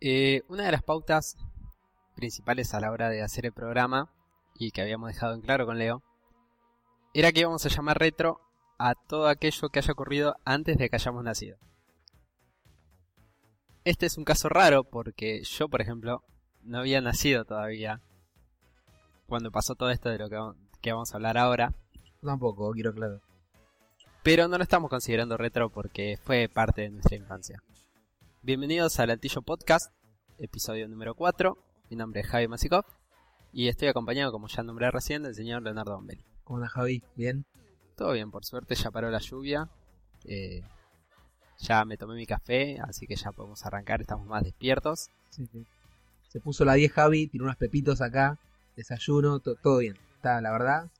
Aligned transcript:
Eh, 0.00 0.42
una 0.48 0.64
de 0.64 0.72
las 0.72 0.82
pautas 0.82 1.36
principales 2.16 2.72
a 2.72 2.80
la 2.80 2.90
hora 2.90 3.10
de 3.10 3.22
hacer 3.22 3.46
el 3.46 3.52
programa, 3.52 4.10
y 4.54 4.70
que 4.70 4.82
habíamos 4.82 5.12
dejado 5.12 5.34
en 5.34 5.40
claro 5.40 5.66
con 5.66 5.78
Leo, 5.78 6.02
era 7.14 7.32
que 7.32 7.40
íbamos 7.40 7.64
a 7.66 7.68
llamar 7.68 7.98
retro 7.98 8.40
a 8.78 8.94
todo 8.94 9.28
aquello 9.28 9.68
que 9.68 9.78
haya 9.78 9.92
ocurrido 9.92 10.36
antes 10.44 10.78
de 10.78 10.88
que 10.88 10.96
hayamos 10.96 11.24
nacido. 11.24 11.58
Este 13.84 14.06
es 14.06 14.16
un 14.18 14.24
caso 14.24 14.48
raro 14.48 14.84
porque 14.84 15.42
yo, 15.44 15.68
por 15.68 15.80
ejemplo, 15.80 16.22
no 16.62 16.78
había 16.78 17.00
nacido 17.00 17.44
todavía 17.44 18.00
cuando 19.26 19.50
pasó 19.50 19.74
todo 19.74 19.90
esto 19.90 20.08
de 20.08 20.18
lo 20.18 20.28
que, 20.28 20.38
que 20.80 20.92
vamos 20.92 21.12
a 21.12 21.16
hablar 21.16 21.38
ahora. 21.38 21.74
Tampoco, 22.22 22.70
quiero 22.72 22.92
claro. 22.92 23.20
Pero 24.22 24.48
no 24.48 24.58
lo 24.58 24.62
estamos 24.62 24.90
considerando 24.90 25.36
retro 25.36 25.70
porque 25.70 26.18
fue 26.22 26.48
parte 26.48 26.82
de 26.82 26.90
nuestra 26.90 27.16
infancia. 27.16 27.62
Bienvenidos 28.42 28.98
al 29.00 29.10
Altillo 29.10 29.42
Podcast, 29.42 29.92
episodio 30.38 30.88
número 30.88 31.14
4. 31.14 31.56
Mi 31.90 31.96
nombre 31.96 32.20
es 32.20 32.26
Javi 32.26 32.48
Masikov 32.48 32.84
y 33.52 33.68
estoy 33.68 33.88
acompañado, 33.88 34.32
como 34.32 34.48
ya 34.48 34.62
nombré 34.62 34.90
recién, 34.90 35.22
del 35.22 35.34
señor 35.34 35.62
Leonardo 35.62 35.94
Bombelli. 35.96 36.24
¿Cómo 36.44 36.58
andas, 36.58 36.72
Javi? 36.72 37.02
¿Bien? 37.16 37.44
Todo 37.96 38.12
bien, 38.12 38.30
por 38.30 38.44
suerte 38.44 38.74
ya 38.74 38.90
paró 38.90 39.10
la 39.10 39.18
lluvia. 39.18 39.68
Eh, 40.24 40.62
ya 41.58 41.84
me 41.84 41.96
tomé 41.96 42.14
mi 42.14 42.26
café, 42.26 42.78
así 42.80 43.06
que 43.06 43.16
ya 43.16 43.32
podemos 43.32 43.64
arrancar, 43.66 44.00
estamos 44.00 44.26
más 44.26 44.42
despiertos. 44.44 45.10
Sí, 45.30 45.46
sí. 45.46 45.66
Se 46.28 46.40
puso 46.40 46.64
la 46.64 46.74
10 46.74 46.92
Javi, 46.92 47.26
tiene 47.26 47.44
unos 47.44 47.56
pepitos 47.56 48.00
acá, 48.00 48.38
desayuno, 48.76 49.40
to- 49.40 49.56
todo 49.56 49.78
bien. 49.78 49.96
Está, 50.16 50.40
la 50.40 50.52
verdad, 50.52 50.90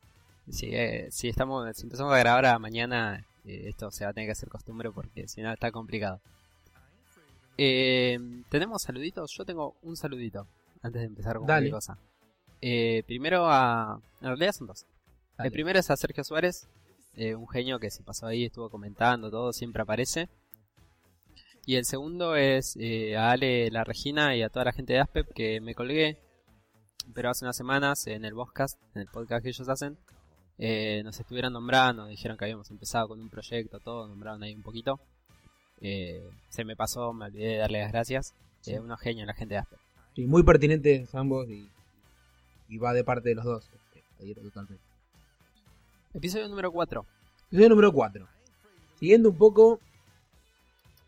Si, 0.50 0.66
eh, 0.74 1.08
si, 1.12 1.28
estamos, 1.28 1.76
si 1.76 1.84
empezamos 1.84 2.12
a 2.12 2.18
grabar 2.18 2.44
a 2.46 2.58
mañana, 2.58 3.24
eh, 3.44 3.68
esto 3.68 3.90
se 3.92 4.04
va 4.04 4.10
a 4.10 4.12
tener 4.12 4.26
que 4.26 4.32
hacer 4.32 4.48
costumbre 4.48 4.90
porque 4.90 5.28
si 5.28 5.40
no 5.42 5.52
está 5.52 5.70
complicado. 5.70 6.20
Eh, 7.62 8.18
¿Tenemos 8.48 8.80
saluditos? 8.80 9.32
Yo 9.36 9.44
tengo 9.44 9.76
un 9.82 9.94
saludito 9.94 10.46
antes 10.80 11.02
de 11.02 11.08
empezar 11.08 11.36
con 11.36 11.46
Dale. 11.46 11.68
cualquier 11.68 11.74
cosa. 11.74 11.98
Eh, 12.62 13.02
primero 13.06 13.50
a... 13.50 14.00
En 14.22 14.28
realidad 14.28 14.52
son 14.52 14.66
dos. 14.68 14.86
Dale. 15.36 15.48
El 15.48 15.52
primero 15.52 15.78
es 15.78 15.90
a 15.90 15.96
Sergio 15.98 16.24
Suárez, 16.24 16.70
eh, 17.12 17.34
un 17.34 17.46
genio 17.46 17.78
que 17.78 17.90
se 17.90 18.02
pasó 18.02 18.26
ahí, 18.26 18.46
estuvo 18.46 18.70
comentando 18.70 19.30
todo, 19.30 19.52
siempre 19.52 19.82
aparece. 19.82 20.30
Y 21.66 21.76
el 21.76 21.84
segundo 21.84 22.34
es 22.34 22.78
eh, 22.80 23.18
a 23.18 23.32
Ale 23.32 23.70
La 23.70 23.84
Regina 23.84 24.34
y 24.34 24.42
a 24.42 24.48
toda 24.48 24.64
la 24.64 24.72
gente 24.72 24.94
de 24.94 25.00
Aspep 25.00 25.30
que 25.34 25.60
me 25.60 25.74
colgué, 25.74 26.18
pero 27.12 27.28
hace 27.28 27.44
unas 27.44 27.58
semanas 27.58 28.06
en 28.06 28.24
el 28.24 28.32
podcast, 28.32 28.80
en 28.94 29.02
el 29.02 29.08
podcast 29.08 29.42
que 29.42 29.50
ellos 29.50 29.68
hacen, 29.68 29.98
eh, 30.56 31.02
nos 31.04 31.20
estuvieron 31.20 31.52
nombrando, 31.52 32.06
dijeron 32.06 32.38
que 32.38 32.46
habíamos 32.46 32.70
empezado 32.70 33.08
con 33.08 33.20
un 33.20 33.28
proyecto, 33.28 33.80
todo, 33.80 34.08
nombraron 34.08 34.42
ahí 34.42 34.54
un 34.54 34.62
poquito. 34.62 34.98
Eh, 35.80 36.22
se 36.50 36.64
me 36.64 36.76
pasó, 36.76 37.12
me 37.12 37.26
olvidé 37.26 37.48
de 37.48 37.56
darle 37.58 37.80
las 37.80 37.92
gracias. 37.92 38.34
Sí. 38.60 38.72
Eh, 38.72 38.80
unos 38.80 39.00
genios 39.00 39.26
la 39.26 39.34
gente 39.34 39.54
de 39.54 39.60
Aspep. 39.60 39.78
sí, 40.14 40.26
muy 40.26 40.42
pertinentes 40.42 41.14
ambos 41.14 41.48
y, 41.48 41.68
y 42.68 42.78
va 42.78 42.92
de 42.92 43.04
parte 43.04 43.30
de 43.30 43.34
los 43.36 43.44
dos. 43.44 43.70
este, 44.18 44.34
totalmente. 44.40 44.84
Episodio 46.12 46.48
número 46.48 46.70
4. 46.72 47.06
Episodio 47.46 47.68
número 47.70 47.92
4. 47.92 48.28
Siguiendo 48.98 49.30
un 49.30 49.38
poco 49.38 49.80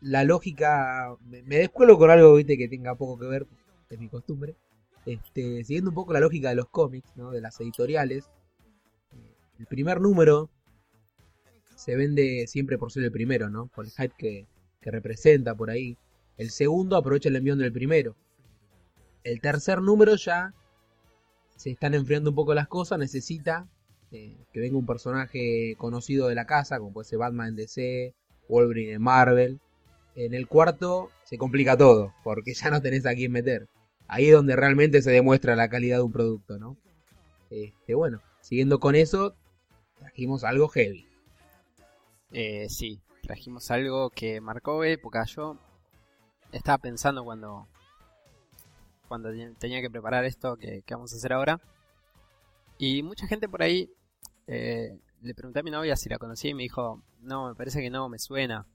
la 0.01 0.23
lógica. 0.23 1.15
Me, 1.25 1.43
me 1.43 1.57
descuelo 1.57 1.97
con 1.97 2.09
algo 2.09 2.33
viste 2.35 2.57
que 2.57 2.67
tenga 2.67 2.95
poco 2.95 3.19
que 3.19 3.27
ver, 3.27 3.45
es 3.89 3.99
mi 3.99 4.09
costumbre. 4.09 4.55
Este, 5.05 5.63
siguiendo 5.65 5.91
un 5.91 5.95
poco 5.95 6.13
la 6.13 6.21
lógica 6.21 6.49
de 6.49 6.55
los 6.55 6.69
cómics, 6.69 7.11
¿no? 7.15 7.31
de 7.31 7.41
las 7.41 7.59
editoriales. 7.59 8.29
eh, 9.11 9.35
El 9.59 9.67
primer 9.67 9.99
número 10.01 10.49
se 11.75 11.95
vende 11.97 12.47
siempre 12.47 12.77
por 12.77 12.91
ser 12.91 13.03
el 13.03 13.11
primero, 13.11 13.49
¿no? 13.49 13.67
Por 13.67 13.83
el 13.85 13.91
hype 13.91 14.13
que, 14.17 14.47
que 14.83 14.91
representa 14.91 15.55
por 15.55 15.69
ahí. 15.69 15.97
El 16.37 16.51
segundo 16.51 16.97
aprovecha 16.97 17.29
el 17.29 17.35
envión 17.35 17.57
del 17.59 17.71
primero. 17.71 18.15
El 19.23 19.39
tercer 19.39 19.81
número 19.81 20.15
ya 20.15 20.53
se 21.55 21.71
están 21.71 21.93
enfriando 21.93 22.31
un 22.31 22.35
poco 22.35 22.53
las 22.53 22.67
cosas, 22.67 22.99
necesita 22.99 23.67
eh, 24.11 24.35
que 24.51 24.59
venga 24.59 24.77
un 24.77 24.85
personaje 24.85 25.75
conocido 25.77 26.27
de 26.27 26.35
la 26.35 26.45
casa, 26.45 26.77
como 26.77 26.93
puede 26.93 27.07
ser 27.07 27.19
Batman 27.19 27.49
en 27.49 27.55
DC, 27.55 28.13
Wolverine 28.49 28.93
en 28.93 29.01
Marvel. 29.01 29.59
En 30.15 30.33
el 30.33 30.47
cuarto 30.47 31.09
se 31.23 31.37
complica 31.37 31.77
todo, 31.77 32.13
porque 32.23 32.53
ya 32.53 32.69
no 32.69 32.81
tenés 32.81 33.05
a 33.05 33.15
quién 33.15 33.31
meter. 33.31 33.67
Ahí 34.07 34.27
es 34.27 34.33
donde 34.33 34.55
realmente 34.55 35.01
se 35.01 35.11
demuestra 35.11 35.55
la 35.55 35.69
calidad 35.69 35.97
de 35.97 36.03
un 36.03 36.11
producto, 36.11 36.59
¿no? 36.59 36.77
Este, 37.49 37.95
bueno, 37.95 38.21
siguiendo 38.41 38.79
con 38.79 38.95
eso, 38.95 39.35
trajimos 39.97 40.43
algo 40.43 40.67
heavy. 40.67 41.07
Eh, 42.31 42.67
sí, 42.69 42.99
trajimos 43.23 43.71
algo 43.71 44.09
que 44.09 44.39
marcó 44.41 44.83
época. 44.83 45.23
Yo 45.25 45.57
estaba 46.51 46.77
pensando 46.77 47.23
cuando 47.23 47.67
cuando 49.07 49.31
te- 49.31 49.53
tenía 49.59 49.81
que 49.81 49.89
preparar 49.89 50.25
esto 50.25 50.55
que, 50.57 50.81
que 50.85 50.93
vamos 50.93 51.13
a 51.13 51.15
hacer 51.17 51.33
ahora. 51.33 51.59
Y 52.77 53.03
mucha 53.03 53.27
gente 53.27 53.47
por 53.47 53.61
ahí 53.61 53.89
eh, 54.47 54.97
le 55.21 55.33
pregunté 55.35 55.59
a 55.59 55.63
mi 55.63 55.71
novia 55.71 55.95
si 55.95 56.09
la 56.09 56.17
conocía 56.17 56.51
y 56.51 56.53
me 56.53 56.63
dijo, 56.63 57.01
no, 57.21 57.47
me 57.49 57.55
parece 57.55 57.81
que 57.81 57.89
no, 57.89 58.09
me 58.09 58.19
suena. 58.19 58.65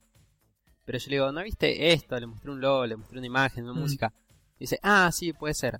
Pero 0.85 0.97
yo 0.97 1.09
le 1.09 1.15
digo, 1.17 1.31
¿no 1.31 1.43
viste 1.43 1.91
esto? 1.93 2.19
Le 2.19 2.25
mostré 2.25 2.51
un 2.51 2.61
logo, 2.61 2.85
le 2.85 2.95
mostré 2.95 3.17
una 3.19 3.27
imagen, 3.27 3.65
una 3.65 3.73
Mm. 3.73 3.79
música. 3.79 4.13
Y 4.57 4.61
dice, 4.61 4.79
ah, 4.81 5.09
sí, 5.11 5.33
puede 5.33 5.53
ser. 5.53 5.79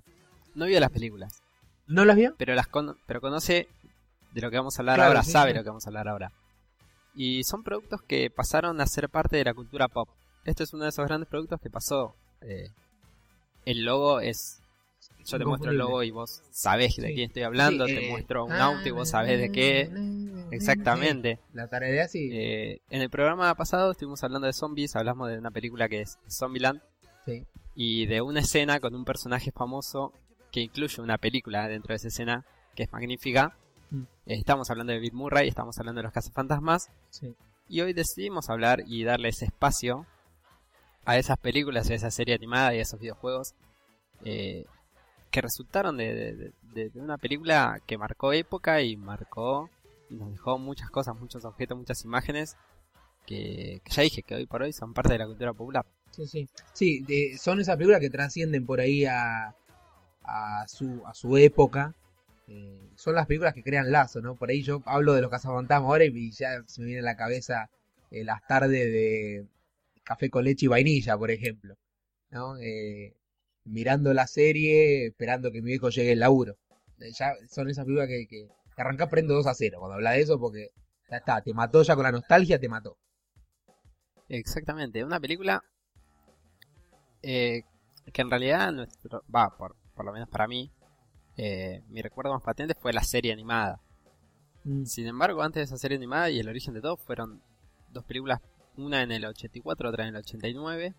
No 0.54 0.66
vio 0.66 0.78
las 0.80 0.90
películas, 0.90 1.42
¿No 1.86 2.04
las 2.04 2.16
vio? 2.16 2.34
pero 2.36 2.54
las 2.54 2.66
cono- 2.68 2.96
pero 3.06 3.20
conoce 3.20 3.68
de 4.32 4.40
lo 4.40 4.50
que 4.50 4.56
vamos 4.58 4.78
a 4.78 4.82
hablar 4.82 4.96
Claro, 4.96 5.08
ahora, 5.10 5.22
sí, 5.22 5.32
sabe 5.32 5.52
sí. 5.52 5.56
lo 5.56 5.62
que 5.64 5.70
vamos 5.70 5.86
a 5.86 5.90
hablar 5.90 6.08
ahora. 6.08 6.32
Y 7.14 7.44
son 7.44 7.62
productos 7.62 8.02
que 8.02 8.30
pasaron 8.30 8.80
a 8.80 8.86
ser 8.86 9.08
parte 9.08 9.36
de 9.36 9.44
la 9.44 9.54
cultura 9.54 9.88
pop. 9.88 10.08
Este 10.44 10.62
es 10.64 10.72
uno 10.72 10.84
de 10.84 10.90
esos 10.90 11.06
grandes 11.06 11.28
productos 11.28 11.60
que 11.60 11.70
pasó. 11.70 12.14
eh, 12.40 12.68
el 13.66 13.84
logo 13.84 14.20
es. 14.20 14.62
Yo 15.26 15.38
te 15.38 15.44
muestro 15.44 15.70
el 15.70 15.76
logo 15.76 16.02
y 16.02 16.10
vos 16.10 16.42
sabés 16.50 16.96
de 16.96 17.08
Sí. 17.08 17.14
quién 17.14 17.26
estoy 17.28 17.42
hablando. 17.42 17.86
Sí, 17.86 17.94
te 17.94 18.06
eh, 18.06 18.10
muestro 18.10 18.46
un 18.46 18.52
ah, 18.52 18.64
auto 18.66 18.88
y 18.88 18.90
vos 18.90 19.10
sabés 19.10 19.38
de 19.38 19.52
qué. 19.52 19.90
Exactamente. 20.50 21.38
La 21.52 21.68
tarea 21.68 22.08
sí. 22.08 22.30
Eh, 22.32 22.80
en 22.90 23.02
el 23.02 23.10
programa 23.10 23.54
pasado 23.54 23.90
estuvimos 23.92 24.22
hablando 24.24 24.46
de 24.46 24.52
zombies. 24.54 24.96
Hablamos 24.96 25.28
de 25.28 25.38
una 25.38 25.50
película 25.50 25.88
que 25.88 26.00
es 26.00 26.18
Zombieland. 26.28 26.80
Sí. 27.26 27.44
Y 27.74 28.06
de 28.06 28.22
una 28.22 28.40
escena 28.40 28.80
con 28.80 28.94
un 28.94 29.04
personaje 29.04 29.52
famoso 29.52 30.12
que 30.50 30.60
incluye 30.60 31.00
una 31.02 31.18
película 31.18 31.68
dentro 31.68 31.92
de 31.92 31.96
esa 31.96 32.08
escena 32.08 32.44
que 32.74 32.84
es 32.84 32.92
magnífica. 32.92 33.56
Mm. 33.90 34.02
Estamos 34.26 34.70
hablando 34.70 34.92
de 34.92 34.98
Bill 35.00 35.12
Murray, 35.12 35.48
estamos 35.48 35.78
hablando 35.78 35.98
de 36.00 36.04
los 36.04 36.12
cazafantasmas. 36.12 36.88
sí. 37.10 37.34
Y 37.68 37.82
hoy 37.82 37.92
decidimos 37.92 38.50
hablar 38.50 38.82
y 38.84 39.04
darle 39.04 39.28
ese 39.28 39.44
espacio 39.44 40.04
a 41.04 41.16
esas 41.18 41.38
películas, 41.38 41.88
a 41.88 41.94
esa 41.94 42.10
serie 42.10 42.34
animada 42.34 42.74
y 42.74 42.78
a 42.78 42.82
esos 42.82 42.98
videojuegos 42.98 43.54
eh, 44.24 44.64
que 45.30 45.40
resultaron 45.40 45.96
de, 45.96 46.12
de- 46.14 46.52
de- 46.74 46.88
de 46.90 47.00
una 47.00 47.16
película 47.16 47.80
que 47.86 47.96
marcó 47.96 48.32
época 48.32 48.82
y 48.82 48.96
marcó 48.96 49.70
y 50.08 50.14
nos 50.16 50.32
dejó 50.32 50.58
muchas 50.58 50.90
cosas, 50.90 51.14
muchos 51.20 51.44
objetos, 51.44 51.78
muchas 51.78 52.04
imágenes 52.04 52.56
que, 53.24 53.80
que 53.84 53.92
ya 53.92 54.02
dije 54.02 54.24
que 54.24 54.34
hoy 54.34 54.46
por 54.46 54.62
hoy 54.62 54.72
son 54.72 54.92
parte 54.92 55.12
de 55.12 55.18
la 55.20 55.26
cultura 55.26 55.52
popular. 55.52 55.86
Sí, 56.10 56.26
sí. 56.26 56.48
Sí, 56.72 57.00
de- 57.04 57.38
son 57.38 57.60
esas 57.60 57.76
películas 57.76 58.00
que 58.00 58.10
trascienden 58.10 58.66
por 58.66 58.80
ahí 58.80 59.04
a, 59.04 59.54
a, 60.24 60.64
su, 60.66 61.02
a 61.06 61.14
su 61.14 61.36
época. 61.36 61.94
Eh, 62.50 62.90
son 62.96 63.14
las 63.14 63.26
películas 63.26 63.54
que 63.54 63.62
crean 63.62 63.92
lazo, 63.92 64.20
¿no? 64.20 64.34
Por 64.36 64.50
ahí 64.50 64.62
yo 64.62 64.82
hablo 64.84 65.14
de 65.14 65.22
los 65.22 65.30
cazafantasmas 65.30 65.88
ahora 65.88 66.04
y 66.04 66.32
ya 66.32 66.62
se 66.66 66.80
me 66.80 66.88
viene 66.88 67.00
a 67.00 67.04
la 67.04 67.16
cabeza 67.16 67.70
eh, 68.10 68.24
las 68.24 68.44
tardes 68.46 68.70
de 68.92 69.46
café 70.02 70.30
con 70.30 70.44
leche 70.44 70.66
y 70.66 70.68
vainilla, 70.68 71.16
por 71.16 71.30
ejemplo. 71.30 71.76
¿No? 72.30 72.56
Eh, 72.58 73.14
mirando 73.64 74.12
la 74.14 74.26
serie, 74.26 75.06
esperando 75.06 75.52
que 75.52 75.62
mi 75.62 75.68
viejo 75.70 75.90
llegue 75.90 76.12
el 76.12 76.20
laburo. 76.20 76.56
Eh, 76.98 77.12
Ya 77.12 77.34
son 77.48 77.70
esas 77.70 77.84
películas 77.84 78.08
que, 78.08 78.26
que, 78.26 78.48
prendo 79.08 79.34
2 79.34 79.46
a 79.46 79.54
0 79.54 79.78
cuando 79.78 79.94
habla 79.94 80.12
de 80.12 80.22
eso 80.22 80.40
porque 80.40 80.70
ya 81.08 81.18
está, 81.18 81.40
te 81.42 81.54
mató 81.54 81.82
ya 81.82 81.94
con 81.94 82.04
la 82.04 82.12
nostalgia, 82.12 82.58
te 82.58 82.68
mató. 82.68 82.96
Exactamente, 84.28 85.04
una 85.04 85.20
película 85.20 85.62
eh, 87.22 87.62
que 88.12 88.22
en 88.22 88.30
realidad, 88.30 88.72
va, 89.34 89.56
por, 89.56 89.76
por 89.94 90.04
lo 90.04 90.12
menos 90.12 90.28
para 90.28 90.48
mí, 90.48 90.72
eh, 91.36 91.82
mi 91.88 92.02
recuerdo 92.02 92.32
más 92.32 92.42
patente 92.42 92.74
fue 92.74 92.92
la 92.92 93.02
serie 93.02 93.32
animada. 93.32 93.80
Mm, 94.64 94.84
Sin 94.84 95.06
embargo, 95.06 95.42
antes 95.42 95.60
de 95.60 95.64
esa 95.64 95.78
serie 95.78 95.96
animada 95.96 96.30
y 96.30 96.38
el 96.38 96.48
origen 96.48 96.74
de 96.74 96.80
todo 96.80 96.96
fueron 96.96 97.42
dos 97.90 98.04
películas, 98.04 98.40
una 98.76 99.02
en 99.02 99.12
el 99.12 99.24
84, 99.24 99.88
otra 99.88 100.04
en 100.04 100.14
el 100.14 100.20
89. 100.20 100.94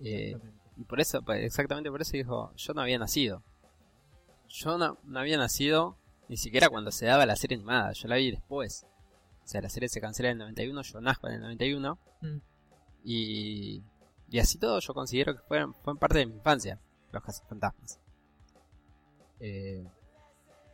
Eh, 0.00 0.36
y 0.76 0.84
por 0.84 1.00
eso, 1.00 1.22
exactamente 1.34 1.90
por 1.90 2.00
eso 2.00 2.12
dijo, 2.12 2.52
yo 2.56 2.74
no 2.74 2.82
había 2.82 2.98
nacido. 2.98 3.42
Yo 4.48 4.78
no, 4.78 4.98
no 5.04 5.20
había 5.20 5.36
nacido 5.36 5.96
ni 6.28 6.36
siquiera 6.36 6.68
cuando 6.68 6.90
se 6.90 7.06
daba 7.06 7.26
la 7.26 7.36
serie 7.36 7.56
animada, 7.56 7.92
yo 7.92 8.08
la 8.08 8.16
vi 8.16 8.30
después. 8.30 8.86
O 9.44 9.46
sea, 9.46 9.60
la 9.60 9.68
serie 9.68 9.88
se 9.88 10.00
cancela 10.00 10.30
en 10.30 10.34
el 10.34 10.38
91, 10.38 10.82
yo 10.82 11.00
nazco 11.00 11.28
en 11.28 11.34
el 11.34 11.40
91. 11.40 11.98
Mm. 12.20 12.36
Y, 13.04 13.82
y 14.30 14.38
así 14.38 14.58
todo 14.58 14.78
yo 14.80 14.94
considero 14.94 15.34
que 15.34 15.42
fueron, 15.42 15.74
fueron 15.74 15.98
parte 15.98 16.18
de 16.18 16.26
mi 16.26 16.34
infancia, 16.34 16.78
los 17.12 17.22
cazafantasmas. 17.22 17.98
Eh, 19.40 19.84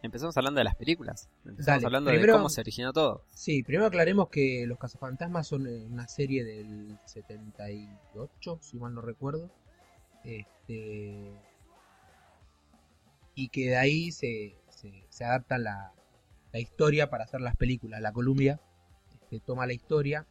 empezamos 0.03 0.37
hablando 0.37 0.59
de 0.59 0.65
las 0.65 0.75
películas. 0.77 1.29
Empezamos 1.45 1.67
Dale, 1.67 1.87
hablando 1.87 2.11
primero- 2.11 2.33
de 2.35 2.39
cómo 2.39 2.49
se 2.49 2.61
originó 2.61 2.93
todo. 2.93 3.25
Sí, 3.33 3.63
primero 3.63 3.87
aclaremos 3.87 4.29
que 4.29 4.65
Los 4.67 4.79
Cazafantasmas 4.79 5.47
son 5.47 5.67
eh, 5.67 5.85
una 5.87 6.09
serie 6.09 6.45
del 6.45 6.99
78, 7.07 8.59
si 8.61 8.79
mal 8.79 8.95
no 8.95 9.01
recuerdo. 9.01 9.51
Este, 10.25 11.33
y 13.35 13.49
que 13.51 13.67
de 13.71 13.77
ahí 13.77 14.11
se, 14.13 14.57
se, 14.71 15.05
se 15.09 15.25
adapta 15.25 15.59
la, 15.59 15.93
la 16.53 16.59
historia 16.59 17.11
para 17.11 17.25
hacer 17.25 17.41
las 17.41 17.57
películas. 17.57 18.01
La 18.01 18.13
Columbia 18.13 18.61
este, 19.15 19.41
toma 19.41 19.67
la 19.67 19.73
historia 19.75 20.27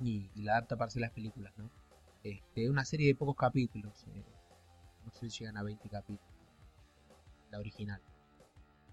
y, 0.00 0.30
y 0.34 0.42
la 0.42 0.52
adapta 0.52 0.76
para 0.76 0.88
hacer 0.88 1.02
las 1.02 1.12
películas, 1.12 1.52
¿no? 1.56 1.70
Este, 2.24 2.68
una 2.68 2.84
serie 2.84 3.06
de 3.08 3.14
pocos 3.14 3.36
capítulos. 3.36 4.04
eh, 4.14 4.24
no 5.04 5.12
sé 5.12 5.30
si 5.30 5.38
llegan 5.40 5.56
a 5.58 5.62
20 5.62 5.88
capítulos. 5.88 6.35
La 7.50 7.58
original. 7.58 8.00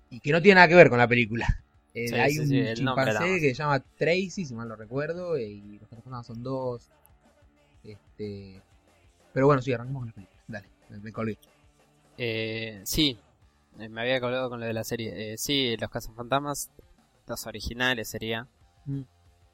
Y 0.09 0.19
que 0.19 0.31
no 0.31 0.41
tiene 0.41 0.55
nada 0.55 0.67
que 0.67 0.75
ver 0.75 0.89
con 0.89 0.97
la 0.99 1.07
película. 1.07 1.47
Eh, 1.95 2.07
Sí, 2.07 2.15
hay 2.15 2.31
sí, 2.33 2.39
un 2.39 2.47
sí, 2.47 2.73
chimpancé 2.73 3.39
que 3.39 3.49
se 3.49 3.53
llama 3.53 3.79
Tracy, 3.79 4.45
si 4.45 4.55
mal 4.55 4.67
no 4.67 4.75
recuerdo, 4.75 5.35
eh, 5.35 5.47
y 5.47 5.77
los 5.77 5.87
personajes 5.87 6.25
son 6.25 6.41
dos. 6.41 6.89
Este, 7.83 8.61
pero 9.33 9.45
bueno, 9.47 9.61
sí, 9.61 9.73
arrancamos 9.73 10.01
con 10.01 10.07
la 10.09 10.13
película. 10.13 10.39
Dale, 10.47 10.67
me, 10.89 10.99
me 10.99 11.11
colgué. 11.11 11.37
Eh, 12.17 12.81
sí, 12.85 13.17
eh, 13.79 13.89
me 13.89 14.01
había 14.01 14.19
colgado 14.21 14.49
con 14.49 14.59
lo 14.59 14.65
de 14.65 14.73
la 14.73 14.83
serie. 14.83 15.33
Eh, 15.33 15.37
sí, 15.37 15.75
Los 15.77 15.89
Cazafantasmas, 15.89 16.69
los 17.27 17.45
originales 17.47 18.07
sería. 18.09 18.47
Mm. 18.85 19.01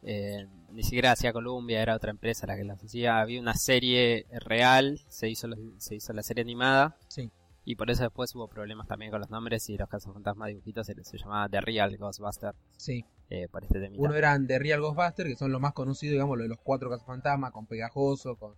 Eh, 0.04 0.48
ni 0.72 0.84
siquiera 0.84 1.12
hacía 1.12 1.34
Columbia, 1.34 1.82
era 1.82 1.96
otra 1.96 2.12
empresa 2.12 2.48
la 2.48 2.56
que 2.56 2.64
las 2.64 2.84
hacía. 2.84 3.20
Había 3.20 3.42
una 3.42 3.56
serie 3.56 4.26
real, 4.42 5.00
se 5.10 5.30
hizo, 5.30 5.48
los- 5.48 5.60
se 5.78 5.96
hizo 5.96 6.14
la 6.14 6.24
serie 6.24 6.44
animada. 6.44 6.96
Sí. 7.08 7.30
Y 7.66 7.76
por 7.76 7.92
eso 7.92 8.04
después 8.04 8.34
hubo 8.36 8.48
problemas 8.48 8.88
también 8.88 9.12
con 9.12 9.20
los 9.22 9.30
nombres 9.30 9.70
y 9.70 9.78
los 9.78 9.88
cazafantasmas 9.90 10.48
dibujitos 10.48 10.88
se, 10.88 10.96
se 11.04 11.18
llamaba 11.18 11.48
The 11.50 11.62
Real 11.62 11.96
Ghostbuster 11.98 12.56
Sí. 12.78 13.06
eh, 13.30 13.48
por 13.48 13.64
este 13.64 13.80
temita. 13.80 14.02
Uno 14.04 14.16
eran 14.16 14.48
de 14.48 14.58
Real 14.58 14.82
Ghostbusters, 14.82 15.30
que 15.30 15.36
son 15.36 15.52
los 15.52 15.62
más 15.62 15.74
conocidos, 15.74 16.14
digamos, 16.14 16.38
lo 16.38 16.44
de 16.44 16.50
los 16.50 16.60
cuatro 16.64 16.90
cazafantasmas, 16.90 17.52
con 17.52 17.68
Pegajoso, 17.68 18.36
con 18.38 18.56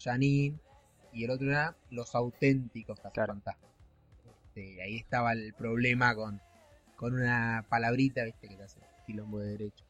Janine. 0.00 0.58
Y 1.12 1.24
el 1.24 1.30
otro 1.30 1.48
era 1.50 1.76
los 1.90 2.14
auténticos 2.14 2.98
cazafantasmas. 3.00 3.70
Este, 4.48 4.82
ahí 4.82 4.96
estaba 4.96 5.32
el 5.32 5.54
problema 5.54 6.14
con, 6.16 6.40
con 6.96 7.14
una 7.14 7.64
palabrita, 7.68 8.24
viste, 8.24 8.48
que 8.48 8.56
te 8.56 8.62
hace 8.64 8.80
quilombo 9.06 9.38
de 9.38 9.50
derecho. 9.52 9.84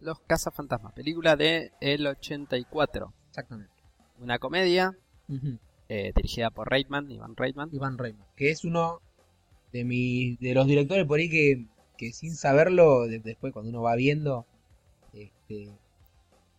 Los 0.00 0.18
cazafantasmas, 0.20 0.94
película 0.94 1.36
de 1.36 1.72
el 1.80 2.06
84. 2.06 3.12
Exactamente. 3.28 3.72
Una 4.18 4.38
comedia 4.38 4.92
Ujú. 5.28 5.58
Eh, 5.88 6.12
dirigida 6.16 6.50
por 6.50 6.70
Reitman, 6.70 7.10
Ivan 7.10 7.36
Reitman. 7.36 7.68
Iván 7.72 7.98
Reitman, 7.98 8.26
que 8.36 8.50
es 8.50 8.64
uno 8.64 9.00
de 9.72 9.84
mis 9.84 10.38
de 10.40 10.54
los 10.54 10.66
directores 10.66 11.06
por 11.06 11.18
ahí 11.18 11.28
que, 11.30 11.66
que 11.98 12.12
sin 12.12 12.34
saberlo, 12.34 13.06
de- 13.06 13.20
después 13.20 13.52
cuando 13.52 13.70
uno 13.70 13.82
va 13.82 13.94
viendo, 13.96 14.46
este, 15.12 15.68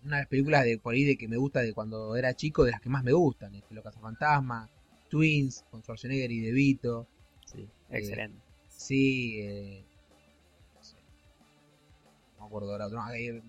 una 0.04 0.18
de 0.18 0.22
las 0.24 0.28
películas 0.28 0.66
de 0.66 0.78
por 0.78 0.94
ahí 0.94 1.04
de 1.04 1.18
que 1.18 1.28
me 1.28 1.38
gusta 1.38 1.62
de 1.62 1.74
cuando 1.74 2.16
era 2.16 2.34
chico, 2.36 2.64
de 2.64 2.72
las 2.72 2.82
que 2.82 2.90
más 2.90 3.04
me 3.04 3.14
gustan, 3.14 3.54
este, 3.56 3.74
Los 3.74 3.84
Cazafantasmas, 3.84 4.70
Twins, 5.10 5.64
con 5.72 5.82
Schwarzenegger 5.82 6.32
y 6.32 6.40
De 6.42 6.52
Vito, 6.52 7.08
Sí, 7.46 7.68
excelente. 7.92 8.38
sí, 8.70 9.40
eh, 9.42 9.84
no 10.76 10.84
sé, 10.84 10.96
no 12.38 12.42
me 12.42 12.48
acuerdo 12.48 12.72
ahora, 12.72 12.88
otro, 12.88 13.00
no, 13.04 13.12
eh, 13.14 13.42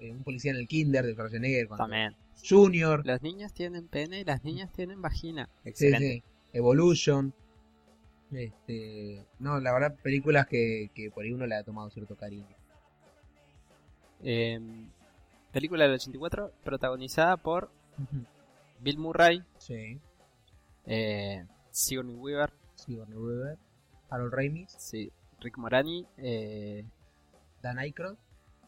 eh, 0.00 0.10
un 0.12 0.22
policía 0.24 0.50
en 0.50 0.56
el 0.58 0.66
kinder 0.68 1.04
de 1.06 1.12
Schwarzenegger, 1.12 1.68
cuando- 1.68 1.84
También. 1.84 2.14
Junior, 2.46 3.06
Los 3.06 3.22
niños 3.22 3.52
tienen 3.52 3.88
pene 3.88 4.20
y 4.20 4.24
las 4.24 4.44
niñas 4.44 4.72
tienen 4.72 5.00
vagina. 5.00 5.48
Excelente. 5.64 6.22
sí. 6.24 6.58
Evolution. 6.58 7.32
Este, 8.32 9.24
no, 9.38 9.60
la 9.60 9.72
verdad, 9.72 9.94
películas 10.02 10.46
que, 10.46 10.90
que 10.94 11.10
por 11.10 11.24
ahí 11.24 11.32
uno 11.32 11.46
le 11.46 11.54
ha 11.54 11.62
tomado 11.62 11.90
cierto 11.90 12.16
cariño. 12.16 12.46
Eh, 14.22 14.60
película 15.52 15.84
del 15.84 15.94
84 15.94 16.52
protagonizada 16.64 17.36
por 17.36 17.70
Bill 18.80 18.98
Murray, 18.98 19.42
Sí, 19.58 19.98
eh, 20.86 21.44
Sigourney 21.70 22.16
Weaver, 22.16 22.52
Sigourney 22.76 23.18
Weaver, 23.18 23.58
Harold 24.08 24.32
Ramis, 24.32 24.70
sí, 24.78 25.12
Rick 25.40 25.58
Morani, 25.58 26.06
eh, 26.18 26.84
Dan 27.62 27.78
Aykroyd 27.78 28.16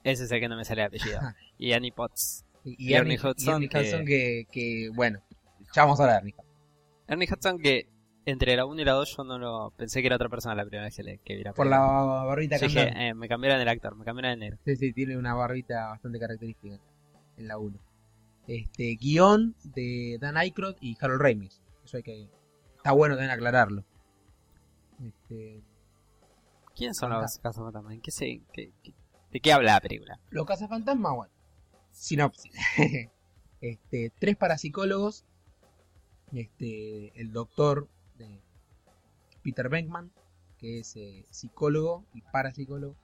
ese 0.04 0.24
es 0.24 0.32
el 0.32 0.40
que 0.40 0.48
no 0.48 0.56
me 0.56 0.66
sale 0.66 0.82
el 0.82 0.88
apellido, 0.88 1.18
y 1.58 1.72
Annie 1.72 1.90
Potts. 1.90 2.43
Y, 2.64 2.90
Y 2.90 2.94
Ernie 2.94 3.14
Ernie 3.14 3.30
Hudson, 3.30 3.62
y 3.62 3.66
Ernie 3.66 3.68
que- 3.68 3.78
Hudson 3.80 4.04
que, 4.06 4.46
que, 4.50 4.90
bueno, 4.94 5.20
ya 5.74 5.82
vamos 5.82 6.00
a 6.00 6.04
hablar, 6.04 6.18
Ernie 6.18 6.34
Hudson. 6.36 6.46
Ernie 7.08 7.28
Hudson 7.30 7.58
que 7.58 7.88
entre 8.26 8.56
la 8.56 8.64
1 8.64 8.80
y 8.80 8.84
la 8.86 8.92
2 8.92 9.16
yo 9.18 9.24
no 9.24 9.38
lo 9.38 9.70
pensé 9.76 10.00
que 10.00 10.06
era 10.06 10.16
otra 10.16 10.30
persona 10.30 10.54
la 10.54 10.62
primera 10.64 10.84
vez 10.84 10.96
que, 10.96 11.02
le, 11.02 11.18
que 11.18 11.36
vi 11.36 11.42
la 11.44 11.52
Por 11.52 11.66
la 11.66 11.78
barbita 11.78 12.58
cantante. 12.58 13.08
eh, 13.08 13.12
me 13.14 13.28
cambiaron 13.28 13.60
el 13.60 13.68
actor, 13.68 13.94
me 13.96 14.04
cambiaron 14.04 14.32
el 14.32 14.38
negro. 14.38 14.58
Sí, 14.64 14.76
sí, 14.76 14.92
tiene 14.94 15.16
una 15.18 15.34
barbita 15.34 15.88
bastante 15.88 16.18
característica 16.18 16.78
en 17.36 17.48
la 17.48 17.58
1. 17.58 17.78
Este, 18.46 18.96
guion 18.98 19.54
de 19.74 20.16
Dan 20.20 20.36
Aykroyd 20.38 20.76
y 20.80 20.96
Harold 21.00 21.20
Ramis. 21.20 21.60
Eso 21.84 21.98
hay 21.98 22.02
que... 22.02 22.28
Está 22.76 22.92
bueno 22.92 23.14
también 23.14 23.30
aclararlo. 23.32 23.84
Este, 25.04 25.62
¿Quiénes 26.74 26.96
son 26.96 27.10
los 27.10 27.38
cazafantasmas? 27.42 27.92
¿En 27.94 28.00
qué 28.00 28.10
qué- 28.52 28.70
qué- 28.82 28.94
¿De 29.32 29.40
qué 29.40 29.52
habla 29.52 29.72
la 29.74 29.80
película? 29.80 30.18
Los 30.30 30.46
cazafantasmas, 30.46 31.12
bueno. 31.14 31.32
Sinopsis. 31.94 32.52
este, 33.60 34.12
tres 34.18 34.36
parapsicólogos. 34.36 35.24
Este, 36.32 37.18
el 37.20 37.32
doctor 37.32 37.88
de 38.18 38.40
Peter 39.42 39.68
Venkman, 39.68 40.10
que 40.58 40.80
es 40.80 40.96
eh, 40.96 41.24
psicólogo 41.30 42.04
y 42.12 42.20
parapsicólogo. 42.22 42.96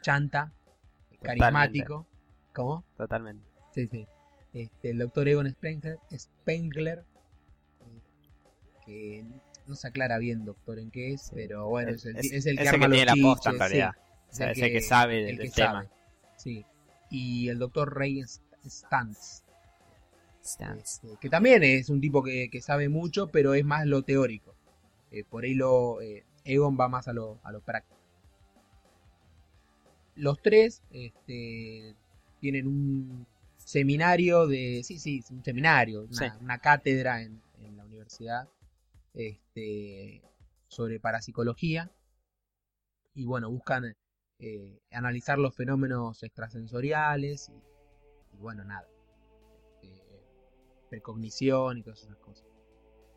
Chanta, 0.00 0.52
carismático. 1.20 2.06
¿Cómo? 2.54 2.84
Totalmente. 2.96 3.44
Sí, 3.74 3.86
sí. 3.88 4.06
Este, 4.52 4.90
el 4.90 4.98
doctor 4.98 5.28
Egon 5.28 5.48
Spengler, 5.50 5.98
Spengler 6.16 7.04
eh, 7.80 8.00
que 8.84 9.24
no 9.66 9.76
se 9.76 9.88
aclara 9.88 10.18
bien, 10.18 10.44
doctor, 10.44 10.78
en 10.78 10.90
qué 10.90 11.12
es, 11.12 11.30
pero 11.32 11.68
bueno, 11.68 11.90
es 11.90 12.04
el, 12.04 12.16
es 12.16 12.46
el 12.46 12.56
que 12.56 12.62
ese 12.62 12.70
arma 12.70 12.88
los 12.88 12.96
tiene 12.96 13.14
la 13.16 13.22
posta 13.22 13.50
en 13.50 13.54
sí. 13.54 13.58
realidad. 13.58 13.90
O 14.28 14.32
sea, 14.32 14.50
es 14.50 14.58
el 14.58 14.72
que 14.72 14.80
sabe 14.80 15.16
del, 15.16 15.28
el 15.28 15.36
que 15.36 15.42
del 15.44 15.52
tema. 15.52 15.72
sabe. 15.72 15.88
Sí. 16.36 16.66
Y 17.10 17.48
el 17.48 17.58
doctor 17.58 17.94
Ray 17.96 18.22
Stantz, 18.64 19.42
Stans. 20.44 21.00
este, 21.02 21.16
que 21.20 21.28
también 21.28 21.62
es 21.62 21.88
un 21.90 22.00
tipo 22.00 22.22
que, 22.22 22.48
que 22.50 22.62
sabe 22.62 22.88
mucho, 22.88 23.26
pero 23.28 23.54
es 23.54 23.64
más 23.64 23.86
lo 23.86 24.02
teórico. 24.02 24.54
Eh, 25.10 25.24
por 25.24 25.44
ahí 25.44 25.54
lo 25.54 26.00
eh, 26.00 26.24
Egon 26.44 26.76
va 26.78 26.88
más 26.88 27.08
a 27.08 27.12
lo, 27.12 27.40
a 27.42 27.52
lo 27.52 27.60
práctico. 27.60 27.98
Los 30.14 30.40
tres 30.42 30.82
este, 30.90 31.94
tienen 32.40 32.66
un 32.66 33.26
seminario 33.56 34.46
de. 34.46 34.82
Sí, 34.84 34.98
sí, 34.98 35.22
un 35.30 35.42
seminario, 35.44 36.02
una, 36.04 36.12
Sí. 36.16 36.24
una 36.40 36.58
cátedra 36.58 37.22
en, 37.22 37.40
en 37.62 37.76
la 37.76 37.84
universidad 37.84 38.48
este, 39.14 40.22
sobre 40.68 41.00
parapsicología. 41.00 41.90
Y 43.14 43.24
bueno, 43.24 43.50
buscan 43.50 43.96
eh, 44.40 44.80
analizar 44.90 45.38
los 45.38 45.54
fenómenos 45.54 46.22
extrasensoriales 46.22 47.50
y, 47.50 48.36
y 48.36 48.38
bueno, 48.38 48.64
nada. 48.64 48.88
Este, 49.82 50.22
precognición 50.88 51.78
y 51.78 51.82
todas 51.82 52.02
esas 52.02 52.16
cosas. 52.18 52.46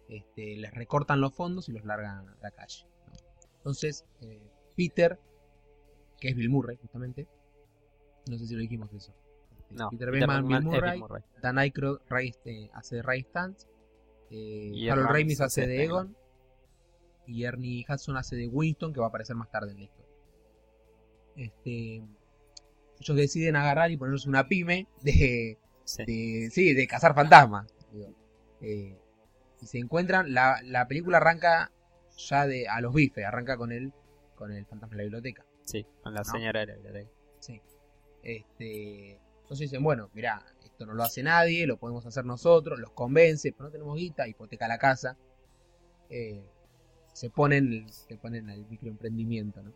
Este, 0.10 0.58
les 0.58 0.74
recortan 0.74 1.22
los 1.22 1.34
fondos 1.34 1.70
y 1.70 1.72
los 1.72 1.86
largan 1.86 2.28
a 2.28 2.36
la 2.42 2.52
calle. 2.52 2.86
¿no? 3.08 3.14
Entonces, 3.58 4.06
eh, 4.22 4.52
Peter, 4.76 5.20
que 6.20 6.30
es 6.30 6.36
Bill 6.36 6.50
Murray, 6.50 6.78
justamente, 6.78 7.28
no 8.30 8.38
sé 8.38 8.46
si 8.46 8.56
lo 8.56 8.62
dijimos 8.62 8.94
eso. 8.94 9.14
Este, 9.62 9.76
No, 9.76 9.90
Peter 9.90 10.12
Venkman, 10.12 10.48
Bill 10.48 10.62
Murray. 10.62 11.02
Dan 11.42 11.58
Aykroyd 11.58 12.36
eh, 12.46 12.70
hace 12.74 12.98
de 12.98 13.02
Ray 13.02 13.22
Stantz, 13.22 13.68
eh, 14.30 14.72
Y 14.74 14.90
Harold 14.90 15.10
Ramis 15.10 15.42
hace 15.42 15.62
de 15.62 15.68
de 15.68 15.84
Egon 15.84 16.18
y 17.26 17.46
Ernie 17.46 17.86
Hudson 17.88 18.18
hace 18.18 18.36
de 18.36 18.48
Winston, 18.48 18.94
que 18.94 19.00
va 19.00 19.06
a 19.06 19.10
aparecer 19.10 19.36
más 19.36 19.50
tarde 19.50 19.72
en 19.72 19.78
la 19.78 19.84
historia. 19.84 20.03
Este, 21.36 22.02
ellos 23.00 23.18
deciden 23.18 23.56
agarrar 23.56 23.92
y 23.92 23.98
ponerse 23.98 24.30
una 24.30 24.48
pyme 24.48 24.88
de, 25.02 25.58
Sí. 25.84 26.06
de, 26.06 26.50
sí, 26.52 26.74
de 26.74 26.88
cazar 26.88 27.14
fantasmas. 27.14 27.68
Eh, 28.62 28.98
y 29.62 29.66
se 29.66 29.78
encuentran, 29.80 30.34
la, 30.34 30.62
la 30.64 30.88
película 30.88 31.18
arranca 31.18 31.72
ya 32.18 32.48
de 32.48 32.68
a 32.68 32.80
los 32.80 32.94
bifes, 32.94 33.26
arranca 33.26 33.58
con 33.58 33.72
el, 33.72 33.92
con 34.36 34.52
el 34.54 34.66
fantasma 34.66 34.94
en 34.94 34.98
la 34.98 35.04
biblioteca. 35.04 35.46
Sí, 35.64 35.86
con 36.02 36.14
la 36.14 36.22
¿No? 36.22 36.26
señora 36.32 36.62
de 36.62 36.68
la 36.68 36.74
biblioteca. 36.76 37.10
Sí. 37.40 37.62
Este, 38.24 39.20
entonces 39.42 39.70
dicen, 39.70 39.84
bueno, 39.84 40.10
mira, 40.14 40.46
esto 40.64 40.86
no 40.86 40.94
lo 40.94 41.04
hace 41.04 41.24
nadie, 41.24 41.68
lo 41.68 41.78
podemos 41.78 42.06
hacer 42.06 42.24
nosotros, 42.26 42.80
los 42.80 42.92
convence, 42.92 43.52
pero 43.52 43.66
no 43.66 43.72
tenemos 43.72 43.98
guita, 43.98 44.28
hipoteca 44.28 44.68
la 44.68 44.78
casa. 44.78 45.18
Eh, 46.10 46.50
se 47.14 47.30
ponen, 47.30 47.92
se 47.92 48.16
ponen 48.18 48.50
al 48.50 48.66
microemprendimiento, 48.68 49.62
¿no? 49.62 49.74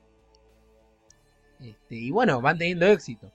Este, 1.60 1.96
y 1.96 2.12
bueno, 2.12 2.42
van 2.42 2.58
teniendo 2.58 2.86
éxito. 2.86 3.32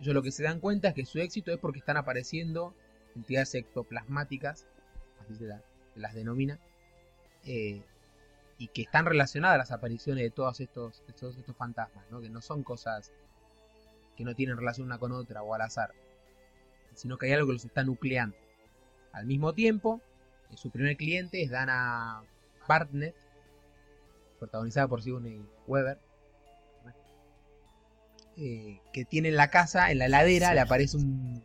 Ellos 0.00 0.14
lo 0.14 0.22
que 0.22 0.32
se 0.32 0.42
dan 0.42 0.60
cuenta 0.60 0.88
es 0.88 0.94
que 0.94 1.04
su 1.06 1.18
éxito 1.20 1.52
es 1.52 1.58
porque 1.58 1.78
están 1.78 1.96
apareciendo 1.96 2.74
entidades 3.14 3.54
ectoplasmáticas, 3.54 4.66
así 5.22 5.36
se, 5.36 5.44
la- 5.44 5.62
se 5.94 6.00
las 6.00 6.14
denomina, 6.14 6.58
eh, 7.44 7.82
y 8.58 8.68
que 8.68 8.82
están 8.82 9.06
relacionadas 9.06 9.54
a 9.54 9.58
las 9.58 9.72
apariciones 9.72 10.24
de 10.24 10.30
todos 10.30 10.60
estos, 10.60 11.02
estos 11.08 11.36
fantasmas, 11.56 12.04
que 12.20 12.28
no 12.28 12.40
son 12.40 12.62
cosas 12.62 13.12
que 14.16 14.24
no 14.24 14.34
tienen 14.34 14.56
relación 14.56 14.86
una 14.86 14.98
con 14.98 15.12
otra 15.12 15.42
o 15.42 15.54
al 15.54 15.60
azar, 15.62 15.92
sino 16.94 17.18
que 17.18 17.26
hay 17.26 17.32
algo 17.32 17.48
que 17.48 17.54
los 17.54 17.64
está 17.64 17.82
nucleando. 17.84 18.36
Al 19.12 19.26
mismo 19.26 19.52
tiempo, 19.52 20.00
Eh, 20.50 20.56
su 20.56 20.70
primer 20.70 20.96
cliente 20.96 21.42
es 21.42 21.50
Dana 21.50 22.22
Bartnett, 22.68 23.14
protagonizada 24.38 24.86
por 24.88 25.02
Sigourney 25.02 25.42
Weaver. 25.66 25.98
Eh, 28.36 28.80
que 28.92 29.04
tiene 29.04 29.28
en 29.28 29.36
la 29.36 29.50
casa, 29.50 29.90
en 29.90 29.98
la 29.98 30.06
heladera, 30.06 30.48
Sí. 30.48 30.54
le 30.54 30.60
aparece 30.60 30.96
un, 30.96 31.42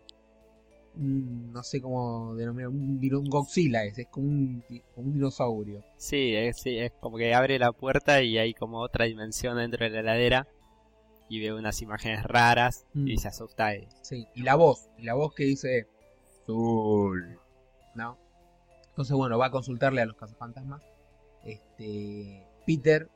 un- 0.96 1.54
no 1.54 1.64
sé 1.64 1.82
cómo 1.82 2.36
denominar, 2.36 2.70
un, 2.70 3.00
un 3.02 3.30
Godzilla, 3.30 3.84
es, 3.86 3.98
es 3.98 4.08
como 4.08 4.28
un, 4.28 4.64
di- 4.70 4.82
como 4.96 5.08
un 5.08 5.14
dinosaurio. 5.14 5.84
Sí, 5.98 6.36
es, 6.36 6.58
sí, 6.62 6.78
es 6.78 6.92
como 7.00 7.18
que 7.18 7.34
abre 7.34 7.60
la 7.60 7.72
puerta 7.72 8.22
y 8.22 8.38
hay 8.38 8.54
como 8.54 8.80
otra 8.80 9.06
dimensión 9.06 9.58
dentro 9.58 9.84
de 9.86 9.92
la 9.92 10.00
heladera 10.00 10.48
y 11.30 11.40
ve 11.40 11.54
unas 11.54 11.82
imágenes 11.82 12.24
raras 12.24 12.86
y 12.96 13.16
Mm. 13.16 13.18
se 13.20 13.28
asusta 13.28 13.72
Sí, 14.02 14.28
y 14.34 14.42
la 14.42 14.56
voz, 14.56 14.90
y 14.98 15.04
la 15.04 15.14
voz 15.14 15.34
que 15.36 15.44
dice 15.46 15.88
Sol, 16.46 17.40
¿no? 17.96 18.18
Entonces, 18.90 19.16
bueno, 19.16 19.38
va 19.38 19.46
a 19.48 19.52
consultarle 19.52 20.02
a 20.02 20.06
los 20.06 20.16
cazafantasmas. 20.18 20.82
Este, 21.46 22.44
Peter, 22.66 23.08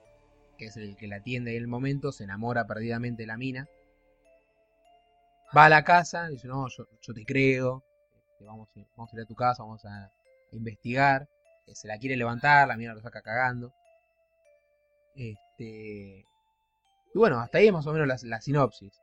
que 0.63 0.69
es 0.69 0.77
el 0.77 0.95
que 0.95 1.07
la 1.07 1.17
atiende 1.17 1.51
en 1.51 1.57
el 1.57 1.67
momento, 1.67 2.11
se 2.13 2.23
enamora 2.23 2.65
perdidamente 2.65 3.23
de 3.23 3.27
la 3.27 3.37
mina. 3.37 3.67
Va 5.55 5.65
a 5.65 5.69
la 5.69 5.83
casa, 5.83 6.27
dice, 6.29 6.47
no, 6.47 6.67
yo, 6.69 6.85
yo 7.01 7.13
te 7.13 7.25
creo, 7.25 7.83
este, 8.31 8.45
vamos, 8.45 8.69
a- 8.75 8.85
vamos 8.95 9.13
a 9.13 9.15
ir 9.17 9.21
a 9.23 9.25
tu 9.25 9.35
casa, 9.35 9.63
vamos 9.63 9.83
a, 9.85 10.11
investigar. 10.51 11.27
Eh, 11.67 11.73
se 11.75 11.87
la 11.87 11.97
quiere 11.97 12.15
levantar, 12.15 12.67
la 12.67 12.77
mina 12.77 12.93
lo 12.93 13.01
saca 13.01 13.21
cagando. 13.21 13.73
Este, 15.15 16.25
y 17.13 17.17
bueno, 17.17 17.39
hasta 17.39 17.57
ahí 17.57 17.67
es 17.67 17.73
más 17.73 17.85
o 17.87 17.93
menos 17.93 18.07
la, 18.07 18.17
la 18.23 18.41
sinopsis. 18.41 18.93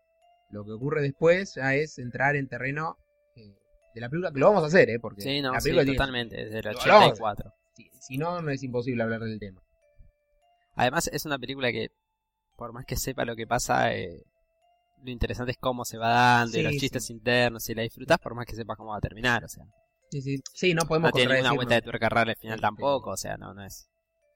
Lo 0.51 0.65
que 0.65 0.73
ocurre 0.73 1.03
después 1.03 1.55
ya 1.57 1.75
es 1.75 1.99
entrar 1.99 2.37
en 2.37 2.49
terreno 2.49 2.97
eh, 3.37 3.55
de 3.95 4.01
la 4.01 4.09
película, 4.09 4.33
que 4.33 4.41
lo 4.41 4.47
vamos 4.47 4.65
a 4.65 4.67
hacer, 4.67 4.91
¿eh? 4.91 4.99
Porque 4.99 5.23
Sí, 5.23 5.41
no, 5.43 5.53
la 5.53 5.61
sí, 5.61 5.69
película 5.71 5.85
tiene- 5.85 5.97
totalmente, 5.99 6.37
desde 6.45 6.59
el 6.59 6.65
Lo 6.75 6.81
hablamos. 6.81 7.05
84. 7.21 7.53
si, 7.75 7.91
si 8.01 8.19
no, 8.19 8.41
no 8.43 8.51
es 8.51 8.63
imposible 8.63 9.03
hablar 9.03 9.21
del 9.21 9.39
tema. 9.39 9.63
Además 10.75 11.09
es 11.13 11.25
una 11.27 11.39
película 11.39 11.71
que, 11.71 11.91
por 12.57 12.73
más 12.73 12.85
que 12.85 12.97
sepa 12.97 13.25
lo 13.25 13.37
que 13.37 13.47
pasa, 13.47 13.93
eh, 13.95 14.25
lo 15.03 15.11
interesante 15.11 15.53
es 15.53 15.59
cómo 15.59 15.85
se 15.85 15.99
va 15.99 16.09
dando 16.09 16.59
y 16.59 16.63
los 16.63 16.73
sí. 16.73 16.81
chistes 16.81 17.11
internos 17.11 17.69
y 17.69 17.75
la 17.75 17.83
disfrutas 17.83 18.19
por 18.19 18.35
más 18.35 18.47
que 18.47 18.55
sepas 18.55 18.77
cómo 18.77 18.91
va 18.91 18.99
a 18.99 19.01
terminar, 19.01 19.45
o 19.45 19.49
sea. 19.49 19.65
Sí, 20.11 20.23
sí, 20.23 20.41
sí 20.53 20.75
no 20.75 20.83
podemos 20.87 21.11
No 21.11 21.13
tiene 21.13 21.35
ninguna 21.35 21.53
vuelta 21.53 21.75
de 21.77 21.83
tuerca 21.83 22.09
rara 22.09 22.31
al 22.31 22.37
final 22.37 22.61
tampoco, 22.61 23.11
o 23.11 23.17
sea, 23.17 23.37
no, 23.37 23.55
no 23.55 23.65
es. 23.65 23.89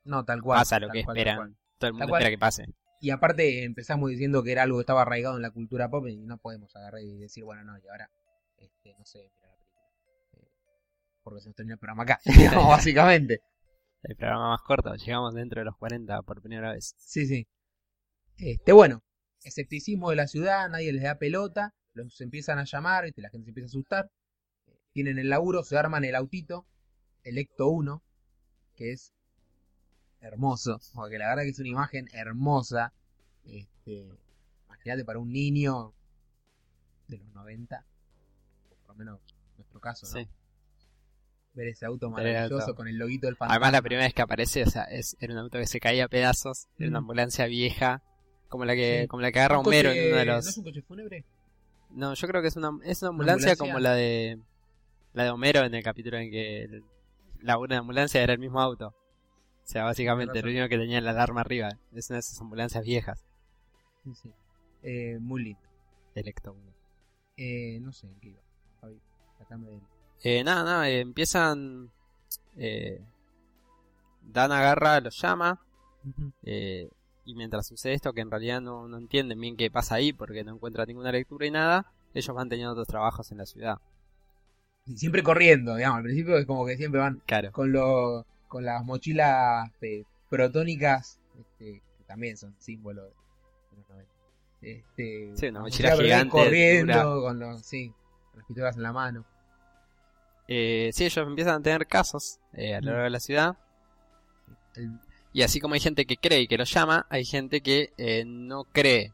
No, 0.04 0.24
tal 0.24 0.40
cual. 0.42 0.60
Pasa 0.60 0.78
lo 0.78 0.88
que 0.88 1.04
cual, 1.04 1.16
esperan, 1.16 1.56
todo 1.78 1.88
el 1.88 1.94
mundo 1.94 2.14
espera 2.14 2.30
que 2.30 2.38
pase. 2.38 2.66
Y 3.00 3.10
aparte 3.10 3.64
empezamos 3.64 4.08
diciendo 4.10 4.42
que 4.42 4.52
era 4.52 4.62
algo 4.62 4.78
que 4.78 4.82
estaba 4.82 5.02
arraigado 5.02 5.36
en 5.36 5.42
la 5.42 5.50
cultura 5.50 5.90
pop 5.90 6.06
y 6.08 6.16
no 6.16 6.38
podemos 6.38 6.74
agarrar 6.76 7.02
y 7.02 7.18
decir, 7.18 7.44
bueno, 7.44 7.64
no, 7.64 7.76
y 7.76 7.88
ahora, 7.88 8.08
este, 8.56 8.94
no 8.96 9.04
sé, 9.04 9.30
mira 9.36 9.48
la 9.48 9.56
película. 9.56 9.82
Eh, 10.32 10.48
porque 11.22 11.40
se 11.40 11.48
nos 11.48 11.56
termina 11.56 11.74
el 11.74 11.80
programa 11.80 12.04
acá, 12.04 12.20
básicamente. 12.68 13.40
El 14.04 14.16
programa 14.16 14.50
más 14.50 14.60
corto, 14.60 14.94
llegamos 14.94 15.34
dentro 15.34 15.60
de 15.60 15.64
los 15.64 15.76
40 15.78 16.22
por 16.22 16.42
primera 16.42 16.72
vez. 16.72 16.94
Sí, 16.98 17.26
sí. 17.26 17.48
Este, 18.36 18.72
bueno, 18.72 19.02
escepticismo 19.42 20.10
de 20.10 20.16
la 20.16 20.26
ciudad, 20.26 20.68
nadie 20.68 20.92
les 20.92 21.02
da 21.02 21.16
pelota, 21.16 21.74
los 21.94 22.20
empiezan 22.20 22.58
a 22.58 22.64
llamar, 22.64 23.04
la 23.16 23.30
gente 23.30 23.46
se 23.46 23.50
empieza 23.50 23.66
a 23.66 23.68
asustar. 23.68 24.10
Tienen 24.92 25.18
el 25.18 25.30
laburo, 25.30 25.62
se 25.64 25.78
arman 25.78 26.04
el 26.04 26.14
autito, 26.16 26.66
el 27.22 27.38
Ecto 27.38 27.68
1, 27.68 28.02
que 28.74 28.92
es 28.92 29.14
hermoso, 30.20 30.78
porque 30.94 31.16
la 31.16 31.28
verdad 31.28 31.44
que 31.44 31.50
es 31.50 31.58
una 31.58 31.68
imagen 31.68 32.06
hermosa. 32.12 32.92
Este, 33.44 34.06
imagínate 34.66 35.04
para 35.06 35.18
un 35.18 35.32
niño 35.32 35.94
de 37.08 37.18
los 37.18 37.28
90, 37.32 37.86
o 38.70 38.76
por 38.76 38.88
lo 38.88 38.94
menos 38.96 39.20
en 39.52 39.56
nuestro 39.56 39.80
caso, 39.80 40.06
¿no? 40.06 40.12
Sí. 40.12 40.28
Ver 41.54 41.68
ese 41.68 41.86
auto 41.86 42.10
maravilloso 42.10 42.62
auto. 42.66 42.74
con 42.74 42.88
el 42.88 42.96
loguito 42.98 43.26
del 43.28 43.36
fantasma. 43.36 43.54
Además 43.54 43.72
la 43.72 43.82
primera 43.82 44.04
vez 44.04 44.12
que 44.14 44.22
aparece, 44.22 44.62
o 44.64 44.66
sea, 44.70 44.82
es, 44.84 45.16
era 45.20 45.32
un 45.34 45.38
auto 45.40 45.58
que 45.58 45.66
se 45.66 45.78
caía 45.80 46.04
a 46.06 46.08
pedazos, 46.08 46.66
era 46.78 46.88
una 46.88 46.98
Mm. 47.00 47.04
ambulancia 47.04 47.46
vieja, 47.46 48.02
como 48.48 48.64
la 48.64 48.74
que, 48.74 49.02
Sí. 49.02 49.06
como 49.08 49.22
la 49.22 49.30
que 49.32 49.38
agarra 49.38 49.58
Homero 49.60 49.90
en 49.90 50.08
uno 50.08 50.16
de 50.16 50.24
¿No 50.26 50.32
los. 50.34 50.46
es 50.48 50.56
un 50.58 50.64
coche 50.64 50.82
fúnebre? 50.82 51.24
No, 51.90 52.14
yo 52.14 52.26
creo 52.28 52.42
que 52.42 52.48
es 52.48 52.56
una, 52.56 52.70
es 52.84 53.02
una 53.02 53.10
ambulancia, 53.10 53.52
ambulancia? 53.52 53.56
como 53.56 53.78
la 53.78 53.94
de 53.94 54.38
la 55.12 55.22
de 55.24 55.30
Homero 55.30 55.60
en 55.64 55.74
el 55.74 55.82
capítulo 55.84 56.18
en 56.18 56.28
que 56.30 56.62
el- 56.64 56.82
la 57.40 57.56
una 57.58 57.78
ambulancia 57.78 58.20
era 58.20 58.32
el 58.32 58.40
mismo 58.40 58.60
auto. 58.60 58.88
O 58.88 59.66
sea, 59.66 59.84
básicamente 59.84 60.42
lo 60.42 60.48
único 60.50 60.68
que 60.68 60.76
tenía 60.76 61.00
la 61.00 61.10
alarma 61.12 61.40
arriba. 61.42 61.68
Es 61.94 62.10
una 62.10 62.16
de 62.16 62.20
esas 62.20 62.40
ambulancias 62.40 62.84
viejas. 62.84 63.24
Sí, 64.02 64.12
sí. 64.20 64.32
Eh, 64.82 65.18
muy 65.20 65.44
lindo. 65.44 65.60
Electo 66.16 66.52
1. 66.52 66.74
Eh, 67.36 67.78
no 67.80 67.92
sé 67.92 68.08
en 68.08 68.18
qué 68.20 68.28
iba. 68.30 68.42
Javi, 68.80 69.00
sacame 69.38 69.68
del- 69.70 69.80
Eh, 70.24 70.42
nada, 70.42 70.64
nada, 70.64 70.88
eh, 70.88 71.00
empiezan. 71.00 71.90
Eh, 72.56 73.00
Dan 74.22 74.50
agarra, 74.52 75.00
los 75.00 75.20
llama. 75.20 75.60
eh, 76.42 76.88
y 77.26 77.34
mientras 77.34 77.66
sucede 77.66 77.94
esto, 77.94 78.12
que 78.12 78.20
en 78.20 78.30
realidad 78.30 78.60
no, 78.60 78.86
no 78.88 78.98
entienden 78.98 79.40
bien 79.40 79.56
qué 79.56 79.70
pasa 79.70 79.94
ahí 79.94 80.12
porque 80.12 80.44
no 80.44 80.54
encuentran 80.54 80.86
ninguna 80.88 81.10
lectura 81.12 81.46
y 81.46 81.50
nada, 81.50 81.90
ellos 82.12 82.34
van 82.36 82.48
teniendo 82.48 82.72
otros 82.72 82.86
trabajos 82.88 83.30
en 83.32 83.38
la 83.38 83.46
ciudad. 83.46 83.78
Y 84.86 84.96
siempre 84.98 85.22
corriendo, 85.22 85.74
digamos. 85.76 85.98
Al 85.98 86.02
principio 86.04 86.36
es 86.36 86.44
como 86.46 86.66
que 86.66 86.76
siempre 86.76 87.00
van 87.00 87.22
Claro. 87.26 87.52
con 87.52 87.72
los 87.72 88.24
con 88.48 88.64
las 88.64 88.84
mochilas 88.84 89.70
eh, 89.80 90.04
protónicas, 90.30 91.18
este, 91.38 91.82
que 91.98 92.04
también 92.06 92.36
son 92.36 92.54
símbolos 92.60 93.06
de 93.70 93.76
los 93.78 93.88
90. 93.88 94.12
Este, 94.62 95.32
Sí, 95.36 95.46
una 95.48 95.60
las 95.60 95.62
mochila 95.70 95.90
mochilas 95.90 95.98
gigante, 96.00 96.30
corriendo 96.30 97.20
con 97.22 97.38
los, 97.40 97.62
sí, 97.62 97.92
con 98.30 98.38
las 98.38 98.46
pistolas 98.46 98.76
en 98.76 98.82
la 98.82 98.92
mano. 98.92 99.24
Eh, 100.48 100.90
sí, 100.92 101.04
ellos 101.04 101.26
empiezan 101.26 101.60
a 101.60 101.62
tener 101.62 101.86
casos 101.86 102.38
eh, 102.52 102.74
a 102.74 102.80
lo 102.80 102.88
largo 102.88 103.04
de 103.04 103.10
la 103.10 103.20
ciudad. 103.20 103.56
El- 104.74 104.98
Y 105.32 105.42
así 105.42 105.58
como 105.60 105.74
hay 105.74 105.80
gente 105.80 106.04
que 106.06 106.16
cree 106.16 106.42
y 106.42 106.46
que 106.46 106.56
lo 106.58 106.64
llama, 106.64 107.06
hay 107.10 107.24
gente 107.24 107.60
que 107.60 107.92
eh, 107.98 108.24
no 108.26 108.64
cree. 108.64 109.12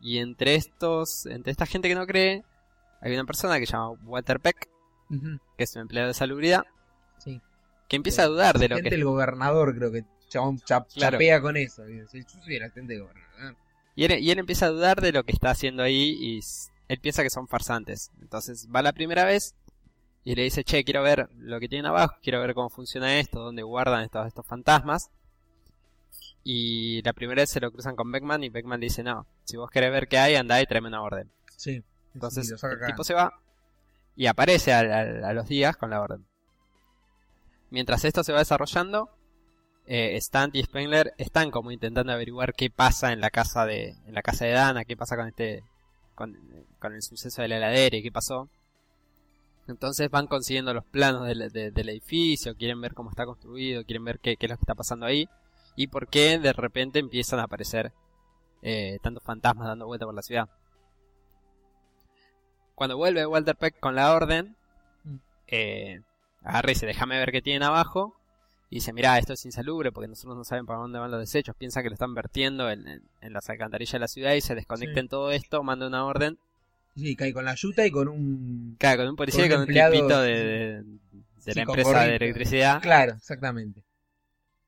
Y 0.00 0.18
entre 0.18 0.54
estos, 0.54 1.26
entre 1.26 1.50
esta 1.52 1.66
gente 1.66 1.88
que 1.88 1.94
no 1.94 2.06
cree, 2.06 2.44
hay 3.00 3.12
una 3.14 3.24
persona 3.24 3.58
que 3.58 3.66
se 3.66 3.72
llama 3.72 3.90
Walter 4.04 4.40
Peck, 4.40 4.68
que 5.58 5.64
es 5.64 5.74
un 5.76 5.82
empleado 5.82 6.08
de 6.08 6.14
salubridad, 6.14 6.64
sí. 7.18 7.40
que 7.88 7.96
empieza 7.96 8.22
a 8.22 8.26
dudar 8.26 8.58
de 8.58 8.68
lo 8.68 8.76
que 8.76 8.88
del 8.90 9.04
gobernador, 9.04 9.76
creo 9.76 9.92
que 9.92 10.04
chabón 10.28 10.58
chap- 10.60 10.88
Claro. 10.94 11.16
chapea 11.16 11.40
con 11.42 11.56
eso. 11.58 11.86
Y 11.88 12.00
dice, 12.00 12.22
Yo 12.22 12.42
soy 12.42 12.56
el 12.56 12.62
asistente 12.62 12.94
del 12.94 13.02
gobernador. 13.02 13.56
y 13.94 14.04
él, 14.04 14.18
y 14.20 14.30
él 14.30 14.38
empieza 14.38 14.66
a 14.66 14.70
dudar 14.70 15.00
de 15.02 15.12
lo 15.12 15.24
que 15.24 15.32
está 15.32 15.50
haciendo 15.50 15.82
ahí 15.82 16.16
y 16.18 16.40
él 16.88 16.98
piensa 17.00 17.22
que 17.22 17.30
son 17.30 17.48
farsantes. 17.48 18.10
Entonces 18.22 18.66
va 18.74 18.80
la 18.82 18.92
primera 18.94 19.24
vez 19.24 19.54
y 20.24 20.34
le 20.34 20.42
dice, 20.42 20.64
che, 20.64 20.84
quiero 20.84 21.02
ver 21.02 21.28
lo 21.38 21.60
que 21.60 21.68
tienen 21.68 21.86
abajo, 21.86 22.14
quiero 22.22 22.40
ver 22.40 22.54
cómo 22.54 22.70
funciona 22.70 23.18
esto, 23.18 23.40
dónde 23.40 23.62
guardan 23.62 24.02
estos, 24.02 24.26
estos 24.26 24.46
fantasmas. 24.46 25.10
Y 26.42 27.00
la 27.02 27.12
primera 27.12 27.42
vez 27.42 27.50
se 27.50 27.60
lo 27.60 27.70
cruzan 27.72 27.96
con 27.96 28.10
Beckman 28.12 28.44
y 28.44 28.48
Beckman 28.50 28.80
le 28.80 28.86
dice, 28.86 29.02
no, 29.02 29.26
si 29.44 29.56
vos 29.56 29.70
querés 29.70 29.90
ver 29.90 30.08
qué 30.08 30.18
hay, 30.18 30.34
andá 30.34 30.60
y 30.60 30.66
tráeme 30.66 30.88
una 30.88 31.02
orden. 31.02 31.30
Sí. 31.56 31.82
Entonces 32.14 32.50
el 32.50 32.86
tipo 32.86 33.02
se 33.04 33.14
va 33.14 33.32
y 34.16 34.26
aparece 34.26 34.72
a, 34.72 34.80
a- 34.80 35.28
a 35.30 35.32
los 35.32 35.48
días 35.48 35.76
con 35.76 35.90
la 35.90 36.00
orden. 36.00 36.24
Mientras 37.70 38.04
esto 38.04 38.22
se 38.22 38.32
va 38.32 38.38
desarrollando, 38.38 39.10
eh, 39.86 40.16
Stant 40.20 40.54
y 40.54 40.62
Spengler 40.62 41.12
están 41.18 41.50
como 41.50 41.70
intentando 41.72 42.12
averiguar 42.12 42.54
qué 42.54 42.70
pasa 42.70 43.12
en 43.12 43.20
la 43.20 43.30
casa 43.30 43.66
de 43.66 43.96
en 44.06 44.14
la 44.14 44.22
casa 44.22 44.44
de 44.44 44.52
Dana, 44.52 44.84
qué 44.84 44.96
pasa 44.96 45.16
con 45.16 45.26
este 45.28 45.62
con, 46.14 46.36
con 46.78 46.94
el 46.94 47.02
suceso 47.02 47.42
de 47.42 47.48
la 47.48 47.56
heladera 47.56 47.96
y 47.96 48.02
qué 48.02 48.12
pasó. 48.12 48.48
Entonces 49.66 50.10
van 50.10 50.26
consiguiendo 50.26 50.74
los 50.74 50.84
planos 50.84 51.26
del, 51.26 51.50
de- 51.50 51.70
del 51.70 51.88
edificio, 51.88 52.54
quieren 52.56 52.80
ver 52.80 52.94
cómo 52.94 53.10
está 53.10 53.24
construido, 53.24 53.84
quieren 53.84 54.04
ver 54.04 54.18
qué, 54.20 54.36
qué 54.36 54.46
es 54.46 54.50
lo 54.50 54.56
que 54.56 54.62
está 54.62 54.74
pasando 54.74 55.06
ahí 55.06 55.28
y 55.76 55.86
por 55.86 56.08
qué 56.08 56.38
de 56.38 56.52
repente 56.52 56.98
empiezan 56.98 57.38
a 57.40 57.44
aparecer 57.44 57.92
eh, 58.62 58.98
tantos 59.02 59.22
fantasmas 59.22 59.66
dando 59.68 59.86
vuelta 59.86 60.04
por 60.06 60.14
la 60.14 60.22
ciudad. 60.22 60.48
Cuando 62.74 62.96
vuelve 62.96 63.26
Walter 63.26 63.56
Peck 63.56 63.78
con 63.80 63.94
la 63.94 64.12
orden, 64.14 64.56
Mm. 65.04 65.16
eh, 65.48 66.00
agarra 66.42 66.70
y 66.70 66.74
dice, 66.74 66.86
déjame 66.86 67.18
ver 67.18 67.30
qué 67.30 67.42
tienen 67.42 67.62
abajo. 67.62 68.16
Y 68.70 68.76
dice, 68.76 68.92
mira, 68.92 69.18
esto 69.18 69.34
es 69.34 69.44
insalubre 69.44 69.92
porque 69.92 70.08
nosotros 70.08 70.36
no 70.36 70.44
saben 70.44 70.66
para 70.66 70.78
dónde 70.80 70.98
van 70.98 71.10
los 71.10 71.20
desechos. 71.20 71.54
Piensa 71.56 71.82
que 71.82 71.88
lo 71.90 71.94
están 71.94 72.14
vertiendo 72.14 72.70
en, 72.70 72.88
en- 72.88 73.02
en 73.20 73.32
las 73.32 73.48
alcantarillas 73.50 73.92
de 73.92 73.98
la 74.00 74.08
ciudad 74.08 74.32
y 74.32 74.40
se 74.40 74.54
desconecten 74.54 75.04
Sí. 75.04 75.08
todo 75.08 75.30
esto, 75.30 75.62
manda 75.62 75.86
una 75.86 76.04
orden. 76.04 76.38
Sí, 76.96 77.16
cae 77.16 77.32
con 77.32 77.44
la 77.44 77.54
yuta 77.54 77.84
y 77.86 77.90
con 77.90 78.08
un... 78.08 78.76
Claro, 78.78 79.02
con 79.02 79.10
un 79.10 79.16
policía 79.16 79.46
y 79.46 79.48
Con 79.48 79.56
con 79.56 79.62
un 79.62 79.68
empleado, 79.68 79.92
tipito 79.92 80.20
de, 80.20 80.30
de- 80.44 80.82
de 80.82 81.52
Sí, 81.52 81.52
la 81.58 81.64
con 81.66 81.78
empresa 81.78 82.04
de 82.04 82.16
electricidad. 82.16 82.80
Claro, 82.82 83.14
exactamente. 83.14 83.82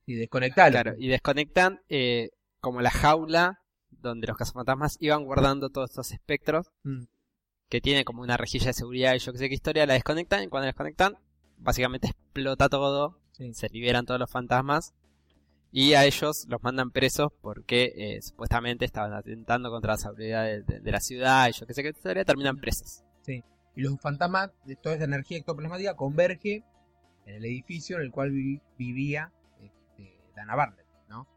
Y 0.06 0.14
desconectalo. 0.14 0.70
Claro, 0.72 0.94
y 0.98 1.08
desconectan 1.08 1.80
eh, 1.88 2.30
como 2.60 2.80
la 2.80 2.90
jaula 2.90 3.60
donde 3.90 4.26
los 4.26 4.36
cazafantasmas 4.36 4.96
iban 5.00 5.24
guardando 5.24 5.70
todos 5.70 5.90
estos 5.90 6.12
espectros. 6.12 6.70
Mm. 6.84 7.04
que 7.68 7.80
tiene 7.80 8.04
como 8.04 8.22
una 8.22 8.36
rejilla 8.36 8.66
de 8.66 8.72
seguridad 8.74 9.14
y 9.14 9.18
yo 9.18 9.32
que 9.32 9.38
sé 9.38 9.48
qué 9.48 9.54
historia, 9.54 9.86
la 9.86 9.94
desconectan 9.94 10.44
y 10.44 10.48
cuando 10.48 10.66
la 10.66 10.72
desconectan, 10.72 11.16
básicamente 11.58 12.06
explota 12.08 12.68
todo, 12.68 13.18
Sí. 13.32 13.52
se 13.54 13.68
liberan 13.70 14.06
todos 14.06 14.20
los 14.20 14.30
fantasmas 14.30 14.94
y 15.78 15.92
a 15.92 16.06
ellos 16.06 16.46
los 16.48 16.62
mandan 16.62 16.90
presos 16.90 17.28
porque 17.42 17.92
eh, 17.96 18.22
supuestamente 18.22 18.86
estaban 18.86 19.12
atentando 19.12 19.70
contra 19.70 19.92
la 19.92 19.98
seguridad 19.98 20.44
de, 20.44 20.62
de- 20.62 20.80
de 20.80 20.90
la 20.90 21.00
ciudad 21.00 21.48
y 21.48 21.52
yo 21.52 21.66
que 21.66 21.74
sé 21.74 21.82
qué 21.82 21.92
terminan 22.24 22.56
presos. 22.56 23.02
Y 23.28 23.82
los 23.82 24.00
fantasmas, 24.00 24.52
de 24.64 24.74
toda 24.76 24.94
esa 24.94 25.04
energía 25.04 25.36
ectoplasmática, 25.36 25.94
converge 25.94 26.64
en 27.26 27.34
el 27.34 27.44
edificio 27.44 27.96
en 27.96 28.04
el 28.04 28.10
cual 28.10 28.30
vi- 28.30 28.62
vivía 28.78 29.30
este, 29.60 30.16
Dana 30.34 30.54
Bartlett, 30.54 30.86
¿no? 31.10 31.28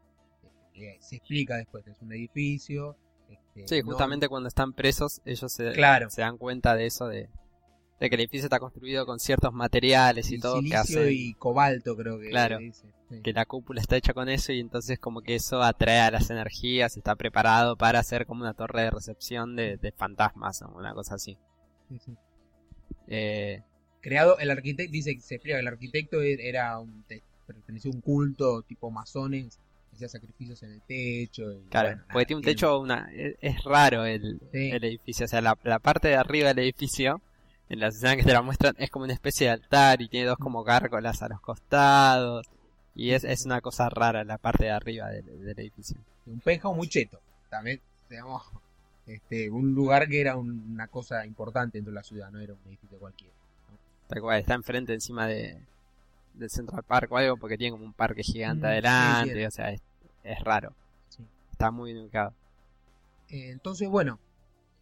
Este, 0.72 0.96
se 1.02 1.16
explica 1.16 1.56
después, 1.56 1.86
es 1.86 2.00
un 2.00 2.10
edificio. 2.14 2.96
este, 3.28 3.68
Sí, 3.68 3.80
no- 3.80 3.88
justamente 3.88 4.28
cuando 4.28 4.48
están 4.48 4.72
presos, 4.72 5.20
ellos 5.26 5.52
se, 5.52 5.72
Claro. 5.72 6.08
se 6.08 6.22
dan 6.22 6.38
cuenta 6.38 6.74
de 6.76 6.86
eso, 6.86 7.08
de, 7.08 7.28
de 8.00 8.08
que 8.08 8.14
el 8.14 8.22
edificio 8.22 8.46
está 8.46 8.58
construido 8.58 9.04
con 9.06 9.20
ciertos 9.20 9.52
materiales 9.52 10.30
y, 10.30 10.36
y 10.36 10.40
todo 10.40 10.60
que 10.62 10.74
hacen 10.74 11.06
y 11.10 11.34
cobalto, 11.34 11.94
creo 11.96 12.18
que 12.18 12.30
Claro. 12.30 12.58
dice. 12.58 12.86
sí. 13.10 13.20
que 13.22 13.32
la 13.32 13.44
cúpula 13.44 13.80
está 13.80 13.96
hecha 13.96 14.14
con 14.14 14.28
eso 14.28 14.52
y 14.52 14.60
entonces 14.60 14.98
como 14.98 15.20
que 15.20 15.34
eso 15.34 15.62
atrae 15.62 16.00
a 16.00 16.10
las 16.10 16.30
energías, 16.30 16.96
está 16.96 17.14
preparado 17.16 17.76
para 17.76 17.98
hacer 17.98 18.24
como 18.26 18.40
una 18.42 18.54
torre 18.54 18.82
de 18.84 18.90
recepción 18.90 19.54
de, 19.56 19.76
de 19.76 19.92
fantasmas 19.92 20.62
o 20.62 20.68
una 20.70 20.94
cosa 20.94 21.16
así. 21.16 21.36
Sí, 21.88 21.98
sí. 22.04 22.12
Eh, 23.08 23.62
Creado, 24.00 24.38
el 24.38 24.50
arquitecto, 24.50 24.90
dice 24.92 25.14
que 25.14 25.20
se 25.20 25.34
explica 25.34 25.58
el 25.58 25.66
arquitecto 25.68 26.22
e- 26.22 26.48
era 26.48 26.78
un, 26.78 27.04
pertenecía 27.46 27.90
a 27.90 27.94
un 27.94 28.00
culto 28.00 28.62
tipo 28.62 28.90
masones, 28.90 29.58
hacía 29.92 30.08
sacrificios 30.08 30.62
en 30.62 30.72
el 30.72 30.80
techo. 30.82 31.52
Y, 31.52 31.68
claro, 31.68 31.88
bueno, 31.90 32.04
porque 32.10 32.26
tiene 32.26 32.38
un 32.38 32.44
techo, 32.44 32.78
una, 32.80 33.10
es, 33.12 33.34
es 33.42 33.62
raro 33.64 34.06
el, 34.06 34.40
Sí. 34.52 34.70
el 34.70 34.84
edificio, 34.84 35.26
o 35.26 35.28
sea, 35.28 35.42
la, 35.42 35.58
la 35.64 35.80
parte 35.80 36.08
de 36.08 36.14
arriba 36.14 36.48
del 36.54 36.60
edificio, 36.60 37.20
en 37.70 37.80
las 37.80 37.94
escenas 37.96 38.16
que 38.16 38.24
te 38.24 38.32
la 38.32 38.42
muestran, 38.42 38.74
es 38.78 38.90
como 38.90 39.04
una 39.04 39.14
especie 39.14 39.46
de 39.46 39.52
altar 39.54 40.02
y 40.02 40.08
tiene 40.08 40.26
dos 40.26 40.36
como 40.38 40.62
gárgolas 40.64 41.22
a 41.22 41.28
los 41.28 41.40
costados. 41.40 42.46
Y 42.94 43.12
es, 43.12 43.24
es 43.24 43.46
una 43.46 43.60
cosa 43.62 43.88
rara 43.88 44.24
la 44.24 44.36
parte 44.36 44.64
de 44.64 44.70
arriba 44.72 45.08
del, 45.08 45.24
del 45.44 45.58
edificio. 45.58 45.96
un 46.26 46.40
penthouse 46.40 46.76
muy 46.76 46.88
cheto. 46.88 47.18
También, 47.48 47.80
digamos, 48.10 48.42
este, 49.06 49.48
un 49.50 49.72
lugar 49.74 50.08
que 50.08 50.20
era 50.20 50.36
un- 50.36 50.72
una 50.72 50.86
cosa 50.88 51.24
importante 51.24 51.78
dentro 51.78 51.92
de 51.92 51.96
la 51.96 52.02
ciudad, 52.02 52.30
no 52.30 52.38
era 52.40 52.52
un 52.52 52.58
edificio 52.66 52.98
cualquiera. 52.98 53.32
Tal 54.08 54.20
cual, 54.20 54.40
está 54.40 54.54
enfrente 54.54 54.92
encima 54.92 55.26
de 55.26 55.58
del 56.34 56.48
Central 56.50 56.84
Park 56.84 57.10
o 57.12 57.16
algo 57.16 57.36
porque 57.36 57.58
tiene 57.58 57.72
como 57.72 57.84
un 57.84 57.92
parque 57.92 58.22
gigante 58.22 58.62
Mm, 58.62 58.70
adelante, 58.70 59.46
o 59.46 59.50
sea, 59.50 59.70
es, 59.72 59.80
es 60.24 60.40
raro. 60.40 60.72
Sí. 61.08 61.24
Está 61.50 61.70
muy 61.70 61.92
bien 61.92 62.04
ubicado. 62.04 62.32
Eh, 63.28 63.50
entonces, 63.50 63.88
bueno, 63.88 64.18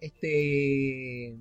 este 0.01 1.37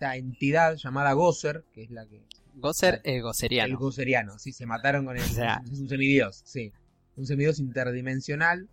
esta 0.00 0.16
entidad 0.16 0.76
llamada 0.76 1.12
Gosser, 1.12 1.62
que 1.74 1.82
es 1.82 1.90
la 1.90 2.06
que 2.06 2.22
Gosser 2.54 2.94
Claro. 2.94 3.02
es 3.04 3.14
el 3.16 3.22
gosseriano. 3.22 3.78
Gosseriano, 3.78 4.38
sí, 4.38 4.50
se 4.52 4.64
mataron 4.64 5.04
con 5.04 5.16
el 5.18 5.22
O 5.24 5.26
sea. 5.26 5.60
es 5.70 5.78
un 5.78 5.88
semidios, 5.90 6.40
sí, 6.44 6.72
un 7.16 7.26
semidios 7.26 7.58
interdimensional, 7.58 8.66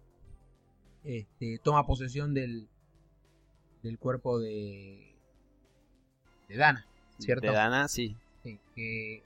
este, 1.03 1.60
toma 1.62 1.86
posesión 1.86 2.34
del 2.34 2.69
del 3.84 4.00
cuerpo 4.00 4.39
de 4.39 5.13
de 6.48 6.55
Dana, 6.55 6.88
¿cierto? 7.19 7.48
De 7.48 7.53
Dana, 7.53 7.89
sí. 7.89 8.15
Sí, 8.43 8.57
que 8.74 9.22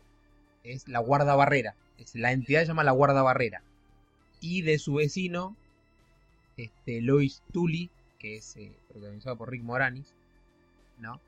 es 0.63 0.87
la 0.87 0.99
guarda 0.99 1.35
barrera. 1.35 1.75
Es, 1.99 2.15
la 2.15 2.31
entidad 2.31 2.61
se 2.61 2.67
llama 2.67 2.83
la 2.83 2.91
guarda 2.93 3.21
barrera. 3.21 3.61
Y 4.39 4.63
de 4.63 4.79
su 4.79 4.95
vecino, 4.95 5.55
este, 6.57 6.99
Lois 7.01 7.43
Tully, 7.53 7.91
que 8.17 8.37
es 8.37 8.57
eh, 8.57 8.71
protagonizado 8.89 9.37
por 9.37 9.51
Rick 9.51 9.61
Moranis, 9.63 10.15
¿no? 10.97 11.21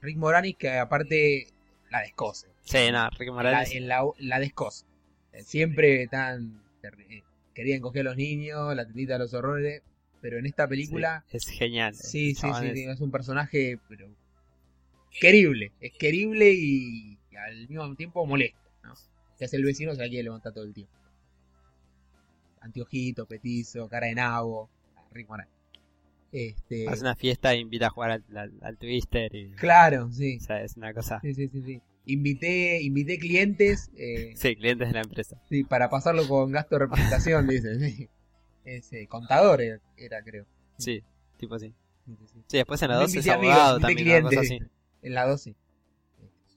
Rick 0.00 0.16
Moranis 0.16 0.56
que 0.56 0.70
aparte 0.70 1.48
la 1.90 2.00
descose. 2.00 2.48
Sí, 2.62 2.90
no, 2.90 3.08
Ricky 3.10 3.26
La, 3.26 3.32
Morales. 3.32 3.70
en 3.72 3.88
la, 3.88 4.04
la 4.18 4.38
descose. 4.40 4.84
Siempre 5.44 6.06
tan... 6.08 6.62
eh, 6.82 7.22
Querían 7.54 7.80
coger 7.80 8.02
a 8.02 8.10
los 8.10 8.16
niños, 8.16 8.74
la 8.74 8.84
tendita 8.84 9.14
de 9.14 9.18
los 9.20 9.32
horrores, 9.34 9.82
pero 10.20 10.38
en 10.38 10.46
esta 10.46 10.66
película... 10.68 11.24
sí, 11.28 11.36
es 11.36 11.46
genial. 11.46 11.94
Sí, 11.94 12.34
sí, 12.34 12.48
sí, 12.60 12.84
es- 12.84 13.00
un 13.00 13.10
personaje 13.10 13.78
pero 13.88 14.08
querible, 15.20 15.72
es 15.80 15.92
querible 15.92 16.52
y, 16.52 17.18
y 17.30 17.36
al 17.36 17.68
mismo 17.68 17.94
tiempo 17.94 18.26
molesto, 18.26 18.58
¿no? 18.82 18.92
Hace 19.40 19.56
el 19.56 19.64
vecino, 19.64 19.94
se 19.94 20.00
la 20.02 20.08
quiere 20.08 20.24
levantar 20.24 20.52
todo 20.52 20.64
el 20.64 20.74
tiempo. 20.74 20.92
Anteojito, 22.60 23.26
petizo, 23.26 23.88
cara 23.88 24.06
de 24.08 24.14
nabo, 24.14 24.68
Rick 25.12 25.28
Moranis. 25.28 25.52
Este, 26.32 26.88
Hace 26.88 27.00
una 27.02 27.14
fiesta 27.16 27.54
e 27.54 27.58
invita 27.60 27.86
a 27.86 27.90
jugar 27.90 28.10
al, 28.10 28.24
al- 28.36 28.58
al 28.62 28.76
Twister 28.78 29.34
y... 29.34 29.52
claro, 29.52 30.10
sí. 30.12 30.38
O 30.40 30.44
sea, 30.44 30.62
es 30.62 30.76
una 30.76 30.92
cosa... 30.92 31.20
Sí, 31.22 31.34
sí, 31.34 31.48
sí, 31.48 31.62
sí. 31.62 31.80
Invité, 32.04 32.80
invité 32.82 33.18
clientes 33.18 33.90
eh, 33.96 34.32
Sí, 34.36 34.54
clientes 34.56 34.88
de 34.88 34.94
la 34.94 35.00
empresa. 35.00 35.40
sí, 35.48 35.64
para 35.64 35.88
pasarlo 35.90 36.26
con 36.28 36.52
gasto 36.52 36.76
de 36.76 36.80
representación, 36.80 37.46
dice. 37.48 37.78
Sí. 37.80 38.08
Es, 38.64 38.92
eh, 38.92 39.06
contador 39.08 39.60
era, 39.62 39.80
era, 39.96 40.22
creo. 40.22 40.46
Sí, 40.78 41.02
tipo 41.38 41.58
sí. 41.58 41.72
Sí, 42.04 42.12
sí, 42.20 42.26
sí. 42.48 42.56
Después 42.58 42.80
en 42.82 42.88
la 42.90 42.94
No 42.96 43.00
12 43.02 43.18
es 43.18 43.28
amigos, 43.28 43.56
abogado 43.56 43.80
invité 43.80 43.94
también, 44.10 44.22
cosa 44.22 44.40
así. 44.40 44.58
En 45.02 45.14
la 45.14 45.26
12. 45.26 45.54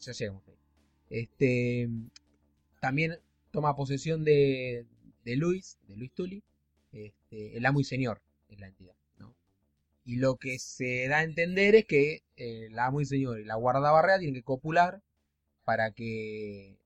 Ya 0.01 0.12
llegamos 0.13 0.43
ahí. 0.47 0.55
Este, 1.10 1.89
también 2.79 3.17
toma 3.51 3.75
posesión 3.75 4.23
de, 4.23 4.86
de 5.25 5.36
Luis, 5.36 5.77
de 5.88 5.95
Luis 5.97 6.12
Tully, 6.13 6.43
este, 6.91 7.58
el 7.58 7.65
amo 7.65 7.79
y 7.79 7.84
señor 7.84 8.21
es 8.49 8.60
la 8.60 8.67
entidad. 8.67 8.93
Y 10.05 10.17
lo 10.17 10.38
que 10.38 10.57
se 10.59 11.07
da 11.07 11.17
a 11.19 11.23
entender 11.23 11.75
es 11.75 11.85
que 11.85 12.23
eh, 12.35 12.67
el 12.67 12.79
amo 12.79 13.01
y 13.01 13.05
señor 13.05 13.39
y 13.39 13.45
la 13.45 13.55
guardabarrea 13.55 14.17
tienen 14.17 14.35
que 14.35 14.43
copular 14.43 15.01
para 15.63 15.91
que 15.91 16.77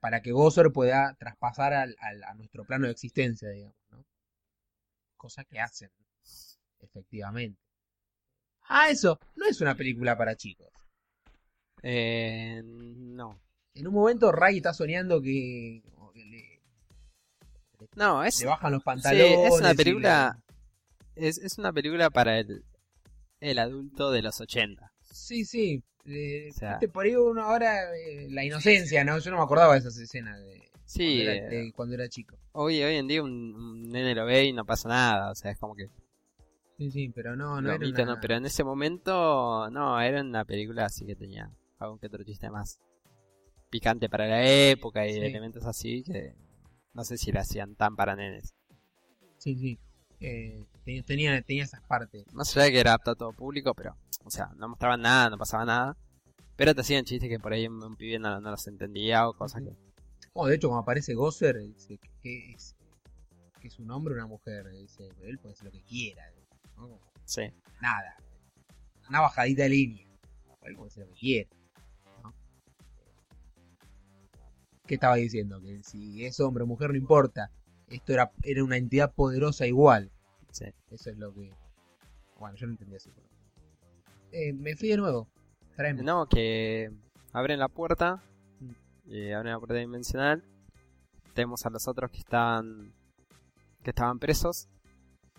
para 0.00 0.22
que 0.22 0.30
Gosser 0.32 0.70
pueda 0.72 1.14
traspasar 1.18 1.72
al, 1.74 1.96
al- 2.00 2.22
a 2.24 2.34
nuestro 2.34 2.64
plano 2.64 2.86
de 2.86 2.92
existencia, 2.92 3.48
digamos. 3.50 3.76
¿no? 3.90 4.04
Cosa 5.16 5.44
que 5.44 5.58
hacen, 5.60 5.90
efectivamente. 6.80 7.60
Ah, 8.68 8.88
eso, 8.90 9.18
no 9.36 9.46
es 9.46 9.60
una 9.60 9.74
película 9.74 10.16
para 10.16 10.36
chicos. 10.36 10.68
Eh, 11.82 12.62
no. 12.64 13.38
En 13.74 13.86
un 13.88 13.94
momento 13.94 14.32
Ray 14.32 14.58
está 14.58 14.72
soñando 14.72 15.20
que, 15.20 15.82
como 15.94 16.12
que 16.12 16.24
le, 16.24 16.60
No, 17.94 18.24
es, 18.24 18.40
le 18.40 18.46
bajan 18.46 18.72
los 18.72 18.80
sí, 18.82 18.84
pantalones. 18.86 19.52
es 19.52 19.60
una 19.60 19.74
película... 19.74 20.38
Es, 21.16 21.38
es 21.38 21.58
una 21.58 21.72
película 21.72 22.10
para 22.10 22.38
el, 22.38 22.64
el 23.40 23.58
adulto 23.58 24.10
de 24.10 24.22
los 24.22 24.40
80. 24.40 24.92
le- 25.08 25.14
Sí, 25.14 25.44
sí. 25.44 25.82
eh, 26.04 26.48
O 26.50 26.54
sea- 26.54 26.70
viste, 26.72 26.88
por 26.88 27.04
ahí 27.06 27.16
uno 27.16 27.42
ahora 27.42 27.96
eh, 27.96 28.28
la 28.30 28.44
inocencia, 28.44 29.02
¿no? 29.04 29.18
Yo 29.18 29.30
no 29.30 29.38
me 29.38 29.42
acordaba 29.42 29.72
de 29.74 29.80
esas 29.80 29.96
escenas 29.98 30.38
de, 30.40 30.62
Sí, 30.84 31.16
cuando, 31.16 31.22
era, 31.22 31.32
eh, 31.34 31.48
de 31.64 31.72
cuando 31.72 31.94
era 31.94 32.08
chico. 32.08 32.36
hoy, 32.52 32.82
hoy 32.82 32.94
en 32.96 33.08
día 33.08 33.22
un, 33.22 33.54
un 33.54 33.82
nene 33.90 34.14
lo 34.14 34.24
ve 34.24 34.44
y 34.44 34.52
no 34.52 34.64
pasa 34.64 34.88
nada. 34.88 35.30
O 35.30 35.34
sea, 35.34 35.50
es 35.50 35.58
como 35.58 35.74
que... 35.74 35.88
Sí, 36.78 36.90
sí, 36.90 37.08
pero 37.08 37.34
no, 37.34 37.60
no 37.62 37.72
era 37.72 37.88
una... 38.04 38.14
no, 38.14 38.20
pero 38.20 38.34
en 38.36 38.44
ese 38.46 38.62
momento 38.62 39.68
no, 39.70 39.98
era 40.00 40.20
una 40.20 40.44
película 40.44 40.84
así 40.84 41.06
que 41.06 41.16
tenía 41.16 41.50
algún 41.78 41.98
que 41.98 42.06
otro 42.06 42.22
chiste 42.22 42.50
más 42.50 42.78
picante 43.70 44.08
para 44.08 44.26
la 44.28 44.46
época 44.46 45.06
y 45.06 45.14
Sí. 45.14 45.20
elementos 45.20 45.64
así 45.64 46.02
que 46.02 46.34
no 46.92 47.02
sé 47.04 47.16
si 47.18 47.32
la 47.32 47.40
hacían 47.40 47.74
tan 47.74 47.96
para 47.96 48.14
nenes. 48.14 48.54
Sí, 49.38 49.56
sí. 49.56 49.78
Eh, 50.20 50.64
tenía, 51.04 51.42
tenía, 51.42 51.64
esas 51.64 51.82
partes. 51.82 52.24
Más 52.32 52.56
allá 52.56 52.66
de 52.66 52.72
que 52.72 52.80
era 52.80 52.94
apto 52.94 53.10
a 53.10 53.14
todo 53.16 53.32
público, 53.32 53.74
pero, 53.74 53.96
o 54.24 54.30
sea, 54.30 54.50
no 54.56 54.68
mostraban 54.68 55.02
nada, 55.02 55.30
no 55.30 55.36
pasaba 55.38 55.64
nada. 55.64 55.96
Pero 56.56 56.74
te 56.74 56.80
hacían 56.80 57.04
chistes 57.04 57.28
que 57.28 57.38
por 57.38 57.52
ahí 57.52 57.66
un, 57.66 57.82
un 57.82 57.96
pibe 57.96 58.18
no, 58.18 58.40
no 58.40 58.50
los 58.50 58.66
entendía 58.66 59.28
o 59.28 59.34
cosas 59.34 59.62
que... 59.62 59.76
Oh, 60.32 60.46
de 60.46 60.54
hecho, 60.56 60.68
cuando 60.68 60.82
aparece 60.82 61.14
Gosser, 61.14 61.58
dice 61.58 61.98
que, 62.22 62.52
es, 62.52 62.74
que 63.60 63.68
es 63.68 63.78
un 63.78 63.90
hombre 63.90 64.14
o 64.14 64.16
una 64.16 64.26
mujer. 64.26 64.70
Dice, 64.70 65.08
él 65.22 65.38
puede 65.38 65.54
hacer 65.54 65.66
lo 65.66 65.72
que 65.72 65.82
quiera. 65.82 66.22
¿no? 66.76 66.82
Como 66.82 67.00
Sí. 67.24 67.42
nada. 67.80 68.16
Una 69.08 69.20
bajadita 69.20 69.64
de 69.64 69.68
línea. 69.70 70.06
Él 70.62 70.76
puede 70.76 70.88
hacer 70.88 71.06
lo 71.06 71.12
que 71.12 71.18
quiera. 71.20 71.50
¿no? 72.22 72.34
¿Qué 74.86 74.94
estaba 74.94 75.16
diciendo? 75.16 75.60
Que 75.60 75.82
si 75.82 76.24
es 76.24 76.38
hombre 76.40 76.64
o 76.64 76.66
mujer 76.66 76.90
no 76.90 76.96
importa. 76.96 77.50
Esto 77.88 78.12
era, 78.12 78.32
era 78.42 78.64
una 78.64 78.76
entidad 78.76 79.12
poderosa 79.14 79.66
igual. 79.66 80.10
Sí. 80.56 80.64
Eso 80.90 81.10
es 81.10 81.18
lo 81.18 81.32
que... 81.34 81.50
Bueno, 82.38 82.56
yo 82.56 82.66
no 82.66 82.72
entendía 82.72 82.96
así. 82.96 83.10
pero- 83.14 83.26
Eh, 84.32 84.52
me 84.52 84.74
fui 84.76 84.88
de 84.88 84.96
nuevo. 84.96 85.28
Tráeme. 85.76 86.02
No, 86.02 86.26
que 86.26 86.90
abren 87.32 87.58
la 87.58 87.68
puerta, 87.68 88.22
y 89.06 89.30
abren 89.32 89.52
la 89.52 89.58
puerta 89.58 89.74
dimensional. 89.76 90.42
Tenemos 91.34 91.64
a 91.66 91.70
los 91.70 91.86
otros 91.88 92.10
que 92.10 92.18
estaban 92.18 92.92
que 93.82 93.90
estaban 93.90 94.18
presos. 94.18 94.68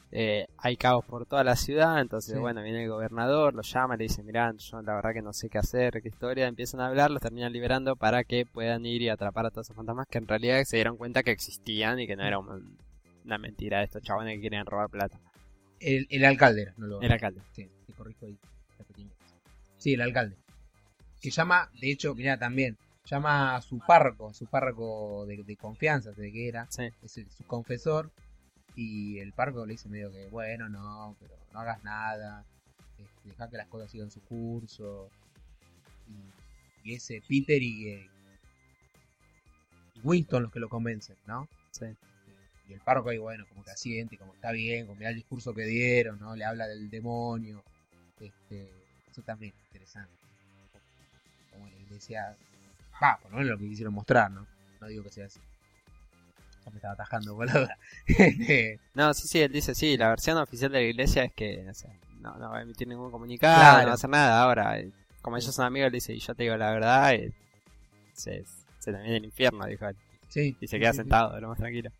Eh, 0.09 0.47
hay 0.57 0.77
caos 0.77 1.03
por 1.03 1.25
toda 1.25 1.43
la 1.43 1.57
ciudad, 1.57 1.99
entonces 1.99 2.35
Sí. 2.35 2.39
bueno, 2.39 2.61
viene 2.63 2.83
el 2.85 2.89
gobernador, 2.89 3.53
los 3.53 3.69
llama, 3.73 3.97
le 3.97 4.05
dice, 4.05 4.23
mirá, 4.23 4.53
yo 4.55 4.81
la 4.81 4.95
verdad 4.95 5.11
que 5.13 5.21
no 5.21 5.33
sé 5.33 5.49
qué 5.49 5.57
hacer, 5.57 6.01
qué 6.01 6.07
historia, 6.07 6.47
empiezan 6.47 6.79
a 6.79 6.87
hablar, 6.87 7.11
los 7.11 7.21
terminan 7.21 7.51
liberando 7.51 7.97
para 7.97 8.23
que 8.23 8.45
puedan 8.45 8.85
ir 8.85 9.01
y 9.01 9.09
atrapar 9.09 9.47
a 9.47 9.51
todos 9.51 9.67
esos 9.67 9.75
fantasmas 9.75 10.07
que 10.09 10.19
en 10.19 10.27
realidad 10.27 10.63
se 10.63 10.77
dieron 10.77 10.95
cuenta 10.95 11.23
que 11.23 11.31
existían 11.31 11.99
y 11.99 12.07
que 12.07 12.15
no 12.15 12.23
era 12.23 12.39
un- 12.39 12.77
una 13.27 13.37
mentira 13.37 13.79
de 13.79 13.83
estos 13.85 14.01
chabones 14.01 14.35
que 14.37 14.41
querían 14.41 14.65
robar 14.65 14.89
plata. 14.89 15.19
El, 15.79 16.07
el 16.09 16.25
alcalde 16.25 16.73
no 16.77 16.87
lo... 16.87 17.01
El 17.01 17.11
alcalde. 17.11 17.41
Sí, 17.51 17.69
te 17.85 17.93
corrijo 17.93 18.25
ahí. 18.25 18.37
Sí, 19.77 19.93
el 19.93 20.01
alcalde. 20.01 20.35
Que 21.21 21.29
llama, 21.29 21.69
de 21.79 21.91
hecho, 21.91 22.15
mira 22.15 22.37
también, 22.39 22.77
llama 23.05 23.55
a 23.55 23.61
su 23.61 23.79
párroco, 23.79 24.33
su 24.33 24.47
párroco 24.47 25.25
de, 25.27 25.43
de 25.43 25.55
confianza, 25.57 26.11
de 26.11 26.31
que 26.31 26.47
era, 26.47 26.65
Sí. 26.71 26.83
es 27.03 27.17
el- 27.17 27.29
su 27.29 27.43
confesor, 27.45 28.09
y 28.75 29.19
el 29.19 29.33
párroco 29.33 29.65
le 29.65 29.73
dice 29.73 29.89
medio 29.89 30.11
que, 30.11 30.27
bueno, 30.27 30.69
no, 30.69 31.15
pero 31.19 31.35
no 31.53 31.59
hagas 31.59 31.83
nada, 31.83 32.45
este, 32.97 33.29
deja 33.29 33.49
que 33.49 33.57
las 33.57 33.67
cosas 33.67 33.91
sigan 33.91 34.09
su 34.09 34.21
curso, 34.21 35.09
y, 36.83 36.89
y 36.91 36.95
ese 36.95 37.21
Peter 37.27 37.61
y, 37.61 37.89
eh, 37.89 38.09
y 39.95 39.99
Winston 40.03 40.43
los 40.43 40.51
que 40.51 40.59
lo 40.59 40.69
convencen, 40.69 41.17
¿no? 41.27 41.47
Sí. 41.71 41.85
Y 42.67 42.73
el 42.73 42.81
párroco 42.81 43.09
ahí, 43.09 43.17
bueno, 43.17 43.45
como 43.47 43.63
que 43.63 43.71
asiente, 43.71 44.17
como 44.17 44.33
está 44.33 44.51
bien, 44.51 44.85
como 44.87 44.97
mira 44.97 45.09
el 45.09 45.15
discurso 45.15 45.53
que 45.53 45.63
dieron, 45.65 46.19
¿no? 46.19 46.35
Le 46.35 46.43
habla 46.45 46.67
del 46.67 46.89
demonio. 46.89 47.63
Este, 48.19 48.69
eso 49.09 49.21
también 49.21 49.53
es 49.55 49.65
interesante. 49.67 50.11
Como 51.51 51.67
la 51.67 51.75
iglesia. 51.77 52.35
Va, 53.01 53.17
por 53.21 53.31
lo 53.31 53.37
menos 53.37 53.51
lo 53.53 53.57
que 53.59 53.69
quisieron 53.69 53.93
mostrar, 53.93 54.31
¿no? 54.31 54.45
No 54.81 54.87
digo 54.87 55.03
que 55.03 55.11
sea 55.11 55.25
así. 55.27 55.39
Ya 56.65 56.71
me 56.71 56.77
estaba 56.77 56.93
atajando. 56.95 57.37
Este, 58.07 58.79
No, 58.95 59.13
sí, 59.13 59.27
sí, 59.27 59.39
él 59.41 59.51
dice, 59.51 59.73
sí, 59.75 59.95
la 59.97 60.09
versión 60.09 60.37
oficial 60.37 60.71
de 60.71 60.79
la 60.79 60.87
iglesia 60.87 61.23
es 61.23 61.33
que 61.33 61.65
o 61.69 61.73
sea, 61.73 61.91
no, 62.19 62.35
no 62.37 62.49
va 62.49 62.59
a 62.59 62.61
emitir 62.63 62.87
ningún 62.87 63.11
comunicado, 63.11 63.55
Claro. 63.55 63.79
no 63.81 63.85
va 63.85 63.91
a 63.91 63.95
hacer 63.95 64.09
nada. 64.09 64.41
Ahora, 64.43 64.77
como 65.21 65.37
ellos 65.37 65.53
son 65.55 65.65
amigos, 65.65 65.87
él 65.87 65.93
dice, 65.93 66.13
y 66.13 66.19
yo 66.19 66.35
te 66.35 66.43
digo 66.43 66.57
la 66.57 66.71
verdad, 66.71 67.13
eh, 67.13 67.31
se, 68.13 68.43
se 68.79 68.91
termina 68.91 69.15
el 69.15 69.25
infierno, 69.25 69.65
dijo 69.65 69.87
él. 69.87 69.95
sí. 70.27 70.57
Y 70.59 70.67
se 70.67 70.79
queda 70.79 70.91
sí, 70.91 70.97
sí. 70.97 71.01
sentado, 71.03 71.39
lo 71.39 71.47
más 71.49 71.57
tranquilo. 71.57 71.91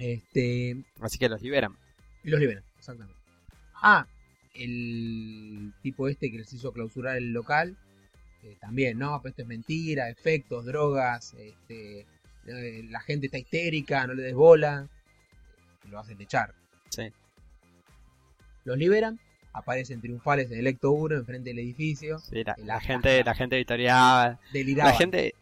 Este, 0.00 0.82
Así 1.00 1.18
que 1.18 1.28
los 1.28 1.42
liberan. 1.42 1.76
Y 2.24 2.30
los 2.30 2.40
liberan, 2.40 2.64
exactamente. 2.78 3.20
Ah, 3.74 4.06
el 4.54 5.72
tipo 5.82 6.08
este 6.08 6.30
que 6.30 6.38
les 6.38 6.52
hizo 6.52 6.72
clausurar 6.72 7.16
el 7.16 7.32
local, 7.32 7.76
eh, 8.42 8.56
también, 8.60 8.98
no, 8.98 9.20
pero 9.22 9.30
esto 9.30 9.42
es 9.42 9.48
mentira, 9.48 10.08
efectos, 10.08 10.64
drogas, 10.64 11.34
este, 11.34 12.06
eh, 12.46 12.82
la 12.88 13.00
gente 13.00 13.26
está 13.26 13.38
histérica, 13.38 14.06
no 14.06 14.14
le 14.14 14.22
des 14.22 14.34
bola, 14.34 14.88
y 15.84 15.88
lo 15.88 15.98
hacen 15.98 16.18
echar. 16.20 16.54
Sí. 16.88 17.12
Los 18.64 18.78
liberan, 18.78 19.20
aparecen 19.52 20.00
triunfales 20.00 20.50
en 20.50 20.58
Electo 20.60 20.92
1 20.92 21.14
enfrente 21.16 21.50
del 21.50 21.58
edificio, 21.58 22.18
Sí, 22.20 22.42
la, 22.42 22.80
gente, 22.80 23.22
la 23.22 23.34
gente 23.34 23.56
victoriaba. 23.56 24.40
deliraban. 24.52 24.92
La 24.92 24.98
gente, 24.98 25.34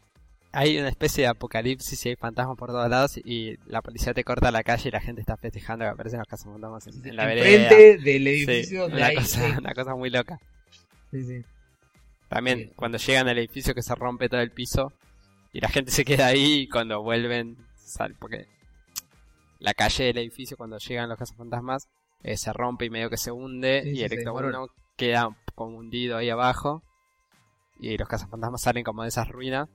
hay 0.53 0.79
una 0.79 0.89
especie 0.89 1.23
de 1.25 1.29
apocalipsis 1.29 2.05
y 2.07 2.09
hay 2.11 2.17
fantasmas 2.17 2.57
por 2.57 2.71
todos 2.71 2.89
lados 2.89 3.19
y 3.19 3.57
la 3.67 3.83
policía 3.83 4.15
te 4.15 4.25
corta 4.25 4.51
la 4.51 4.63
calle 4.63 4.89
y 4.89 4.93
la 4.93 5.01
gente 5.01 5.21
está 5.21 5.37
festejando 5.37 5.85
que 5.85 5.91
aparecen 5.91 6.19
los 6.21 6.29
cazafantasmas 6.29 6.87
en, 6.87 7.07
en 7.07 7.17
la 7.17 7.27
vereda. 7.27 7.47
enfrente 7.49 7.99
del 8.11 8.23
Sí, 8.25 8.29
edificio 8.29 8.87
una, 8.87 9.13
cosa, 9.15 9.27
sí, 9.27 9.55
una 9.59 9.75
cosa 9.75 9.95
muy 9.95 10.11
loca. 10.11 10.39
sí, 11.11 11.25
sí. 11.25 11.45
También 12.29 12.59
Sí. 12.59 12.73
cuando 12.77 12.99
llegan 12.99 13.29
al 13.29 13.39
edificio 13.39 13.75
que 13.75 13.83
se 13.83 13.95
rompe 13.95 14.29
todo 14.29 14.41
el 14.41 14.51
piso 14.51 14.93
y 15.53 15.61
la 15.61 15.69
gente 15.69 15.91
se 15.91 16.05
queda 16.05 16.27
ahí 16.27 16.61
y 16.63 16.69
cuando 16.69 17.03
vuelven 17.03 17.57
sal 17.77 18.15
porque 18.19 18.47
la 19.61 19.75
calle 19.75 20.05
del 20.05 20.19
edificio 20.19 20.57
cuando 20.57 20.79
llegan 20.79 21.09
los 21.09 21.19
cazafantasmas 21.19 21.89
eh, 22.23 22.37
se 22.37 22.53
rompe 22.53 22.85
y 22.87 22.91
medio 22.91 23.09
que 23.11 23.17
se 23.17 23.31
hunde 23.33 23.83
y 23.85 24.03
el 24.03 24.09
se 24.11 24.15
Ecto 24.17 24.31
desmorona. 24.31 24.61
1 24.63 24.69
queda 24.97 25.29
como 25.55 25.77
hundido 25.79 26.17
ahí 26.17 26.29
abajo 26.31 26.83
y 27.81 27.97
los 27.97 28.09
cazafantasmas 28.09 28.61
salen 28.61 28.83
como 28.85 29.03
de 29.03 29.09
esas 29.09 29.29
ruinas 29.29 29.69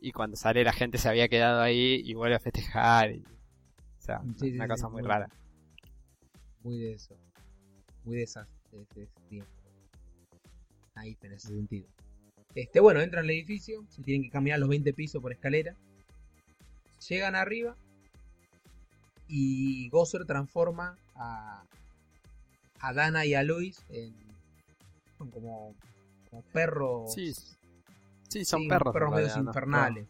y 0.00 0.12
cuando 0.12 0.36
sale 0.36 0.62
la 0.64 0.72
gente 0.72 0.98
se 0.98 1.08
había 1.08 1.28
quedado 1.28 1.60
ahí 1.60 2.00
y 2.04 2.14
vuelve 2.14 2.36
a 2.36 2.40
festejar 2.40 3.12
y, 3.12 3.24
o 3.24 4.00
sea 4.00 4.20
Sí, 4.38 4.52
una 4.52 4.64
sí, 4.64 4.68
cosa 4.68 4.86
sí, 4.86 4.92
muy 4.92 5.02
muy- 5.02 5.10
rara 5.10 5.28
muy 6.62 6.78
de 6.78 6.92
eso. 6.94 7.16
Muy 8.04 8.16
de 8.16 8.22
esas. 8.24 8.48
De, 8.72 8.78
de 8.96 9.02
ese 9.04 9.20
tiempo. 9.28 9.50
Ahí 10.96 11.16
en 11.22 11.32
ese 11.32 11.48
sentido. 11.48 11.86
Este, 12.56 12.80
bueno, 12.80 13.00
entran 13.00 13.22
al 13.24 13.30
edificio. 13.30 13.84
Se 13.88 14.02
tienen 14.02 14.24
que 14.24 14.30
caminar 14.30 14.58
los 14.58 14.68
20 14.68 14.92
pisos 14.92 15.22
por 15.22 15.32
escalera. 15.32 15.76
Llegan 17.08 17.36
arriba. 17.36 17.76
Y 19.28 19.88
Gosser 19.90 20.24
transforma 20.24 20.96
a, 21.14 21.64
a 22.80 22.92
Dana 22.92 23.26
y 23.26 23.34
a 23.34 23.42
Luis 23.44 23.78
en. 23.90 24.14
son 25.18 25.30
como, 25.30 25.74
como 26.30 26.42
perros. 26.52 27.14
Sí 28.28 28.44
son 28.44 28.62
sí, 28.62 28.68
perros 28.68 28.92
Perros 28.92 29.14
medios 29.14 29.36
¿no? 29.36 29.44
infernales. 29.50 30.06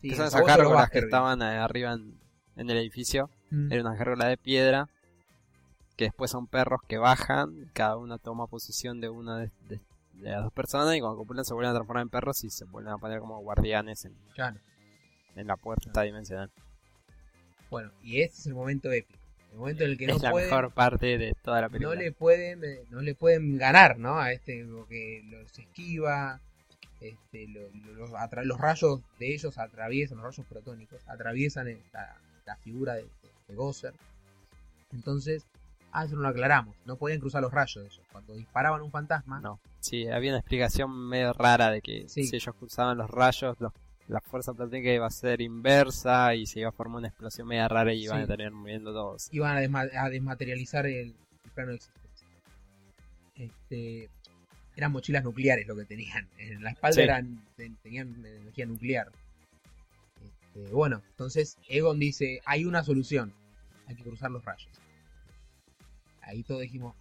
Sí, 0.00 0.10
que 0.10 0.16
son 0.16 0.26
esas 0.26 0.44
gárgolas 0.44 0.90
que 0.90 0.98
estaban 0.98 1.42
arriba 1.42 1.92
en, 1.94 2.18
en 2.56 2.70
el 2.70 2.76
edificio 2.78 3.30
Mm. 3.48 3.70
Era 3.72 3.82
una 3.82 3.94
gárgola 3.94 4.26
de 4.26 4.36
piedra. 4.36 4.88
Que 5.96 6.06
después 6.06 6.32
son 6.32 6.48
perros 6.48 6.80
que 6.88 6.98
bajan. 6.98 7.70
Cada 7.74 7.96
uno 7.96 8.18
toma 8.18 8.48
posesión 8.48 9.00
de 9.00 9.08
una 9.08 9.38
de, 9.38 9.50
de- 9.68 9.80
de 10.14 10.30
las 10.30 10.42
dos 10.42 10.52
personas. 10.52 10.96
Y 10.96 11.00
cuando 11.00 11.16
copulan 11.18 11.44
se 11.44 11.54
vuelven 11.54 11.70
a 11.70 11.74
transformar 11.74 12.02
en 12.02 12.08
perros. 12.08 12.42
Y 12.42 12.50
se 12.50 12.64
vuelven 12.64 12.92
a 12.92 12.98
poner 12.98 13.20
como 13.20 13.38
guardianes 13.40 14.04
en, 14.04 14.14
Claro. 14.34 14.58
en 15.36 15.46
la 15.46 15.56
puerta 15.56 16.02
dimensional. 16.02 16.50
Bueno, 17.70 17.92
y 18.02 18.20
este 18.22 18.38
es 18.40 18.46
el 18.48 18.54
momento 18.54 18.90
épico. 18.90 19.18
El 19.52 19.58
momento 19.58 19.84
en 19.84 19.90
el 19.92 19.96
que 19.98 20.06
no 20.08 20.16
es 20.16 20.22
la 20.22 20.30
pueden. 20.32 20.50
mejor 20.50 20.72
parte 20.74 21.18
de 21.18 21.34
toda 21.42 21.60
la 21.60 21.68
no 21.68 21.72
película. 21.72 21.94
le 22.00 22.10
pueden 22.12 22.64
eh, 22.64 22.80
no 22.90 23.00
le 23.00 23.14
pueden 23.14 23.56
ganar 23.58 23.96
no 23.98 24.18
a 24.18 24.32
este 24.32 24.66
porque 24.66 25.22
los 25.30 25.56
esquiva 25.58 26.40
este 27.00 27.46
lo- 27.48 27.68
lo- 27.70 28.42
los, 28.44 28.58
rayos 28.58 29.00
de 29.18 29.34
ellos 29.34 29.58
atraviesan 29.58 30.18
los 30.18 30.26
rayos 30.26 30.46
protónicos 30.46 31.00
atraviesan 31.08 31.68
el- 31.68 31.82
la, 31.92 32.16
la 32.46 32.56
figura 32.56 32.94
de, 32.94 33.06
de 33.48 33.54
Gosser 33.54 33.92
entonces 34.92 35.44
ah 35.92 36.04
eso 36.04 36.16
no 36.16 36.22
lo 36.22 36.28
aclaramos 36.28 36.74
no 36.84 36.96
podían 36.96 37.20
cruzar 37.20 37.42
los 37.42 37.52
rayos 37.52 37.84
ellos 37.84 38.00
cuando 38.12 38.34
disparaban 38.34 38.82
un 38.82 38.90
fantasma 38.90 39.40
No. 39.40 39.60
Sí, 39.80 40.08
había 40.08 40.32
una 40.32 40.38
explicación 40.40 40.90
medio 41.08 41.32
rara 41.32 41.70
de 41.70 41.80
que 41.80 42.08
Sí. 42.08 42.24
si 42.24 42.36
ellos 42.36 42.54
cruzaban 42.58 42.98
los 42.98 43.08
rayos, 43.08 43.56
los- 43.60 43.72
la 44.08 44.20
fuerza 44.20 44.52
platónica 44.52 44.90
iba 44.92 45.06
a 45.06 45.10
ser 45.10 45.40
inversa 45.40 46.34
y 46.34 46.46
se 46.46 46.60
iba 46.60 46.68
a 46.70 46.72
formar 46.72 46.98
una 46.98 47.08
explosión 47.08 47.46
media 47.46 47.68
rara 47.68 47.92
y 47.92 48.02
iban 48.04 48.18
Sí. 48.18 48.24
a 48.24 48.26
terminar 48.26 48.52
muriendo 48.52 48.92
todos. 48.92 49.28
iban 49.32 49.56
a, 49.56 49.60
desma- 49.60 49.90
a 49.96 50.08
desmaterializar 50.08 50.86
el, 50.86 51.14
el 51.44 51.50
plano 51.54 51.70
de 51.70 51.76
existencia 51.76 52.26
este 53.36 54.08
eran 54.76 54.92
mochilas 54.92 55.24
nucleares 55.24 55.66
lo 55.66 55.74
que 55.74 55.84
tenían 55.84 56.28
en 56.38 56.62
la 56.62 56.70
espalda 56.70 56.94
Sí. 56.94 57.00
eran 57.02 57.44
ten- 57.56 57.76
tenían 57.82 58.24
energía 58.24 58.66
nuclear 58.66 59.10
Este, 60.54 60.72
bueno 60.72 61.02
entonces 61.10 61.56
Egon 61.68 61.98
dice 61.98 62.40
hay 62.44 62.64
una 62.64 62.84
solución 62.84 63.32
hay 63.86 63.96
que 63.96 64.02
cruzar 64.04 64.30
los 64.30 64.44
rayos 64.44 64.70
ahí 66.22 66.42
todos 66.42 66.60
dijimos 66.62 66.94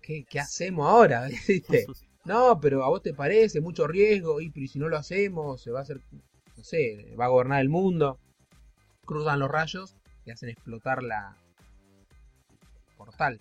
¿qué, 0.00 0.24
qué 0.24 0.40
hacemos 0.40 0.86
ahora? 0.88 1.28
¿Viste? 1.48 1.86
no 2.24 2.58
pero 2.60 2.84
a 2.84 2.88
vos 2.88 3.02
te 3.02 3.14
parece 3.14 3.60
mucho 3.60 3.86
riesgo 3.86 4.40
y 4.40 4.50
pero 4.50 4.64
¿y 4.64 4.68
si 4.68 4.78
no 4.78 4.88
lo 4.88 4.96
hacemos 4.96 5.62
se 5.62 5.70
va 5.70 5.80
a 5.80 5.82
hacer 5.82 6.00
no 6.56 6.64
sé 6.64 7.14
va 7.18 7.26
a 7.26 7.28
gobernar 7.28 7.60
el 7.60 7.68
mundo 7.68 8.18
cruzan 9.04 9.38
los 9.40 9.50
rayos 9.50 9.96
y 10.24 10.30
hacen 10.30 10.48
explotar 10.48 11.02
la 11.02 11.36
el 12.90 12.96
portal 12.96 13.40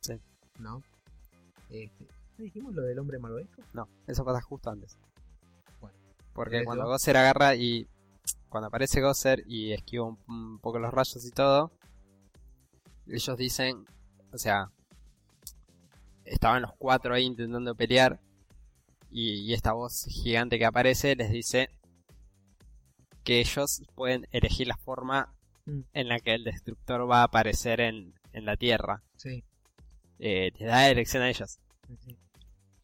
Sí. 0.00 0.14
¿no? 0.58 0.82
Este, 1.68 2.04
¿no 2.04 2.19
dijimos 2.44 2.74
lo 2.74 2.82
del 2.82 2.98
hombre 2.98 3.18
malvavisco? 3.18 3.62
No, 3.72 3.88
eso 4.06 4.24
pasa 4.24 4.40
justo 4.42 4.70
antes. 4.70 4.98
Bueno, 5.80 5.96
Porque 6.32 6.56
eso- 6.58 6.64
cuando 6.66 6.86
Gosser 6.86 7.16
agarra 7.16 7.54
y. 7.54 7.88
Cuando 8.48 8.66
aparece 8.68 9.00
Gosser 9.00 9.42
y 9.46 9.72
esquiva 9.72 10.04
un, 10.06 10.18
un 10.28 10.58
poco 10.58 10.78
los 10.78 10.92
rayos 10.92 11.24
y 11.24 11.30
todo. 11.30 11.72
Ellos 13.06 13.36
dicen. 13.36 13.84
O 14.32 14.38
sea. 14.38 14.70
Estaban 16.24 16.62
los 16.62 16.72
cuatro 16.78 17.14
ahí 17.14 17.24
intentando 17.24 17.74
pelear. 17.74 18.20
Y, 19.10 19.40
y 19.42 19.54
esta 19.54 19.72
voz 19.72 20.04
gigante 20.08 20.58
que 20.58 20.64
aparece 20.66 21.16
les 21.16 21.30
dice. 21.30 21.68
Que 23.24 23.40
ellos 23.40 23.82
pueden 23.94 24.26
elegir 24.32 24.66
la 24.66 24.76
forma 24.76 25.34
Mm. 25.66 25.80
en 25.92 26.08
la 26.08 26.18
que 26.20 26.34
el 26.34 26.42
destructor 26.42 27.08
va 27.08 27.20
a 27.20 27.24
aparecer 27.24 27.80
en, 27.82 28.14
en 28.32 28.46
la 28.46 28.56
Tierra. 28.56 29.02
Sí, 29.16 29.44
Eh, 30.18 30.52
les 30.58 30.66
da 30.68 30.88
elección 30.88 31.22
a 31.22 31.28
ellos. 31.28 31.58
sí. 32.02 32.16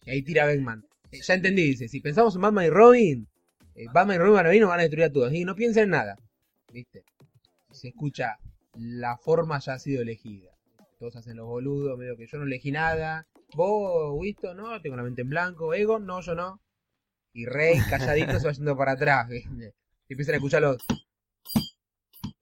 Y 0.06 0.10
ahí 0.10 0.22
tira 0.22 0.46
Beckman. 0.46 0.86
Eh, 1.10 1.20
ya 1.20 1.34
entendí, 1.34 1.62
dice, 1.62 1.88
si 1.88 2.00
pensamos 2.00 2.34
en 2.36 2.40
Batman 2.40 2.66
y 2.66 2.70
Robin, 2.70 3.28
eh, 3.74 3.86
Batman 3.92 4.16
y 4.16 4.18
Robin 4.18 4.34
van 4.34 4.46
a 4.46 4.48
venir 4.48 4.62
nos 4.62 4.70
van 4.70 4.78
a 4.78 4.82
destruir 4.82 5.04
a 5.04 5.12
todos. 5.12 5.32
Y 5.32 5.44
no 5.44 5.54
piensen 5.54 5.84
en 5.84 5.90
nada. 5.90 6.16
¿Viste? 6.72 7.04
Se 7.72 7.88
escucha, 7.88 8.38
la 8.74 9.16
forma 9.18 9.58
ya 9.58 9.74
ha 9.74 9.78
sido 9.78 10.02
elegida. 10.02 10.50
Todos 10.98 11.16
hacen 11.16 11.36
los 11.36 11.46
boludos, 11.46 11.98
medio 11.98 12.16
que 12.16 12.26
yo 12.26 12.38
no 12.38 12.44
elegí 12.44 12.70
nada. 12.70 13.26
Vos, 13.54 14.14
Winston, 14.14 14.56
no, 14.56 14.80
tengo 14.80 14.96
la 14.96 15.02
mente 15.02 15.22
en 15.22 15.28
blanco. 15.28 15.74
Egon, 15.74 16.06
no, 16.06 16.20
yo 16.20 16.34
no. 16.34 16.60
Y 17.32 17.44
Rey, 17.44 17.78
calladito, 17.90 18.38
se 18.40 18.46
va 18.46 18.52
yendo 18.52 18.76
para 18.76 18.92
atrás. 18.92 19.28
Y 19.30 19.42
empiezan 20.08 20.34
a 20.34 20.36
escuchar 20.36 20.62
los, 20.62 20.78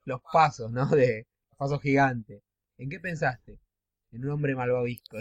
los 0.05 0.21
pasos, 0.31 0.71
¿no? 0.71 0.87
De 0.87 1.25
pasos 1.57 1.81
gigantes. 1.81 2.41
¿En 2.77 2.89
qué 2.89 2.99
pensaste? 2.99 3.57
En 4.11 4.23
un 4.23 4.31
hombre 4.31 4.55
malvavisco. 4.55 5.17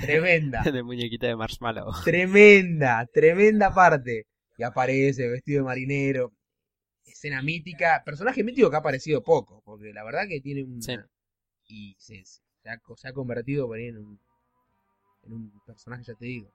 Tremenda. 0.00 0.62
de 0.72 0.82
muñequita 0.82 1.26
de 1.26 1.36
marshmallow. 1.36 1.90
Tremenda, 2.04 3.06
tremenda 3.12 3.72
parte. 3.74 4.26
Y 4.56 4.62
aparece 4.62 5.28
vestido 5.28 5.60
de 5.62 5.64
marinero. 5.64 6.32
Escena 7.06 7.42
mítica. 7.42 8.02
Personaje 8.04 8.42
mítico 8.44 8.70
que 8.70 8.76
ha 8.76 8.80
aparecido 8.80 9.22
poco. 9.22 9.62
Porque 9.64 9.92
la 9.92 10.04
verdad 10.04 10.26
que 10.28 10.40
tiene 10.40 10.64
un. 10.64 10.82
Sí. 10.82 10.96
Y 11.68 11.94
se, 11.98 12.24
se 12.24 12.40
ha, 12.68 12.78
se 12.96 13.08
ha 13.08 13.12
convertido 13.12 13.66
por 13.66 13.78
ahí 13.78 13.86
en 13.86 13.98
un. 13.98 14.20
En 15.24 15.32
un 15.32 15.60
personaje, 15.66 16.04
ya 16.04 16.14
te 16.14 16.24
digo. 16.26 16.50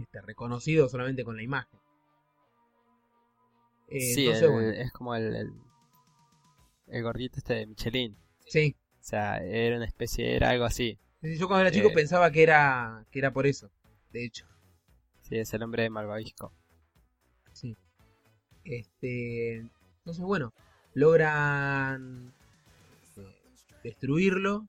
Este, 0.00 0.20
reconocido 0.20 0.88
solamente 0.88 1.24
con 1.24 1.36
la 1.36 1.42
imagen. 1.42 1.80
Eh, 3.88 4.00
sí, 4.00 4.26
entonces, 4.26 4.42
el- 4.44 4.50
bueno, 4.52 4.68
es 4.70 4.92
como 4.92 5.14
el, 5.14 5.34
el, 5.34 5.52
el 6.88 7.02
gordito 7.02 7.38
este 7.38 7.54
de 7.54 7.66
Michelin. 7.66 8.16
sí. 8.46 8.76
O 9.00 9.04
sea, 9.08 9.38
era 9.38 9.76
una 9.76 9.86
especie, 9.86 10.36
era 10.36 10.50
algo 10.50 10.66
así. 10.66 10.98
Yo 11.22 11.48
cuando 11.48 11.62
era 11.62 11.70
chico 11.72 11.88
Eh. 11.88 11.94
pensaba 11.94 12.30
que 12.30 12.42
era, 12.42 13.04
que 13.10 13.18
era 13.18 13.32
por 13.32 13.46
eso. 13.46 13.70
De 14.12 14.24
hecho. 14.24 14.46
Sí, 15.22 15.36
es 15.36 15.52
el 15.52 15.62
hombre 15.62 15.82
de 15.82 15.90
Malvavisco. 15.90 16.52
Sí. 17.52 17.76
Este, 18.64 19.56
entonces, 19.56 20.24
bueno, 20.24 20.52
logran 20.94 22.32
este, 23.02 23.26
destruirlo, 23.82 24.66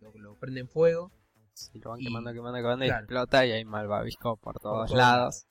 lo, 0.00 0.12
lo 0.14 0.34
prenden 0.36 0.68
fuego. 0.68 1.10
Sí, 1.52 1.78
lo 1.80 1.90
van 1.90 2.00
Y- 2.00 2.04
quemando, 2.04 2.32
quemando, 2.32 2.58
quemando 2.58 2.84
y 2.84 2.88
explota 2.88 3.44
y 3.44 3.50
hay 3.52 3.64
Malvavisco 3.64 4.36
por 4.36 4.58
todos 4.60 4.86
todos 4.88 4.96
lados. 4.98 5.46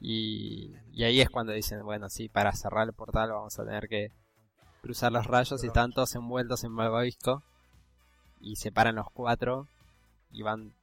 Y, 0.00 0.74
y 0.92 1.04
ahí 1.04 1.20
es 1.20 1.30
cuando 1.30 1.52
dicen, 1.52 1.84
bueno, 1.84 2.08
sí, 2.08 2.28
para 2.28 2.52
cerrar 2.52 2.88
el 2.88 2.94
portal 2.94 3.30
vamos 3.30 3.58
a 3.58 3.64
tener 3.64 3.88
que 3.88 4.10
cruzar 4.80 5.12
los 5.12 5.26
rayos 5.26 5.62
y 5.62 5.68
están 5.68 5.92
todos 5.92 6.14
envueltos 6.14 6.64
en 6.64 6.72
Malvavisco. 6.72 7.44
Y 8.42 8.56
se 8.56 8.70
paran 8.72 8.96
los 8.96 9.06
cuatro 9.10 9.68
y 10.30 10.42
van... 10.42 10.74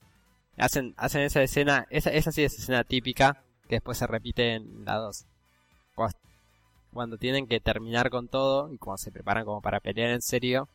Hacen, 0.57 0.93
hacen 0.97 1.21
esa 1.21 1.43
escena, 1.43 1.85
esa, 1.89 2.09
esa 2.09 2.31
sí 2.31 2.43
es 2.43 2.57
escena 2.57 2.83
típica 2.83 3.43
que 3.67 3.75
después 3.75 3.97
se 3.97 4.07
repite 4.07 4.55
en 4.55 4.83
la 4.83 4.95
2. 4.95 5.25
Cuando, 6.91 7.17
tienen 7.17 7.47
que 7.47 7.59
terminar 7.59 8.09
con 8.09 8.27
todo 8.27 8.73
y 8.73 8.77
cuando 8.77 8.97
se 8.97 9.11
preparan 9.11 9.45
como 9.45 9.61
para 9.61 9.79
pelear 9.79 10.09
en 10.09 10.21
serio, 10.21 10.67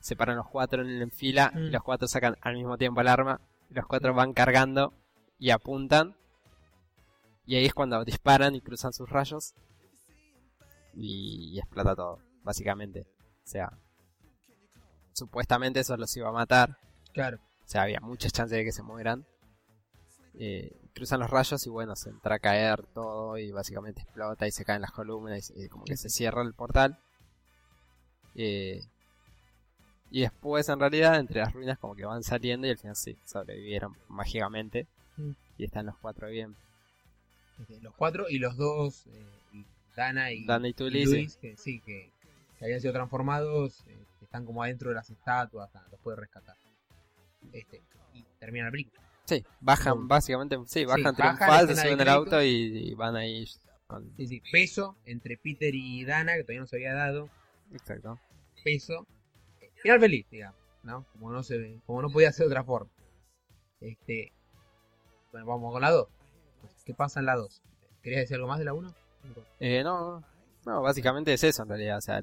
se 0.00 0.16
paran 0.16 0.36
los 0.36 0.48
cuatro 0.48 0.82
en, 0.82 1.00
en 1.00 1.10
fila 1.10 1.52
y 1.54 1.58
Mm. 1.58 1.72
los 1.72 1.82
cuatro 1.82 2.08
sacan 2.08 2.36
al 2.40 2.54
mismo 2.54 2.76
tiempo 2.76 3.00
el 3.00 3.08
arma. 3.08 3.40
Los 3.70 3.86
cuatro 3.86 4.12
van 4.14 4.32
cargando 4.32 4.92
y 5.38 5.50
apuntan. 5.50 6.16
Y 7.46 7.56
ahí 7.56 7.66
es 7.66 7.74
cuando 7.74 8.04
disparan 8.04 8.54
y 8.54 8.60
cruzan 8.60 8.92
sus 8.92 9.08
rayos. 9.08 9.54
Y, 10.94 11.52
y 11.54 11.58
explota 11.58 11.94
todo, 11.94 12.18
básicamente. 12.42 13.06
O 13.44 13.46
sea, 13.46 13.72
supuestamente 15.12 15.80
eso 15.80 15.96
los 15.96 16.16
iba 16.16 16.28
a 16.28 16.32
matar. 16.32 16.78
Claro. 17.12 17.38
O 17.38 17.68
sea, 17.68 17.82
había 17.82 18.00
muchas 18.00 18.32
chances 18.32 18.58
de 18.58 18.64
que 18.64 18.72
se 18.72 18.82
mueran. 18.82 19.26
Eh, 20.34 20.76
cruzan 20.94 21.20
los 21.20 21.30
rayos 21.30 21.66
y 21.66 21.70
bueno, 21.70 21.96
se 21.96 22.10
entra 22.10 22.36
a 22.36 22.38
caer 22.38 22.84
todo 22.94 23.36
y 23.36 23.50
básicamente 23.50 24.02
explota 24.02 24.46
y 24.46 24.52
se 24.52 24.64
caen 24.64 24.82
las 24.82 24.92
columnas 24.92 25.52
y, 25.54 25.64
y 25.64 25.68
como 25.68 25.84
que 25.84 25.96
se 25.96 26.08
cierra 26.08 26.42
el 26.42 26.54
portal. 26.54 26.98
Eh, 28.34 28.82
y 30.10 30.22
después 30.22 30.68
en 30.68 30.80
realidad 30.80 31.18
entre 31.18 31.40
las 31.40 31.52
ruinas 31.52 31.78
como 31.78 31.94
que 31.94 32.04
van 32.04 32.22
saliendo 32.22 32.66
y 32.66 32.70
al 32.70 32.78
final 32.78 32.96
sí, 32.96 33.16
sobrevivieron 33.24 33.96
mágicamente. 34.08 34.86
Mm. 35.16 35.30
Y 35.58 35.64
están 35.64 35.86
los 35.86 35.96
cuatro 35.98 36.28
bien. 36.28 36.56
Este, 37.60 37.80
los 37.80 37.94
cuatro 37.94 38.28
y 38.28 38.38
los 38.38 38.56
dos, 38.56 39.06
eh, 39.06 39.26
y 39.52 39.66
Dana 39.94 40.32
y, 40.32 40.46
Dana 40.46 40.68
y 40.68 40.72
Tully, 40.72 41.04
Luis, 41.04 41.36
que 41.36 41.56
sí, 41.56 41.80
que, 41.80 42.10
que 42.58 42.64
habían 42.64 42.80
sido 42.80 42.94
transformados, 42.94 43.84
eh, 43.86 43.98
están 44.30 44.44
como 44.44 44.62
adentro 44.62 44.90
de 44.90 44.94
las 44.94 45.10
estatuas, 45.10 45.74
ah, 45.74 45.84
los 45.90 45.98
puede 45.98 46.18
rescatar. 46.18 46.54
Este, 47.52 47.82
y 48.14 48.24
termina 48.38 48.66
la 48.66 48.70
película. 48.70 49.02
Sí, 49.24 49.44
bajan 49.58 50.06
básicamente, 50.06 50.56
sí, 50.66 50.84
bajan 50.84 51.16
bajan, 51.16 51.36
triunfal, 51.36 51.66
se 51.66 51.74
suben 51.74 52.00
al 52.00 52.08
auto 52.08 52.40
y, 52.40 52.90
y 52.90 52.94
van 52.94 53.16
ahí 53.16 53.44
con... 53.88 54.14
Sí, 54.16 54.28
sí, 54.28 54.42
peso 54.52 54.96
entre 55.04 55.36
Peter 55.36 55.74
y 55.74 56.04
Dana, 56.04 56.34
que 56.34 56.44
todavía 56.44 56.60
no 56.60 56.68
se 56.68 56.76
había 56.76 56.94
dado, 56.94 57.28
Exacto. 57.72 58.20
peso. 58.62 59.04
Final 59.82 59.98
feliz, 59.98 60.26
digamos, 60.30 60.60
¿no? 60.84 61.04
Como 61.12 61.32
no 61.32 61.42
se 61.42 61.58
ve, 61.58 61.80
como 61.84 62.00
no 62.00 62.10
podía 62.10 62.30
ser 62.30 62.46
de 62.46 62.52
otra 62.52 62.62
forma. 62.62 62.90
Este, 63.80 64.32
bueno, 65.32 65.46
vamos 65.46 65.72
con 65.72 65.82
la 65.82 65.90
2. 65.90 66.06
¿Qué 66.84 66.94
pasa 66.94 67.18
en 67.18 67.26
la 67.26 67.34
2? 67.34 67.62
¿Querías 68.00 68.20
decir 68.20 68.36
algo 68.36 68.46
más 68.46 68.60
de 68.60 68.64
la 68.64 68.74
1? 68.74 68.94
Eh, 69.58 69.82
no, 69.82 70.22
no, 70.66 70.82
básicamente 70.82 71.32
es 71.32 71.42
eso 71.42 71.64
en 71.64 71.68
realidad, 71.68 71.98
o 71.98 72.00
sea, 72.00 72.22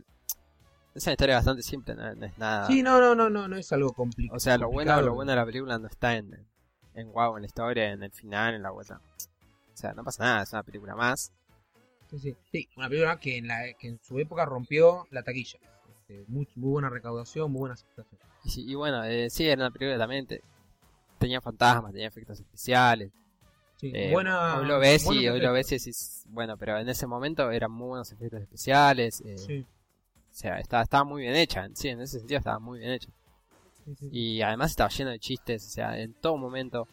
es 0.97 1.05
una 1.05 1.13
historia 1.13 1.35
bastante 1.35 1.61
simple, 1.63 1.95
no, 1.95 2.13
no 2.15 2.25
es 2.25 2.37
nada... 2.37 2.67
Sí, 2.67 2.83
no, 2.83 2.99
no, 2.99 3.15
no, 3.15 3.29
no, 3.29 3.47
no 3.47 3.55
es 3.55 3.71
algo 3.71 3.93
complicado. 3.93 4.35
O 4.37 4.39
sea, 4.39 4.57
lo 4.57 4.69
bueno, 4.69 5.01
lo 5.01 5.13
bueno 5.13 5.31
de 5.31 5.37
la 5.37 5.45
película 5.45 5.77
no 5.77 5.87
está 5.87 6.15
en, 6.15 6.45
en 6.93 7.11
wow, 7.11 7.35
en 7.37 7.41
la 7.43 7.47
historia, 7.47 7.91
en 7.91 8.03
el 8.03 8.11
final, 8.11 8.55
en 8.55 8.63
la 8.63 8.71
vuelta. 8.71 8.99
O 9.73 9.77
sea, 9.77 9.93
no 9.93 10.03
pasa 10.03 10.23
nada, 10.23 10.43
es 10.43 10.51
una 10.53 10.63
película 10.63 10.95
más. 10.95 11.31
Sí, 12.09 12.19
sí. 12.19 12.35
Sí, 12.51 12.69
una 12.77 12.89
película 12.89 13.19
que 13.19 13.37
en, 13.37 13.47
la, 13.47 13.73
que 13.79 13.87
en 13.89 13.99
su 14.03 14.17
época 14.19 14.45
rompió 14.45 15.05
la 15.11 15.23
taquilla. 15.23 15.59
Este, 15.89 16.23
muy, 16.27 16.47
muy 16.55 16.71
buena 16.71 16.89
recaudación, 16.89 17.51
muy 17.51 17.59
buena 17.59 17.73
aceptación. 17.75 18.19
Y, 18.43 18.49
sí- 18.49 18.65
y 18.67 18.75
bueno, 18.75 19.03
eh, 19.03 19.29
sí, 19.29 19.45
era 19.47 19.61
una 19.61 19.71
película 19.71 19.97
también, 19.97 20.25
te- 20.25 20.41
tenía 21.19 21.41
fantasmas, 21.41 21.91
tenía 21.91 22.07
efectos 22.07 22.39
especiales. 22.39 23.11
Sí, 23.75 23.91
Eh, 23.93 24.11
buena, 24.11 24.57
hoy 24.57 24.65
lo 24.67 24.79
ves 24.79 25.05
y 25.11 25.27
hoy 25.27 25.39
lo 25.39 25.51
ves 25.53 25.71
y 25.71 25.77
decís, 25.77 26.23
bueno, 26.29 26.57
pero 26.57 26.79
en 26.79 26.89
ese 26.89 27.05
momento 27.05 27.51
eran 27.51 27.71
muy 27.71 27.87
buenos 27.89 28.11
efectos 28.11 28.41
especiales. 28.41 29.21
eh, 29.23 29.37
Sí, 29.37 29.65
sea, 30.37 30.59
estaba, 30.59 30.83
estaba 30.83 31.03
muy 31.03 31.23
bien 31.23 31.35
hecha, 31.35 31.65
en- 31.65 31.75
sí, 31.75 31.89
en 31.89 32.01
ese 32.01 32.19
sentido 32.19 32.37
estaba 32.39 32.59
muy 32.59 32.79
bien 32.79 32.91
hecha. 32.91 33.09
sí, 33.85 33.95
sí. 33.95 34.09
Y 34.11 34.41
además 34.41 34.71
estaba 34.71 34.89
lleno 34.89 35.11
de 35.11 35.19
chistes, 35.19 35.65
o 35.65 35.69
sea, 35.69 35.99
en 35.99 36.13
todo 36.13 36.37
momento. 36.37 36.87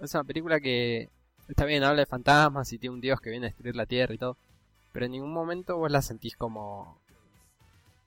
Es 0.00 0.14
una 0.14 0.24
película 0.24 0.60
que 0.60 1.08
está 1.48 1.64
bien, 1.64 1.82
habla 1.84 2.00
de 2.00 2.06
fantasmas 2.06 2.72
y 2.72 2.78
tiene 2.78 2.94
un 2.94 3.00
dios 3.00 3.20
que 3.20 3.30
viene 3.30 3.46
a 3.46 3.50
destruir 3.50 3.74
la 3.76 3.86
tierra 3.86 4.14
y 4.14 4.18
todo. 4.18 4.36
Pero 4.92 5.06
en 5.06 5.12
ningún 5.12 5.32
momento 5.32 5.76
vos 5.76 5.90
la 5.90 6.02
sentís 6.02 6.36
como 6.36 6.98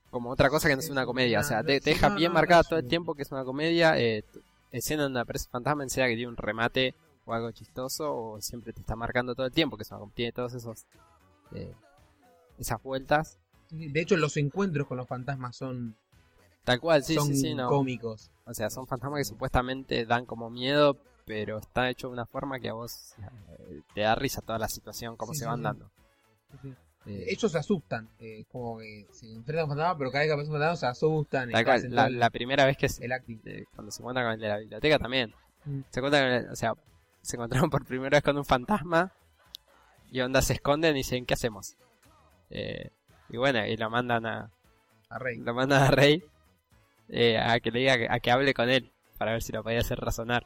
como 0.09 0.29
otra 0.29 0.49
cosa 0.49 0.67
que 0.67 0.75
no 0.75 0.81
es 0.81 0.89
una 0.89 1.05
comedia. 1.05 1.39
O 1.39 1.43
sea, 1.43 1.63
te, 1.63 1.79
deja 1.79 2.09
bien 2.09 2.33
marcada 2.33 2.63
todo 2.63 2.79
el 2.79 2.87
tiempo 2.87 3.15
que 3.15 3.21
es 3.23 3.31
una 3.31 3.45
comedia. 3.45 3.97
Eh, 3.97 4.23
escena 4.71 5.03
donde 5.03 5.19
aparece 5.21 5.49
fantasma, 5.49 5.83
en 5.83 5.89
sea 5.89 6.07
que 6.07 6.15
tiene 6.15 6.29
un 6.29 6.37
remate 6.37 6.95
o 7.25 7.33
algo 7.33 7.51
chistoso, 7.51 8.13
o 8.13 8.41
siempre 8.41 8.73
te 8.73 8.81
está 8.81 8.95
marcando 8.95 9.35
todo 9.35 9.45
el 9.45 9.51
tiempo, 9.51 9.77
que 9.77 9.83
es 9.83 9.91
una, 9.91 10.01
tiene 10.13 10.31
todos 10.31 10.53
esos 10.53 10.85
eh, 11.53 11.73
esas 12.57 12.81
vueltas. 12.83 13.37
De 13.71 14.01
hecho, 14.01 14.17
los 14.17 14.37
encuentros 14.37 14.87
con 14.87 14.97
los 14.97 15.07
fantasmas 15.07 15.55
son, 15.55 15.95
Tal 16.63 16.79
cual, 16.79 17.03
sí, 17.03 17.15
son 17.15 17.27
sí, 17.27 17.35
sí, 17.35 17.55
no. 17.55 17.67
cómicos. 17.69 18.29
O 18.45 18.53
sea, 18.53 18.69
son 18.69 18.85
fantasmas 18.85 19.19
que 19.19 19.25
supuestamente 19.25 20.05
dan 20.05 20.25
como 20.25 20.49
miedo, 20.49 20.97
pero 21.25 21.57
está 21.57 21.89
hecho 21.89 22.07
de 22.07 22.13
una 22.13 22.25
forma 22.25 22.59
que 22.59 22.69
a 22.69 22.73
vos 22.73 23.15
eh, 23.19 23.81
te 23.95 24.01
da 24.01 24.13
risa 24.15 24.41
toda 24.41 24.59
la 24.59 24.67
situación, 24.67 25.15
como 25.17 25.33
Sí, 25.33 25.39
se 25.39 25.45
van 25.45 25.63
dando. 25.63 25.89
Eh, 27.05 27.25
Ellos 27.29 27.51
se 27.51 27.57
asustan, 27.57 28.09
eh, 28.19 28.43
como 28.51 28.77
que 28.77 29.07
se 29.11 29.25
enfrentan 29.25 29.59
a 29.61 29.63
un 29.63 29.69
fantasma, 29.69 29.97
pero 29.97 30.11
cada 30.11 30.21
vez 30.23 30.27
que 30.29 30.33
aparece 30.33 30.51
un 30.51 30.55
fantasma 30.59 30.75
se 30.75 30.85
asustan. 30.85 31.49
tal 31.51 31.63
cual, 31.65 32.19
la, 32.19 32.29
primera 32.29 32.65
vez 32.65 32.77
que 32.77 32.89
se, 32.89 33.05
el 33.05 33.11
acting. 33.11 33.39
eh, 33.45 33.65
cuando 33.73 33.91
se 33.91 34.01
encuentran 34.01 34.25
con 34.27 34.33
el 34.33 34.39
de 34.39 34.47
la 34.47 34.57
biblioteca 34.59 34.99
también. 34.99 35.33
Mm. 35.65 35.79
Se 35.89 35.99
encuentran, 35.99 36.23
con 36.23 36.31
el- 36.33 36.51
o 36.51 36.55
sea, 36.55 36.73
se 37.23 37.37
encontraron 37.37 37.69
por 37.71 37.85
primera 37.85 38.17
vez 38.17 38.23
con 38.23 38.37
un 38.37 38.45
fantasma 38.45 39.11
y 40.11 40.19
onda 40.21 40.41
se 40.43 40.53
esconden 40.53 40.95
y 40.95 40.99
dicen, 40.99 41.25
¿qué 41.25 41.33
hacemos? 41.33 41.75
Y 43.31 43.37
bueno, 43.37 43.65
y 43.65 43.77
lo 43.77 43.89
mandan 43.89 44.25
a, 44.25 44.51
A 45.09 45.19
Rey. 45.19 45.37
lo 45.37 45.53
mandan 45.53 45.83
a 45.83 45.91
Rey 45.91 46.23
eh, 47.09 47.37
a 47.37 47.59
que 47.59 47.71
le 47.71 47.79
diga 47.79 47.97
que- 47.97 48.07
a 48.09 48.19
que 48.19 48.31
hable 48.31 48.53
con 48.53 48.69
él 48.69 48.91
para 49.17 49.31
ver 49.33 49.41
si 49.41 49.51
lo 49.51 49.63
podía 49.63 49.79
hacer 49.79 49.99
razonar. 49.99 50.45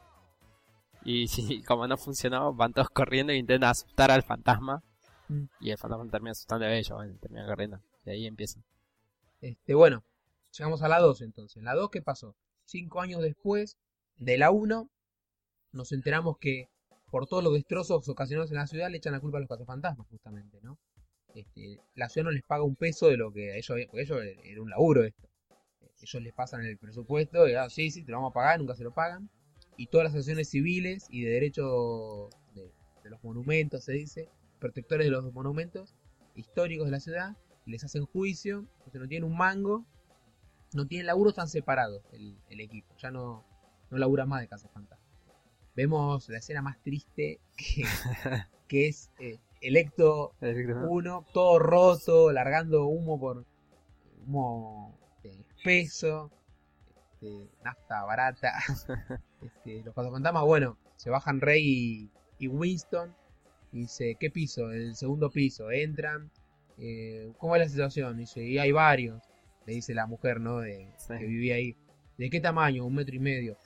Y 1.04 1.28
si 1.58 1.62
como 1.62 1.86
no 1.86 1.96
funcionó, 1.96 2.52
van 2.54 2.72
todos 2.72 2.90
corriendo 2.90 3.32
e 3.32 3.36
intentan 3.36 3.70
asustar 3.70 4.10
al 4.10 4.22
fantasma. 4.22 4.82
Mm. 5.28 5.44
Y 5.60 5.70
el 5.70 5.78
fantasma 5.78 6.08
termina 6.10 6.32
asustando 6.32 6.66
a 6.66 6.72
ellos, 6.72 6.96
bueno, 6.96 7.16
termina 7.20 7.46
corriendo. 7.46 7.80
Y 8.04 8.10
ahí 8.10 8.26
empieza. 8.26 8.60
Este, 9.40 9.74
bueno, 9.74 10.04
llegamos 10.56 10.82
a 10.82 10.88
la 10.88 10.98
2 11.00 11.20
entonces. 11.22 11.62
La 11.62 11.74
2, 11.74 11.90
¿qué 11.90 12.02
pasó? 12.02 12.34
Cinco 12.64 13.00
años 13.00 13.20
después 13.22 13.76
de 14.16 14.38
la 14.38 14.50
1, 14.50 14.88
nos 15.72 15.92
enteramos 15.92 16.38
que 16.38 16.68
por 17.10 17.26
todos 17.26 17.42
los 17.44 17.52
destrozos 17.54 18.08
ocasionados 18.08 18.50
en 18.50 18.56
la 18.58 18.66
ciudad 18.66 18.90
le 18.90 18.96
echan 18.98 19.12
la 19.12 19.20
culpa 19.20 19.38
a 19.38 19.40
los 19.40 19.48
cazafantasmas, 19.48 20.06
justamente, 20.08 20.58
¿no? 20.62 20.78
Este, 21.36 21.78
la 21.94 22.08
ciudad 22.08 22.24
no 22.24 22.30
les 22.32 22.42
paga 22.42 22.64
un 22.64 22.76
peso 22.76 23.08
de 23.08 23.16
lo 23.16 23.32
que 23.32 23.52
a 23.52 23.56
ellos, 23.56 23.70
había- 23.70 23.86
porque 23.86 24.02
ellos 24.02 24.18
era 24.44 24.62
un 24.62 24.70
laburo 24.70 25.04
esto. 25.04 25.28
Ellos 26.00 26.22
les 26.22 26.32
pasan 26.32 26.64
el 26.64 26.78
presupuesto 26.78 27.48
y 27.48 27.54
ah, 27.54 27.68
sí, 27.70 27.90
sí, 27.90 28.04
te 28.04 28.10
lo 28.10 28.18
vamos 28.18 28.30
a 28.30 28.34
pagar, 28.34 28.58
nunca 28.58 28.74
se 28.74 28.84
lo 28.84 28.92
pagan. 28.92 29.28
Y 29.76 29.86
todas 29.88 30.04
las 30.06 30.14
acciones 30.14 30.48
civiles 30.48 31.06
y 31.10 31.22
de 31.22 31.30
derecho 31.30 32.30
de, 32.54 32.70
de 33.04 33.10
los 33.10 33.22
monumentos, 33.22 33.84
se 33.84 33.92
dice, 33.92 34.28
protectores 34.58 35.06
de 35.06 35.10
los 35.10 35.32
monumentos 35.32 35.94
históricos 36.34 36.86
de 36.86 36.92
la 36.92 37.00
ciudad, 37.00 37.36
les 37.66 37.84
hacen 37.84 38.06
juicio, 38.06 38.66
entonces 38.78 39.00
no 39.00 39.08
tienen 39.08 39.30
un 39.30 39.36
mango, 39.36 39.84
no 40.74 40.86
tienen 40.86 41.06
laburo, 41.06 41.30
están 41.30 41.48
separados 41.48 42.02
el, 42.12 42.36
el 42.48 42.60
equipo, 42.60 42.94
ya 42.98 43.10
no, 43.10 43.44
no 43.90 43.98
labura 43.98 44.24
más 44.26 44.40
de 44.40 44.48
Casa 44.48 44.68
Fantasma. 44.68 45.04
Vemos 45.74 46.28
la 46.30 46.38
escena 46.38 46.62
más 46.62 46.82
triste 46.82 47.40
que, 47.56 47.84
que 48.68 48.88
es 48.88 49.10
eh, 49.18 49.38
Electo 49.68 50.32
1, 50.88 51.26
todo 51.32 51.58
roto, 51.58 52.32
largando 52.32 52.86
humo 52.86 53.18
por 53.18 53.44
humo 54.26 54.98
espeso, 55.22 56.30
este, 57.14 57.48
nafta 57.64 58.04
barata. 58.04 58.52
Este, 59.42 59.82
los 59.84 59.94
cazafantasmas, 59.94 60.44
bueno, 60.44 60.76
se 60.96 61.10
bajan 61.10 61.40
Rey 61.40 61.62
y, 61.64 62.10
y 62.44 62.48
Winston. 62.48 63.14
Y 63.72 63.80
dice, 63.80 64.16
¿qué 64.18 64.30
piso? 64.30 64.70
El 64.72 64.96
segundo 64.96 65.30
piso. 65.30 65.70
Entran. 65.70 66.30
eh, 66.78 67.30
¿Cómo 67.38 67.54
es 67.54 67.62
la 67.62 67.68
situación? 67.68 68.16
Dice, 68.16 68.42
y 68.42 68.58
hay 68.58 68.72
varios. 68.72 69.22
Le 69.66 69.74
dice 69.74 69.92
la 69.94 70.06
mujer, 70.06 70.40
¿no? 70.40 70.60
De, 70.60 70.88
Sí. 70.96 71.14
Que 71.18 71.26
vivía 71.26 71.56
ahí. 71.56 71.76
¿De 72.16 72.30
qué 72.30 72.40
tamaño? 72.40 72.86
Un 72.86 72.94
metro 72.94 73.14
y 73.14 73.18
medio. 73.18 73.56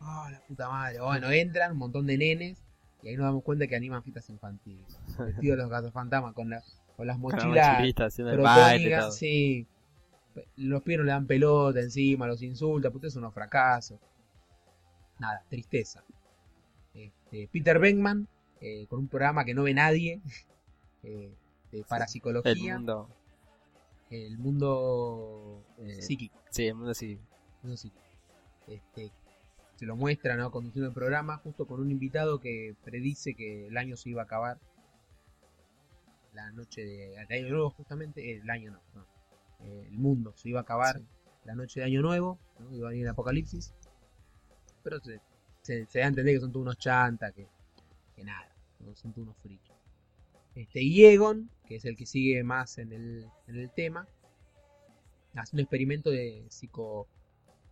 Ah, 0.00 0.28
la 0.32 0.40
puta 0.46 0.68
madre. 0.68 1.00
Bueno, 1.00 1.30
entran 1.30 1.72
un 1.72 1.78
montón 1.78 2.06
de 2.06 2.16
nenes. 2.16 2.58
Y 3.02 3.08
ahí 3.08 3.16
nos 3.16 3.26
damos 3.26 3.42
cuenta 3.42 3.66
que 3.66 3.76
animan 3.76 4.02
fiestas 4.02 4.28
infantiles. 4.30 4.98
Vestidos 5.18 5.58
los 5.58 5.70
cazafantasmas 5.70 6.34
con, 6.34 6.50
la, 6.50 6.62
con 6.96 7.06
las 7.06 7.16
Con 7.16 7.32
la 7.32 7.38
mochilas 7.40 8.18
el 8.18 8.90
todo. 8.90 9.12
sí. 9.12 9.66
Los 10.56 10.82
pies 10.82 10.98
no 10.98 11.04
le 11.04 11.10
dan 11.10 11.26
pelota 11.26 11.80
encima, 11.80 12.26
los 12.28 12.42
insulta, 12.42 12.90
puta 12.90 13.08
es 13.08 13.16
unos 13.16 13.34
fracasos. 13.34 13.98
Nada, 15.18 15.42
tristeza. 15.48 16.04
Este, 16.94 17.42
eh, 17.42 17.48
Peter 17.50 17.78
Beckman, 17.80 18.28
eh, 18.60 18.86
con 18.88 19.00
un 19.00 19.08
programa 19.08 19.44
que 19.44 19.54
no 19.54 19.64
ve 19.64 19.74
nadie, 19.74 20.20
eh, 21.02 21.34
de 21.72 21.84
parapsicología. 21.84 22.52
El 22.52 22.78
mundo. 22.78 23.08
El 24.10 24.38
mundo 24.38 25.64
eh, 25.78 26.00
psíquico. 26.00 26.38
Sí, 26.50 26.66
el 26.66 26.74
mundo 26.76 26.94
sí. 26.94 27.18
Eso 27.64 27.76
sí. 27.76 27.92
Este, 28.66 29.10
se 29.78 29.86
lo 29.86 29.96
muestra, 29.96 30.36
¿no? 30.36 30.50
Conduciendo 30.50 30.88
el 30.88 30.94
programa, 30.94 31.38
justo 31.38 31.66
con 31.66 31.80
un 31.80 31.90
invitado 31.90 32.40
que 32.40 32.74
predice 32.84 33.34
que 33.34 33.68
el 33.68 33.76
año 33.76 33.96
se 33.96 34.10
iba 34.10 34.22
a 34.22 34.24
acabar. 34.24 34.58
La 36.34 36.50
noche 36.52 36.84
de, 36.84 37.26
de 37.28 37.34
Año 37.36 37.48
Nuevo, 37.50 37.70
justamente. 37.70 38.32
eh, 38.32 38.40
el 38.42 38.50
año 38.50 38.72
no, 38.72 38.80
no. 38.94 39.06
Eh, 39.60 39.86
el 39.88 39.98
mundo 39.98 40.32
se 40.36 40.48
iba 40.48 40.60
a 40.60 40.62
acabar 40.62 40.98
Sí. 40.98 41.04
la 41.44 41.54
noche 41.54 41.80
de 41.80 41.86
Año 41.86 42.02
Nuevo, 42.02 42.38
¿no? 42.58 42.74
Iba 42.74 42.88
a 42.88 42.90
venir 42.90 43.06
el 43.06 43.10
apocalipsis. 43.10 43.72
Pero 44.82 45.00
se, 45.00 45.20
se, 45.62 45.86
se 45.86 45.98
da 46.00 46.04
a 46.06 46.08
entender 46.08 46.34
que 46.34 46.40
son 46.40 46.52
todos 46.52 46.62
unos 46.64 46.78
chantas, 46.78 47.32
que, 47.32 47.46
que 48.14 48.24
nada, 48.24 48.52
¿no? 48.80 48.94
son 48.94 49.12
todos 49.12 49.26
unos 49.28 49.38
frikis. 49.38 49.72
Este, 50.54 50.82
y 50.82 51.04
Egon, 51.06 51.50
que 51.66 51.76
es 51.76 51.84
el 51.84 51.96
que 51.96 52.06
sigue 52.06 52.42
más 52.42 52.78
en 52.78 52.92
el, 52.92 53.28
en 53.46 53.56
el 53.56 53.70
tema, 53.70 54.06
hace 55.34 55.54
un 55.56 55.60
experimento 55.60 56.10
de 56.10 56.44
psico, 56.48 57.06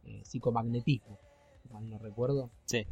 eh, 0.05 0.23
psicomagnetismo, 0.25 1.19
si 1.19 1.26
mal 1.71 1.89
no 1.89 1.99
recuerdo. 1.99 2.51
Sí. 2.67 2.87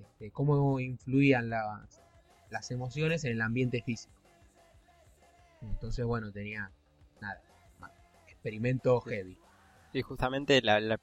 Este, 0.00 0.30
cómo 0.30 0.80
influían 0.80 1.50
las, 1.50 2.02
las 2.50 2.70
emociones 2.70 3.24
en 3.24 3.32
el 3.32 3.40
ambiente 3.42 3.82
físico. 3.82 4.12
Entonces, 5.62 6.04
bueno, 6.04 6.30
tenía 6.32 6.70
nada, 7.20 7.40
experimento 8.28 9.00
heavy. 9.00 9.38
Y 9.92 10.02
justamente 10.02 10.60
la, 10.62 10.80
la- 10.80 11.00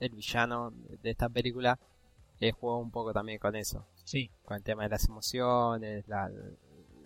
el 0.00 0.10
villano 0.10 0.70
de 1.02 1.10
esta 1.10 1.28
película 1.28 1.78
eh, 2.40 2.52
jugó 2.52 2.78
un 2.78 2.90
poco 2.90 3.12
también 3.12 3.38
con 3.38 3.54
eso. 3.56 3.86
Sí, 4.04 4.30
Con 4.44 4.56
el 4.56 4.62
tema 4.62 4.82
de 4.84 4.90
las 4.90 5.04
emociones, 5.08 6.06
la- 6.08 6.30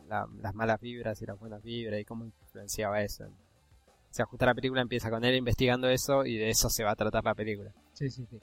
la- 0.09 0.29
las 0.41 0.55
malas 0.55 0.81
vibras 0.81 1.21
y 1.23 1.27
las 1.27 1.39
buenas 1.39 1.63
vibras 1.63 2.01
y 2.01 2.05
cómo 2.05 2.25
influenciaba 2.25 3.03
eso. 3.03 3.25
O 3.25 4.15
sea, 4.15 4.25
justo 4.25 4.47
la 4.47 4.55
película 4.55 4.81
empieza 4.81 5.11
con 5.11 5.25
él 5.25 5.35
investigando 5.37 5.89
eso 5.89 6.25
y 6.25 6.37
de 6.39 6.49
eso 6.51 6.71
se 6.71 6.83
va 6.83 6.93
a 6.93 6.97
tratar 6.97 7.25
la 7.25 7.35
película. 7.35 7.73
sí, 7.93 8.11
sí, 8.11 8.27
sí. 8.31 8.39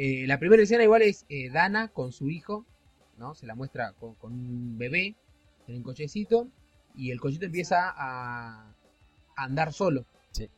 Eh, 0.00 0.28
la 0.28 0.38
primera 0.38 0.62
escena 0.62 0.84
igual 0.84 1.02
es 1.02 1.26
eh, 1.28 1.50
Dana 1.50 1.88
con 1.88 2.12
su 2.12 2.30
hijo, 2.30 2.64
¿no? 3.16 3.34
Se 3.34 3.46
la 3.46 3.56
muestra 3.56 3.94
con, 3.94 4.14
con 4.14 4.32
un 4.32 4.78
bebé 4.78 5.16
en 5.66 5.74
un 5.74 5.82
cochecito 5.82 6.46
y 6.94 7.10
el 7.10 7.18
cochecito 7.18 7.46
empieza 7.46 7.90
a, 7.90 8.70
a 9.34 9.44
andar 9.44 9.72
solo. 9.72 10.06
Sí. 10.30 10.48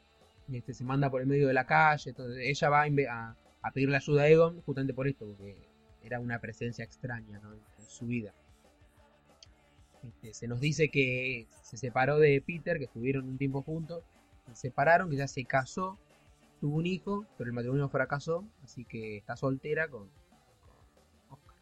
Y 0.46 0.58
este 0.58 0.74
se 0.74 0.84
manda 0.84 1.08
por 1.08 1.22
el 1.22 1.26
medio 1.26 1.48
de 1.48 1.54
la 1.54 1.64
calle, 1.64 2.10
entonces 2.10 2.36
ella 2.38 2.68
va 2.68 2.82
a, 2.82 3.36
a, 3.62 3.70
pedirle 3.70 3.96
ayuda 3.96 4.24
a 4.24 4.28
Egon 4.28 4.60
justamente 4.60 4.92
por 4.92 5.08
esto, 5.08 5.24
porque 5.24 5.56
era 6.02 6.20
una 6.20 6.38
presencia 6.38 6.84
extraña 6.84 7.38
¿no? 7.38 7.54
en 7.54 7.86
su 7.88 8.08
vida. 8.08 8.34
Este, 10.06 10.34
se 10.34 10.48
nos 10.48 10.60
dice 10.60 10.90
que 10.90 11.46
se 11.62 11.78
separó 11.78 12.18
de 12.18 12.42
Peter, 12.46 12.76
que 12.76 12.84
estuvieron 12.84 13.26
un 13.26 13.38
tiempo 13.38 13.62
juntos, 13.62 14.04
se 14.48 14.54
separaron, 14.54 15.08
que 15.08 15.16
ya 15.16 15.26
se 15.26 15.46
casó, 15.46 15.96
tuvo 16.60 16.76
un 16.76 16.86
hijo, 16.86 17.26
pero 17.36 17.48
el 17.48 17.54
matrimonio 17.54 17.88
fracasó, 17.88 18.44
así 18.62 18.84
que 18.84 19.16
está 19.16 19.36
soltera 19.36 19.88
con, 19.88 20.08
Oscar. 21.30 21.56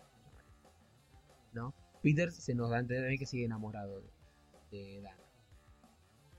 ¿No? 1.53 1.75
Peter 2.03 2.33
se 2.33 2.55
nos 2.55 2.71
da 2.71 2.77
a 2.77 2.81
entender 2.81 3.19
que 3.19 3.27
sigue 3.27 3.45
enamorado 3.45 4.03
de, 4.71 5.01
Dana. 5.01 5.17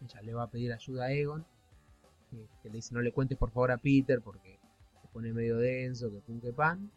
Ella 0.01 0.21
le 0.21 0.33
va 0.33 0.43
a 0.43 0.49
pedir 0.51 0.71
ayuda 0.71 1.05
a 1.05 1.11
Egon, 1.11 1.45
que 2.29 2.69
le 2.69 2.75
dice 2.75 2.93
no 2.93 3.01
le 3.01 3.11
cuentes 3.11 3.37
por 3.37 3.51
favor 3.51 3.71
a 3.71 3.77
Peter 3.77 4.21
porque 4.21 4.59
se 5.01 5.07
pone 5.09 5.33
medio 5.33 5.57
denso, 5.57 6.11
que 6.11 6.19
pum 6.19 6.39
que 6.39 6.53
pan. 6.53 6.91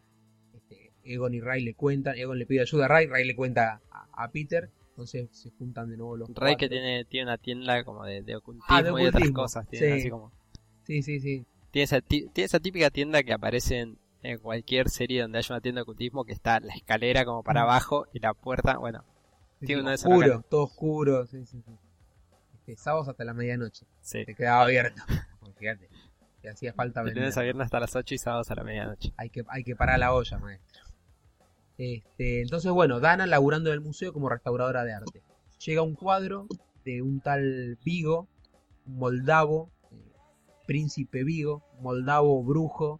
Este, 0.53 0.91
Egon 1.03 1.33
y 1.33 1.41
Ray 1.41 1.63
le 1.63 1.73
cuentan, 1.73 2.17
Egon 2.17 2.37
le 2.37 2.45
pide 2.45 2.61
ayuda 2.61 2.85
a 2.85 2.87
Ray, 2.87 3.07
Ray 3.07 3.25
le 3.25 3.35
cuenta 3.35 3.81
a, 3.91 4.23
a 4.23 4.31
Peter, 4.31 4.69
entonces 4.89 5.27
se 5.31 5.49
juntan 5.51 5.89
de 5.89 5.97
nuevo 5.97 6.15
los 6.15 6.29
Rey 6.35 6.55
que 6.55 6.69
tiene, 6.69 7.03
tiene 7.05 7.25
una 7.25 7.37
tienda 7.39 7.83
como 7.83 8.05
de, 8.05 8.21
de 8.21 8.35
ocultismo, 8.35 8.67
Ah, 8.69 8.83
de 8.83 8.89
y 8.89 8.91
otras 8.91 9.07
ocultismo, 9.09 9.41
cosas. 9.41 9.67
Tiene 9.67 9.87
sí. 9.87 9.99
así 9.99 10.09
como... 10.09 10.31
Sí, 10.83 11.01
sí, 11.01 11.19
sí. 11.19 11.45
Tiene 11.73 11.83
esa, 11.85 11.99
ti- 12.01 12.29
tiene 12.31 12.45
esa 12.45 12.59
típica 12.59 12.89
tienda 12.91 13.23
que 13.23 13.33
aparece 13.33 13.79
en, 13.79 13.97
en 14.21 14.37
cualquier 14.37 14.89
serie 14.89 15.23
donde 15.23 15.39
haya 15.39 15.55
una 15.55 15.61
tienda 15.61 15.79
de 15.79 15.83
ocultismo 15.83 16.23
que 16.23 16.31
está 16.31 16.59
la 16.59 16.73
escalera 16.73 17.25
como 17.25 17.41
para 17.43 17.61
Mm. 17.61 17.63
abajo 17.63 18.07
y 18.13 18.19
la 18.19 18.33
puerta, 18.35 18.77
bueno, 18.77 19.03
Sí, 19.59 19.65
Tiene 19.67 19.89
de 19.89 19.95
esos 19.95 20.05
oscuro, 20.05 20.27
locales. 20.27 20.49
todo 20.49 20.63
oscuro, 20.63 21.25
sí, 21.25 21.45
sí, 21.45 21.61
sí. 21.65 21.71
Este, 22.53 22.75
sábados 22.77 23.07
hasta 23.09 23.23
la 23.25 23.33
medianoche, 23.33 23.85
sí. 24.01 24.23
te 24.23 24.35
quedaba 24.35 24.63
abierto. 24.63 25.01
Porque 25.39 25.53
Fíjate, 25.59 25.89
te 26.41 26.49
hacía 26.49 26.73
falta 26.73 26.99
De 27.01 27.05
vender. 27.05 27.23
lunes 27.23 27.37
a 27.37 27.41
viernes 27.41 27.65
hasta 27.65 27.79
las 27.79 27.95
8 27.95 28.13
y 28.13 28.17
sábados 28.19 28.51
a 28.51 28.55
la 28.55 28.63
medianoche. 28.63 29.11
Hay 29.17 29.29
que, 29.31 29.43
hay 29.49 29.63
que 29.63 29.75
parar 29.75 29.97
la 29.99 30.13
olla, 30.13 30.37
maestro. 30.37 30.81
Este, 31.77 32.41
entonces, 32.41 32.71
bueno, 32.71 32.99
Dana 32.99 33.25
laburando 33.25 33.69
en 33.71 33.75
el 33.75 33.81
museo 33.81 34.13
como 34.13 34.29
restauradora 34.29 34.83
de 34.83 34.93
arte. 34.93 35.23
Llega 35.65 35.81
un 35.81 35.95
cuadro 35.95 36.47
de 36.85 37.01
un 37.01 37.19
tal 37.21 37.77
Vigo, 37.83 38.27
un 38.85 38.97
moldavo, 38.97 39.71
príncipe 40.65 41.23
Vigo, 41.23 41.63
moldavo 41.81 42.43
brujo 42.43 42.99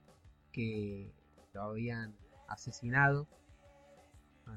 que 0.51 1.11
lo 1.53 1.63
habían 1.63 2.13
asesinado 2.47 3.27
a 4.45 4.51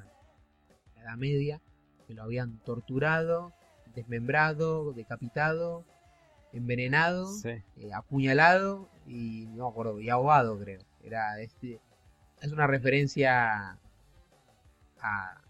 la 0.94 1.02
Edad 1.02 1.16
Media, 1.16 1.60
que 2.06 2.14
lo 2.14 2.22
habían 2.22 2.58
torturado, 2.58 3.52
desmembrado, 3.94 4.92
decapitado, 4.92 5.84
envenenado 6.52 7.26
Sí. 7.26 7.62
eh, 7.76 7.92
apuñalado 7.94 8.88
y 9.06 9.46
no 9.48 9.64
me 9.64 9.70
acuerdo, 9.70 10.00
y 10.00 10.08
ahogado 10.10 10.58
creo. 10.58 10.80
Era 11.02 11.40
este 11.40 11.80
es 12.40 12.52
una 12.52 12.66
referencia 12.66 13.78
a. 15.00 15.42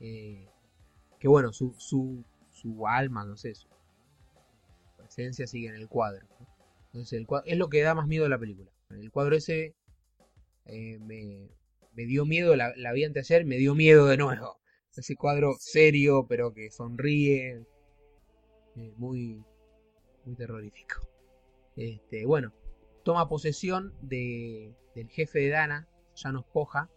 Eh, 0.00 0.48
que 1.20 1.28
bueno, 1.28 1.52
su, 1.52 1.74
su, 1.78 2.24
su 2.50 2.88
alma, 2.88 3.24
no 3.24 3.36
sé, 3.36 3.54
su 3.54 3.68
presencia 5.14 5.46
sigue 5.46 5.68
en 5.68 5.74
el 5.74 5.88
cuadro. 5.88 6.26
¿no? 6.38 6.46
Entonces 6.86 7.18
el 7.18 7.26
cuadro, 7.26 7.46
es 7.50 7.58
lo 7.58 7.68
que 7.68 7.82
da 7.82 7.94
más 7.94 8.06
miedo 8.06 8.26
a 8.26 8.28
la 8.28 8.38
película. 8.38 8.70
El 8.90 9.10
cuadro 9.10 9.36
ese 9.36 9.74
eh, 10.66 10.98
me, 11.00 11.48
me 11.92 12.04
dio 12.04 12.24
miedo, 12.24 12.56
la, 12.56 12.72
la 12.76 12.92
vi 12.92 13.04
anteayer, 13.04 13.44
me 13.44 13.56
dio 13.56 13.74
miedo 13.74 14.06
de 14.06 14.16
nuevo. 14.16 14.58
Ese 14.94 15.16
cuadro 15.16 15.54
serio, 15.58 16.26
pero 16.28 16.52
que 16.52 16.70
sonríe, 16.70 17.64
eh, 18.76 18.92
muy, 18.96 19.42
muy 20.24 20.36
terrorífico. 20.36 21.08
Este, 21.76 22.26
bueno, 22.26 22.52
toma 23.02 23.28
posesión 23.28 23.94
de, 24.02 24.74
del 24.94 25.08
jefe 25.08 25.40
de 25.40 25.48
Dana, 25.48 25.88
Janos 26.14 26.44
Poja, 26.52 26.90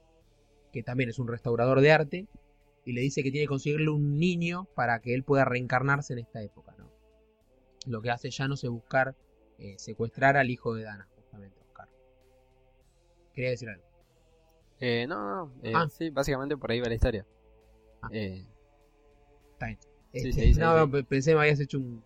que 0.73 0.83
también 0.83 1.09
es 1.09 1.19
un 1.19 1.29
restaurador 1.29 1.79
de 1.79 1.91
arte, 1.93 2.27
y 2.83 2.91
le 2.91 2.99
dice 2.99 3.23
que 3.23 3.31
tiene 3.31 3.45
que 3.45 3.49
conseguirle 3.49 3.89
un 3.89 4.19
niño 4.19 4.67
para 4.75 4.99
que 4.99 5.13
él 5.13 5.23
pueda 5.23 5.45
reencarnarse 5.45 6.11
en 6.11 6.19
esta 6.19 6.43
época. 6.43 6.74
¿No? 7.85 7.91
Lo 7.91 8.01
que 8.01 8.11
hace 8.11 8.31
Janos 8.31 8.63
es 8.63 8.69
buscar 8.69 9.15
eh, 9.57 9.75
secuestrar 9.77 10.37
al 10.37 10.49
hijo 10.49 10.73
de 10.73 10.83
Dana, 10.83 11.07
justamente, 11.15 11.59
Oscar. 11.61 11.87
Quería 13.33 13.51
decir 13.51 13.69
algo. 13.69 13.83
Eh, 14.79 15.05
no, 15.07 15.45
no, 15.47 15.51
eh, 15.63 15.71
Ah. 15.75 15.87
sí, 15.89 16.09
básicamente 16.09 16.57
por 16.57 16.71
ahí 16.71 16.79
va 16.81 16.87
la 16.89 16.95
historia. 16.95 17.25
Ah. 18.01 18.09
Eh, 18.11 18.45
Sí, 20.17 20.29
Este, 20.29 20.31
sí, 20.31 20.53
sí, 20.53 20.59
no, 20.61 20.85
sí. 20.85 20.91
pe- 20.91 21.03
pensé 21.03 21.31
que 21.31 21.35
me 21.35 21.41
habías 21.41 21.59
hecho 21.59 21.77
un, 21.77 22.01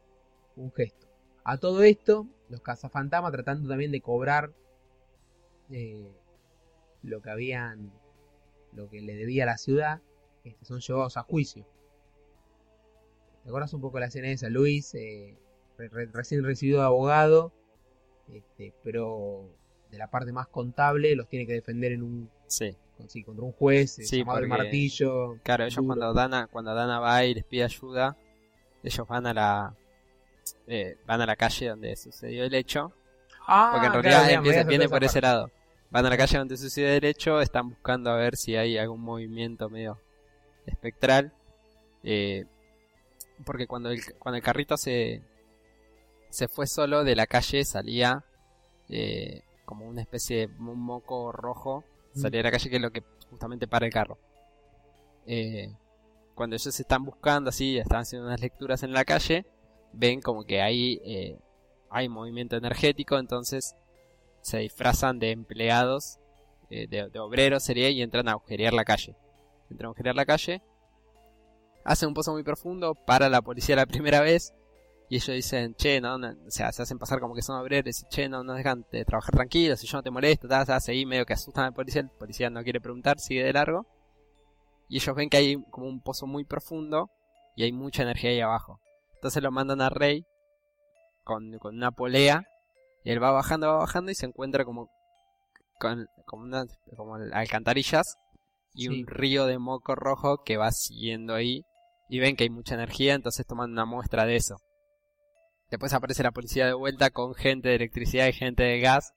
un 0.55 0.71
gesto. 0.71 1.07
A 1.43 1.57
todo 1.57 1.83
esto, 1.83 2.25
los 2.49 2.59
cazafantasmas 2.61 3.31
tratando 3.31 3.69
también 3.69 3.91
de 3.91 4.01
cobrar 4.01 4.51
eh, 5.69 6.11
lo 7.03 7.21
que 7.21 7.29
habían, 7.29 7.91
lo 8.73 8.89
que 8.89 9.01
le 9.01 9.13
debía 9.15 9.43
a 9.43 9.45
la 9.47 9.57
ciudad, 9.59 10.01
este, 10.43 10.65
son 10.65 10.79
llevados 10.79 11.17
a 11.17 11.21
juicio. 11.23 11.67
¿Te 13.43 13.49
acuerdas 13.49 13.73
un 13.75 13.81
poco 13.81 13.97
de 13.97 14.01
la 14.01 14.07
escena 14.07 14.29
esa? 14.31 14.49
Luis, 14.49 14.95
eh, 14.95 15.37
recién 15.87 16.43
recibido 16.43 16.79
de 16.79 16.85
abogado, 16.85 17.51
este, 18.33 18.73
pero 18.83 19.49
de 19.89 19.97
la 19.97 20.09
parte 20.11 20.31
más 20.31 20.47
contable, 20.47 21.15
los 21.15 21.27
tiene 21.27 21.47
que 21.47 21.53
defender 21.53 21.91
en 21.93 22.03
un, 22.03 22.29
sí, 22.47 22.75
con- 22.97 23.09
sí, 23.09 23.23
contra 23.23 23.45
un 23.45 23.51
juez, 23.53 23.97
eh, 23.99 24.03
Sí, 24.03 24.19
el 24.19 24.47
martillo. 24.47 25.37
claro, 25.43 25.63
ellos 25.63 25.75
duro. 25.77 25.87
cuando 25.87 26.13
Dana, 26.13 26.47
cuando 26.47 26.73
Dana 26.75 26.99
va 26.99 27.23
y 27.25 27.33
les 27.33 27.45
pide 27.45 27.63
ayuda, 27.63 28.17
ellos 28.83 29.07
van 29.07 29.25
a 29.27 29.33
la 29.33 29.75
eh, 30.67 30.97
van 31.05 31.21
a 31.21 31.25
la 31.25 31.35
calle 31.35 31.69
donde 31.69 31.95
sucedió 31.95 32.43
el 32.43 32.53
hecho, 32.53 32.91
Ah, 33.47 33.69
porque 33.71 33.85
en 33.87 33.91
claro, 33.91 34.03
realidad 34.03 34.27
me 34.27 34.33
empieza, 34.33 34.63
viene 34.63 34.89
por 34.89 35.03
ese 35.03 35.21
lado. 35.21 35.51
Van 35.91 36.05
a 36.05 36.09
la 36.09 36.17
calle 36.17 36.37
donde 36.37 36.55
sucedió 36.57 36.89
el 36.89 37.03
hecho, 37.03 37.41
están 37.41 37.69
buscando 37.69 38.11
a 38.11 38.15
ver 38.15 38.35
si 38.37 38.55
hay 38.55 38.77
algún 38.77 39.01
movimiento 39.01 39.69
medio 39.69 39.99
espectral. 40.67 41.31
eh, 42.03 42.45
porque 43.45 43.67
cuando 43.67 43.89
el, 43.89 44.01
cuando 44.19 44.37
el 44.37 44.43
carrito 44.43 44.77
se, 44.77 45.21
se 46.29 46.47
fue 46.47 46.67
solo 46.67 47.03
de 47.03 47.15
la 47.15 47.27
calle 47.27 47.63
salía 47.65 48.23
eh, 48.89 49.43
como 49.65 49.87
una 49.87 50.01
especie 50.01 50.47
de 50.47 50.53
un 50.59 50.79
moco 50.79 51.31
rojo. 51.31 51.83
Mm. 52.13 52.19
Salía 52.19 52.39
de 52.39 52.43
la 52.43 52.51
calle 52.51 52.69
que 52.69 52.75
es 52.77 52.81
lo 52.81 52.91
que 52.91 53.03
justamente 53.29 53.67
para 53.67 53.85
el 53.85 53.91
carro. 53.91 54.17
Eh, 55.27 55.71
cuando 56.33 56.55
ellos 56.55 56.73
se 56.73 56.81
están 56.81 57.03
buscando 57.03 57.49
así, 57.49 57.77
están 57.77 57.99
haciendo 57.99 58.27
unas 58.27 58.41
lecturas 58.41 58.81
en 58.83 58.93
la 58.93 59.05
calle, 59.05 59.45
ven 59.93 60.21
como 60.21 60.43
que 60.43 60.61
ahí 60.61 60.99
eh, 61.03 61.37
hay 61.89 62.09
movimiento 62.09 62.55
energético, 62.55 63.19
entonces 63.19 63.75
se 64.41 64.59
disfrazan 64.59 65.19
de 65.19 65.31
empleados 65.31 66.17
eh, 66.69 66.87
de, 66.87 67.09
de 67.09 67.19
obreros 67.19 67.63
sería 67.63 67.89
y 67.89 68.01
entran 68.01 68.27
a 68.27 68.31
agujerear 68.31 68.73
la 68.73 68.85
calle. 68.85 69.15
Entran 69.69 69.87
a 69.87 69.89
agujerear 69.89 70.15
la 70.15 70.25
calle, 70.25 70.61
hacen 71.83 72.07
un 72.07 72.13
pozo 72.13 72.31
muy 72.31 72.43
profundo, 72.43 72.95
para 72.95 73.29
la 73.29 73.41
policía 73.41 73.75
la 73.75 73.85
primera 73.85 74.21
vez 74.21 74.53
y 75.09 75.15
ellos 75.15 75.35
dicen, 75.35 75.73
che, 75.75 75.99
no, 75.99 76.17
no, 76.17 76.29
o 76.29 76.51
sea, 76.51 76.71
se 76.71 76.83
hacen 76.83 76.99
pasar 76.99 77.19
como 77.19 77.33
que 77.33 77.41
son 77.41 77.59
obreros, 77.59 78.01
y 78.01 78.05
che, 78.09 78.29
no, 78.29 78.43
no 78.43 78.53
dejan 78.53 78.85
de 78.91 79.03
trabajar 79.05 79.33
tranquilos, 79.33 79.79
si 79.79 79.87
yo 79.87 79.97
no 79.97 80.03
te 80.03 80.11
molesto, 80.11 80.47
tal, 80.47 80.65
seguí 80.81 81.05
medio 81.05 81.25
que 81.25 81.33
asustan 81.33 81.65
al 81.65 81.73
policía, 81.73 82.01
el 82.01 82.09
policía 82.09 82.49
no 82.49 82.63
quiere 82.63 82.79
preguntar, 82.79 83.19
sigue 83.19 83.43
de 83.43 83.53
largo. 83.53 83.85
Y 84.87 84.97
ellos 84.97 85.15
ven 85.15 85.29
que 85.29 85.37
hay 85.37 85.55
como 85.71 85.87
un 85.87 86.01
pozo 86.01 86.25
muy 86.25 86.45
profundo 86.45 87.09
y 87.55 87.63
hay 87.63 87.71
mucha 87.71 88.03
energía 88.03 88.31
ahí 88.31 88.41
abajo. 88.41 88.79
Entonces 89.15 89.43
lo 89.43 89.51
mandan 89.51 89.81
a 89.81 89.89
Rey 89.89 90.25
con, 91.23 91.57
con 91.59 91.75
una 91.75 91.91
polea 91.91 92.43
y 93.03 93.11
él 93.11 93.21
va 93.21 93.31
bajando, 93.31 93.67
va 93.67 93.77
bajando 93.77 94.11
y 94.11 94.15
se 94.15 94.25
encuentra 94.25 94.65
como 94.65 94.89
con 95.79 96.07
como, 96.25 96.43
una, 96.43 96.65
como 96.97 97.15
alcantarillas 97.15 98.15
y 98.73 98.87
Sí. 98.87 98.87
un 99.01 99.07
río 99.07 99.45
de 99.45 99.57
moco 99.59 99.95
rojo 99.95 100.43
que 100.43 100.57
va 100.57 100.71
siguiendo 100.71 101.33
ahí 101.35 101.63
y 102.09 102.19
ven 102.19 102.35
que 102.35 102.43
hay 102.45 102.49
mucha 102.49 102.75
energía, 102.75 103.13
entonces 103.13 103.45
toman 103.45 103.71
una 103.71 103.85
muestra 103.85 104.25
de 104.25 104.35
eso. 104.37 104.57
Después 105.69 105.93
aparece 105.93 106.23
la 106.23 106.31
policía 106.31 106.65
de 106.65 106.73
vuelta 106.73 107.11
con 107.11 107.35
gente 107.35 107.69
de 107.69 107.75
electricidad 107.75 108.27
y 108.27 108.33
gente 108.33 108.63
de 108.63 108.79
gas 108.79 109.13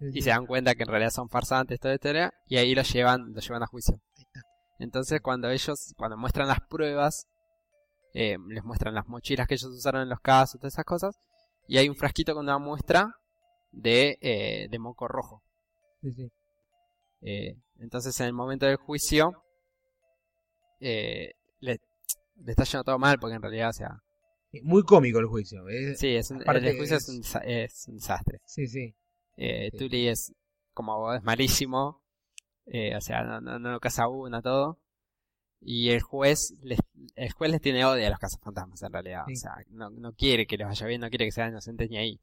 y 0.00 0.22
se 0.22 0.30
dan 0.30 0.46
cuenta 0.46 0.74
que 0.74 0.82
en 0.82 0.88
realidad 0.88 1.10
son 1.10 1.28
farsantes, 1.28 1.76
esta 1.76 1.92
historia, 1.92 2.32
y 2.46 2.56
ahí 2.56 2.74
los 2.74 2.92
llevan, 2.92 3.32
los 3.32 3.46
llevan 3.46 3.62
a 3.62 3.66
juicio. 3.66 4.00
Ahí 4.16 4.24
está. 4.24 4.40
Entonces 4.78 5.20
cuando 5.20 5.50
ellos, 5.50 5.94
cuando 5.96 6.16
muestran 6.16 6.48
las 6.48 6.60
pruebas, 6.60 7.26
eh, 8.14 8.36
les 8.48 8.64
muestran 8.64 8.94
las 8.94 9.06
mochilas 9.06 9.46
que 9.46 9.54
ellos 9.54 9.70
usaron 9.70 10.02
en 10.02 10.08
los 10.08 10.20
casos, 10.20 10.60
todas 10.60 10.74
esas 10.74 10.84
cosas, 10.84 11.16
y 11.66 11.78
hay 11.78 11.88
un 11.88 11.96
frasquito 11.96 12.34
con 12.34 12.44
una 12.44 12.58
muestra 12.58 13.14
de, 13.72 14.18
eh, 14.20 14.68
de 14.70 14.78
moco 14.78 15.08
rojo. 15.08 15.42
Sí, 16.02 16.12
sí. 16.12 16.30
Eh, 17.22 17.56
entonces 17.78 18.18
en 18.20 18.26
el 18.26 18.32
momento 18.32 18.66
del 18.66 18.76
juicio, 18.76 19.42
eh, 20.80 21.32
le, 21.60 21.80
le 22.36 22.52
está 22.52 22.64
yendo 22.64 22.84
todo 22.84 22.98
mal, 22.98 23.18
porque 23.18 23.36
en 23.36 23.42
realidad, 23.42 23.70
o 23.70 23.72
sea, 23.72 24.02
Muy 24.62 24.82
cómico 24.82 25.18
el 25.18 25.26
juicio. 25.26 25.68
¿eh? 25.68 25.94
sí, 25.96 26.08
es 26.16 26.30
un, 26.30 26.42
el 26.46 26.76
juicio 26.78 26.96
es, 26.96 27.08
es- 27.08 27.34
un, 27.34 27.42
es 27.44 27.88
un 27.88 27.94
desastre. 27.96 28.40
sí, 28.44 28.66
sí. 28.66 28.94
Eh, 29.36 29.68
Sí. 29.72 29.78
Tully 29.78 30.08
es 30.08 30.32
como 30.72 30.92
abogado 30.94 31.18
es 31.18 31.24
malísimo, 31.24 32.02
eh, 32.66 32.96
o 32.96 33.00
sea, 33.00 33.22
no, 33.22 33.40
no, 33.40 33.58
no 33.58 33.80
casa 33.80 34.08
una, 34.08 34.42
todo. 34.42 34.78
Y 35.60 35.88
el 35.90 36.00
juez, 36.02 36.54
les, 36.62 36.78
el 37.14 37.32
juez 37.32 37.50
les 37.50 37.60
tiene 37.60 37.84
odio 37.84 38.06
a 38.06 38.10
los 38.10 38.18
casos 38.18 38.38
fantasmas 38.42 38.82
en 38.82 38.92
realidad, 38.92 39.22
Sí. 39.26 39.32
o 39.32 39.36
sea, 39.36 39.52
no, 39.70 39.90
no 39.90 40.12
quiere 40.14 40.46
que 40.46 40.56
les 40.56 40.66
vaya 40.66 40.86
bien, 40.86 41.00
no 41.00 41.08
quiere 41.08 41.24
que 41.26 41.32
sean 41.32 41.50
inocentes 41.50 41.88
ni 41.90 41.96
ahí. 41.98 42.20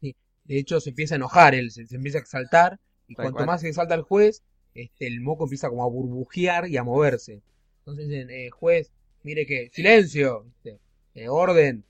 De 0.00 0.58
hecho, 0.58 0.80
se 0.80 0.90
empieza 0.90 1.14
a 1.14 1.16
enojar, 1.16 1.54
él 1.54 1.70
se, 1.70 1.84
se 1.86 1.96
empieza 1.96 2.16
a 2.18 2.20
exaltar. 2.22 2.80
Y 3.06 3.14
cuanto 3.14 3.34
cual. 3.34 3.46
más 3.46 3.60
se 3.60 3.68
exalta 3.68 3.94
el 3.94 4.00
juez, 4.02 4.42
este, 4.74 5.06
el 5.06 5.20
moco 5.20 5.44
empieza 5.44 5.68
como 5.68 5.84
a 5.84 5.88
burbujear 5.90 6.68
y 6.68 6.76
a 6.78 6.84
moverse. 6.84 7.42
Entonces 7.80 8.08
dicen, 8.08 8.30
eh, 8.30 8.48
juez, 8.50 8.90
mire 9.24 9.44
que, 9.44 9.68
silencio, 9.72 10.44
¿viste? 10.44 10.78
Eh, 11.18 11.28
orden. 11.28 11.84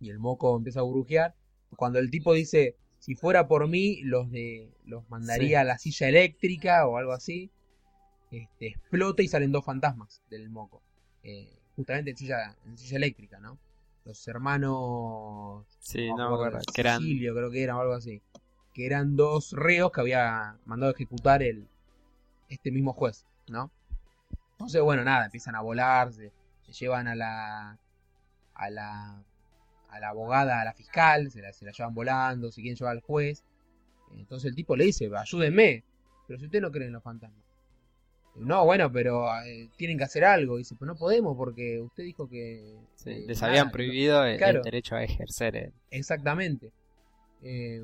Y 0.00 0.08
el 0.10 0.18
moco 0.18 0.56
empieza 0.56 0.80
a 0.80 0.84
burbujear. 0.84 1.34
Cuando 1.76 1.98
el 1.98 2.10
tipo 2.10 2.32
dice, 2.32 2.76
si 2.98 3.14
fuera 3.14 3.46
por 3.46 3.68
mí, 3.68 4.00
los 4.02 4.30
de 4.30 4.72
los 4.84 5.08
mandaría 5.10 5.48
Sí. 5.48 5.54
a 5.54 5.64
la 5.64 5.78
silla 5.78 6.08
eléctrica 6.08 6.86
o 6.86 6.96
algo 6.96 7.12
así, 7.12 7.50
este, 8.30 8.68
explota 8.68 9.22
y 9.22 9.28
salen 9.28 9.52
dos 9.52 9.64
fantasmas 9.64 10.22
del 10.30 10.48
moco. 10.48 10.82
Eh, 11.22 11.58
justamente 11.76 12.10
en 12.12 12.16
silla, 12.16 12.56
en 12.64 12.78
silla 12.78 12.96
eléctrica, 12.96 13.38
¿no? 13.38 13.58
Los 14.04 14.26
hermanos 14.28 15.66
Sí, 15.78 16.08
no 16.08 16.30
no 16.30 16.50
que 16.74 16.80
eran, 16.80 17.00
Sicilio, 17.00 17.34
creo 17.34 17.50
que 17.50 17.62
era 17.62 17.76
o 17.76 17.80
algo 17.80 17.92
así. 17.94 18.22
Que 18.74 18.86
eran 18.86 19.14
dos 19.16 19.52
reos 19.52 19.92
que 19.92 20.00
había 20.00 20.56
mandado 20.64 20.90
a 20.90 20.94
ejecutar 20.94 21.42
el 21.42 21.68
este 22.48 22.70
mismo 22.70 22.92
juez, 22.94 23.26
¿no? 23.48 23.70
Entonces, 24.52 24.80
bueno, 24.82 25.04
nada, 25.04 25.26
empiezan 25.26 25.54
a 25.54 25.60
volar, 25.60 26.12
se, 26.12 26.32
se 26.62 26.72
llevan 26.72 27.08
a 27.08 27.14
la 27.14 27.78
a 28.54 28.70
la 28.70 29.24
a 29.88 30.00
la 30.00 30.08
abogada, 30.08 30.60
a 30.60 30.64
la 30.64 30.72
fiscal, 30.72 31.30
se 31.30 31.42
la, 31.42 31.52
se 31.52 31.66
la 31.66 31.72
llevan 31.72 31.94
volando, 31.94 32.50
se 32.50 32.62
quieren 32.62 32.76
llevar 32.76 32.92
al 32.96 33.02
juez. 33.02 33.44
Entonces 34.16 34.48
el 34.48 34.54
tipo 34.56 34.74
le 34.74 34.84
dice, 34.86 35.10
ayúdenme, 35.14 35.84
pero 36.26 36.38
si 36.38 36.46
usted 36.46 36.62
no 36.62 36.70
cree 36.70 36.86
en 36.86 36.94
los 36.94 37.02
fantasmas. 37.02 37.44
No, 38.34 38.64
bueno, 38.64 38.90
pero 38.90 39.26
eh, 39.44 39.68
tienen 39.76 39.98
que 39.98 40.04
hacer 40.04 40.24
algo. 40.24 40.56
Dice, 40.56 40.74
pues 40.76 40.86
no 40.86 40.96
podemos 40.96 41.36
porque 41.36 41.80
usted 41.82 42.04
dijo 42.04 42.26
que... 42.26 42.74
sí, 42.94 43.10
eh, 43.10 43.24
les 43.26 43.40
nada, 43.42 43.52
habían 43.52 43.70
prohibido 43.70 44.24
el, 44.24 44.42
el 44.42 44.62
derecho 44.62 44.96
a 44.96 45.04
ejercer. 45.04 45.56
eh. 45.56 45.72
Exactamente. 45.90 46.72
Eh, 47.42 47.82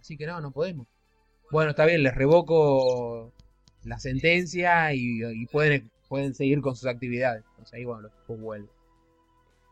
así 0.00 0.16
que 0.16 0.26
no, 0.26 0.40
no 0.40 0.50
podemos. 0.50 0.88
Bueno, 1.52 1.70
está 1.70 1.86
bien, 1.86 2.02
les 2.02 2.14
revoco 2.16 3.32
la 3.84 4.00
sentencia 4.00 4.92
y, 4.92 5.20
y 5.22 5.46
pueden, 5.46 5.92
pueden 6.08 6.34
seguir 6.34 6.60
con 6.60 6.74
sus 6.74 6.86
actividades. 6.86 7.44
Entonces 7.50 7.74
ahí, 7.74 7.84
bueno, 7.84 8.02
los 8.02 8.12
tipos 8.16 8.40
vuelven. 8.40 8.70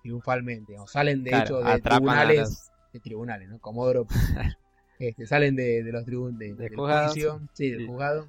Triunfalmente. 0.03 0.79
O 0.79 0.87
salen, 0.87 1.23
de 1.25 1.31
Claro, 1.31 1.45
hecho, 1.45 1.63
de 1.73 1.81
tribunales. 1.81 2.39
los- 2.41 2.69
De 2.93 3.01
tribunales, 3.01 3.49
¿no? 3.49 3.59
Comodoro. 3.61 4.07
este, 4.99 5.27
salen 5.27 5.57
de, 5.57 5.83
de 5.83 5.93
los 5.93 6.05
tribunales. 6.05 6.57
De, 6.59 6.65
Del 6.69 6.77
juzgado, 6.77 7.09
juicio. 7.13 7.41
Sí, 7.55 7.71
del 7.71 7.81
sí. 7.81 7.87
juzgado. 7.87 8.29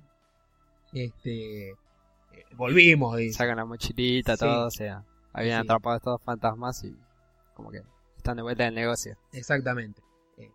Este. 0.94 1.70
eh, 1.72 1.76
volvimos, 2.56 3.18
sacan 3.34 3.58
la 3.58 3.66
mochilita, 3.66 4.34
Sí. 4.38 4.40
todo, 4.46 4.68
o 4.68 4.72
sea, 4.72 5.04
habían 5.34 5.62
Sí. 5.62 5.68
atrapado 5.68 5.94
a 5.96 5.98
estos 5.98 6.22
fantasmas 6.24 6.84
y 6.84 6.96
como 7.56 7.72
que 7.72 7.82
están 8.18 8.38
de 8.38 8.44
vuelta 8.44 8.64
en 8.64 8.70
el 8.70 8.76
negocio. 8.76 9.18
Exactamente. 9.32 10.02
Eh, 10.38 10.50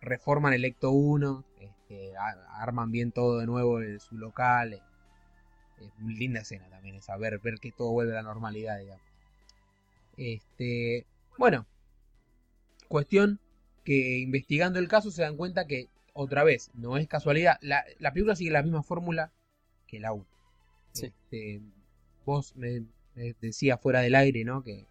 reforman 0.00 0.52
el 0.52 0.64
Ecto 0.64 0.90
1, 0.90 1.44
este, 1.58 2.12
arman 2.16 2.90
bien 2.90 3.12
todo 3.12 3.38
de 3.38 3.46
nuevo 3.46 3.80
en 3.80 3.98
su 4.00 4.16
local. 4.16 4.74
eh, 4.74 4.82
es 5.80 5.98
muy 5.98 6.14
linda 6.14 6.40
escena 6.40 6.68
también 6.68 6.94
esa, 6.96 7.16
ver, 7.16 7.38
ver 7.38 7.54
que 7.58 7.72
todo 7.72 7.90
vuelve 7.92 8.12
a 8.12 8.16
la 8.16 8.22
normalidad, 8.22 8.78
digamos. 8.78 9.02
Este, 10.20 11.06
bueno, 11.38 11.66
cuestión 12.88 13.40
que 13.84 14.18
investigando 14.18 14.78
el 14.78 14.86
caso 14.86 15.10
se 15.10 15.22
dan 15.22 15.38
cuenta 15.38 15.66
que, 15.66 15.88
otra 16.12 16.44
vez, 16.44 16.70
no 16.74 16.98
es 16.98 17.08
casualidad, 17.08 17.56
la, 17.62 17.84
la 17.98 18.12
película 18.12 18.36
sigue 18.36 18.50
la 18.50 18.62
misma 18.62 18.82
fórmula 18.82 19.32
que 19.86 19.98
la 19.98 20.12
1. 20.12 20.26
Sí. 20.92 21.06
Este, 21.06 21.62
vos 22.26 22.54
me, 22.54 22.84
me 23.14 23.34
decías 23.40 23.80
fuera 23.80 24.00
del 24.00 24.14
aire, 24.14 24.44
¿no? 24.44 24.62
Que 24.62 24.86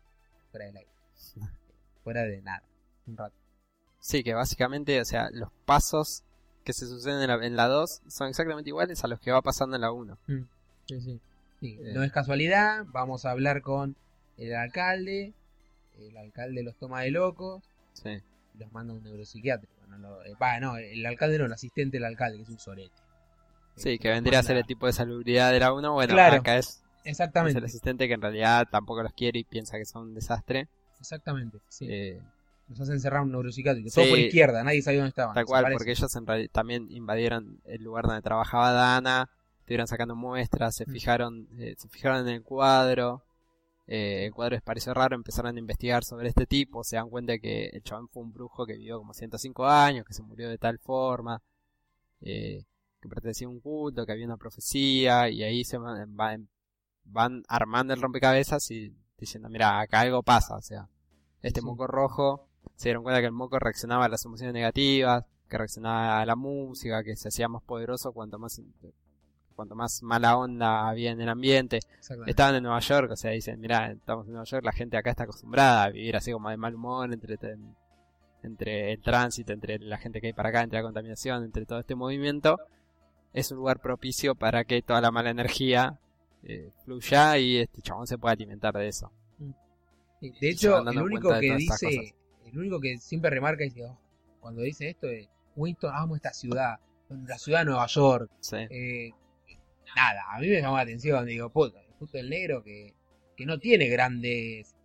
fuera 0.50 0.66
del 0.66 0.78
aire. 0.78 0.90
Fuera 2.04 2.24
de 2.24 2.42
nada. 2.42 2.64
Un 3.06 3.16
rato. 3.16 3.36
Sí, 4.00 4.24
que 4.24 4.34
básicamente, 4.34 5.00
o 5.00 5.06
sea, 5.06 5.30
los 5.32 5.52
pasos 5.66 6.24
que 6.64 6.74
se 6.74 6.88
suceden 6.88 7.22
en 7.22 7.28
la, 7.28 7.46
en 7.46 7.56
la 7.56 7.68
2 7.68 8.02
son 8.08 8.30
exactamente 8.30 8.70
iguales 8.70 9.04
a 9.04 9.08
los 9.08 9.20
que 9.20 9.32
va 9.32 9.44
pasando 9.44 9.76
en 9.76 9.82
la 9.82 9.92
1. 9.92 10.18
Sí, 10.88 11.02
sí. 11.02 11.20
Sí, 11.60 11.78
Eh. 11.80 11.92
No 11.94 12.02
es 12.02 12.12
casualidad, 12.12 12.86
vamos 12.88 13.26
a 13.26 13.32
hablar 13.32 13.62
con 13.62 13.96
el 14.40 14.56
alcalde, 14.56 15.34
el 16.00 16.18
alcalde 16.18 16.64
los 16.64 16.76
toma 16.78 17.02
de 17.02 17.12
locos 17.12 17.64
Sí. 17.94 18.10
y 18.56 18.58
los 18.58 18.72
manda 18.72 18.94
a 18.94 18.98
un 18.98 19.04
neuropsiquiátrico. 19.04 19.74
No, 19.90 19.98
lo- 19.98 20.24
eh, 20.24 20.36
no, 20.62 20.78
el 20.78 21.06
alcalde 21.06 21.38
no, 21.40 21.46
el 21.46 21.54
asistente 21.54 21.98
del 21.98 22.06
alcalde, 22.06 22.38
que 22.38 22.44
es 22.44 22.50
un 22.50 22.60
sorete. 22.60 22.94
Sí, 23.76 23.94
Este, 23.94 24.00
que 24.00 24.10
vendría 24.10 24.40
a 24.40 24.44
ser 24.44 24.58
el 24.58 24.66
tipo 24.66 24.86
de 24.86 24.94
salubridad 24.94 25.52
de 25.52 25.60
la 25.60 25.74
1. 25.74 25.94
Bueno, 25.94 26.14
Claro. 26.14 26.38
acá 26.38 26.58
es, 26.58 26.84
es 27.04 27.12
Exactamente, 27.12 27.58
el 27.60 27.66
asistente 27.66 28.08
que 28.08 28.14
en 28.14 28.22
realidad 28.22 28.68
tampoco 28.70 29.02
los 29.04 29.14
quiere 29.14 29.40
y 29.40 29.44
piensa 29.44 29.78
que 29.78 29.86
son 29.86 30.10
un 30.10 30.14
desastre. 30.16 30.68
exactamente. 31.00 31.58
Sí. 31.70 31.88
Eh, 31.90 32.20
Los 32.68 32.80
hacen 32.82 33.00
cerrar 33.00 33.22
un 33.24 33.32
neuropsiquiátrico. 33.32 33.90
Todo 33.90 34.04
Sí. 34.06 34.10
por 34.12 34.20
izquierda, 34.20 34.64
nadie 34.64 34.84
sabía 34.84 35.00
dónde 35.00 35.10
estaban. 35.10 35.34
tal 35.34 35.46
cual, 35.46 35.66
porque 35.74 35.90
ellos 35.92 36.16
en 36.16 36.28
realidad 36.28 36.52
también 36.52 36.88
invadieron 36.92 37.60
el 37.66 37.82
lugar 37.84 38.06
donde 38.06 38.22
trabajaba 38.22 38.72
Dana, 38.74 39.28
estuvieron 39.62 39.88
sacando 39.88 40.16
muestras, 40.16 40.76
se 40.76 40.86
Mm. 40.86 40.92
fijaron, 40.92 41.48
eh, 41.58 41.74
se 41.80 41.88
fijaron 41.90 42.28
en 42.28 42.36
el 42.36 42.44
cuadro, 42.44 43.24
eh, 43.92 44.26
el 44.28 44.34
cuadro 44.34 44.54
les 44.56 44.62
pareció 44.62 44.94
raro, 44.94 45.16
empezaron 45.16 45.56
a 45.56 45.60
investigar 45.60 46.04
sobre 46.04 46.30
este 46.30 46.46
tipo, 46.46 46.84
se 46.84 46.96
dan 46.98 47.10
cuenta 47.10 47.40
que 47.40 47.70
el 47.70 47.82
chabón 47.82 48.08
fue 48.08 48.22
un 48.22 48.32
brujo 48.32 48.68
que 48.68 48.74
vivió 48.74 49.00
como 49.00 49.16
105 49.16 49.66
años, 49.66 50.06
que 50.06 50.14
se 50.14 50.22
murió 50.22 50.48
de 50.48 50.60
tal 50.60 50.78
forma, 50.78 51.42
eh, 52.22 52.66
que 53.02 53.10
pertenecía 53.10 53.48
a 53.48 53.50
un 53.50 53.60
culto, 53.60 54.06
que 54.06 54.12
había 54.12 54.26
una 54.28 54.38
profecía, 54.38 55.30
y 55.30 55.42
ahí 55.42 55.64
se 55.64 55.80
van, 55.80 56.16
van, 56.16 56.50
van 57.04 57.44
armando 57.48 57.94
el 57.96 58.02
rompecabezas 58.02 58.70
y 58.70 58.94
diciendo, 59.18 59.50
mira, 59.50 59.80
acá 59.80 60.02
algo 60.02 60.22
pasa, 60.22 60.56
o 60.56 60.62
sea, 60.62 60.88
este 61.42 61.62
Sí. 61.62 61.66
moco 61.66 61.88
rojo, 61.88 62.48
se 62.76 62.90
dieron 62.90 63.02
cuenta 63.02 63.22
que 63.22 63.26
el 63.26 63.32
moco 63.32 63.58
reaccionaba 63.58 64.06
a 64.06 64.10
las 64.10 64.24
emociones 64.24 64.54
negativas, 64.54 65.26
que 65.50 65.58
reaccionaba 65.58 66.22
a 66.22 66.26
la 66.28 66.36
música, 66.36 67.04
que 67.04 67.16
se 67.16 67.30
hacía 67.30 67.48
más 67.50 67.64
poderoso 67.64 68.14
cuanto 68.14 68.38
más 68.38 68.62
cuanto 69.60 69.76
más 69.76 70.02
mala 70.04 70.38
onda 70.38 70.88
había 70.88 71.12
en 71.12 71.22
el 71.22 71.30
ambiente. 71.30 71.80
Estaban 72.26 72.56
en 72.56 72.64
Nueva 72.64 72.80
York, 72.80 73.12
o 73.12 73.16
sea, 73.16 73.32
dicen, 73.32 73.60
mira, 73.60 73.92
estamos 73.92 74.26
en 74.26 74.32
Nueva 74.34 74.46
York, 74.46 74.64
la 74.64 74.72
gente 74.72 74.98
acá 74.98 75.10
está 75.10 75.24
acostumbrada 75.24 75.84
a 75.84 75.90
vivir 75.90 76.16
así 76.16 76.32
como 76.32 76.50
de 76.50 76.58
mal 76.58 76.76
humor 76.76 77.12
entre 77.14 77.38
entre 78.42 78.94
el 78.94 79.02
tránsito, 79.02 79.52
entre 79.52 79.80
la 79.80 79.98
gente 79.98 80.22
que 80.22 80.28
hay 80.28 80.34
para 80.34 80.50
acá, 80.50 80.62
entre 80.62 80.80
la 80.80 80.84
contaminación, 80.84 81.44
entre 81.44 81.66
todo 81.66 81.80
este 81.80 81.96
movimiento. 81.96 82.58
Es 83.34 83.52
un 83.52 83.58
lugar 83.58 83.80
propicio 83.80 84.34
para 84.34 84.64
que 84.64 84.82
toda 84.82 85.02
la 85.02 85.12
mala 85.12 85.30
energía 85.30 86.00
eh, 86.44 86.72
fluya 86.86 87.38
y 87.38 87.58
este 87.58 87.82
chabón 87.82 88.08
se 88.08 88.18
pueda 88.18 88.34
alimentar 88.34 88.74
de 88.74 88.88
eso. 88.88 89.12
Sí, 90.20 90.34
De 90.40 90.50
hecho, 90.50 90.90
el 90.90 91.02
único 91.02 91.38
que 91.38 91.56
dice, 91.56 92.16
el 92.46 92.58
único 92.58 92.80
que 92.80 92.98
siempre 92.98 93.30
remarca 93.30 93.64
y 93.66 93.70
dice, 93.70 93.86
"Oh", 93.86 93.98
cuando 94.40 94.62
dice 94.62 94.90
esto 94.90 95.08
es, 95.08 95.28
Winston, 95.56 95.92
amo 95.94 96.16
esta 96.16 96.34
ciudad, 96.34 96.80
la 97.10 97.38
ciudad 97.38 97.60
de 97.60 97.66
Nueva 97.66 97.88
York. 97.88 98.32
Sí. 98.40 98.58
Eh, 98.70 99.12
nada, 99.96 100.24
a 100.30 100.40
mí 100.40 100.48
me 100.48 100.62
llamó 100.62 100.78
la 100.78 100.84
atención. 100.84 101.26
Digo, 101.26 101.50
puta, 101.50 101.80
justo 102.00 102.18
el 102.18 102.30
negro 102.30 102.64
que, 102.64 102.94
que 103.36 103.46
no 103.46 103.60
tiene 103.60 103.88
grandes 103.88 104.76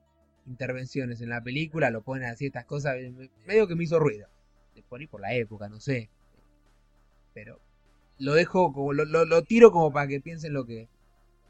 intervenciones 0.47 1.21
en 1.21 1.31
la 1.31 1.43
película, 1.43 1.91
lo 1.91 2.03
pone 2.03 2.27
así 2.27 2.47
estas 2.47 2.67
cosas, 2.67 2.97
me- 3.13 3.31
medio 3.47 3.67
que 3.67 3.75
me 3.75 3.85
hizo 3.85 3.99
ruido. 3.99 4.29
Por 4.89 5.01
ahí 5.01 5.07
por 5.07 5.21
la 5.21 5.35
época, 5.35 5.69
no 5.69 5.81
sé. 5.81 6.11
Pero 7.33 7.61
lo 8.19 8.35
dejo, 8.35 8.73
como 8.73 8.93
lo, 8.93 9.05
lo, 9.05 9.43
tiro 9.43 9.73
como 9.73 9.93
para 9.93 10.07
que 10.07 10.21
piensen 10.21 10.53
lo 10.53 10.65
que 10.67 10.89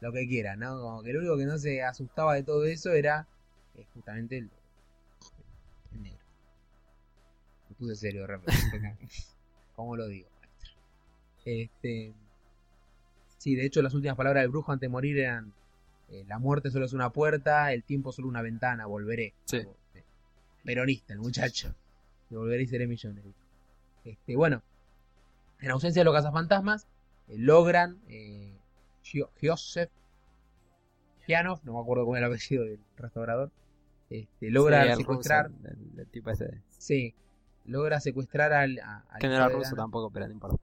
lo 0.01 0.11
que 0.11 0.27
quieran, 0.27 0.59
¿no? 0.59 0.79
Como 0.81 1.03
que 1.03 1.13
lo 1.13 1.19
único 1.19 1.37
que 1.37 1.45
no 1.45 1.57
se 1.57 1.81
asustaba 1.81 2.35
de 2.35 2.43
todo 2.43 2.65
eso 2.65 2.91
era 2.91 3.27
eh, 3.75 3.85
justamente 3.93 4.37
el, 4.37 4.51
negro. 5.93 6.19
Me 7.69 7.75
puse 7.75 7.95
serio 7.95 8.21
de 8.21 8.27
repente. 8.27 8.97
¿Cómo 9.75 9.95
lo 9.95 10.07
digo, 10.07 10.29
maestro? 10.39 10.71
Este. 11.45 12.13
Sí, 13.45 13.53
de 13.53 13.63
hecho, 13.63 13.83
las 13.83 13.93
últimas 13.93 14.17
palabras 14.17 14.41
del 14.41 14.49
brujo 14.49 14.71
antes 14.71 14.87
de 14.87 14.89
morir 14.89 15.19
eran: 15.19 15.53
eh, 16.09 16.25
La 16.27 16.39
muerte 16.39 16.71
solo 16.71 16.85
es 16.85 16.93
una 16.93 17.11
puerta, 17.11 17.71
el 17.73 17.83
tiempo 17.83 18.11
solo 18.11 18.27
una 18.27 18.41
ventana, 18.41 18.87
volveré. 18.87 19.35
Sí. 19.45 19.59
Peronista, 20.63 21.13
el 21.13 21.19
muchacho. 21.19 21.73
Y 22.31 22.33
volveré 22.33 22.63
y 22.63 22.65
seré 22.65 22.87
millonario. 22.87 23.33
Este, 24.03 24.35
bueno, 24.35 24.63
en 25.59 25.69
ausencia 25.69 25.99
de 25.99 26.05
los 26.05 26.13
cazafantasmas, 26.15 26.87
eh, 27.27 27.35
logran. 27.37 27.99
Eh, 28.07 28.57
Joseph 29.39 29.91
Pianov, 31.27 31.59
no 31.65 31.73
me 31.73 31.79
acuerdo 31.81 32.05
cómo 32.05 32.17
era 32.17 32.25
el 32.25 32.33
apellido 32.33 32.63
del 32.65 32.79
restaurador. 32.97 33.51
Este, 34.09 34.49
logra 34.49 34.91
Sí, 34.95 35.01
secuestrar. 35.01 35.51
ruso, 35.51 35.67
el, 35.67 35.99
el 35.99 36.07
tipo 36.07 36.31
ese. 36.31 36.61
Sí, 36.79 37.13
logra 37.65 37.99
secuestrar 37.99 38.53
al. 38.53 38.79
a- 38.79 39.05
al 39.07 39.19
Que 39.21 39.27
no 39.27 39.33
hijo 39.33 39.43
era 39.43 39.49
de 39.49 39.55
ruso 39.55 39.75
tampoco, 39.75 40.09
pero 40.09 40.25
no 40.25 40.33
importa. 40.33 40.57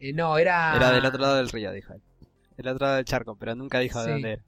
Eh, 0.00 0.12
no, 0.12 0.36
era. 0.38 0.76
Era 0.76 0.90
del 0.92 1.04
otro 1.06 1.20
lado 1.20 1.36
del 1.36 1.48
río, 1.48 1.72
dijo 1.72 1.92
él. 1.94 2.00
El 2.56 2.68
otro 2.68 2.84
lado 2.86 2.96
del 2.96 3.04
charco, 3.04 3.36
pero 3.36 3.54
nunca 3.54 3.78
dijo 3.80 4.00
Sí. 4.00 4.06
de 4.06 4.12
dónde 4.12 4.32
era. 4.34 4.42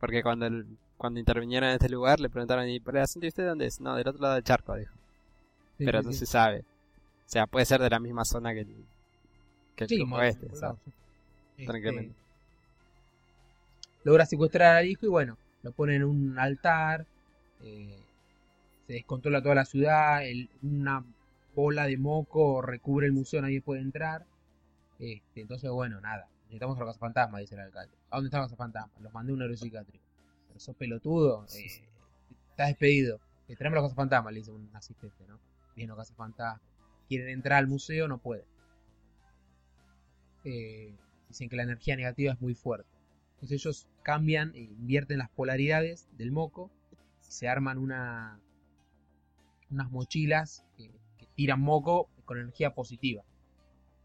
Porque 0.00 0.22
cuando 0.22 0.46
el- 0.46 0.66
cuando 0.96 1.20
intervinieron 1.20 1.68
en 1.68 1.74
este 1.74 1.88
lugar 1.88 2.20
le 2.20 2.30
preguntaron, 2.30 2.68
¿y 2.68 2.80
por 2.80 2.96
el 2.96 3.02
acento 3.02 3.24
de 3.24 3.28
usted 3.28 3.46
dónde 3.46 3.66
es? 3.66 3.80
No, 3.80 3.94
del 3.96 4.08
otro 4.08 4.22
lado 4.22 4.34
del 4.34 4.44
charco, 4.44 4.74
dijo. 4.76 4.94
Sí, 5.78 5.84
pero 5.84 6.00
sí, 6.00 6.06
no 6.06 6.12
se 6.12 6.26
sabe. 6.26 6.60
O 6.60 7.28
sea, 7.28 7.46
puede 7.46 7.66
ser 7.66 7.80
de 7.82 7.90
la 7.90 7.98
misma 7.98 8.24
zona 8.24 8.54
que 8.54 8.60
el, 8.60 8.74
que 9.74 9.84
el 9.84 9.88
Sí, 9.88 9.96
grupo 9.96 10.16
más- 10.16 10.28
este. 10.28 10.46
Este, 10.46 11.66
tranquilamente. 11.66 12.14
logra 14.04 14.24
secuestrar 14.26 14.76
al 14.76 14.86
hijo 14.86 15.06
y 15.06 15.08
bueno, 15.08 15.36
lo 15.62 15.72
pone 15.72 15.96
en 15.96 16.04
un 16.04 16.38
altar. 16.38 17.06
eh, 17.62 17.98
se 18.86 18.92
descontrola 18.92 19.42
toda 19.42 19.54
la 19.54 19.64
ciudad. 19.64 20.24
el- 20.24 20.48
una 20.62 21.02
bola 21.54 21.86
de 21.86 21.96
moco 21.96 22.60
recubre 22.62 23.06
el 23.06 23.12
museo, 23.12 23.40
nadie 23.40 23.60
puede 23.62 23.80
entrar. 23.80 24.24
Este, 24.98 25.40
entonces, 25.40 25.70
bueno, 25.70 26.00
nada. 26.00 26.28
Necesitamos 26.44 26.76
a 26.76 26.80
los 26.80 26.88
cazafantasmas, 26.90 27.40
dice 27.40 27.54
el 27.54 27.62
alcalde. 27.62 27.94
¿A 28.10 28.16
dónde 28.16 28.28
están 28.28 28.40
los 28.40 28.50
cazafantasmas? 28.50 29.00
Los 29.00 29.12
mandé 29.12 29.32
a 29.32 29.34
un 29.34 29.38
neuropsiquiátrico. 29.40 30.04
Pero 30.48 30.60
sos 30.60 30.76
pelotudo. 30.76 31.44
eh, 31.54 31.66
estás 32.50 32.68
despedido. 32.68 33.20
Eh, 33.48 33.56
traeme 33.56 33.76
los 33.76 33.84
cazafantasmas, 33.84 34.32
le 34.32 34.40
dice 34.40 34.52
un 34.52 34.70
asistente, 34.74 35.26
¿no? 35.26 35.38
Vienen 35.74 35.88
los 35.90 35.98
cazafantasmas. 35.98 36.62
Quieren 37.08 37.28
entrar 37.28 37.58
al 37.58 37.68
museo, 37.68 38.08
no 38.08 38.18
pueden. 38.18 38.46
Eh, 40.44 40.94
dicen 41.28 41.48
que 41.48 41.56
la 41.56 41.64
energía 41.64 41.96
negativa 41.96 42.32
es 42.32 42.40
muy 42.40 42.54
fuerte. 42.54 42.88
Entonces 43.34 43.60
ellos 43.60 43.88
cambian 44.02 44.52
e 44.54 44.60
invierten 44.60 45.18
las 45.18 45.28
polaridades 45.30 46.08
del 46.16 46.32
moco 46.32 46.70
y 47.20 47.32
se 47.32 47.48
arman 47.48 47.78
una 47.78 48.40
unas 49.68 49.90
mochilas 49.90 50.64
que, 50.76 50.92
que 51.18 51.26
tiran 51.34 51.60
moco 51.60 52.08
con 52.24 52.38
energía 52.38 52.74
positiva. 52.74 53.24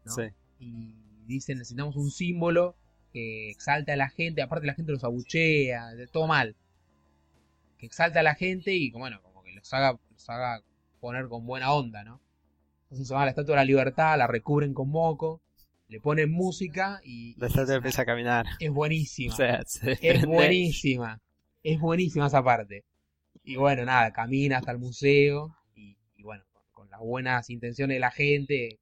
¿no? 0.04 0.12
Sí. 0.12 0.22
Y 0.62 0.94
dicen 1.26 1.58
necesitamos 1.58 1.96
un 1.96 2.10
símbolo 2.10 2.76
que 3.12 3.50
exalte 3.50 3.92
a 3.92 3.96
la 3.96 4.08
gente, 4.08 4.42
aparte 4.42 4.66
la 4.66 4.74
gente 4.74 4.92
los 4.92 5.04
abuchea, 5.04 5.90
todo 6.12 6.26
mal. 6.26 6.56
Que 7.78 7.86
exalte 7.86 8.18
a 8.18 8.22
la 8.22 8.34
gente 8.34 8.74
y 8.74 8.90
bueno, 8.92 9.20
como 9.22 9.42
que 9.42 9.52
los 9.52 9.72
haga, 9.72 9.98
los 10.10 10.30
haga 10.30 10.62
poner 11.00 11.28
con 11.28 11.44
buena 11.44 11.72
onda, 11.72 12.04
¿no? 12.04 12.20
Entonces 12.84 13.08
se 13.08 13.14
van 13.14 13.22
a 13.22 13.26
la 13.26 13.30
Estatua 13.30 13.56
de 13.56 13.60
la 13.62 13.64
Libertad, 13.64 14.18
la 14.18 14.26
recubren 14.26 14.72
con 14.72 14.88
moco, 14.88 15.42
le 15.88 16.00
ponen 16.00 16.30
música 16.30 17.00
y, 17.04 17.34
La 17.38 17.48
estatua 17.48 17.74
es, 17.74 17.76
empieza 17.78 18.02
a 18.02 18.06
caminar. 18.06 18.46
es 18.60 18.70
buenísima. 18.70 19.34
O 19.34 19.36
sea, 19.36 19.62
se 19.66 19.98
Es 20.00 20.24
buenísima. 20.24 21.20
Es 21.62 21.80
buenísima 21.80 22.26
esa 22.28 22.42
parte. 22.42 22.84
Y 23.44 23.56
bueno, 23.56 23.84
nada, 23.84 24.12
camina 24.12 24.58
hasta 24.58 24.72
el 24.72 24.78
museo. 24.78 25.54
Y, 25.74 25.98
y 26.16 26.22
bueno, 26.22 26.44
con, 26.52 26.62
con 26.72 26.90
las 26.90 27.00
buenas 27.00 27.50
intenciones 27.50 27.96
de 27.96 28.00
la 28.00 28.10
gente, 28.10 28.78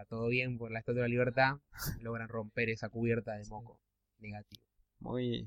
está, 0.00 0.08
todo 0.08 0.28
bien 0.28 0.58
por 0.58 0.70
la 0.70 0.80
Estatua 0.80 1.02
de 1.02 1.08
la 1.08 1.12
Libertad, 1.12 1.56
logran 2.00 2.28
romper 2.28 2.70
esa 2.70 2.88
cubierta 2.88 3.34
de 3.34 3.44
moco 3.46 3.80
negativo. 4.18 4.62
Muy, 4.98 5.46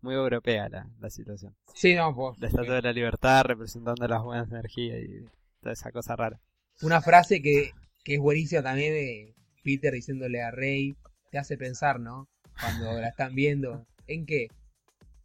muy 0.00 0.14
europea 0.14 0.68
la, 0.68 0.88
la 0.98 1.10
situación. 1.10 1.56
Sí, 1.74 1.94
no, 1.94 2.14
pues. 2.14 2.38
La 2.38 2.48
estatua 2.48 2.76
de 2.76 2.82
la 2.82 2.92
libertad 2.92 3.44
representando 3.44 4.06
las 4.06 4.22
buenas 4.22 4.50
energías 4.50 4.98
y 5.02 5.26
toda 5.60 5.72
esa 5.72 5.90
cosa 5.90 6.16
rara. 6.16 6.40
Una 6.82 7.02
frase 7.02 7.42
que, 7.42 7.72
que 8.04 8.14
es 8.14 8.20
buenísima 8.20 8.62
también 8.62 8.94
de 8.94 9.34
Peter 9.62 9.92
diciéndole 9.92 10.42
a 10.42 10.50
Rey, 10.50 10.96
te 11.30 11.38
hace 11.38 11.58
pensar, 11.58 12.00
¿no? 12.00 12.28
Cuando 12.60 13.00
la 13.00 13.08
están 13.08 13.34
viendo, 13.34 13.86
¿en 14.06 14.24
qué? 14.24 14.48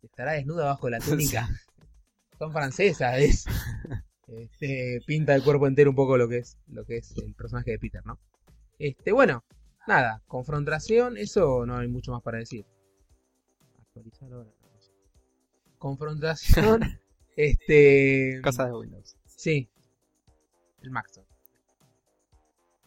¿Estará 0.02 0.34
desnuda 0.34 0.66
bajo 0.66 0.90
la 0.90 1.00
túnica? 1.00 1.48
Son 2.38 2.52
francesas, 2.52 3.20
es. 3.20 3.46
Este, 4.28 5.02
pinta 5.06 5.36
el 5.36 5.44
cuerpo 5.44 5.68
entero 5.68 5.92
un 5.92 5.96
poco 5.96 6.18
lo 6.18 6.28
que 6.28 6.40
es 6.40 6.58
lo 6.66 6.84
que 6.84 6.98
es 6.98 7.16
el 7.16 7.36
personaje 7.36 7.70
de 7.70 7.78
Peter, 7.78 8.04
¿no? 8.08 8.20
Este, 8.80 9.12
bueno, 9.12 9.44
nada, 9.88 10.22
confrontación, 10.28 11.18
eso 11.18 11.66
no 11.66 11.78
hay 11.78 11.88
mucho 11.88 12.12
más 12.12 12.22
para 12.22 12.40
decir. 12.40 12.66
Actualizar 13.80 14.32
ahora. 14.32 14.50
Confrontación, 15.78 16.82
este, 17.36 18.42
Cosas 18.44 18.68
de 18.68 18.74
Windows. 18.74 19.18
Sí. 19.26 19.70
El 20.82 20.92
Maxon. 20.92 21.26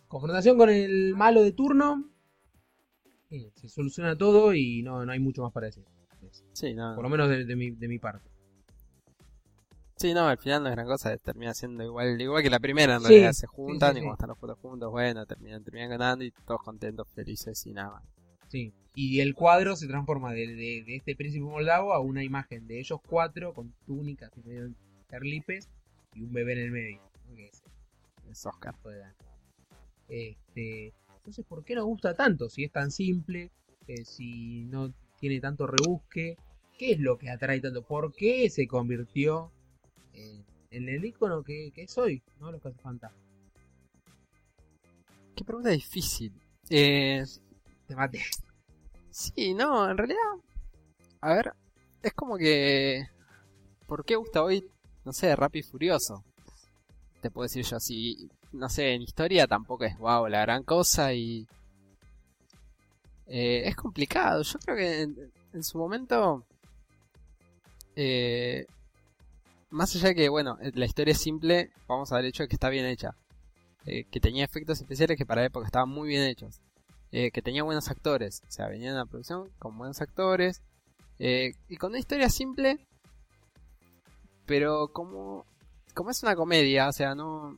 Confrontación 0.09 0.57
con 0.57 0.71
el 0.71 1.15
malo 1.15 1.43
de 1.43 1.53
turno. 1.53 2.11
Sí, 3.29 3.53
se 3.55 3.69
soluciona 3.69 4.17
todo 4.17 4.55
y 4.55 4.83
no, 4.83 5.05
no 5.05 5.13
hay 5.13 5.21
mucho 5.21 5.43
más 5.43 5.53
para 5.53 5.67
decir. 5.67 5.85
Sí. 6.53 6.75
Por 6.75 7.03
lo 7.03 7.09
menos 7.09 7.29
de, 7.29 7.45
de 7.45 7.57
mi, 7.57 7.71
de 7.71 7.89
mi 7.89 7.99
parte. 7.99 8.29
Sí, 9.99 10.15
no, 10.15 10.29
al 10.29 10.39
final 10.39 10.63
no 10.63 10.69
es 10.69 10.75
gran 10.77 10.87
cosa, 10.87 11.17
termina 11.19 11.53
siendo 11.55 11.83
igual, 11.85 12.21
igual 12.21 12.43
que 12.43 12.51
la 12.51 12.61
primera 12.61 12.95
en 12.97 13.01
Sí, 13.01 13.07
realidad, 13.09 13.33
se 13.33 13.47
juntan 13.47 13.95
sí, 13.95 13.99
y 13.99 14.03
cuando 14.03 14.15
están 14.15 14.29
los 14.29 14.39
putos 14.39 14.59
juntos, 14.61 14.91
bueno, 14.91 15.27
terminan, 15.27 15.65
terminan 15.65 15.91
ganando 15.91 16.25
y 16.25 16.31
todos 16.47 16.63
contentos, 16.63 17.09
felices 17.15 17.67
y 17.67 17.73
nada 17.73 17.91
más. 17.91 18.05
Sí. 18.49 18.73
Y 18.95 19.21
el 19.21 19.35
cuadro 19.35 19.77
se 19.77 19.87
transforma 19.87 20.33
de, 20.33 20.47
de- 20.49 20.83
de 20.85 20.97
este 20.97 21.15
príncipe 21.15 21.45
moldavo 21.45 21.93
a 21.93 22.01
una 22.01 22.25
imagen 22.25 22.67
de 22.67 22.81
ellos 22.81 23.01
cuatro 23.07 23.55
con 23.55 23.73
túnicas 23.87 24.31
y 24.37 24.43
medio 24.49 24.71
terlipes 25.09 25.69
y 26.15 26.23
un 26.23 26.33
bebé 26.33 26.53
en 26.55 26.59
el 26.59 26.71
medio. 26.71 27.01
Que 27.37 27.47
es 27.47 27.63
Es 28.31 28.47
Oscar. 28.47 28.75
Este, 30.09 30.93
entonces, 31.19 31.45
¿por 31.47 31.65
qué 31.65 31.75
nos 31.75 31.85
gusta 31.85 32.15
tanto? 32.15 32.49
Si 32.49 32.65
es 32.65 32.73
tan 32.73 32.91
simple, 32.91 33.51
eh, 33.87 34.05
si 34.05 34.65
no 34.65 34.93
tiene 35.21 35.41
tanto 35.41 35.67
rebusque, 35.67 36.37
¿qué 36.79 36.93
es 36.93 37.01
lo 37.01 37.19
que 37.19 37.31
atrae 37.31 37.61
tanto? 37.61 37.83
¿Por 37.83 38.13
qué 38.15 38.49
se 38.51 38.67
convirtió 38.67 39.53
en, 40.19 40.45
en 40.71 40.89
el 40.89 41.05
icono 41.05 41.43
que, 41.43 41.71
que 41.75 41.83
es 41.83 41.99
hoy? 41.99 42.23
¿No? 42.41 42.51
Los 42.53 42.63
cazafantasmas. 42.63 43.21
Qué 45.35 45.45
pregunta 45.45 45.71
difícil. 45.71 46.33
Eh, 46.71 47.25
Te 47.87 47.95
maté. 47.97 48.23
sí, 49.11 49.55
no, 49.55 49.89
en 49.91 49.97
realidad, 49.97 50.19
a 51.21 51.33
ver, 51.35 51.53
es 52.03 52.13
como 52.13 52.37
que, 52.37 53.07
¿por 53.87 54.05
qué 54.05 54.17
gusta 54.17 54.43
hoy, 54.43 54.65
no 55.05 55.13
sé, 55.13 55.35
Rápido 55.37 55.67
y 55.67 55.71
Furioso? 55.71 56.25
Te 57.21 57.31
puedo 57.31 57.45
decir 57.45 57.65
yo 57.65 57.77
así, 57.77 58.29
no 58.53 58.69
sé, 58.69 58.93
en 58.95 59.03
historia 59.03 59.47
tampoco 59.47 59.85
es 59.85 59.97
wow 59.99 60.27
la 60.29 60.43
gran 60.43 60.63
cosa 60.65 61.13
y... 61.15 61.47
eh, 63.27 63.63
es 63.65 63.77
complicado, 63.77 64.43
yo 64.43 64.59
creo 64.59 64.77
que 64.77 65.03
en, 65.03 65.33
en 65.53 65.63
su 65.63 65.79
momento... 65.79 66.45
eh, 67.97 68.67
más 69.71 69.95
allá 69.95 70.09
de 70.09 70.15
que, 70.15 70.29
bueno, 70.29 70.59
eh, 70.61 70.73
la 70.75 70.87
historia 70.87 71.13
es 71.13 71.21
simple, 71.21 71.71
vamos 71.87 72.13
al 72.13 72.25
hecho 72.25 72.43
de 72.43 72.49
que 72.49 72.57
está 72.57 72.69
bien 72.69 72.87
hecha. 72.87 73.15
Eh, 73.87 74.05
que 74.11 74.21
tenía 74.21 74.45
efectos 74.45 74.81
especiales 74.81 75.17
que 75.17 75.25
para 75.25 75.41
la 75.43 75.47
época 75.47 75.67
estaban 75.67 75.89
muy 75.89 76.09
bien 76.09 76.23
hechos. 76.23 76.61
Eh, 77.11 77.31
que 77.31 77.41
tenía 77.43 77.63
buenos 77.63 77.89
actores. 77.89 78.43
O 78.47 78.51
sea, 78.51 78.69
venía 78.69 78.93
una 78.93 79.07
producción 79.07 79.49
con 79.59 79.79
buenos 79.79 80.01
actores. 80.01 80.63
eh, 81.19 81.53
y 81.69 81.77
con 81.77 81.91
una 81.91 81.99
historia 81.99 82.29
simple. 82.31 82.79
Pero 84.47 84.89
como, 84.89 85.45
como 85.95 86.11
es 86.11 86.23
una 86.23 86.37
comedia, 86.37 86.89
o 86.89 86.93
sea, 86.93 87.15
no... 87.15 87.57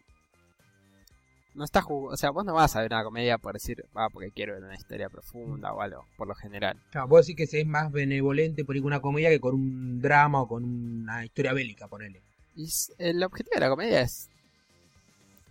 No 1.61 1.65
está 1.67 1.83
jug- 1.83 2.11
O 2.11 2.17
sea, 2.17 2.31
vos 2.31 2.43
no 2.47 2.55
vas 2.55 2.75
a 2.75 2.81
ver 2.81 2.91
una 2.91 3.05
comedia 3.05 3.37
por 3.37 3.53
decir, 3.53 3.85
ah, 3.95 4.09
porque 4.11 4.31
quiero 4.31 4.55
ver 4.55 4.63
una 4.65 4.75
historia 4.75 5.11
profunda 5.11 5.75
o 5.75 5.83
algo, 5.83 6.07
por 6.17 6.27
lo 6.27 6.35
general. 6.35 6.81
Claro, 6.91 7.07
vos 7.07 7.27
decís 7.27 7.37
que 7.37 7.47
se 7.47 7.61
es 7.61 7.67
más 7.67 7.93
benevolente 7.93 8.65
por 8.65 8.77
ir 8.77 8.81
con 8.83 8.87
una 8.87 9.01
comedia 9.01 9.29
que 9.29 9.41
con 9.41 9.55
un 9.55 10.01
drama 10.01 10.41
o 10.41 10.49
con 10.49 10.65
una 10.65 11.23
historia 11.23 11.53
bélica, 11.53 11.87
ponele. 11.87 12.23
Y 12.57 12.67
el 12.97 13.23
objetivo 13.23 13.55
de 13.57 13.61
la 13.61 13.69
comedia 13.69 14.01
es. 14.01 14.31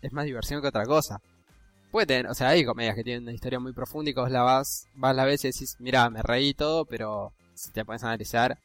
Es 0.01 0.12
más 0.12 0.26
diversión 0.26 0.62
que 0.62 0.68
otra 0.68 0.86
cosa. 0.86 1.22
puede 1.91 2.07
tener, 2.07 2.26
o 2.28 2.34
sea, 2.34 2.49
hay 2.49 2.66
comedias 2.66 2.95
que 2.95 3.03
tienen 3.03 3.24
una 3.24 3.34
historia 3.34 3.60
muy 3.60 3.74
profunda 3.74 4.10
y 4.10 4.14
que 4.16 4.20
vos 4.20 4.32
la 4.32 4.41
vas, 4.41 4.88
vas 4.95 5.16
la 5.16 5.26
ves 5.26 5.43
y 5.45 5.49
decís, 5.49 5.76
mira, 5.80 6.10
me 6.10 6.24
reí 6.24 6.53
todo, 6.55 6.86
pero 6.86 7.34
si 7.53 7.72
te 7.72 7.86
pones 7.86 8.03
a 8.03 8.07
analizar, 8.07 8.57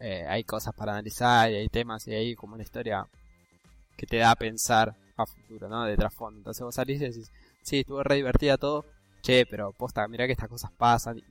eh, 0.00 0.24
hay 0.28 0.44
cosas 0.44 0.74
para 0.74 0.92
analizar 0.92 1.50
y 1.50 1.56
hay 1.56 1.68
temas 1.68 2.06
y 2.08 2.14
hay 2.14 2.34
como 2.34 2.54
una 2.54 2.62
historia 2.62 3.06
que 3.98 4.06
te 4.06 4.16
da 4.16 4.30
a 4.30 4.36
pensar 4.36 4.94
a 5.16 5.26
futuro, 5.26 5.68
¿no? 5.68 5.84
De 5.84 5.96
trasfondo. 5.96 6.38
Entonces 6.38 6.62
vos 6.62 6.74
salís 6.74 7.00
y 7.00 7.04
decís, 7.06 7.30
sí, 7.62 7.80
estuvo 7.80 8.02
re 8.02 8.16
divertida 8.16 8.56
todo, 8.58 8.84
che, 9.22 9.46
pero 9.46 9.72
posta, 9.72 10.06
mira 10.08 10.26
que 10.26 10.32
estas 10.32 10.48
cosas 10.48 10.70
pasan 10.76 11.18
y 11.18 11.24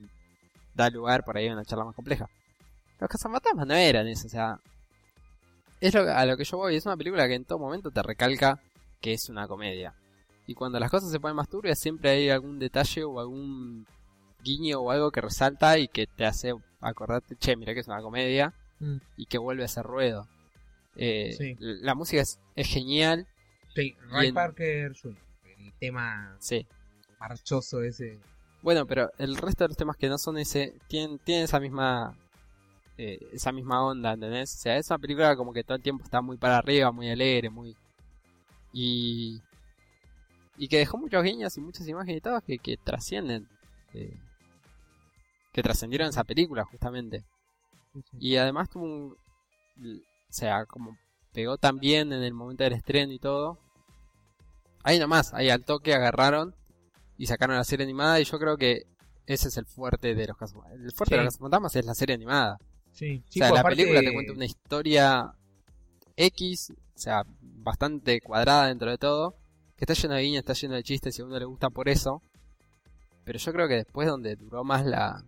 da 0.74 0.90
lugar 0.90 1.24
por 1.24 1.36
ahí 1.36 1.48
a 1.48 1.52
una 1.52 1.64
charla 1.64 1.84
más 1.84 1.94
compleja. 1.94 2.28
Los 3.00 3.08
cazafantasmas 3.10 3.66
no 3.66 3.74
eran 3.74 4.06
eso, 4.08 4.26
o 4.26 4.30
sea, 4.30 4.58
es 5.80 5.94
lo, 5.94 6.00
a 6.10 6.24
lo 6.26 6.36
que 6.36 6.44
yo 6.44 6.56
voy, 6.56 6.76
es 6.76 6.86
una 6.86 6.96
película 6.96 7.28
que 7.28 7.34
en 7.34 7.44
todo 7.44 7.58
momento 7.58 7.90
te 7.90 8.02
recalca 8.02 8.60
que 9.00 9.12
es 9.12 9.28
una 9.28 9.46
comedia. 9.46 9.94
Y 10.46 10.54
cuando 10.54 10.78
las 10.80 10.90
cosas 10.90 11.10
se 11.10 11.20
ponen 11.20 11.36
más 11.36 11.48
turbias, 11.48 11.78
siempre 11.78 12.10
hay 12.10 12.30
algún 12.30 12.58
detalle 12.58 13.04
o 13.04 13.20
algún 13.20 13.86
guiño 14.42 14.78
o 14.80 14.90
algo 14.90 15.10
que 15.10 15.20
resalta 15.20 15.78
y 15.78 15.88
que 15.88 16.06
te 16.06 16.24
hace 16.24 16.54
acordarte, 16.80 17.36
che, 17.36 17.56
mira 17.56 17.74
que 17.74 17.80
es 17.80 17.88
una 17.88 18.00
comedia 18.02 18.52
Mm. 18.78 18.96
y 19.16 19.24
que 19.26 19.38
vuelve 19.38 19.64
a 19.64 19.68
ser 19.68 19.84
ruedo. 19.86 20.28
Eh, 20.96 21.34
Sí. 21.36 21.56
La 21.58 21.94
música 21.94 22.20
es, 22.22 22.38
es 22.54 22.68
genial, 22.68 23.26
Sí, 23.76 23.94
Ray 24.10 24.28
en- 24.28 24.34
Parker 24.34 24.92
Jr., 25.00 25.16
el 25.58 25.72
tema 25.74 26.36
sí. 26.40 26.66
marchoso 27.20 27.82
ese. 27.82 28.18
Bueno, 28.62 28.86
pero 28.86 29.10
el 29.18 29.36
resto 29.36 29.62
de 29.64 29.68
los 29.68 29.76
temas 29.76 29.96
que 29.96 30.08
no 30.08 30.18
son 30.18 30.38
ese, 30.38 30.74
tienen, 30.88 31.18
tienen 31.20 31.44
esa 31.44 31.60
misma 31.60 32.16
eh, 32.98 33.18
esa 33.32 33.52
misma 33.52 33.84
onda, 33.84 34.14
¿entendés? 34.14 34.54
O 34.54 34.58
sea, 34.58 34.76
es 34.76 34.88
una 34.90 34.98
película 34.98 35.36
como 35.36 35.52
que 35.52 35.62
todo 35.62 35.76
el 35.76 35.82
tiempo 35.82 36.02
está 36.02 36.20
muy 36.22 36.36
para 36.38 36.56
arriba, 36.58 36.90
muy 36.90 37.10
alegre, 37.10 37.50
muy... 37.50 37.76
Y... 38.72 39.40
Y 40.58 40.68
que 40.68 40.78
dejó 40.78 40.96
muchos 40.96 41.22
guiños 41.22 41.54
y 41.58 41.60
muchas 41.60 41.86
imágenes 41.86 42.16
y 42.16 42.20
todo 42.22 42.40
que, 42.40 42.56
que 42.58 42.78
trascienden. 42.78 43.46
eh, 43.92 44.16
que 45.52 45.62
trascendieron 45.62 46.08
esa 46.08 46.24
película, 46.24 46.64
justamente. 46.64 47.22
Sí, 47.92 48.00
sí. 48.10 48.16
Y 48.18 48.36
además 48.36 48.70
tuvo 48.70 48.84
un... 48.84 49.12
O 49.12 50.32
sea, 50.32 50.64
como 50.64 50.96
pegó 51.34 51.58
tan 51.58 51.78
bien 51.78 52.12
en 52.14 52.22
el 52.22 52.32
momento 52.32 52.64
del 52.64 52.72
estreno 52.72 53.12
y 53.12 53.18
todo. 53.18 53.58
Ahí 54.86 55.00
nomás, 55.00 55.34
ahí 55.34 55.50
al 55.50 55.64
toque 55.64 55.94
agarraron 55.94 56.54
y 57.18 57.26
sacaron 57.26 57.56
la 57.56 57.64
serie 57.64 57.82
animada 57.84 58.20
y 58.20 58.24
yo 58.24 58.38
creo 58.38 58.56
que 58.56 58.82
ese 59.26 59.48
es 59.48 59.56
el 59.56 59.66
fuerte 59.66 60.14
de 60.14 60.26
los 60.28 60.36
casos. 60.36 60.62
El 60.72 60.92
fuerte 60.92 61.16
de 61.16 61.20
Sí. 61.22 61.24
los 61.24 61.34
cazafantasmas 61.34 61.74
es 61.74 61.84
la 61.84 61.94
serie 61.96 62.14
animada. 62.14 62.58
Sí, 62.92 63.22
o 63.28 63.32
sea, 63.32 63.48
pues, 63.48 63.52
la 63.52 63.60
aparte- 63.60 63.76
película 63.76 64.00
te 64.00 64.12
cuenta 64.14 64.32
una 64.32 64.44
historia 64.44 65.32
X, 66.16 66.70
o 66.70 66.98
sea, 66.98 67.24
bastante 67.40 68.20
cuadrada 68.20 68.68
dentro 68.68 68.88
de 68.90 68.96
todo, 68.98 69.34
que 69.76 69.84
está 69.84 69.94
lleno 69.94 70.14
de 70.14 70.22
guiños, 70.22 70.38
está 70.38 70.52
lleno 70.52 70.74
de 70.76 70.82
chistes 70.84 71.18
y 71.18 71.22
a 71.22 71.24
uno 71.24 71.38
le 71.38 71.44
gusta 71.46 71.68
por 71.68 71.88
eso. 71.88 72.22
Pero 73.24 73.38
yo 73.40 73.52
creo 73.52 73.66
que 73.68 73.74
después 73.74 74.06
donde 74.06 74.36
duró 74.36 74.62
más 74.64 74.86
la 74.86 75.22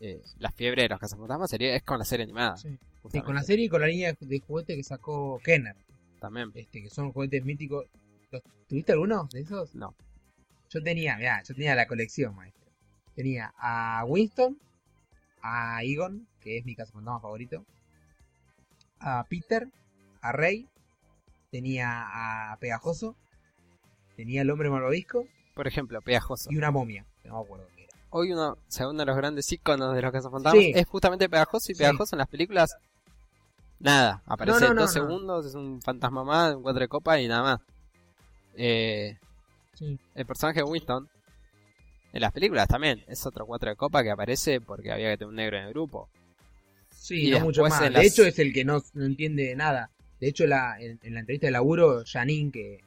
eh, 0.00 0.20
la 0.38 0.50
fiebre 0.50 0.82
de 0.82 0.88
los 0.90 0.98
cazafantasmas 1.00 1.48
sería 1.48 1.74
es 1.74 1.82
con 1.82 1.98
la 1.98 2.04
serie 2.04 2.24
animada. 2.24 2.56
Sí. 2.56 2.76
Sí, 3.12 3.20
con 3.22 3.36
la 3.36 3.42
serie 3.44 3.66
y 3.66 3.68
con 3.68 3.80
la 3.80 3.86
línea 3.86 4.12
de 4.18 4.40
juguete 4.40 4.74
que 4.74 4.82
sacó 4.82 5.38
Kenner, 5.44 5.76
También. 6.20 6.50
este, 6.54 6.82
que 6.82 6.90
son 6.90 7.12
juguetes 7.12 7.44
míticos. 7.44 7.86
¿Los- 8.30 8.42
¿Tuviste 8.68 8.92
alguno 8.92 9.28
de 9.32 9.40
esos? 9.40 9.74
No. 9.74 9.94
Yo 10.70 10.82
tenía, 10.82 11.16
mirá, 11.16 11.42
yo 11.42 11.54
tenía 11.54 11.74
la 11.74 11.86
colección, 11.86 12.34
maestro. 12.34 12.64
Tenía 13.14 13.52
a 13.58 14.04
Winston, 14.06 14.58
a 15.42 15.82
Egon, 15.82 16.26
que 16.40 16.58
es 16.58 16.64
mi 16.64 16.74
cazafantasma 16.74 17.20
favorito, 17.20 17.64
a 19.00 19.24
Peter, 19.28 19.68
a 20.20 20.32
Rey, 20.32 20.68
tenía 21.50 22.50
a 22.52 22.56
Pegajoso, 22.58 23.14
tenía 24.16 24.42
al 24.42 24.50
hombre 24.50 24.68
malvavisco 24.70 25.26
Por 25.54 25.66
ejemplo, 25.66 26.00
Pegajoso. 26.02 26.50
y 26.50 26.56
una 26.56 26.70
momia, 26.70 27.06
no 27.24 27.38
me 27.38 27.44
acuerdo 27.44 27.66
qué 27.76 27.84
era. 27.84 27.92
Hoy 28.10 28.32
uno, 28.32 28.50
o 28.52 28.58
sea, 28.68 28.88
uno 28.88 28.98
de 29.00 29.06
los 29.06 29.16
grandes 29.16 29.50
iconos 29.52 29.94
de 29.94 30.02
los 30.02 30.12
cazafantasmas 30.12 30.62
Sí. 30.64 30.72
es 30.74 30.86
justamente 30.86 31.28
Pegajoso 31.28 31.70
y 31.72 31.74
Sí. 31.74 31.78
Pegajoso 31.78 32.16
en 32.16 32.18
las 32.18 32.28
películas 32.28 32.76
nada, 33.78 34.22
aparece 34.26 34.60
No, 34.60 34.68
no, 34.68 34.74
no, 34.74 34.80
dos 34.82 34.94
no. 34.94 35.00
segundos, 35.02 35.46
es 35.46 35.54
un 35.54 35.80
fantasma 35.80 36.24
más, 36.24 36.54
un 36.56 36.62
cuatro 36.62 36.80
de 36.80 36.88
copa 36.88 37.20
y 37.20 37.28
nada 37.28 37.42
más. 37.42 37.60
Eh, 38.56 39.16
Sí. 39.74 39.98
el 40.14 40.24
personaje 40.26 40.60
de 40.60 40.64
Winston 40.64 41.06
en 42.14 42.20
las 42.22 42.32
películas 42.32 42.66
también 42.66 43.04
es 43.08 43.26
otro 43.26 43.44
cuatro 43.44 43.68
de 43.68 43.76
copa 43.76 44.02
que 44.02 44.10
aparece 44.10 44.60
porque 44.60 44.90
había 44.90 45.10
que 45.10 45.18
tener 45.18 45.28
un 45.28 45.34
negro 45.36 45.58
en 45.58 45.64
el 45.64 45.70
grupo. 45.70 46.08
Sí, 46.90 47.28
Y 47.28 47.30
no 47.30 47.40
mucho 47.40 47.62
más. 47.62 47.78
De 47.80 47.90
las- 47.90 48.04
hecho, 48.06 48.24
es 48.24 48.38
el 48.38 48.52
que 48.54 48.64
no, 48.64 48.82
no 48.94 49.04
entiende 49.04 49.54
nada. 49.54 49.90
De 50.18 50.28
hecho, 50.28 50.46
la, 50.46 50.80
en, 50.80 50.98
en 51.02 51.12
la 51.14 51.20
entrevista 51.20 51.46
de 51.46 51.50
laburo, 51.50 52.02
Janine, 52.06 52.50
que, 52.50 52.80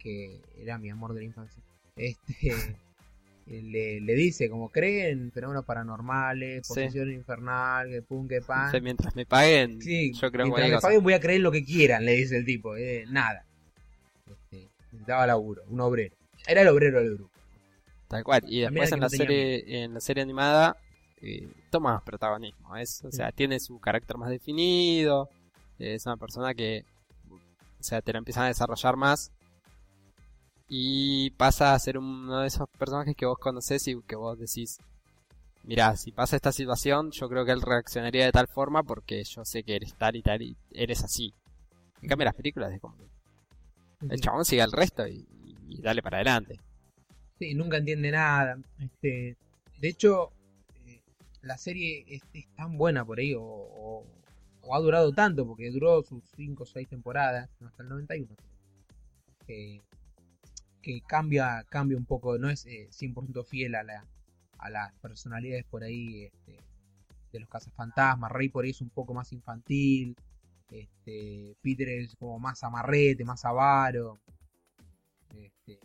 que 0.00 0.40
era 0.58 0.78
mi 0.78 0.90
amor 0.90 1.14
de 1.14 1.20
la 1.20 1.26
infancia, 1.26 1.62
este, 1.94 2.76
le, 3.46 4.00
le 4.00 4.14
dice, 4.14 4.50
como 4.50 4.68
creen 4.68 5.20
en 5.26 5.32
fenómenos 5.32 5.64
paranormales, 5.64 6.66
Sí. 6.66 6.74
posesión 6.74 7.12
infernal, 7.12 7.88
que 7.88 8.02
pum, 8.02 8.26
que 8.26 8.40
pan. 8.40 8.66
O 8.68 8.70
sea, 8.72 8.80
mientras 8.80 9.14
me 9.14 9.26
paguen. 9.26 9.80
Sí, 9.80 10.12
yo 10.12 10.30
creo 10.32 10.46
mientras 10.46 10.50
cualquier 10.50 10.70
me 10.70 10.74
cosa. 10.76 10.86
paguen 10.88 11.02
voy 11.04 11.12
a 11.12 11.20
creer 11.20 11.40
lo 11.40 11.52
que 11.52 11.64
quieran, 11.64 12.04
le 12.04 12.12
dice 12.16 12.36
el 12.36 12.44
tipo. 12.44 12.76
eh, 12.76 13.04
nada. 13.08 13.44
Necesitaba 14.92 15.26
laburo, 15.26 15.62
un 15.68 15.80
obrero. 15.80 16.14
Era 16.46 16.62
el 16.62 16.68
obrero 16.68 16.98
del 17.00 17.14
grupo. 17.16 17.30
Tal 18.08 18.24
cual. 18.24 18.42
Y 18.46 18.60
después 18.60 18.90
en 18.92 19.00
la 19.00 19.08
serie, 19.08 19.82
en 19.84 19.94
la 19.94 20.00
serie 20.00 20.22
animada 20.22 20.76
eh, 21.22 21.48
toma 21.70 21.92
más 21.94 22.02
protagonismo. 22.02 22.76
Es, 22.76 23.04
o 23.04 23.10
Sí. 23.10 23.18
sea, 23.18 23.30
tiene 23.30 23.60
su 23.60 23.78
carácter 23.78 24.16
más 24.16 24.30
definido. 24.30 25.28
Es 25.78 26.06
una 26.06 26.16
persona 26.16 26.54
que, 26.54 26.84
o 27.30 27.82
sea, 27.82 28.02
te 28.02 28.12
la 28.12 28.18
empiezan 28.18 28.44
a 28.44 28.48
desarrollar 28.48 28.96
más. 28.96 29.30
Y 30.68 31.30
pasa 31.30 31.74
a 31.74 31.78
ser 31.78 31.98
uno 31.98 32.40
de 32.40 32.46
esos 32.46 32.68
personajes 32.78 33.16
que 33.16 33.26
vos 33.26 33.38
conocés 33.38 33.86
y 33.88 34.00
que 34.02 34.14
vos 34.16 34.38
decís, 34.38 34.78
mira, 35.64 35.96
si 35.96 36.12
pasa 36.12 36.36
esta 36.36 36.52
situación, 36.52 37.10
yo 37.10 37.28
creo 37.28 37.44
que 37.44 37.50
él 37.52 37.60
reaccionaría 37.60 38.24
de 38.24 38.32
tal 38.32 38.46
forma 38.46 38.82
porque 38.84 39.24
yo 39.24 39.44
sé 39.44 39.62
que 39.64 39.76
eres 39.76 39.94
tal 39.94 40.14
y 40.16 40.22
tal 40.22 40.42
y 40.42 40.56
eres 40.72 41.02
así. 41.02 41.34
En 42.02 42.08
cambio, 42.08 42.24
las 42.24 42.34
películas 42.34 42.72
es 42.72 42.80
como 42.80 42.96
el 44.08 44.20
chabón 44.20 44.44
sigue 44.44 44.62
al 44.62 44.72
resto 44.72 45.06
y, 45.06 45.26
y 45.68 45.80
dale 45.82 46.02
para 46.02 46.18
adelante. 46.18 46.60
Sí, 47.38 47.54
nunca 47.54 47.78
entiende 47.78 48.10
nada. 48.10 48.58
Este, 48.78 49.36
de 49.78 49.88
hecho, 49.88 50.32
eh, 50.86 51.02
la 51.42 51.56
serie 51.58 52.04
es, 52.08 52.22
es 52.32 52.46
tan 52.54 52.76
buena 52.76 53.04
por 53.04 53.18
ahí, 53.18 53.34
o, 53.34 53.42
o- 53.42 54.06
o 54.62 54.74
ha 54.76 54.80
durado 54.80 55.12
tanto, 55.12 55.46
porque 55.46 55.70
duró 55.70 56.02
sus 56.02 56.22
5 56.36 56.64
o 56.64 56.66
6 56.66 56.88
temporadas, 56.88 57.48
hasta 57.64 57.82
el 57.82 57.88
91. 57.88 58.36
eh, 59.48 59.80
que 60.82 61.00
cambia, 61.02 61.64
cambia 61.68 61.96
un 61.98 62.06
poco, 62.06 62.38
no 62.38 62.48
es 62.50 62.66
eh, 62.66 62.88
100% 62.90 63.44
fiel 63.44 63.74
a, 63.74 63.82
la, 63.82 64.04
a 64.58 64.70
las 64.70 64.92
personalidades 65.00 65.64
por 65.64 65.82
ahí 65.84 66.24
este, 66.24 66.58
de 67.32 67.40
los 67.40 67.48
cazafantasmas. 67.48 68.32
Rey 68.32 68.48
por 68.48 68.64
ahí 68.64 68.70
es 68.70 68.80
un 68.80 68.90
poco 68.90 69.14
más 69.14 69.32
infantil. 69.32 70.16
Este, 70.70 71.56
Peter 71.60 71.88
es 71.90 72.16
como 72.16 72.38
más 72.38 72.62
amarrete, 72.64 73.24
más 73.24 73.44
avaro. 73.44 74.20
Este, 75.34 75.80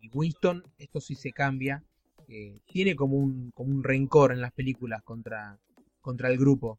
y 0.00 0.08
Winston, 0.08 0.62
esto 0.78 1.00
sí 1.02 1.14
se 1.14 1.32
cambia. 1.32 1.84
eh, 2.28 2.60
tiene 2.66 2.96
como 2.96 3.16
un, 3.18 3.50
como 3.52 3.70
un 3.70 3.84
rencor 3.84 4.32
en 4.32 4.40
las 4.40 4.52
películas 4.52 5.02
contra, 5.02 5.58
contra 6.00 6.30
el 6.30 6.38
grupo. 6.38 6.78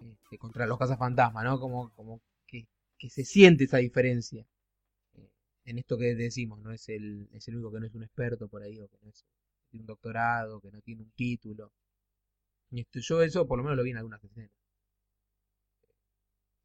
este, 0.00 0.38
contra 0.38 0.66
los 0.66 0.78
cazafantasmas, 0.78 1.44
¿no? 1.44 1.58
Como, 1.60 1.90
como 1.94 2.20
que, 2.46 2.66
que 2.98 3.08
se 3.10 3.24
siente 3.24 3.64
esa 3.64 3.78
diferencia. 3.78 4.46
eh, 5.16 5.30
en 5.66 5.78
esto 5.78 5.98
que 5.98 6.14
decimos, 6.16 6.60
¿no? 6.60 6.72
Es 6.72 6.88
el, 6.90 7.28
es 7.32 7.48
el 7.48 7.56
único 7.56 7.72
que 7.72 7.80
no 7.80 7.86
es 7.86 7.94
un 7.94 8.04
experto 8.04 8.48
por 8.48 8.62
ahí, 8.62 8.80
o 8.80 8.88
que 8.88 8.98
no 9.02 9.10
es, 9.10 9.24
tiene 9.70 9.82
un 9.84 9.86
doctorado, 9.88 10.60
que 10.60 10.70
no 10.72 10.80
tiene 10.82 11.02
un 11.02 11.10
título. 11.12 11.72
Y 12.72 12.80
esto, 12.80 12.98
yo 13.00 13.22
eso 13.22 13.46
por 13.46 13.58
lo 13.58 13.64
menos 13.64 13.76
lo 13.76 13.84
vi 13.84 13.90
en 13.92 13.98
algunas 13.98 14.22
escenas. 14.24 14.50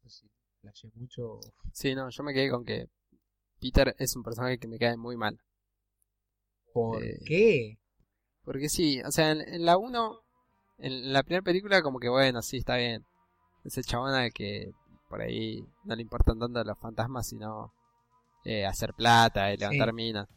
Sé 0.08 0.22
si 0.22 0.30
flashé 0.60 0.88
mucho. 0.94 1.38
Sí, 1.72 1.94
no, 1.94 2.08
yo 2.10 2.22
me 2.22 2.32
quedé 2.32 2.50
con 2.50 2.64
que 2.64 2.88
Peter 3.60 3.94
es 3.98 4.16
un 4.16 4.22
personaje 4.22 4.58
que 4.58 4.68
me 4.68 4.78
cae 4.78 4.96
muy 4.96 5.16
mal. 5.16 5.38
¿Por 6.72 7.02
Eh, 7.02 7.18
qué? 7.26 7.78
Porque 8.44 8.68
sí, 8.68 9.00
o 9.02 9.10
sea, 9.10 9.30
en, 9.32 9.40
en 9.42 9.64
la 9.64 9.76
1, 9.76 10.20
en 10.78 11.12
la 11.12 11.22
primera 11.22 11.42
película 11.42 11.82
como 11.82 11.98
que 11.98 12.08
bueno, 12.08 12.40
sí, 12.42 12.58
está 12.58 12.76
bien. 12.76 13.04
Ese 13.64 13.82
chabón 13.82 14.14
al 14.14 14.32
que 14.32 14.70
por 15.08 15.20
ahí 15.20 15.64
no 15.84 15.94
le 15.94 16.02
importan 16.02 16.38
tanto 16.38 16.62
los 16.64 16.78
fantasmas, 16.78 17.28
sino 17.28 17.72
eh, 18.44 18.64
hacer 18.66 18.94
plata 18.94 19.52
y 19.52 19.56
levantar 19.56 19.88
Sí. 19.88 19.94
minas. 19.94 20.28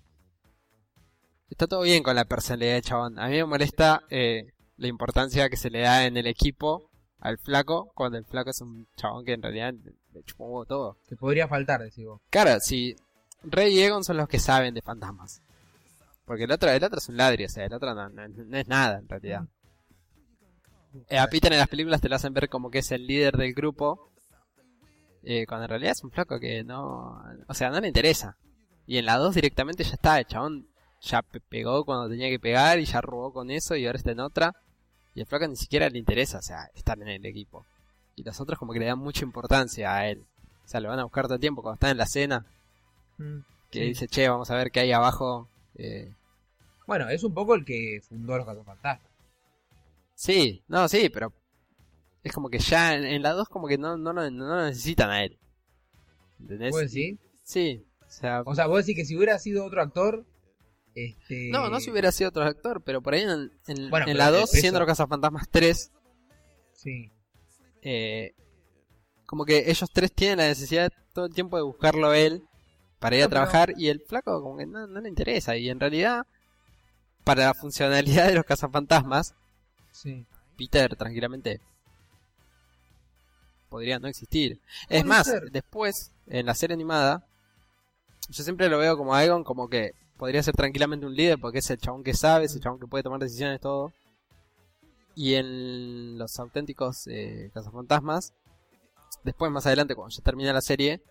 Está 1.49 1.67
todo 1.67 1.82
bien 1.82 2.03
con 2.03 2.15
la 2.15 2.26
personalidad 2.26 2.76
de 2.76 2.82
chabón. 2.82 3.19
A 3.19 3.28
mí 3.28 3.34
me 3.36 3.45
molesta 3.45 4.03
eh, 4.09 4.51
la 4.78 4.88
importancia 4.88 5.49
que 5.49 5.57
se 5.57 5.69
le 5.69 5.82
da 5.82 6.05
en 6.05 6.15
el 6.17 6.28
equipo 6.28 6.89
al 7.22 7.38
flaco, 7.38 7.91
cuando 7.95 8.17
el 8.17 8.26
flaco 8.26 8.49
es 8.49 8.59
un 8.61 8.88
chabón 8.97 9.24
que 9.24 9.34
en 9.34 9.41
realidad 9.41 9.74
le, 9.74 9.93
huevo 10.38 10.65
todo. 10.65 10.97
Que 11.07 11.15
podría 11.15 11.47
faltar, 11.47 11.82
decís 11.82 12.05
vos. 12.05 12.19
Claro, 12.30 12.59
si 12.59 12.95
Rey 13.43 13.74
y 13.78 13.82
Egon 13.82 14.03
son 14.03 14.17
los 14.17 14.28
que 14.28 14.39
saben 14.39 14.74
de 14.74 14.82
fantasmas. 14.82 15.41
Porque 16.26 16.43
el 16.43 16.51
otro, 16.51 16.69
el 16.69 16.84
otro 16.84 16.97
es 16.99 17.09
un 17.09 17.17
ladri, 17.17 17.45
o 17.45 17.49
sea, 17.49 17.65
el 17.65 17.74
otro 17.74 17.93
no, 17.95 18.09
no- 18.09 18.28
no 18.28 18.57
es 18.57 18.67
nada 18.67 18.99
en 18.99 19.07
realidad. 19.09 19.43
Eh, 21.09 21.17
a 21.17 21.28
Peter 21.28 21.51
en 21.53 21.59
las 21.59 21.67
películas 21.69 22.01
te 22.01 22.09
lo 22.09 22.15
hacen 22.15 22.34
ver 22.34 22.49
como 22.49 22.69
que 22.69 22.80
es 22.80 22.91
el 22.91 23.07
líder 23.07 23.38
del 23.38 23.53
grupo. 23.53 24.09
eh, 25.24 25.45
cuando 25.45 25.65
en 25.65 25.69
realidad 25.69 25.91
es 25.91 26.03
un 26.03 26.09
flaco 26.11 26.39
que 26.39 26.63
no. 26.63 27.22
O 27.47 27.53
sea, 27.53 27.69
no 27.69 27.80
le 27.80 27.88
interesa. 27.88 28.38
Y 28.88 28.97
en 28.97 29.05
la 29.05 29.17
2 29.17 29.36
directamente 29.36 29.84
ya 29.84 29.93
está, 29.93 30.17
el 30.19 30.26
chabón 30.26 30.67
ya 30.99 31.22
pe- 31.22 31.39
pegó 31.41 31.86
cuando 31.86 32.09
tenía 32.09 32.28
que 32.30 32.39
pegar 32.39 32.80
y 32.80 32.86
ya 32.86 33.01
robó 33.01 33.32
con 33.32 33.51
eso 33.51 33.76
y 33.76 33.86
ahora 33.86 33.97
está 33.99 34.11
en 34.11 34.19
otra. 34.19 34.53
Y 35.16 35.20
el 35.22 35.26
flaco 35.26 35.47
ni 35.47 35.55
siquiera 35.55 35.89
le 35.89 35.97
interesa, 35.99 36.38
o 36.39 36.41
sea, 36.41 36.70
estar 36.74 36.99
en 37.01 37.07
el 37.09 37.26
equipo. 37.26 37.66
Y 38.16 38.24
los 38.24 38.39
otros 38.39 38.57
como 38.59 38.74
que 38.74 38.80
le 38.80 38.86
dan 38.86 38.99
mucha 38.99 39.24
importancia 39.26 39.93
a 39.95 40.07
él. 40.09 40.24
O 40.64 40.68
sea, 40.68 40.80
lo 40.80 40.89
van 40.89 40.99
a 40.99 41.03
buscar 41.03 41.26
todo 41.26 41.36
el 41.36 41.41
tiempo 41.41 41.62
cuando 41.62 41.76
están 41.76 41.91
en 41.91 41.97
la 41.97 42.05
cena. 42.05 42.45
Mm. 43.18 43.39
Que 43.70 43.80
Sí. 43.80 43.86
dice, 43.86 44.07
che, 44.07 44.30
vamos 44.30 44.49
a 44.51 44.55
ver 44.55 44.72
qué 44.72 44.82
hay 44.82 44.91
abajo. 44.91 45.47
Eh, 45.76 46.14
Bueno, 46.88 47.07
es 47.09 47.24
un 47.24 47.34
poco 47.34 47.55
el 47.55 47.64
que 47.66 48.01
fundó 48.07 48.38
los 48.38 48.45
Cazafantasmas. 48.45 49.09
sí, 50.16 50.62
no, 50.68 50.88
sí, 50.88 51.09
pero 51.09 51.34
es 52.24 52.32
como 52.34 52.49
que 52.49 52.59
ya 52.59 52.95
en, 52.95 53.05
en 53.05 53.22
la 53.24 53.32
2 53.32 53.49
como 53.49 53.68
que 53.68 53.78
no, 53.78 53.97
no, 53.97 54.14
lo- 54.14 54.30
no 54.30 54.55
lo 54.55 54.66
necesitan 54.66 55.09
a 55.09 55.24
él. 55.24 55.38
¿Entendés? 56.39 56.72
¿Vos 56.72 56.82
decís? 56.82 57.18
Sí, 57.43 57.84
o 58.05 58.09
sea, 58.09 58.41
O 58.45 58.55
sea, 58.55 58.68
vos 58.68 58.86
decís 58.86 58.95
que 58.95 59.05
si 59.05 59.16
hubiera 59.16 59.39
sido 59.39 59.66
otro 59.66 59.82
actor, 59.82 60.26
este... 60.96 61.50
No, 61.52 61.70
no 61.70 61.80
si 61.80 61.89
hubiera 61.92 62.12
sido 62.12 62.30
otro 62.30 62.44
actor, 62.44 62.82
pero 62.84 63.02
por 63.02 63.14
ahí 63.14 63.22
en, 63.22 63.52
en- 63.68 63.89
Bueno, 63.89 64.06
en 64.08 64.14
pero 64.14 64.18
la 64.18 64.28
el 64.28 64.34
2, 64.34 64.42
peso- 64.52 64.62
siendo 64.62 64.80
los 64.80 64.88
Cazafantasmas 64.88 65.48
3, 65.50 65.92
Sí, 66.74 67.12
eh, 67.84 68.34
como 69.28 69.46
que 69.46 69.70
ellos 69.70 69.89
tres 69.94 70.12
tienen 70.12 70.39
la 70.39 70.48
necesidad 70.48 70.92
todo 71.14 71.26
el 71.26 71.34
tiempo 71.34 71.56
de 71.58 71.64
buscarlo 71.64 72.10
a 72.10 72.18
él 72.18 72.44
para 73.00 73.16
ir 73.16 73.24
a 73.24 73.28
pero- 73.30 73.42
trabajar 73.42 73.74
y 73.78 73.88
el 73.89 74.02
flaco 74.02 74.42
como 74.42 74.58
que 74.58 74.66
no, 74.66 74.88
no 74.88 75.00
le 75.02 75.08
interesa. 75.10 75.56
Y 75.58 75.70
en 75.70 75.80
realidad, 75.80 76.26
para 77.24 77.46
la 77.46 77.54
funcionalidad 77.54 78.28
de 78.28 78.34
los 78.36 78.46
Cazafantasmas, 78.46 79.36
sí. 79.92 80.26
Peter 80.58 80.96
tranquilamente 80.96 81.62
podría 83.70 84.00
no 84.00 84.08
existir. 84.08 84.60
Es 84.89 85.06
más, 85.06 85.28
ser. 85.28 85.52
después, 85.52 86.12
en 86.28 86.46
la 86.46 86.54
serie 86.56 86.74
animada, 86.74 87.26
yo 88.30 88.44
siempre 88.44 88.70
lo 88.70 88.78
veo 88.78 88.98
como 88.98 89.16
Aegon 89.16 89.44
como 89.44 89.70
que 89.70 89.94
podría 90.22 90.43
ser 90.43 90.53
tranquilamente 90.55 91.07
un 91.07 91.15
líder 91.15 91.39
porque 91.39 91.57
es 91.57 91.69
el 91.72 91.80
chabón 91.80 92.03
que 92.03 92.13
sabe, 92.13 92.45
es 92.45 92.53
el 92.53 92.61
chabón 92.61 92.80
que 92.80 92.86
puede 92.86 93.01
tomar 93.03 93.19
decisiones, 93.19 93.59
todo. 93.59 93.91
Y 95.15 95.34
en 95.34 96.19
los 96.19 96.38
auténticos 96.39 97.07
eh, 97.07 97.49
cazafantasmas, 97.55 98.32
después 99.24 99.51
más 99.51 99.65
adelante 99.65 99.95
cuando 99.95 100.15
ya 100.15 100.22
termina 100.24 100.53
la 100.53 100.61
serie, 100.61 101.01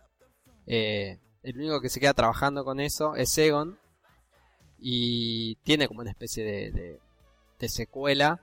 eh, 0.69 1.19
el 1.43 1.57
único 1.59 1.81
que 1.81 1.89
se 1.89 1.99
queda 1.99 2.15
trabajando 2.15 2.65
con 2.65 2.79
eso 2.79 3.17
es 3.17 3.37
Egon 3.37 3.81
y 4.79 5.57
tiene 5.65 5.89
como 5.89 6.03
una 6.03 6.11
especie 6.11 6.45
de, 6.45 6.71
de, 6.71 7.01
de 7.59 7.69
secuela 7.69 8.41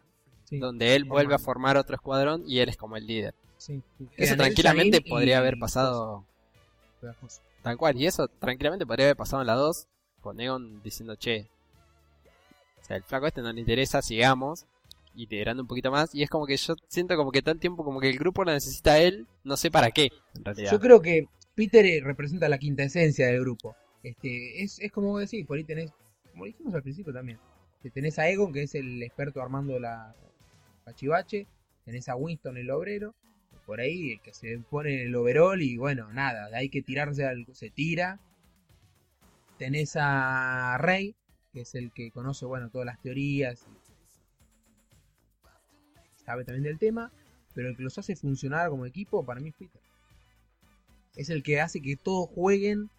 sí, 0.50 0.60
donde 0.60 0.96
él 0.98 1.06
vuelve 1.06 1.34
a 1.34 1.40
formar 1.40 1.78
otro 1.78 1.96
escuadrón 1.96 2.44
y 2.46 2.60
él 2.60 2.68
es 2.68 2.76
como 2.76 2.98
el 2.98 3.08
líder. 3.08 3.34
sí. 3.58 3.82
Eso 4.18 4.36
tranquilamente 4.36 5.00
podría 5.00 5.36
y- 5.36 5.38
haber 5.38 5.58
pasado 5.58 6.26
tal 7.64 7.78
cual. 7.78 7.96
Y 7.96 8.06
eso 8.06 8.28
tranquilamente 8.28 8.86
podría 8.86 9.06
haber 9.06 9.16
pasado 9.16 9.42
en 9.42 9.48
la 9.48 9.56
2 9.56 9.88
con 10.22 10.40
Egon 10.40 10.82
diciendo, 10.84 11.16
che, 11.16 11.48
o 12.82 12.86
sea, 12.86 12.98
el 12.98 13.04
flaco 13.04 13.28
este 13.28 13.42
no 13.42 13.52
le 13.52 13.60
interesa, 13.60 14.02
sigamos. 14.02 14.66
Y 15.16 15.26
liderando 15.26 15.64
un 15.64 15.68
poquito 15.68 15.90
más. 15.90 16.14
Y 16.14 16.22
es 16.22 16.30
como 16.30 16.46
que 16.46 16.56
yo 16.58 16.76
siento 16.88 17.16
como 17.18 17.32
que 17.32 17.42
todo 17.42 17.56
tiempo 17.56 17.84
como 17.84 18.00
que 18.00 18.10
el 18.10 18.20
grupo 18.20 18.44
lo 18.44 18.52
necesita 18.52 19.00
él, 19.00 19.26
no 19.44 19.58
sé 19.58 19.72
para 19.72 19.90
qué, 19.90 20.12
en 20.36 20.46
realidad. 20.46 20.72
Yo 20.72 20.80
creo 20.80 21.02
que 21.02 21.26
Peter 21.56 21.84
eh, 21.88 22.02
representa 22.04 22.48
la 22.48 22.60
quinta 22.60 22.84
esencia 22.84 23.26
del 23.26 23.40
grupo. 23.42 23.76
Este, 24.04 24.62
es, 24.62 24.78
es 24.80 24.92
como 24.92 25.08
vos 25.08 25.22
decís, 25.22 25.44
por 25.48 25.58
ahí 25.58 25.64
tenés, 25.64 25.92
como 26.32 26.46
dijimos 26.46 26.76
al 26.76 26.84
principio 26.84 27.12
también, 27.12 27.40
tenés 27.90 28.20
a 28.20 28.30
Egon, 28.30 28.54
que 28.54 28.64
es 28.64 28.76
el 28.76 29.02
experto 29.04 29.42
armando 29.42 29.80
la 29.80 30.16
cachivache, 30.86 31.48
tenés 31.86 32.10
a 32.10 32.16
Winston, 32.16 32.58
el 32.58 32.70
obrero, 32.70 33.16
por 33.66 33.80
ahí 33.80 34.14
el 34.14 34.22
que 34.22 34.34
se 34.34 34.58
pone 34.60 35.04
el 35.04 35.16
overall 35.16 35.62
y 35.62 35.78
bueno, 35.78 36.12
nada, 36.14 36.50
hay 36.56 36.70
que 36.70 36.82
tirarse 36.82 37.26
al, 37.26 37.46
se 37.54 37.70
tira. 37.70 38.20
Tenés 39.58 39.96
a 39.96 40.78
Rey, 40.80 41.16
que 41.54 41.62
es 41.62 41.76
el 41.76 41.92
que 41.92 42.12
conoce, 42.12 42.46
bueno, 42.46 42.70
todas 42.70 42.86
las 42.86 43.02
teorías 43.02 43.66
y 43.68 43.78
sabe 46.24 46.44
también 46.44 46.64
del 46.64 46.78
tema, 46.78 47.12
pero 47.54 47.70
el 47.70 47.78
que 47.78 47.84
los 47.84 47.98
hace 47.98 48.16
funcionar 48.16 48.70
como 48.70 48.86
equipo 48.86 49.26
para 49.26 49.40
mí 49.40 49.50
es 49.50 49.56
Peter. 49.56 49.82
Es 51.16 51.30
el 51.30 51.42
que 51.42 51.62
hace 51.62 51.82
que 51.82 51.96
todos 51.96 52.30
jueguen. 52.30 52.90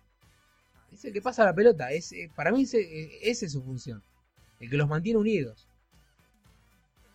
Es 0.93 1.05
el 1.05 1.13
que 1.13 1.23
pasa 1.23 1.45
la 1.45 1.55
pelota. 1.55 1.93
Es, 1.93 2.11
eh, 2.13 2.31
para 2.35 2.51
mí 2.51 2.63
ese, 2.63 2.81
eh, 2.81 3.19
esa 3.23 3.47
es 3.47 3.53
su 3.53 3.63
función. 3.63 4.03
El 4.59 4.71
que 4.71 4.77
los 4.77 4.89
mantiene 4.89 5.21
unidos. 5.21 5.69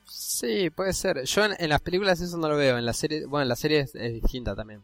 Sí, 0.05 0.69
puede 0.69 0.93
ser. 0.93 1.23
Yo 1.23 1.43
en, 1.43 1.53
en 1.57 1.69
las 1.69 1.81
películas 1.81 2.21
eso 2.21 2.37
no 2.37 2.47
lo 2.47 2.55
veo. 2.55 2.77
En 2.77 2.85
la 2.85 2.93
serie, 2.93 3.25
bueno, 3.25 3.41
en 3.41 3.49
la 3.49 3.55
serie 3.57 3.81
es, 3.81 3.95
es 3.95 4.13
distinta 4.13 4.55
también. 4.55 4.81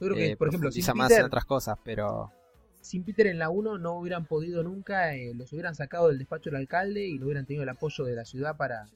Yo 0.00 0.06
creo 0.06 0.14
que, 0.14 0.30
Eh, 0.32 0.36
por 0.36 0.48
ejemplo, 0.48 0.72
sin 0.72 0.82
profundiza 0.82 0.94
más 0.94 1.08
Peter, 1.08 1.20
en 1.20 1.26
otras 1.26 1.44
cosas, 1.44 1.78
pero 1.84 2.32
sin 2.86 3.02
Peter 3.04 3.26
en 3.26 3.38
la 3.38 3.50
1 3.50 3.78
no 3.78 3.94
hubieran 3.98 4.24
podido 4.26 4.62
nunca, 4.62 5.14
eh, 5.14 5.32
los 5.34 5.52
hubieran 5.52 5.74
sacado 5.74 6.08
del 6.08 6.18
despacho 6.18 6.50
del 6.50 6.60
alcalde 6.60 7.06
y 7.06 7.18
no 7.18 7.26
hubieran 7.26 7.44
tenido 7.46 7.62
el 7.64 7.68
apoyo 7.68 8.04
de 8.04 8.14
la 8.14 8.24
ciudad 8.24 8.56
para, 8.56 8.86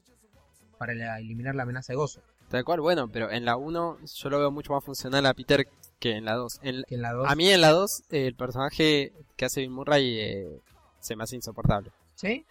para 0.77 0.93
la- 0.93 1.19
eliminar 1.19 1.55
la 1.55 1.63
amenaza 1.63 1.93
de 1.93 1.97
gozo. 1.97 2.21
tal 2.49 2.63
cual, 2.65 2.81
bueno, 2.81 3.09
pero 3.09 3.29
en 3.31 3.45
la 3.45 3.55
1 3.57 3.97
yo 4.03 4.29
lo 4.29 4.39
veo 4.39 4.51
mucho 4.51 4.73
más 4.73 4.83
funcional 4.83 5.25
a 5.25 5.33
Peter 5.33 5.67
que 5.99 6.11
en 6.17 6.25
la 6.25 6.33
2. 6.35 6.59
En, 6.63 6.83
en 6.89 7.01
la 7.01 7.13
2. 7.13 7.29
A 7.29 7.35
mí 7.35 7.49
en 7.49 7.61
la 7.61 7.69
2, 7.71 8.03
eh, 8.11 8.27
el 8.27 8.35
personaje 8.35 9.13
que 9.37 9.45
hace 9.45 9.61
Bill 9.61 9.69
Murray 9.69 10.19
eh, 10.19 10.59
se 10.99 11.15
me 11.15 11.23
hace 11.23 11.35
insoportable. 11.35 11.91
¿Sí? 12.15 12.45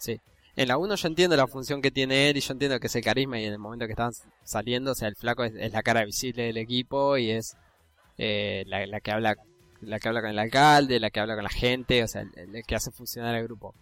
En 0.57 0.69
la 0.69 0.77
1 0.79 0.95
yo 0.97 1.09
entiendo 1.09 1.37
la 1.37 1.47
función 1.47 1.81
que 1.81 1.91
tiene 1.91 2.29
él 2.29 2.37
y 2.37 2.41
yo 2.41 2.53
entiendo 2.53 2.79
que 2.81 2.87
es 2.89 2.97
el 2.97 3.03
carisma 3.05 3.39
y 3.41 3.45
en 3.45 3.53
el 3.53 3.59
momento 3.59 3.87
que 3.87 3.93
estaban 3.93 4.13
saliendo, 4.45 4.93
o 4.93 4.95
sea, 4.95 5.09
el 5.09 5.17
flaco 5.17 5.45
es, 5.45 5.55
es 5.55 5.73
la 5.73 5.83
cara 5.83 6.05
visible 6.05 6.43
del 6.45 6.57
equipo 6.59 7.17
y 7.17 7.31
es 7.31 7.57
eh, 8.19 8.65
la, 8.67 8.85
la 8.87 9.01
que 9.01 9.11
habla 9.13 9.37
la 9.81 9.99
que 9.99 10.09
habla 10.09 10.21
con 10.21 10.31
el 10.31 10.39
alcalde, 10.39 11.01
la 11.01 11.11
que 11.11 11.21
habla 11.21 11.35
con 11.35 11.45
la 11.45 11.51
gente, 11.51 12.03
o 12.03 12.09
sea, 12.09 12.23
el, 12.23 12.55
el 12.57 12.65
que 12.65 12.75
hace 12.75 12.91
funcionar 12.91 13.35
el 13.35 13.45
grupo. 13.45 13.75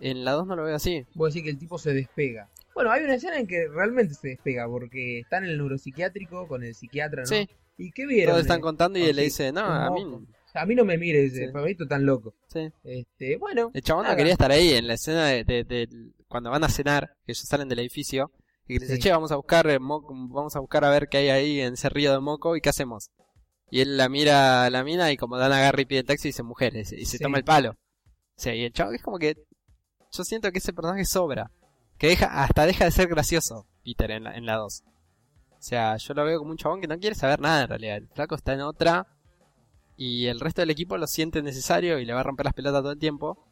En 0.00 0.24
la 0.24 0.32
2 0.32 0.46
no 0.46 0.56
lo 0.56 0.64
veo 0.64 0.76
así. 0.76 1.06
Vos 1.14 1.32
decís 1.32 1.44
que 1.44 1.50
el 1.50 1.58
tipo 1.58 1.78
se 1.78 1.92
despega. 1.94 2.48
Bueno, 2.74 2.90
hay 2.92 3.02
una 3.04 3.14
escena 3.14 3.38
en 3.38 3.46
que 3.46 3.66
realmente 3.68 4.14
se 4.14 4.28
despega 4.28 4.68
porque 4.68 5.20
está 5.20 5.38
en 5.38 5.44
el 5.44 5.56
neuropsiquiátrico 5.56 6.46
con 6.46 6.62
el 6.62 6.74
psiquiatra, 6.74 7.22
¿no? 7.22 7.26
Sí, 7.26 7.48
¿Y 7.78 7.90
qué 7.92 8.06
vieron? 8.06 8.32
todos 8.34 8.42
están 8.42 8.58
Eh, 8.58 8.62
contando 8.62 8.98
y 8.98 9.02
él 9.02 9.16
le 9.16 9.22
dice, 9.22 9.52
no, 9.52 9.60
a 9.64 9.90
mí... 9.90 10.04
A 10.54 10.64
mí 10.64 10.74
no 10.74 10.86
me 10.86 10.96
mire, 10.96 11.20
dice, 11.20 11.46
Sí. 11.46 11.52
Fabito 11.52 11.86
tan 11.86 12.06
loco. 12.06 12.34
Sí. 12.46 12.70
Este, 12.82 13.36
bueno. 13.36 13.70
El 13.74 13.82
chabón 13.82 14.06
no 14.06 14.16
quería 14.16 14.32
estar 14.32 14.50
ahí 14.50 14.70
en 14.72 14.86
la 14.86 14.94
escena 14.94 15.26
de, 15.26 15.44
de- 15.44 15.64
de- 15.64 15.88
cuando 16.28 16.50
van 16.50 16.64
a 16.64 16.70
cenar, 16.70 17.10
que 17.26 17.32
ellos 17.32 17.46
salen 17.46 17.68
del 17.68 17.80
edificio 17.80 18.30
y 18.66 18.74
que 18.78 18.80
le 18.80 18.86
dice, 18.86 18.98
che, 18.98 19.10
vamos 19.10 19.30
a 19.32 19.36
buscar 19.36 19.66
vamos 19.78 20.56
a 20.56 20.60
buscar 20.60 20.84
a 20.86 20.90
ver 20.90 21.08
qué 21.10 21.18
hay 21.18 21.28
ahí 21.28 21.60
en 21.60 21.74
ese 21.74 21.90
río 21.90 22.10
de 22.12 22.20
moco 22.20 22.56
y 22.56 22.62
qué 22.62 22.70
hacemos. 22.70 23.10
Y 23.70 23.80
él 23.80 23.96
la 23.96 24.08
mira 24.08 24.64
a 24.64 24.70
la 24.70 24.84
mina 24.84 25.10
y 25.10 25.16
como 25.16 25.36
dan 25.38 25.52
agarre 25.52 25.82
y 25.82 25.84
pide 25.86 26.00
el 26.00 26.06
taxi 26.06 26.28
dice 26.28 26.42
mujeres 26.42 26.92
y 26.92 27.04
se 27.04 27.18
Sí. 27.18 27.22
toma 27.22 27.38
el 27.38 27.44
palo. 27.44 27.70
O 27.70 28.40
sea, 28.40 28.54
y 28.54 28.64
el 28.64 28.72
chabón 28.72 28.94
es 28.94 29.02
como 29.02 29.18
que 29.18 29.36
yo 30.12 30.24
siento 30.24 30.50
que 30.52 30.58
ese 30.58 30.72
personaje 30.72 31.04
sobra, 31.04 31.50
que 31.98 32.08
deja 32.08 32.42
hasta 32.42 32.64
deja 32.66 32.84
de 32.84 32.90
ser 32.90 33.08
gracioso 33.08 33.66
Peter 33.84 34.10
en 34.12 34.24
la 34.24 34.36
en 34.36 34.46
la 34.46 34.56
2. 34.56 34.82
O 34.86 35.62
sea, 35.62 35.96
yo 35.96 36.14
lo 36.14 36.24
veo 36.24 36.38
como 36.38 36.52
un 36.52 36.56
chabón 36.58 36.80
que 36.80 36.86
no 36.86 36.98
quiere 36.98 37.16
saber 37.16 37.40
nada 37.40 37.62
en 37.62 37.68
realidad. 37.68 37.96
El 37.96 38.08
flaco 38.08 38.34
está 38.36 38.52
en 38.52 38.60
otra 38.60 39.06
y 39.96 40.26
el 40.26 40.38
resto 40.38 40.60
del 40.62 40.70
equipo 40.70 40.96
lo 40.96 41.06
siente 41.06 41.42
necesario 41.42 41.98
y 41.98 42.04
le 42.04 42.12
va 42.12 42.20
a 42.20 42.24
romper 42.24 42.44
las 42.44 42.54
pelotas 42.54 42.82
todo 42.82 42.92
el 42.92 42.98
tiempo. 42.98 43.42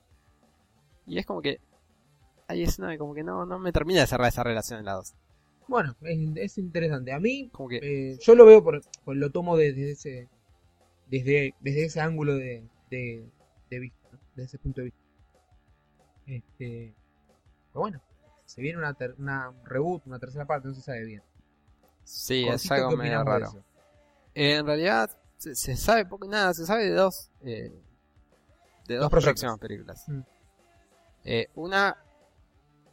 Y 1.07 1.19
es 1.19 1.27
como 1.27 1.41
que 1.43 1.61
hay 2.47 2.63
escena 2.63 2.89
de 2.89 2.99
como 2.99 3.15
que 3.15 3.25
no, 3.25 3.47
no 3.47 3.59
me 3.59 3.73
termina 3.73 4.01
de 4.01 4.07
cerrar 4.07 4.29
esa 4.29 4.45
relación 4.45 4.79
en 4.79 4.85
la 4.85 4.93
2. 4.93 5.13
Bueno, 5.67 5.97
es, 6.03 6.19
es 6.37 6.59
interesante. 6.59 7.13
A 7.13 7.21
mí, 7.21 7.49
Como 7.53 7.69
que 7.69 7.79
eh, 8.13 8.19
yo 8.21 8.35
lo 8.35 8.45
veo 8.47 8.63
por, 8.63 8.83
por- 9.05 9.17
lo 9.17 9.31
tomo 9.31 9.57
desde 9.57 9.91
ese 9.93 10.29
desde, 11.09 11.55
desde 11.61 11.85
ese 11.87 12.01
ángulo 12.01 12.35
de, 12.37 12.65
de, 12.91 13.25
de 13.71 13.79
vista, 13.79 14.09
¿no? 14.13 14.19
desde 14.35 14.45
ese 14.45 14.59
punto 14.59 14.81
de 14.81 14.85
vista. 14.87 14.99
Este, 16.27 16.95
pero 17.73 17.81
bueno, 17.81 18.01
se 18.47 18.63
viene 18.63 18.79
una, 18.79 18.95
ter- 18.95 19.15
una 19.19 19.51
un 19.51 19.65
reboot, 19.67 20.07
una 20.07 20.19
tercera 20.19 20.45
parte, 20.47 20.69
no 20.69 20.75
se 20.75 20.83
sabe 20.83 21.05
bien. 21.05 21.23
sí, 22.05 22.47
es 22.47 22.71
algo 22.71 22.91
¿qué 22.91 22.97
medio 22.97 23.25
raro. 23.25 23.53
Eh, 24.35 24.57
en 24.57 24.67
realidad 24.67 25.11
se, 25.39 25.55
se 25.55 25.77
sabe 25.77 26.07
poco 26.07 26.27
nada, 26.27 26.55
se 26.55 26.67
sabe 26.67 26.85
de 26.85 26.93
dos 26.93 27.31
eh, 27.43 27.73
de 28.87 28.95
dos, 28.97 29.11
Dos 29.11 29.23
próximas 29.23 29.59
películas. 29.59 30.05
Mm. 30.09 30.21
Eh, 31.25 31.49
una 31.55 31.97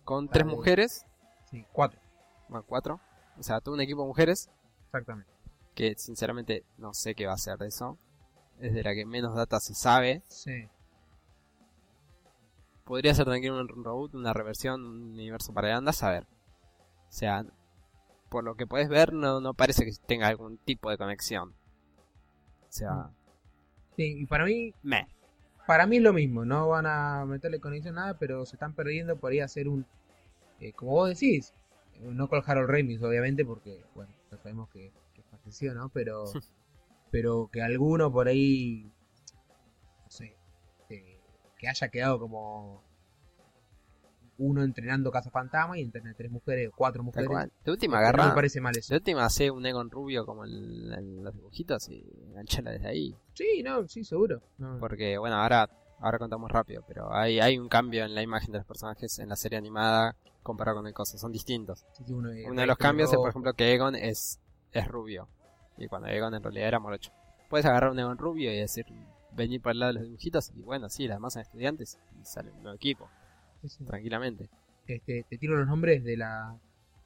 con 0.03 0.29
tres 0.29 0.45
mujeres, 0.45 1.05
Sí, 1.49 1.65
cuatro, 1.71 1.99
cuatro, 2.67 2.99
o 3.37 3.43
sea, 3.43 3.61
todo 3.61 3.75
un 3.75 3.81
equipo 3.81 4.01
de 4.01 4.07
mujeres 4.07 4.49
exactamente. 4.85 5.31
que 5.75 5.95
sinceramente 5.97 6.63
no 6.77 6.93
sé 6.93 7.15
qué 7.15 7.25
va 7.27 7.33
a 7.33 7.37
ser 7.37 7.57
de 7.57 7.67
eso. 7.67 7.97
Es 8.59 8.73
de 8.73 8.83
la 8.83 8.93
que 8.93 9.05
menos 9.05 9.33
data 9.35 9.59
se 9.59 9.73
sabe. 9.73 10.21
Sí. 10.27 10.67
Podría 12.83 13.13
ser 13.15 13.25
tranquilo 13.25 13.59
un 13.59 13.67
reboot, 13.67 14.13
una 14.15 14.33
reversión, 14.33 14.85
un 14.85 15.11
universo 15.13 15.53
para 15.53 15.75
andas 15.75 16.03
a 16.03 16.11
ver. 16.11 16.23
O 17.09 17.11
sea, 17.11 17.45
por 18.29 18.43
lo 18.43 18.55
que 18.55 18.67
puedes 18.67 18.89
ver, 18.89 19.13
no, 19.13 19.39
no 19.41 19.53
parece 19.53 19.85
que 19.85 19.91
tenga 20.07 20.27
algún 20.27 20.57
tipo 20.57 20.89
de 20.89 20.97
conexión. 20.97 21.49
O 22.69 22.71
sea, 22.71 23.11
Sí, 23.95 24.21
y 24.21 24.25
para 24.25 24.45
mí, 24.45 24.73
meh. 24.83 25.07
para 25.67 25.85
mí 25.85 25.97
es 25.97 26.03
lo 26.03 26.13
mismo, 26.13 26.45
no 26.45 26.69
van 26.69 26.85
a 26.87 27.25
meterle 27.25 27.59
conexión 27.59 27.97
a 27.97 28.01
nada, 28.01 28.13
pero 28.17 28.45
se 28.45 28.55
están 28.55 28.73
perdiendo 28.73 29.17
por 29.17 29.31
ahí 29.31 29.39
hacer 29.41 29.67
un, 29.67 29.85
eh, 30.59 30.73
como 30.73 30.91
vos 30.91 31.09
decís, 31.09 31.53
no 32.01 32.27
con 32.27 32.41
Harold 32.45 32.69
Ramis, 32.69 33.01
obviamente, 33.01 33.45
porque, 33.45 33.83
bueno, 33.95 34.11
ya 34.31 34.37
sabemos 34.37 34.69
que, 34.69 34.91
que 35.13 35.23
falleció, 35.23 35.73
¿no? 35.73 35.89
Pero, 35.89 36.25
pero 37.11 37.49
que 37.51 37.61
alguno 37.61 38.11
por 38.11 38.27
ahí, 38.27 38.91
no 40.03 40.09
sé, 40.09 40.35
eh, 40.89 41.19
que 41.57 41.67
haya 41.67 41.89
quedado 41.89 42.19
como 42.19 42.83
uno 44.37 44.63
entrenando 44.63 45.11
Casa 45.11 45.29
Fantasma 45.29 45.77
y 45.77 45.83
entrena 45.83 46.13
tres 46.15 46.31
mujeres, 46.31 46.71
cuatro 46.75 47.03
mujeres. 47.03 47.29
De 47.63 47.71
última 47.71 47.97
No 47.97 48.01
me 48.01 48.07
agarra. 48.07 48.33
parece 48.33 48.59
mal 48.59 48.75
eso. 48.75 48.91
De 48.91 48.97
última 48.97 49.25
hace 49.25 49.51
un 49.51 49.63
Egon 49.65 49.91
rubio 49.91 50.25
como 50.25 50.45
en, 50.45 50.91
en 50.93 51.23
los 51.23 51.35
dibujitos 51.35 51.87
y 51.89 52.03
enganchala 52.29 52.71
desde 52.71 52.87
ahí. 52.87 53.15
Sí, 53.33 53.61
no, 53.63 53.87
sí, 53.87 54.03
seguro. 54.03 54.41
No. 54.57 54.79
Porque, 54.79 55.19
bueno, 55.19 55.35
ahora, 55.35 55.69
ahora 55.99 56.17
contamos 56.17 56.51
rápido, 56.51 56.83
pero 56.87 57.13
hay, 57.13 57.39
hay 57.39 57.59
un 57.59 57.69
cambio 57.69 58.03
en 58.03 58.15
la 58.15 58.23
imagen 58.23 58.51
de 58.51 58.57
los 58.57 58.65
personajes 58.67 59.19
en 59.19 59.29
la 59.29 59.35
serie 59.35 59.59
animada 59.59 60.15
comparado 60.43 60.77
con 60.77 60.87
el 60.87 60.93
coso. 60.93 61.17
Son 61.17 61.31
distintos. 61.31 61.85
Sí, 61.93 62.03
uno, 62.13 62.29
Uno 62.47 62.61
de 62.61 62.67
los 62.67 62.77
cambios 62.77 63.11
es, 63.11 63.17
por 63.17 63.29
ejemplo, 63.29 63.53
que 63.53 63.73
Egon 63.73 63.95
es, 63.95 64.39
es 64.71 64.87
rubio. 64.87 65.27
Y 65.77 65.87
cuando 65.87 66.07
Egon 66.07 66.33
en 66.33 66.43
realidad 66.43 66.67
era 66.67 66.79
morocho. 66.79 67.11
Puedes 67.49 67.65
agarrar 67.65 67.91
un 67.91 67.99
Egon 67.99 68.17
rubio 68.17 68.51
y 68.53 68.57
decir, 68.57 68.85
venir 69.31 69.61
por 69.61 69.71
el 69.71 69.79
lado 69.79 69.93
de 69.93 69.99
los 69.99 70.03
dibujitos. 70.03 70.51
Y 70.55 70.61
bueno, 70.61 70.89
sí, 70.89 71.07
las 71.07 71.17
demás 71.17 71.33
son 71.33 71.41
estudiantes 71.41 71.97
y 72.21 72.25
sale 72.25 72.51
un 72.51 72.63
nuevo 72.63 72.75
equipo, 72.75 73.09
Sí, 73.61 73.69
sí. 73.69 73.83
tranquilamente. 73.85 74.49
Este, 74.87 75.23
te 75.29 75.37
tiro 75.37 75.55
los 75.55 75.67
nombres 75.67 76.03
de, 76.03 76.17
la, 76.17 76.57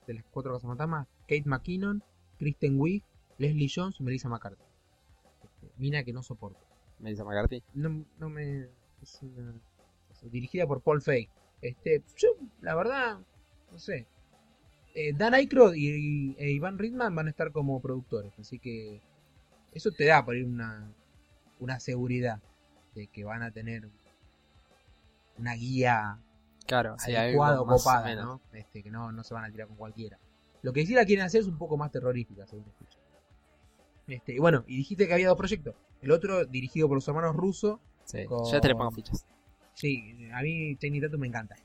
de 0.08 0.14
las 0.16 0.24
cuatro 0.32 0.54
cazafantasmas. 0.54 1.08
Kate 1.22 1.44
McKinnon, 1.46 2.04
Kristen 2.38 2.80
Wiig, 2.80 3.04
Leslie 3.38 3.70
Jones 3.74 4.00
y 4.00 4.04
Melissa 4.04 4.30
McCarthy. 4.30 4.64
Este, 5.44 5.72
mina 5.78 6.04
que 6.04 6.14
no 6.14 6.24
soporto. 6.24 6.60
Melissa 7.00 7.24
McCarthy. 7.24 7.62
No, 7.74 8.06
no 8.18 8.30
me... 8.30 8.70
Es 9.02 9.20
una... 9.22 9.54
es 10.12 10.32
dirigida 10.32 10.66
por 10.66 10.82
Paul 10.82 11.02
Feig. 11.02 11.30
Este, 11.68 12.04
yo, 12.16 12.30
la 12.62 12.76
verdad, 12.76 13.18
no 13.72 13.80
sé. 13.80 14.06
Eh, 14.94 15.14
Dan 15.14 15.34
Aykroyd 15.34 15.74
y, 15.76 15.90
y- 15.90 16.36
e 16.38 16.52
Ivan 16.52 16.78
Reitman 16.78 17.16
van 17.16 17.26
a 17.28 17.32
estar 17.32 17.52
como 17.52 17.82
productores. 17.82 18.32
Así 18.40 18.60
que 18.60 19.02
eso 19.74 19.92
te 19.92 20.06
da 20.06 20.24
por 20.24 20.36
ir 20.36 20.46
una, 20.46 20.88
una 21.60 21.80
seguridad 21.80 22.40
de 22.94 23.08
que 23.08 23.24
van 23.24 23.42
a 23.42 23.50
tener 23.52 23.90
una 25.40 25.56
guía 25.56 26.20
Claro, 26.68 26.96
adecuada 27.00 27.62
o 27.62 27.66
copada. 27.66 28.16
¿no? 28.16 28.42
Este, 28.54 28.84
que 28.84 28.92
no, 28.92 29.12
no 29.12 29.24
se 29.24 29.34
van 29.34 29.46
a 29.46 29.52
tirar 29.52 29.68
con 29.68 29.76
cualquiera. 29.78 30.18
Lo 30.62 30.72
que 30.72 30.86
sí 30.86 30.94
la 30.94 31.06
quieren 31.06 31.26
hacer 31.26 31.42
es 31.42 31.48
un 31.48 31.58
poco 31.58 31.78
más 31.78 31.92
terrorífica, 31.92 32.46
según 32.46 32.66
escucho. 32.68 33.00
Este, 34.08 34.34
y 34.34 34.40
bueno, 34.40 34.64
y 34.68 34.78
dijiste 34.78 35.08
que 35.08 35.14
había 35.16 35.30
dos 35.30 35.38
proyectos. 35.38 35.74
El 36.04 36.12
otro 36.12 36.46
dirigido 36.46 36.88
por 36.88 36.98
los 36.98 37.08
hermanos 37.08 37.36
rusos. 37.36 37.80
Sí, 38.06 38.26
Con- 38.26 38.46
ya 38.52 38.62
te 38.62 38.68
le 38.68 38.76
pongo 38.76 38.92
fichas. 38.92 39.26
Sí, 39.76 40.30
a 40.34 40.42
mí 40.42 40.76
Channing 40.78 41.02
Tatum 41.02 41.20
me 41.22 41.28
encanta. 41.28 41.56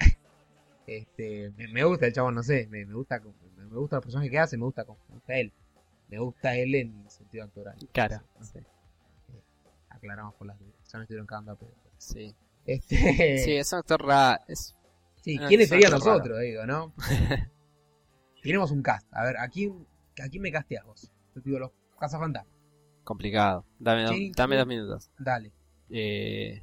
Este, 0.87 1.51
me, 1.57 1.69
me 1.69 1.85
gusta 1.85 2.07
el 2.07 2.13
chavo, 2.13 2.31
no 2.33 2.43
sé, 2.43 2.67
me, 2.69 2.85
me 2.85 2.95
gusta 2.95 3.21
me, 3.21 3.65
me 3.65 3.77
gusta 3.77 3.97
los 3.97 4.05
personajes 4.05 4.31
que 4.31 4.39
hace, 4.39 4.57
me 4.59 4.65
gusta 4.65 4.85
me 4.85 5.15
gusta 5.15 5.35
él. 5.39 5.53
Me 6.09 6.19
gusta 6.19 6.57
él 6.57 6.75
en 6.75 7.03
el 7.05 7.11
sentido 7.11 7.45
actoral. 7.45 7.77
Cara, 7.93 8.25
No 8.39 8.45
sé, 8.45 8.65
sí. 9.29 9.35
Aclaramos 9.91 10.35
por 10.35 10.49
las 10.49 10.59
dudas. 10.59 10.75
Ya 10.93 10.99
me 10.99 11.05
estuvieron 11.05 11.27
cagando 11.27 11.53
a 11.53 11.57
pedo. 11.57 11.71
Sí, 11.99 12.35
Este, 12.67 13.39
sí 13.45 13.53
es 13.57 13.73
un 13.73 13.79
actor 13.79 14.05
ra 14.05 14.41
Es, 14.49 14.75
Sí, 15.23 15.39
¿quiénes 15.47 15.69
serían 15.69 15.93
raro. 15.93 16.05
nosotros, 16.05 16.41
digo, 16.41 16.67
no? 16.67 16.93
Tenemos 18.43 18.71
un 18.71 18.83
cast. 18.83 19.07
A 19.13 19.25
ver, 19.25 19.37
¿a 19.37 19.49
quién, 19.49 19.87
a 20.25 20.29
quién 20.29 20.43
me 20.43 20.51
casteas 20.51 20.85
vos? 20.85 21.11
Yo 21.35 21.43
te 21.43 21.49
digo 21.51 21.59
los 21.61 21.71
cazafantasmas. 21.99 22.53
complicado. 23.05 23.65
Dame, 23.79 24.09
Sí, 24.09 24.33
dame 24.35 24.57
dos 24.57 24.67
minutos. 24.67 25.11
Dale. 25.19 25.53
Eh, 25.91 26.63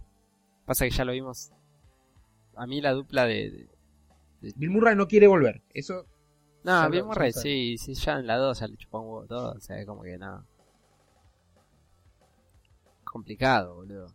pasa 0.68 0.86
que 0.86 0.92
ya 0.92 1.04
lo 1.06 1.14
vimos. 1.14 1.50
A 2.56 2.68
mí 2.68 2.80
la 2.82 2.92
dupla 2.92 3.26
de. 3.26 3.68
de- 4.42 4.54
Bill 4.56 4.70
Murray 4.70 4.96
no 4.96 5.08
quiere 5.08 5.26
volver. 5.26 5.64
Eso, 5.74 6.06
No, 6.64 6.84
lo- 6.84 6.90
Bill 6.92 7.04
Murray, 7.06 7.32
lo 7.34 7.42
sí, 7.42 7.78
sí, 7.80 7.96
ya 7.96 8.20
en 8.20 8.28
la 8.28 8.38
2 8.38 8.60
ya 8.60 8.68
le 8.68 8.78
chupó 8.78 9.00
un 9.00 9.08
huevo 9.08 9.26
todo. 9.26 9.52
O 9.54 9.60
sea, 9.60 9.84
como 9.86 10.04
que 10.04 10.16
nada. 10.20 10.46
Complicado, 13.04 13.76
boludo. 13.76 14.14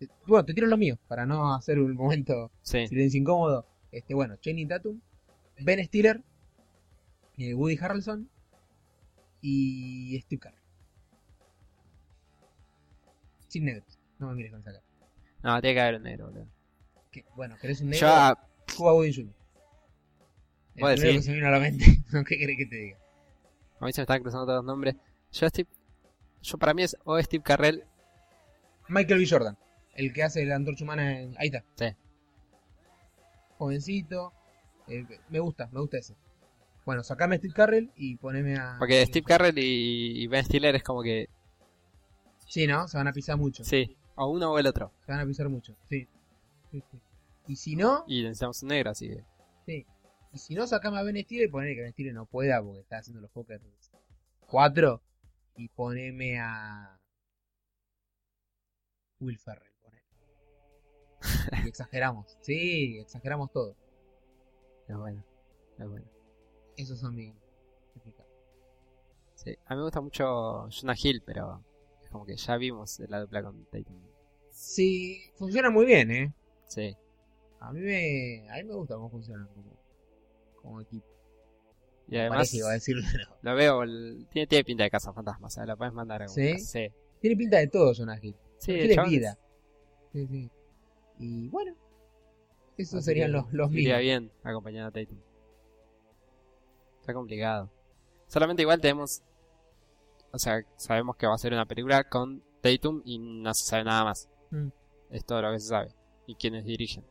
eh, 0.00 0.06
bueno, 0.26 0.44
te 0.44 0.52
tiro 0.54 0.66
los 0.66 0.78
míos 0.78 0.98
para 1.08 1.24
no 1.26 1.54
hacer 1.54 1.78
un 1.80 1.94
momento 1.94 2.50
Sí, 2.62 2.86
silencio 2.86 3.18
incómodo. 3.20 3.66
Este, 3.90 4.14
bueno, 4.14 4.36
Channing 4.36 4.68
Tatum, 4.68 5.00
Ben 5.60 5.82
Stiller, 5.86 6.22
eh, 7.38 7.54
Woody 7.54 7.78
Harrelson 7.80 8.28
y 9.40 10.20
Steve 10.20 10.40
Carell. 10.40 10.60
Sin 13.48 13.64
negros. 13.64 13.98
No 14.18 14.28
me 14.28 14.34
mires 14.34 14.50
con 14.52 14.60
esa 14.60 14.72
cara. 14.72 14.84
No, 15.46 15.60
tiene 15.60 15.74
que 15.74 15.80
haber 15.80 15.94
un 15.96 16.02
negro, 16.02 16.26
boludo. 16.26 16.46
¿Qué? 17.10 17.24
Bueno, 17.34 17.56
¿querés 17.60 17.80
un 17.80 17.90
negro? 17.90 18.06
Yo, 18.06 18.12
a- 18.14 18.38
Cuba 18.76 18.94
Woody 18.94 19.14
Jr. 19.14 19.32
El 20.74 20.82
Vos 20.82 20.90
primero 20.92 21.00
decís. 21.00 21.16
que 21.16 21.22
se 21.22 21.30
me 21.30 21.36
vino 21.36 21.48
a 21.48 21.50
la 21.52 21.60
mente. 21.60 21.84
¿Qué 22.28 22.36
querés 22.38 22.56
que 22.58 22.66
te 22.66 22.76
diga? 22.76 22.98
a 23.80 23.84
mí 23.86 23.92
se 23.92 24.00
me 24.00 24.02
están 24.04 24.22
cruzando 24.22 24.46
todos 24.46 24.58
los 24.58 24.64
nombres. 24.64 24.94
Yo, 25.32 25.48
Steve. 25.48 25.68
Yo 26.42 26.58
para 26.58 26.74
mí 26.74 26.82
es 26.82 26.96
o 27.04 27.20
Steve 27.22 27.42
Carrell. 27.42 27.84
Michael 28.88 29.18
B. 29.20 29.26
Jordan, 29.28 29.56
el 29.94 30.12
que 30.12 30.22
hace 30.22 30.44
la 30.46 30.54
antorcha 30.56 30.84
humana 30.84 31.20
en... 31.20 31.34
Ahí 31.38 31.48
está. 31.48 31.64
Sí. 31.74 31.96
Jovencito. 33.58 34.32
eh, 34.88 35.04
me 35.28 35.40
gusta, 35.40 35.68
me 35.72 35.80
gusta 35.80 35.98
ese. 35.98 36.14
Bueno, 36.84 37.02
sacame 37.02 37.34
a 37.36 37.38
Steve 37.38 37.54
Carrell 37.54 37.90
y 37.96 38.16
poneme 38.16 38.56
a... 38.56 38.76
Porque 38.78 39.04
Steve 39.06 39.24
Carrell 39.26 39.58
y, 39.58 40.22
y 40.22 40.26
Ben 40.28 40.44
Stiller 40.44 40.74
es 40.76 40.82
como 40.84 41.02
que. 41.02 41.28
Sí, 42.46 42.66
¿no? 42.66 42.86
Se 42.86 42.96
van 42.96 43.08
a 43.08 43.12
pisar 43.12 43.36
mucho. 43.36 43.64
Sí, 43.64 43.96
o 44.16 44.26
uno 44.28 44.52
o 44.52 44.58
el 44.58 44.66
otro. 44.66 44.92
Se 45.04 45.12
van 45.12 45.20
a 45.20 45.26
pisar 45.26 45.48
mucho. 45.48 45.76
Sí. 45.88 46.08
Sí, 46.70 46.82
sí. 46.90 47.00
Y 47.48 47.56
si 47.56 47.76
no, 47.76 48.04
Y 48.08 48.22
necesitamos 48.22 48.62
un 48.62 48.68
negro, 48.70 48.90
así 48.90 49.08
que. 49.66 49.86
y 50.32 50.38
si 50.38 50.54
no, 50.54 50.66
sacame 50.66 50.98
a 50.98 51.02
Ben 51.02 51.16
Stiller 51.22 51.48
y 51.48 51.50
ponele 51.50 51.74
que 51.74 51.82
Ben 51.82 51.92
Stiller 51.92 52.14
no 52.14 52.26
pueda 52.26 52.62
porque 52.62 52.80
está 52.80 52.98
haciendo 52.98 53.20
los 53.20 53.30
Poker 53.30 53.60
4 54.48 55.02
y 55.56 55.68
poneme 55.68 56.40
a 56.40 56.98
Will 59.20 59.38
Ferrell. 59.38 59.72
ponele. 59.82 60.04
Y 61.64 61.68
exageramos. 61.68 62.36
Sí, 62.40 62.98
exageramos 62.98 63.52
todo. 63.52 63.76
Es 64.88 64.96
bueno. 64.96 65.24
Es 65.78 65.88
bueno. 65.88 66.06
Esos 66.76 66.98
son 66.98 67.14
mis. 67.14 67.32
Sí. 69.34 69.56
A 69.66 69.74
mí 69.74 69.78
me 69.78 69.84
gusta 69.84 70.00
mucho 70.00 70.68
Jonah 70.70 70.94
Hill, 71.00 71.22
pero. 71.24 71.62
Es 72.06 72.10
como 72.12 72.24
que 72.24 72.36
ya 72.36 72.56
vimos 72.56 73.00
la 73.08 73.20
dupla 73.20 73.42
con 73.42 73.64
Tatum. 73.64 74.00
Sí, 74.50 75.20
funciona 75.34 75.70
muy 75.70 75.86
bien, 75.86 76.08
¿eh? 76.12 76.32
Sí. 76.66 76.96
A 77.58 77.72
mí 77.72 77.80
me, 77.80 78.48
a 78.48 78.54
mí 78.58 78.64
me 78.64 78.74
gusta 78.74 78.94
cómo 78.94 79.10
funcionan 79.10 79.48
como, 79.48 79.76
como 80.62 80.80
equipo. 80.80 81.04
Y 82.06 82.16
además. 82.16 82.54
Iba 82.54 82.70
a 82.70 82.74
decirlo, 82.74 83.02
pero- 83.12 83.36
Lo 83.42 83.54
veo, 83.56 83.82
el- 83.82 84.28
tiene, 84.30 84.46
tiene 84.46 84.62
pinta 84.64 84.84
de 84.84 84.90
casa 84.90 85.12
fantasma, 85.12 85.48
o 85.48 85.50
sea, 85.50 85.66
la 85.66 85.74
puedes 85.74 85.92
mandar 85.92 86.22
a 86.22 86.28
¿Sí? 86.28 86.56
Sí, 86.60 86.86
Tiene 87.20 87.36
pinta 87.36 87.56
de 87.58 87.66
todo, 87.66 87.92
Jonah 87.92 88.18
Hill. 88.22 88.36
sí 88.58 88.72
Tiene 88.74 89.02
vida. 89.08 89.36
Sí, 90.12 90.26
sí. 90.28 90.50
Y 91.18 91.48
bueno, 91.48 91.74
esos 92.78 92.98
Así 92.98 93.06
serían 93.06 93.32
los, 93.32 93.52
los 93.52 93.68
míos. 93.68 93.98
bien 93.98 94.30
acompañado 94.44 94.88
a 94.88 94.92
Tatum. 94.92 95.18
Está 97.00 97.12
complicado. 97.14 97.68
Solamente 98.28 98.62
igual 98.62 98.80
tenemos. 98.80 99.22
O 100.36 100.38
sea, 100.38 100.62
sabemos 100.76 101.16
que 101.16 101.26
va 101.26 101.34
a 101.34 101.38
ser 101.38 101.52
una 101.52 101.66
película 101.66 102.04
con 102.04 102.42
Tatum 102.60 103.02
y 103.04 103.18
no 103.18 103.52
se 103.54 103.64
sabe 103.64 103.84
nada 103.84 104.04
más. 104.04 104.28
Mm. 104.50 104.68
Es 105.10 105.24
todo 105.24 105.42
lo 105.42 105.52
que 105.52 105.60
se 105.60 105.68
sabe. 105.68 105.88
Y 106.26 106.34
quienes 106.34 106.64
dirigen. 106.64 107.04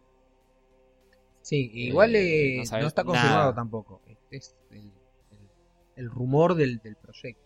Sí, 1.41 1.69
igual 1.73 2.15
Eh, 2.15 2.61
eh, 2.61 2.63
no 2.71 2.79
no, 2.79 2.87
está 2.87 3.03
confirmado 3.03 3.39
nada. 3.39 3.55
tampoco. 3.55 4.01
Es 4.31 4.55
el, 4.71 4.77
el- 4.77 5.49
el 5.95 6.09
rumor 6.09 6.55
del, 6.55 6.79
del 6.79 6.95
proyecto. 6.95 7.41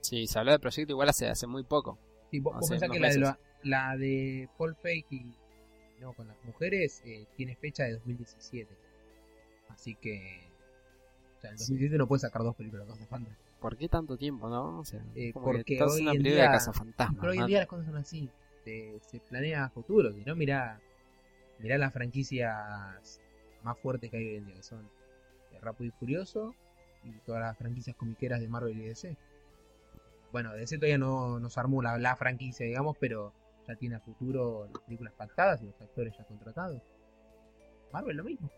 Sí, 0.00 0.26
se 0.26 0.38
habló 0.38 0.52
del 0.52 0.60
proyecto 0.60 0.92
igual 0.92 1.08
hace, 1.08 1.28
hace 1.28 1.46
muy 1.46 1.64
poco. 1.64 1.98
Sí, 2.30 2.40
vos, 2.40 2.54
vos 2.60 2.68
pensás 2.70 2.90
que 2.90 3.00
la 3.00 3.08
de, 3.08 3.18
la, 3.18 3.38
la 3.62 3.96
de 3.96 4.48
Paul 4.58 4.74
Feig 4.76 5.04
y 5.10 5.34
no, 6.00 6.12
con 6.12 6.28
las 6.28 6.36
mujeres 6.44 7.02
eh, 7.04 7.26
tiene 7.36 7.56
fecha 7.56 7.84
de 7.84 7.92
2017. 7.94 8.70
Así 9.68 9.94
que. 9.96 10.40
O 11.38 11.40
sea, 11.40 11.50
en 11.50 11.56
2017 11.56 11.98
no 11.98 12.06
puede 12.06 12.20
sacar 12.20 12.42
dos 12.42 12.54
películas 12.54 12.86
de 12.86 12.92
Cazafantasmas. 12.92 13.43
¿Por 13.64 13.78
qué 13.78 13.88
tanto 13.88 14.18
tiempo, 14.18 14.46
no? 14.50 14.80
O 14.80 14.84
sea, 14.84 15.02
Eh, 15.14 15.32
porque 15.32 15.82
hoy 15.82 16.02
una 16.02 16.12
en 16.12 16.22
día- 16.22 16.42
de 16.42 16.48
cazafantasmas. 16.48 17.18
Pero 17.18 17.32
hoy 17.32 17.38
en 17.38 17.46
día 17.46 17.58
las 17.60 17.66
cosas 17.66 17.86
son 17.86 17.96
así. 17.96 18.28
Se, 18.62 19.00
se 19.00 19.20
planea 19.20 19.64
a 19.64 19.70
futuro. 19.70 20.12
Si 20.12 20.22
no, 20.22 20.36
mirá, 20.36 20.80
mirá 21.60 21.78
las 21.78 21.90
franquicias 21.90 23.10
más 23.62 23.78
fuertes 23.78 24.10
que 24.10 24.18
hay 24.18 24.28
hoy 24.28 24.36
en 24.36 24.44
día. 24.46 24.54
Que 24.56 24.62
son 24.62 24.86
eh, 25.52 25.58
Rápido 25.62 25.88
y 25.88 25.98
Furioso 25.98 26.54
y 27.04 27.12
todas 27.20 27.40
las 27.40 27.56
franquicias 27.56 27.96
comiqueras 27.96 28.40
de 28.40 28.48
Marvel 28.48 28.76
y 28.78 28.82
DC. 28.82 29.16
Bueno, 30.30 30.52
DC 30.52 30.76
todavía 30.76 30.98
no 30.98 31.40
nos 31.40 31.56
armó 31.56 31.80
la, 31.80 31.96
la 31.96 32.16
franquicia, 32.16 32.66
digamos, 32.66 32.98
pero 33.00 33.32
ya 33.66 33.76
tiene 33.76 33.94
a 33.94 34.00
futuro 34.00 34.66
las 34.74 34.82
películas 34.82 35.14
pactadas 35.14 35.62
y 35.62 35.66
los 35.66 35.80
actores 35.80 36.14
ya 36.18 36.24
contratados. 36.24 36.82
Marvel 37.94 38.16
lo 38.18 38.24
mismo. 38.24 38.50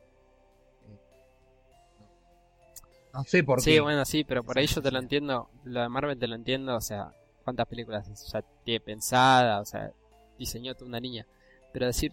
No. 3.17 3.25
Sé 3.25 3.43
por 3.45 3.61
Sí, 3.61 3.73
qué. 3.73 3.81
bueno, 3.81 4.05
sí, 4.05 4.25
pero 4.25 4.43
por 4.45 4.59
ahí 4.59 4.67
yo 4.67 4.81
te 4.83 4.91
lo 4.91 4.99
entiendo. 4.99 5.49
Lo 5.65 5.81
de 5.81 5.89
Marvel 5.89 6.19
te 6.19 6.27
lo 6.29 6.35
entiendo, 6.35 6.77
o 6.77 6.81
sea, 6.81 7.13
cuántas 7.45 7.67
películas 7.67 8.07
ya 8.33 8.43
tiene 8.65 8.81
pensada, 8.81 9.61
o 9.61 9.65
sea, 9.65 9.91
diseñó 10.39 10.75
toda 10.75 10.89
una 10.89 11.01
línea. 11.01 11.27
Pero 11.73 11.87
decir, 11.87 12.13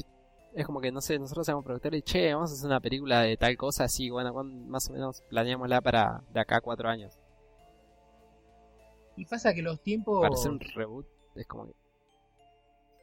es 0.53 0.65
como 0.65 0.81
que, 0.81 0.91
no 0.91 1.01
sé, 1.01 1.17
nosotros 1.19 1.45
somos 1.45 1.63
productores 1.65 1.99
y 1.99 2.03
che, 2.03 2.33
vamos 2.33 2.51
a 2.51 2.53
hacer 2.53 2.65
una 2.67 2.79
película 2.79 3.21
de 3.21 3.37
tal 3.37 3.55
cosa, 3.57 3.85
así, 3.85 4.09
bueno, 4.09 4.31
¿cuán- 4.33 4.67
más 4.69 4.89
o 4.89 4.93
menos 4.93 5.21
planeámosla 5.29 5.81
para 5.81 6.21
de 6.33 6.39
acá 6.39 6.57
a 6.57 6.61
cuatro 6.61 6.89
años. 6.89 7.17
Y 9.15 9.25
pasa 9.25 9.53
que 9.53 9.61
los 9.61 9.81
tiempos. 9.81 10.21
Para 10.21 10.33
hacer 10.33 10.51
un 10.51 10.59
reboot, 10.59 11.05
es 11.35 11.45
como 11.47 11.67
que. 11.67 11.73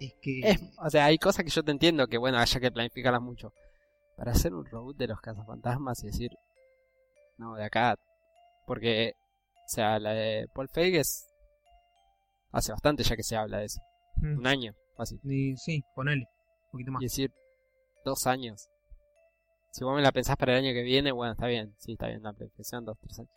Es 0.01 0.15
que. 0.21 0.41
Es, 0.41 0.61
o 0.79 0.91
sea, 0.91 1.05
hay 1.07 1.19
cosas 1.19 1.45
que 1.45 1.51
yo 1.51 1.63
te 1.63 1.71
entiendo 1.71 2.07
que, 2.09 2.19
bueno, 2.19 2.39
haya 2.39 2.61
que 2.61 2.73
planificarlas 2.73 3.23
mucho. 3.23 3.53
Para 4.17 4.33
hacer 4.33 4.53
un 4.53 4.65
reboot 4.67 4.97
de 4.97 5.07
los 5.09 5.21
cazafantasmas 5.21 6.03
y 6.03 6.07
decir, 6.09 6.31
no, 7.41 7.55
de 7.57 7.65
acá. 7.65 7.97
Porque, 8.67 9.15
o 9.65 9.69
sea, 9.69 9.99
la 9.99 10.11
de 10.13 10.47
Paul 10.55 10.69
Feig 10.69 10.95
es. 10.97 11.27
Hace 12.53 12.73
bastante 12.73 13.03
ya 13.03 13.17
que 13.17 13.23
se 13.23 13.37
habla 13.37 13.59
de 13.59 13.65
eso. 13.67 13.81
Mm. 14.17 14.39
Un 14.39 14.47
año, 14.47 14.75
fácil. 14.97 15.21
Y 15.25 15.57
sí, 15.57 15.83
ponele. 15.95 16.27
Un 16.67 16.71
poquito 16.73 16.93
más. 16.93 17.03
Y 17.03 17.07
decir, 17.07 17.33
dos 18.05 18.27
años. 18.27 18.69
Si 19.73 19.85
vos 19.85 19.95
me 19.95 20.03
la 20.03 20.11
pensás 20.13 20.37
para 20.37 20.53
el 20.59 20.65
año 20.65 20.75
que 20.75 20.83
viene, 20.83 21.13
bueno, 21.13 21.33
está 21.33 21.47
bien. 21.47 21.75
Sí, 21.79 21.93
está 21.93 22.09
bien 22.09 22.23
la 22.23 22.33
planificación, 22.33 22.85
dos, 22.85 22.99
tres 23.01 23.19
años. 23.21 23.31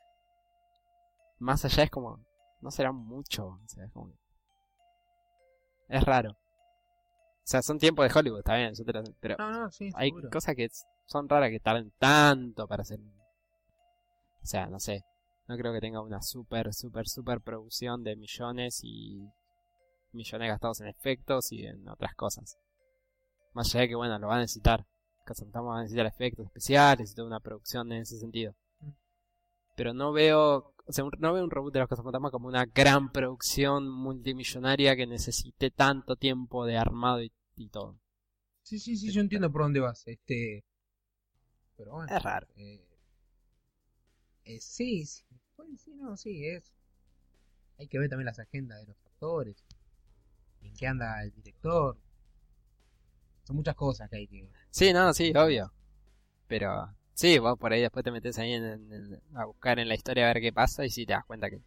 Más 1.39 1.63
allá 1.65 1.83
es 1.83 1.91
como, 1.91 2.19
no 2.61 2.71
será 2.71 2.91
mucho. 2.91 3.45
O 3.47 3.67
sea, 3.67 3.85
es 3.85 3.91
como 3.91 4.07
que- 4.11 4.17
Es 5.89 6.03
raro. 6.03 6.31
O 6.31 7.45
sea, 7.45 7.61
son 7.61 7.77
tiempos 7.77 8.07
de 8.11 8.17
Hollywood, 8.19 8.39
está 8.39 8.55
bien, 8.55 8.73
yo 8.73 8.85
te 8.85 8.93
lo- 8.93 9.03
pero 9.19 9.35
No, 9.37 9.51
no, 9.51 9.71
sí, 9.71 9.91
hay 9.95 10.09
seguro. 10.09 10.29
cosas 10.31 10.55
que 10.55 10.69
son 11.05 11.27
raras 11.27 11.49
que 11.49 11.59
tarden 11.59 11.91
tanto 11.99 12.67
para 12.67 12.81
hacer. 12.83 12.99
O 14.43 14.45
sea, 14.45 14.67
no 14.67 14.79
sé. 14.79 15.03
No 15.47 15.57
creo 15.57 15.73
que 15.73 15.81
tenga 15.81 16.01
una 16.01 16.21
super, 16.21 16.73
super, 16.73 17.07
super 17.07 17.41
producción 17.41 18.03
de 18.03 18.15
millones 18.15 18.81
y 18.83 19.21
millones 20.11 20.47
gastados 20.49 20.81
en 20.81 20.87
efectos 20.87 21.51
y 21.51 21.65
en 21.65 21.87
otras 21.87 22.13
cosas. 22.15 22.57
Más 23.53 23.73
allá 23.73 23.81
de 23.81 23.87
que, 23.89 23.95
bueno, 23.95 24.17
lo 24.19 24.27
va 24.27 24.35
a 24.35 24.39
necesitar. 24.39 24.85
Cazafantasmas 25.25 25.69
va 25.69 25.77
a 25.79 25.81
necesitar 25.81 26.05
efectos 26.05 26.45
especiales 26.45 27.11
y 27.11 27.15
toda 27.15 27.27
una 27.27 27.39
producción 27.39 27.91
en 27.91 28.01
ese 28.01 28.17
sentido. 28.19 28.53
Mm. 28.79 28.89
Pero 29.75 29.93
no 29.93 30.11
veo, 30.11 30.73
o 30.85 30.91
sea, 30.91 31.05
no 31.19 31.33
veo 31.33 31.43
un 31.43 31.51
reboot 31.51 31.73
de 31.73 31.79
los 31.79 32.31
como 32.31 32.47
una 32.47 32.65
gran 32.65 33.11
producción 33.11 33.89
multimillonaria 33.89 34.95
que 34.95 35.07
necesite 35.07 35.71
tanto 35.71 36.15
tiempo 36.15 36.65
de 36.65 36.77
armado 36.77 37.21
y, 37.21 37.31
y 37.55 37.69
todo. 37.69 37.99
Sí, 38.61 38.79
sí, 38.79 38.97
sí, 38.97 39.11
yo 39.11 39.21
entiendo 39.21 39.51
por 39.51 39.63
dónde 39.63 39.79
vas. 39.79 40.03
Este. 40.07 40.65
Pero 41.77 41.93
bueno. 41.93 42.15
Es 42.15 42.23
raro. 42.23 42.47
eh, 42.55 42.85
eh, 44.45 44.59
sí, 44.59 45.05
sí, 45.05 45.23
pues, 45.55 45.81
sí, 45.81 45.93
no, 45.95 46.17
sí, 46.17 46.47
es. 46.47 46.73
Hay 47.79 47.87
que 47.87 47.99
ver 47.99 48.09
también 48.09 48.25
las 48.25 48.39
agendas 48.39 48.79
de 48.79 48.87
los 48.87 48.97
actores. 49.05 49.63
En 50.61 50.73
qué 50.75 50.87
anda 50.87 51.21
el 51.23 51.31
director. 51.33 51.97
Son 53.43 53.55
muchas 53.55 53.75
cosas 53.75 54.09
que 54.09 54.17
hay 54.17 54.27
que. 54.27 54.49
Sí, 54.69 54.93
no, 54.93 55.13
sí, 55.13 55.33
obvio. 55.35 55.71
Pero 56.47 56.93
sí, 57.13 57.39
vos 57.39 57.57
por 57.57 57.73
ahí 57.73 57.81
después 57.81 58.03
te 58.03 58.11
metes 58.11 58.37
ahí 58.37 58.53
en, 58.53 59.21
a 59.35 59.45
buscar 59.45 59.79
en 59.79 59.87
la 59.87 59.95
historia 59.95 60.25
a 60.25 60.33
ver 60.33 60.41
qué 60.41 60.53
pasa 60.53 60.85
y 60.85 60.89
sí 60.89 61.05
te 61.05 61.13
das 61.13 61.25
cuenta 61.25 61.49
que 61.49 61.59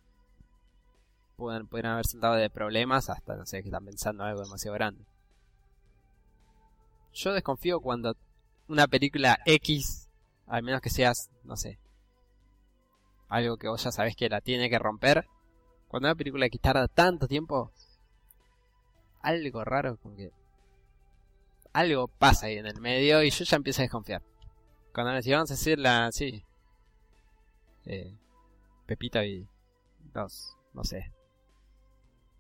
pueden, 1.37 1.67
pueden 1.67 1.87
haber 1.87 2.07
saltado 2.07 2.35
de 2.35 2.51
problemas 2.51 3.11
hasta, 3.11 3.37
no 3.37 3.45
sé, 3.47 3.63
que 3.63 3.69
están 3.69 3.85
pensando 3.85 4.25
algo 4.25 4.43
demasiado 4.43 4.75
grande. 4.75 5.05
Yo 7.13 7.33
desconfío 7.33 7.81
cuando 7.81 8.17
una 8.69 8.87
película 8.87 9.39
X, 9.45 10.09
al 10.47 10.63
menos 10.63 10.81
que 10.81 10.91
seas, 10.91 11.31
no 11.45 11.57
sé, 11.57 11.79
algo 13.29 13.57
que 13.57 13.69
vos 13.69 13.83
ya 13.83 13.93
sabés 13.93 14.17
que 14.17 14.29
la 14.29 14.41
tiene 14.41 14.71
que 14.71 14.79
romper, 14.79 15.27
cuando 15.89 16.09
una 16.09 16.15
película 16.15 16.47
X 16.47 16.61
tarda 16.61 16.89
tanto 16.89 17.27
tiempo, 17.29 17.73
algo 19.23 19.65
raro, 19.65 19.97
como 19.99 20.17
que 20.17 20.31
algo 21.73 22.09
pasa 22.09 22.47
ahí 22.47 22.59
en 22.59 22.67
el 22.67 22.81
medio 22.81 23.23
y 23.23 23.31
yo 23.31 23.45
ya 23.45 23.57
empiezo 23.57 23.83
a 23.83 23.85
desconfiar. 23.85 24.23
Cuando 24.93 25.11
me 25.11 25.17
decían, 25.17 25.39
vamos 25.39 25.51
a 25.51 25.55
decir 25.55 25.79
la, 25.79 26.11
sí, 26.11 26.43
eh, 27.85 28.13
Pepito 28.87 29.23
y 29.23 29.47
los, 30.15 30.57
no 30.73 30.85
sé, 30.85 31.13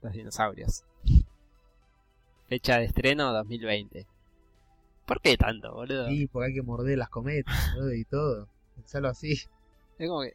los 0.02 0.12
dinosaurios. 0.12 0.84
Fecha 2.48 2.78
de 2.78 2.84
estreno 2.84 3.32
2020. 3.32 4.06
¿Por 5.04 5.20
qué 5.20 5.36
tanto, 5.36 5.72
boludo? 5.72 6.08
Sí, 6.08 6.26
porque 6.28 6.48
hay 6.48 6.54
que 6.54 6.62
morder 6.62 6.98
las 6.98 7.08
cometas 7.08 7.74
boludo, 7.74 7.94
y 7.94 8.04
todo. 8.04 8.48
Pensarlo 8.76 9.08
así. 9.08 9.32
Es 9.98 10.08
como 10.08 10.22
que... 10.22 10.34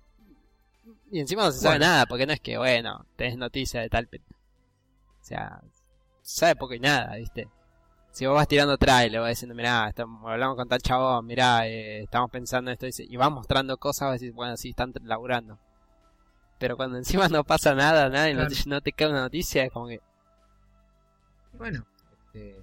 Y 1.11 1.19
encima 1.19 1.43
no 1.43 1.51
se 1.51 1.59
sabe 1.59 1.77
Bueno. 1.77 1.85
nada, 1.91 2.05
porque 2.05 2.25
no 2.25 2.33
es 2.33 2.39
que, 2.39 2.57
bueno, 2.57 3.05
tenés 3.15 3.37
noticia 3.37 3.81
de 3.81 3.89
tal... 3.89 4.09
O 4.13 5.23
sea, 5.23 5.61
se 6.21 6.39
sabe 6.39 6.55
poco 6.55 6.73
y 6.73 6.79
nada, 6.79 7.15
¿viste? 7.15 7.47
Si 8.11 8.25
vos 8.25 8.35
vas 8.35 8.47
tirando 8.47 8.77
trailer, 8.77 9.21
vas 9.21 9.29
diciendo, 9.29 9.55
mirá, 9.55 9.87
estamos, 9.87 10.29
hablamos 10.29 10.57
con 10.57 10.67
tal 10.67 10.81
chabón, 10.81 11.25
mirá, 11.25 11.67
eh, 11.67 12.03
estamos 12.03 12.29
pensando 12.29 12.71
en 12.71 12.77
esto, 12.81 13.03
y 13.03 13.15
vas 13.15 13.31
mostrando 13.31 13.77
cosas, 13.77 14.07
vas 14.07 14.09
a 14.09 14.13
decir, 14.13 14.33
bueno, 14.33 14.57
sí, 14.57 14.69
están 14.71 14.93
laburando. 15.03 15.57
Pero 16.57 16.75
cuando 16.75 16.97
encima 16.97 17.27
no 17.29 17.43
pasa 17.43 17.73
nada, 17.73 18.09
nada, 18.09 18.29
y 18.29 18.33
no, 18.33 18.47
te, 18.47 18.55
no 18.65 18.81
te 18.81 18.91
cae 18.91 19.09
una 19.09 19.21
noticia, 19.21 19.63
es 19.63 19.71
como 19.71 19.87
que... 19.87 20.01
Bueno, 21.53 21.85
este, 22.25 22.61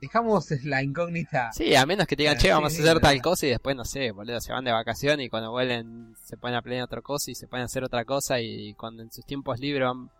dejamos 0.00 0.50
la 0.64 0.82
incógnita. 0.82 1.52
Sí, 1.52 1.74
a 1.74 1.86
menos 1.86 2.06
que 2.06 2.16
te 2.16 2.22
digan, 2.22 2.36
Ah, 2.36 2.40
che, 2.40 2.52
vamos 2.52 2.72
a 2.72 2.82
hacer 2.82 3.00
tal 3.00 3.20
cosa 3.22 3.46
y 3.46 3.50
después, 3.50 3.76
no 3.76 3.84
sé, 3.84 4.10
boludo, 4.12 4.40
se 4.40 4.52
van 4.52 4.64
de 4.64 4.72
vacaciones 4.72 5.26
y 5.26 5.28
cuando 5.28 5.50
vuelven 5.50 6.14
se 6.24 6.36
ponen 6.36 6.56
a 6.56 6.62
planear 6.62 6.84
otra 6.84 7.02
cosa 7.02 7.30
y 7.30 7.34
se 7.34 7.46
ponen 7.46 7.62
a 7.62 7.66
hacer 7.66 7.84
otra 7.84 8.04
cosa 8.04 8.40
y 8.40 8.74
cuando 8.74 9.02
en 9.02 9.12
sus 9.12 9.24
tiempos 9.24 9.60
libres 9.60 9.86
van... 9.86 10.10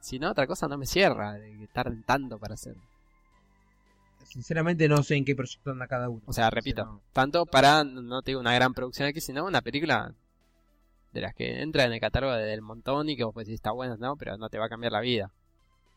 Si 0.00 0.18
no, 0.18 0.30
otra 0.30 0.46
cosa 0.46 0.68
no 0.68 0.76
me 0.76 0.86
cierra, 0.86 1.32
de 1.34 1.56
que 1.56 1.66
tarden 1.68 2.02
tanto 2.02 2.38
para 2.38 2.54
hacer. 2.54 2.76
Sinceramente 4.24 4.88
no 4.88 5.02
sé 5.02 5.16
en 5.16 5.24
qué 5.24 5.34
proyecto 5.34 5.70
anda 5.70 5.86
cada 5.86 6.08
uno. 6.08 6.22
O 6.26 6.32
sea, 6.32 6.50
repito, 6.50 6.84
no. 6.84 7.00
tanto 7.12 7.46
para, 7.46 7.84
no 7.84 8.20
te 8.20 8.32
digo 8.32 8.40
una 8.40 8.54
gran 8.54 8.74
producción 8.74 9.08
aquí, 9.08 9.20
sino 9.20 9.46
una 9.46 9.62
película 9.62 10.12
de 11.12 11.20
las 11.20 11.34
que 11.34 11.62
entra 11.62 11.84
en 11.84 11.92
el 11.92 12.00
catálogo 12.00 12.34
del 12.34 12.60
montón 12.60 13.08
y 13.08 13.16
que 13.16 13.24
vos 13.24 13.32
podés 13.32 13.46
decir 13.46 13.54
está 13.54 13.70
buena, 13.70 13.96
¿no? 13.96 14.16
Pero 14.16 14.36
no 14.36 14.50
te 14.50 14.58
va 14.58 14.66
a 14.66 14.68
cambiar 14.68 14.92
la 14.92 15.00
vida. 15.00 15.30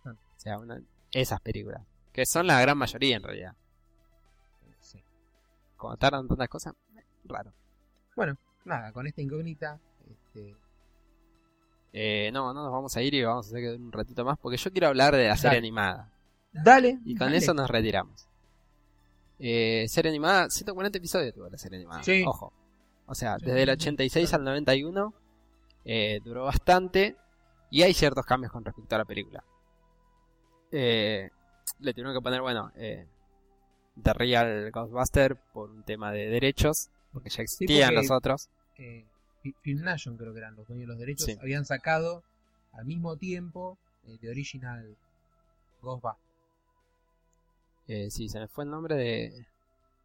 Ah. 0.06 0.12
O 0.12 0.40
sea, 0.40 0.58
una, 0.60 0.80
esas 1.12 1.42
películas. 1.42 1.82
Que 2.18 2.26
son 2.26 2.48
la 2.48 2.60
gran 2.60 2.76
mayoría 2.76 3.16
en 3.16 3.22
realidad. 3.22 3.54
Sí. 4.80 5.00
Cuando 5.78 5.98
tardan 5.98 6.28
tantas 6.28 6.50
cosas, 6.50 6.74
raro. 7.26 7.54
Nada, 8.66 8.92
con 8.92 9.06
esta 9.06 9.22
incógnita. 9.22 9.80
Este, 10.10 10.56
Eh, 11.94 12.32
no, 12.34 12.56
no 12.56 12.64
nos 12.64 12.72
vamos 12.72 12.98
a 12.98 13.04
ir 13.04 13.14
y 13.14 13.24
vamos 13.24 13.46
a 13.46 13.50
hacer 13.50 13.80
un 13.80 13.92
ratito 13.92 14.26
más 14.26 14.40
porque 14.40 14.58
yo 14.58 14.72
quiero 14.72 14.88
hablar 14.88 15.16
de 15.16 15.28
la 15.28 15.38
serie 15.38 15.58
Dale. 15.58 15.68
animada. 15.68 16.12
dale. 16.52 17.00
Y 17.06 17.16
con 17.16 17.28
dale. 17.28 17.38
eso 17.38 17.54
nos 17.54 17.70
retiramos. 17.70 18.28
Eh, 19.38 19.86
serie 19.88 20.10
animada, 20.10 20.50
140 20.50 20.98
episodios 20.98 21.36
tuvo 21.36 21.50
la 21.50 21.58
serie 21.60 21.78
animada. 21.78 22.02
Sí. 22.02 22.24
Ojo. 22.26 22.52
O 23.06 23.14
sea, 23.14 23.38
desde 23.38 23.62
el 23.62 23.70
sí, 23.70 23.74
86 23.74 24.28
sí. 24.28 24.36
al 24.36 24.44
91 24.44 25.14
eh, 25.86 26.20
duró 26.24 26.46
bastante 26.46 27.16
y 27.70 27.84
hay 27.84 27.94
ciertos 27.94 28.26
cambios 28.26 28.52
con 28.52 28.66
respecto 28.66 28.96
a 28.96 28.98
la 28.98 29.06
película. 29.06 29.44
Eh, 30.72 31.30
le 31.80 31.94
tuvieron 31.94 32.14
que 32.16 32.22
poner, 32.22 32.42
bueno, 32.42 32.72
eh, 32.76 33.08
The 34.02 34.14
Real 34.14 34.72
Ghostbuster 34.72 35.36
por 35.54 35.70
un 35.72 35.84
tema 35.84 36.12
de 36.12 36.28
derechos, 36.28 36.90
porque 37.12 37.30
ya 37.30 37.44
existían 37.44 37.90
porque- 37.90 37.96
los 38.08 38.12
otros. 38.12 38.50
eh, 38.78 39.06
Fi- 39.42 39.56
Filmation 39.62 40.18
creo 40.18 40.34
que 40.34 40.40
eran 40.40 40.56
los 40.56 40.68
dueños 40.68 40.84
de 40.84 40.88
los 40.88 41.00
derechos, 41.00 41.26
Sí. 41.26 41.38
habían 41.42 41.66
sacado 41.66 42.24
al 42.74 42.86
mismo 42.86 43.16
tiempo 43.18 43.78
eh, 44.06 44.18
The 44.22 44.30
Original 44.30 44.96
Ghostbusters. 45.82 46.24
Eh, 47.88 48.10
sí, 48.12 48.28
se 48.30 48.40
me 48.40 48.48
fue 48.48 48.64
el 48.66 48.70
nombre 48.72 48.96
de 48.96 49.46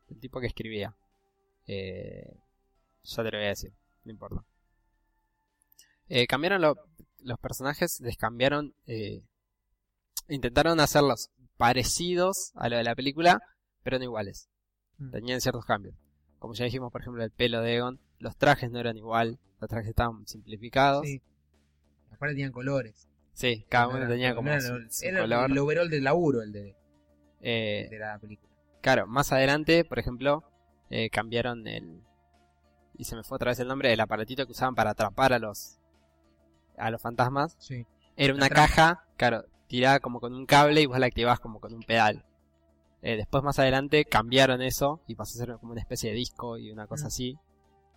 del 0.09 0.21
tipo 0.21 0.41
que 0.41 0.47
escribía. 0.47 0.95
Eh, 1.67 2.37
ya 3.05 3.17
te 3.25 3.31
lo 3.31 3.39
voy 3.39 3.47
a 3.47 3.51
decir, 3.51 3.73
no 4.05 4.11
importa. 4.13 4.45
Eh, 6.09 6.27
cambiaron 6.27 6.61
lo- 6.61 6.77
los 7.21 7.39
personajes, 7.39 8.01
les 8.01 8.17
cambiaron, 8.17 8.75
eh, 8.87 9.23
intentaron 10.29 10.79
hacerlos 10.81 11.31
parecidos 11.67 12.51
a 12.57 12.69
lo 12.69 12.77
de 12.77 12.83
la 12.85 12.95
película, 12.97 13.41
pero 13.85 13.99
no 13.99 14.05
iguales. 14.05 14.49
Mm. 14.99 15.11
Tenían 15.13 15.41
ciertos 15.41 15.65
cambios. 15.65 15.95
Como 16.41 16.55
ya 16.55 16.65
dijimos, 16.65 16.91
por 16.91 17.01
ejemplo, 17.03 17.23
el 17.23 17.31
pelo 17.31 17.61
de 17.61 17.77
Egon, 17.77 18.01
los 18.19 18.37
trajes 18.37 18.69
no 18.71 18.81
eran 18.81 18.97
igual, 18.97 19.39
los 19.61 19.71
trajes 19.71 19.91
estaban 19.91 20.27
simplificados. 20.27 21.07
Sí, 21.07 21.19
Sí. 21.19 21.23
Aparte 22.15 22.35
tenían 22.35 22.53
colores. 22.53 23.09
cada 23.69 23.85
No 23.85 23.91
uno 23.91 23.99
era- 24.01 24.09
tenía 24.09 24.35
como 24.35 24.49
era, 24.51 24.61
su, 24.61 24.75
el- 24.75 24.91
su 24.91 25.05
era 25.07 25.21
color. 25.23 25.51
el 25.51 25.59
overall 25.59 25.89
del 25.91 26.05
laburo 26.05 26.43
el 26.43 26.53
de, 26.53 26.77
Eh, 27.41 27.87
de 27.91 27.99
la 27.99 28.19
película. 28.19 28.53
Claro, 28.81 29.07
más 29.07 29.33
adelante, 29.33 29.85
por 29.85 29.99
ejemplo, 29.99 30.43
eh, 30.91 31.11
cambiaron 31.11 31.67
el. 31.69 32.03
Y 32.99 33.05
se 33.05 33.17
me 33.17 33.23
fue 33.25 33.37
otra 33.37 33.51
vez 33.53 33.59
el 33.61 33.69
nombre 33.69 33.89
del 33.89 34.01
aparatito 34.01 34.45
que 34.47 34.53
usaban 34.53 34.75
para 34.75 34.91
atrapar 34.91 35.33
a 35.33 35.39
los. 35.39 35.79
a 36.77 36.91
los 36.91 37.01
fantasmas. 37.01 37.55
Sí. 37.59 37.87
Era 38.17 38.35
una 38.35 38.49
caja, 38.49 39.05
claro, 39.17 39.45
tirada 39.73 40.01
como 40.01 40.21
con 40.21 40.35
un 40.35 40.45
cable 40.45 40.83
y 40.83 40.87
vos 40.87 40.99
la 40.99 41.07
activabas 41.07 41.41
como 41.41 41.59
con 41.59 41.73
un 41.73 41.81
pedal. 41.83 42.27
Eh, 43.01 43.17
después, 43.17 43.43
más 43.43 43.59
adelante, 43.59 44.05
cambiaron 44.05 44.61
eso 44.61 45.01
y 45.07 45.15
pasó 45.15 45.39
a 45.41 45.47
ser 45.47 45.57
como 45.59 45.73
una 45.73 45.81
especie 45.81 46.11
de 46.11 46.17
disco 46.17 46.59
y 46.59 46.71
una 46.71 46.87
cosa 46.87 47.05
Mm. 47.05 47.07
así. 47.07 47.39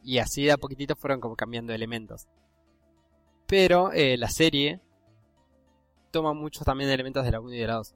Y 0.02 0.20
así 0.20 0.46
de 0.46 0.54
a 0.54 0.58
poquitito 0.58 0.96
fueron 0.96 1.20
como 1.20 1.36
cambiando 1.36 1.74
elementos. 1.74 2.28
Pero 3.46 3.92
eh, 3.92 4.16
la 4.18 4.30
serie 4.30 4.80
toma 6.12 6.34
muchos 6.34 6.64
también 6.64 6.90
elementos 6.90 7.26
de 7.26 7.32
la 7.32 7.42
1 7.42 7.54
y 7.54 7.60
de 7.60 7.68
la 7.68 7.74
2. 7.76 7.94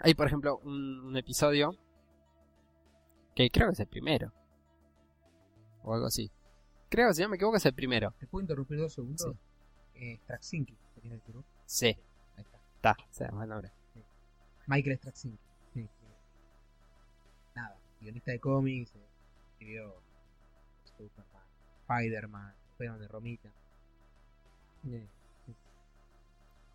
Hay, 0.00 0.14
por 0.14 0.26
ejemplo, 0.26 0.58
un, 0.64 1.00
un 1.00 1.16
episodio 1.18 1.76
que 3.34 3.50
creo 3.50 3.66
que 3.68 3.74
es 3.74 3.80
el 3.80 3.88
primero. 3.88 4.32
O 5.82 5.92
algo 5.92 6.06
así. 6.06 6.30
Creo 6.88 7.08
que 7.08 7.14
si 7.14 7.22
no 7.22 7.28
me 7.28 7.36
equivoco 7.36 7.58
es 7.58 7.66
el 7.66 7.74
primero. 7.74 8.14
¿Te 8.18 8.26
puedo 8.26 8.40
interrumpir 8.42 8.78
dos 8.78 8.94
segundos? 8.94 9.26
Eh, 9.96 10.18
que 10.26 10.32
decir, 11.10 11.34
¿no? 11.34 11.44
Sí, 11.66 11.96
está. 12.90 12.96
se 13.10 13.24
llama 13.24 13.44
el 13.44 13.50
nombre. 13.50 13.72
Michael 14.66 14.96
Straczynski. 14.98 15.44
Sí, 15.72 15.82
sí. 15.82 16.06
Nada, 17.54 17.76
guionista 18.00 18.30
de 18.30 18.40
cómics, 18.40 18.94
eh, 18.94 19.06
escribió 19.52 19.94
Superman, 20.84 21.42
Spider-Man, 21.82 22.54
Spider-Man 22.72 23.00
de 23.00 23.08
Romita. 23.08 23.48
Eh, 24.86 25.06
sí. 25.46 25.54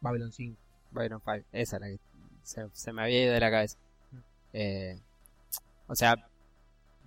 Babylon 0.01 0.31
5. 0.31 0.57
Byron 0.91 1.21
5, 1.23 1.45
esa 1.51 1.75
es 1.75 1.81
la 1.81 1.87
que 1.87 1.99
se, 2.43 2.67
se 2.73 2.93
me 2.93 3.03
había 3.03 3.23
ido 3.23 3.33
de 3.33 3.39
la 3.39 3.51
cabeza. 3.51 3.77
Eh, 4.53 4.99
o 5.87 5.95
sea, 5.95 6.15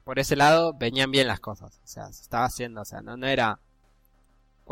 por 0.04 0.18
ese 0.18 0.36
lado 0.36 0.72
venían 0.74 1.10
bien 1.10 1.26
las 1.26 1.40
cosas. 1.40 1.80
O 1.82 1.86
sea, 1.86 2.12
se 2.12 2.22
estaba 2.22 2.44
haciendo, 2.44 2.82
o 2.82 2.84
sea, 2.84 3.00
no, 3.00 3.16
no 3.16 3.26
era... 3.26 3.58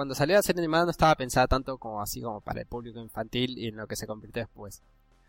Cuando 0.00 0.14
salió 0.14 0.34
la 0.34 0.42
serie 0.42 0.62
animada 0.62 0.86
no 0.86 0.92
estaba 0.92 1.14
pensada 1.14 1.46
tanto 1.46 1.76
como 1.76 2.00
así 2.00 2.22
como 2.22 2.40
para 2.40 2.62
el 2.62 2.66
público 2.66 2.98
infantil 3.00 3.58
y 3.58 3.68
en 3.68 3.76
lo 3.76 3.86
que 3.86 3.96
se 3.96 4.06
convirtió 4.06 4.40
después. 4.40 4.82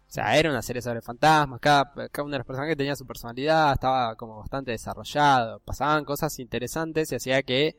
O 0.08 0.10
sea, 0.14 0.38
era 0.38 0.50
una 0.50 0.62
serie 0.62 0.82
sobre 0.82 1.02
fantasmas, 1.02 1.60
cada, 1.60 1.92
cada 2.10 2.24
uno 2.24 2.32
de 2.32 2.38
los 2.38 2.48
personajes 2.48 2.78
tenía 2.78 2.96
su 2.96 3.06
personalidad, 3.06 3.74
estaba 3.74 4.16
como 4.16 4.40
bastante 4.40 4.72
desarrollado, 4.72 5.60
pasaban 5.60 6.06
cosas 6.06 6.40
interesantes 6.40 7.12
y 7.12 7.16
hacía 7.16 7.44
que 7.44 7.76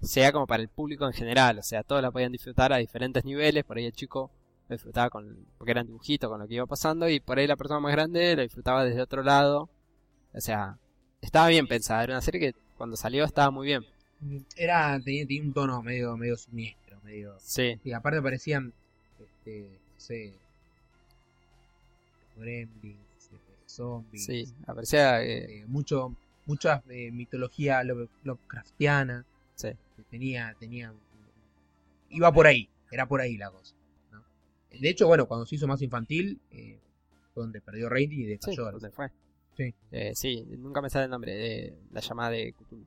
sea 0.00 0.32
como 0.32 0.46
para 0.46 0.62
el 0.62 0.70
público 0.70 1.04
en 1.04 1.12
general, 1.12 1.58
o 1.58 1.62
sea, 1.62 1.82
todos 1.82 2.00
la 2.00 2.10
podían 2.10 2.32
disfrutar 2.32 2.72
a 2.72 2.78
diferentes 2.78 3.22
niveles, 3.22 3.62
por 3.64 3.76
ahí 3.76 3.84
el 3.84 3.92
chico 3.92 4.30
lo 4.70 4.76
disfrutaba 4.76 5.10
con, 5.10 5.46
porque 5.58 5.72
eran 5.72 5.88
dibujitos 5.88 6.30
con 6.30 6.40
lo 6.40 6.48
que 6.48 6.54
iba 6.54 6.64
pasando 6.64 7.06
y 7.06 7.20
por 7.20 7.38
ahí 7.38 7.46
la 7.46 7.56
persona 7.56 7.80
más 7.80 7.92
grande 7.92 8.34
lo 8.34 8.40
disfrutaba 8.40 8.82
desde 8.82 9.02
otro 9.02 9.22
lado, 9.22 9.68
o 10.32 10.40
sea, 10.40 10.78
estaba 11.20 11.48
bien 11.48 11.66
pensada, 11.66 12.02
era 12.02 12.14
una 12.14 12.22
serie 12.22 12.40
que 12.40 12.58
cuando 12.78 12.96
salió 12.96 13.26
estaba 13.26 13.50
muy 13.50 13.66
bien. 13.66 13.84
Era, 14.56 15.00
tenía, 15.02 15.26
tenía 15.26 15.42
un 15.42 15.52
tono 15.52 15.82
medio, 15.82 16.16
medio 16.16 16.36
siniestro, 16.36 17.00
medio... 17.04 17.36
Sí, 17.40 17.78
Y 17.84 17.92
aparte 17.92 18.20
parecían, 18.20 18.72
este, 19.18 19.60
no 19.94 20.00
sé, 20.00 20.32
gremlins, 22.36 22.98
este, 23.18 23.38
zombies, 23.66 24.24
sí, 24.24 24.44
aparecía... 24.66 25.22
eh, 25.22 25.60
eh, 25.60 25.64
mucho, 25.66 26.14
mucha 26.46 26.82
eh, 26.88 27.10
mitología 27.10 27.82
Love- 27.82 28.08
Lovecraftiana, 28.24 29.24
sí. 29.54 29.68
que 29.96 30.02
tenía, 30.10 30.54
tenía, 30.58 30.92
iba 32.10 32.32
por 32.32 32.46
ahí, 32.46 32.68
era 32.90 33.06
por 33.06 33.20
ahí 33.20 33.36
la 33.36 33.50
cosa. 33.50 33.74
¿no? 34.12 34.22
De 34.70 34.88
hecho, 34.88 35.06
bueno, 35.06 35.26
cuando 35.26 35.46
se 35.46 35.54
hizo 35.56 35.66
más 35.66 35.82
infantil, 35.82 36.38
eh, 36.50 36.78
fue 37.34 37.42
donde 37.44 37.60
perdió 37.60 37.88
rating 37.88 38.18
y 38.18 38.22
Sí, 38.24 38.26
decayó. 38.26 38.70
¿dónde 38.70 38.90
fue? 38.90 39.10
Sí. 39.56 39.74
Eh, 39.92 40.12
sí, 40.14 40.44
nunca 40.58 40.80
me 40.80 40.88
sale 40.90 41.04
el 41.04 41.10
nombre 41.10 41.32
de 41.34 41.74
la 41.92 42.00
llamada 42.00 42.30
de 42.30 42.52
Cthulhu. 42.54 42.84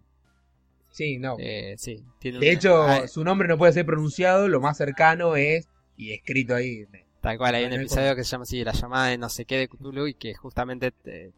Sí, 0.94 1.18
no. 1.18 1.36
Eh, 1.40 1.76
sí, 1.78 2.04
tiene 2.20 2.40
De 2.40 2.52
hecho, 2.52 2.84
ah, 2.84 3.08
su 3.08 3.24
nombre 3.24 3.48
no 3.48 3.58
puede 3.58 3.74
ser 3.74 3.86
pronunciado, 3.86 4.48
lo 4.48 4.62
más 4.62 4.78
cercano 4.78 5.36
es, 5.36 5.68
y 5.98 6.14
escrito 6.14 6.56
ahí, 6.56 6.86
tal 7.20 7.38
cual, 7.38 7.56
hay 7.56 7.66
un 7.66 7.74
episodio 7.74 8.16
que 8.16 8.24
se 8.24 8.30
llama 8.32 8.44
así, 8.44 8.64
la 8.64 8.74
llamada 8.74 9.08
de 9.08 9.18
no 9.18 9.28
sé 9.30 9.46
qué 9.46 9.58
de 9.58 9.68
Cthulhu 9.68 10.08
y 10.08 10.14
que 10.14 10.34
justamente 10.36 10.94
eh, 11.06 11.32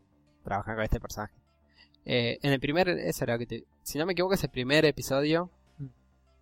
trabajan 0.44 0.76
con 0.76 0.84
este 0.84 1.00
personaje. 1.00 1.34
Eh, 2.06 2.38
en 2.44 2.52
el 2.52 2.60
primer, 2.60 2.90
eso 2.90 3.24
era 3.24 3.34
lo 3.34 3.40
que 3.40 3.46
te- 3.48 3.64
si 3.82 3.98
no 3.98 4.06
me 4.06 4.12
equivoco, 4.14 4.34
es 4.36 4.44
el 4.44 4.50
primer 4.52 4.86
episodio. 4.86 5.50
Mm. 5.80 5.86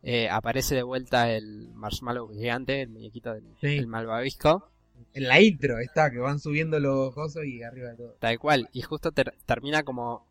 eh, 0.06 0.30
aparece 0.30 0.76
de 0.76 0.84
vuelta 0.84 1.32
el 1.32 1.70
marshmallow 1.76 2.30
gigante, 2.30 2.82
el 2.82 2.90
muñequito 2.90 3.34
del 3.34 3.44
Sí. 3.62 3.78
el 3.78 3.88
malvavisco, 3.88 4.70
En 5.14 5.28
la 5.28 5.40
intro 5.42 5.80
está, 5.80 6.10
que 6.12 6.18
van 6.20 6.40
subiendo 6.40 6.80
los 6.80 7.14
cosos 7.14 7.46
y 7.46 7.62
arriba 7.64 7.90
de 7.92 7.96
todo. 7.98 8.16
tal 8.20 8.38
cual. 8.40 8.70
Y 8.74 8.82
justo 8.82 9.12
ter- 9.12 9.34
termina 9.46 9.84
como 9.84 10.26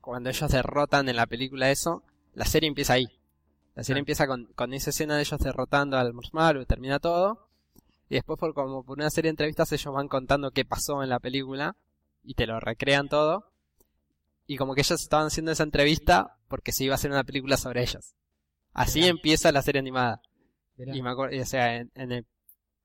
cuando 0.00 0.30
ellos 0.30 0.50
derrotan 0.50 1.08
en 1.08 1.16
la 1.16 1.26
película 1.26 1.70
eso, 1.70 2.02
la 2.34 2.44
serie 2.44 2.68
empieza 2.68 2.94
ahí. 2.94 3.08
La 3.74 3.84
serie 3.84 3.98
Ah. 3.98 4.02
empieza 4.02 4.26
con, 4.26 4.46
con 4.54 4.72
esa 4.74 4.90
escena 4.90 5.16
de 5.16 5.22
ellos 5.22 5.38
derrotando 5.40 5.96
al 5.96 6.12
marshmallow, 6.12 6.64
termina 6.66 6.98
todo. 6.98 7.46
Y 8.08 8.14
después 8.14 8.38
por 8.38 8.52
como 8.54 8.82
por 8.84 8.98
una 8.98 9.10
serie 9.10 9.28
de 9.28 9.32
entrevistas 9.32 9.70
ellos 9.72 9.94
van 9.94 10.08
contando 10.08 10.50
qué 10.50 10.64
pasó 10.64 11.02
en 11.02 11.08
la 11.10 11.20
película 11.20 11.76
y 12.24 12.34
te 12.34 12.46
lo 12.46 12.58
recrean 12.60 13.08
todo. 13.08 13.52
Y 14.46 14.56
como 14.56 14.74
que 14.74 14.80
ellos 14.80 15.00
estaban 15.00 15.28
haciendo 15.28 15.52
esa 15.52 15.62
entrevista 15.62 16.36
porque 16.48 16.72
se 16.72 16.82
iba 16.84 16.94
a 16.94 16.96
hacer 16.96 17.10
una 17.12 17.22
película 17.24 17.56
sobre 17.56 17.82
ellos. 17.82 18.14
Así 18.72 19.06
empieza 19.06 19.52
la 19.52 19.62
serie 19.62 19.78
animada. 19.78 20.20
Y 20.76 21.02
me 21.02 21.10
acuerdo, 21.10 21.40
o 21.40 21.46
sea, 21.46 21.76
en, 21.76 21.90
en 21.94 22.10
el, 22.12 22.26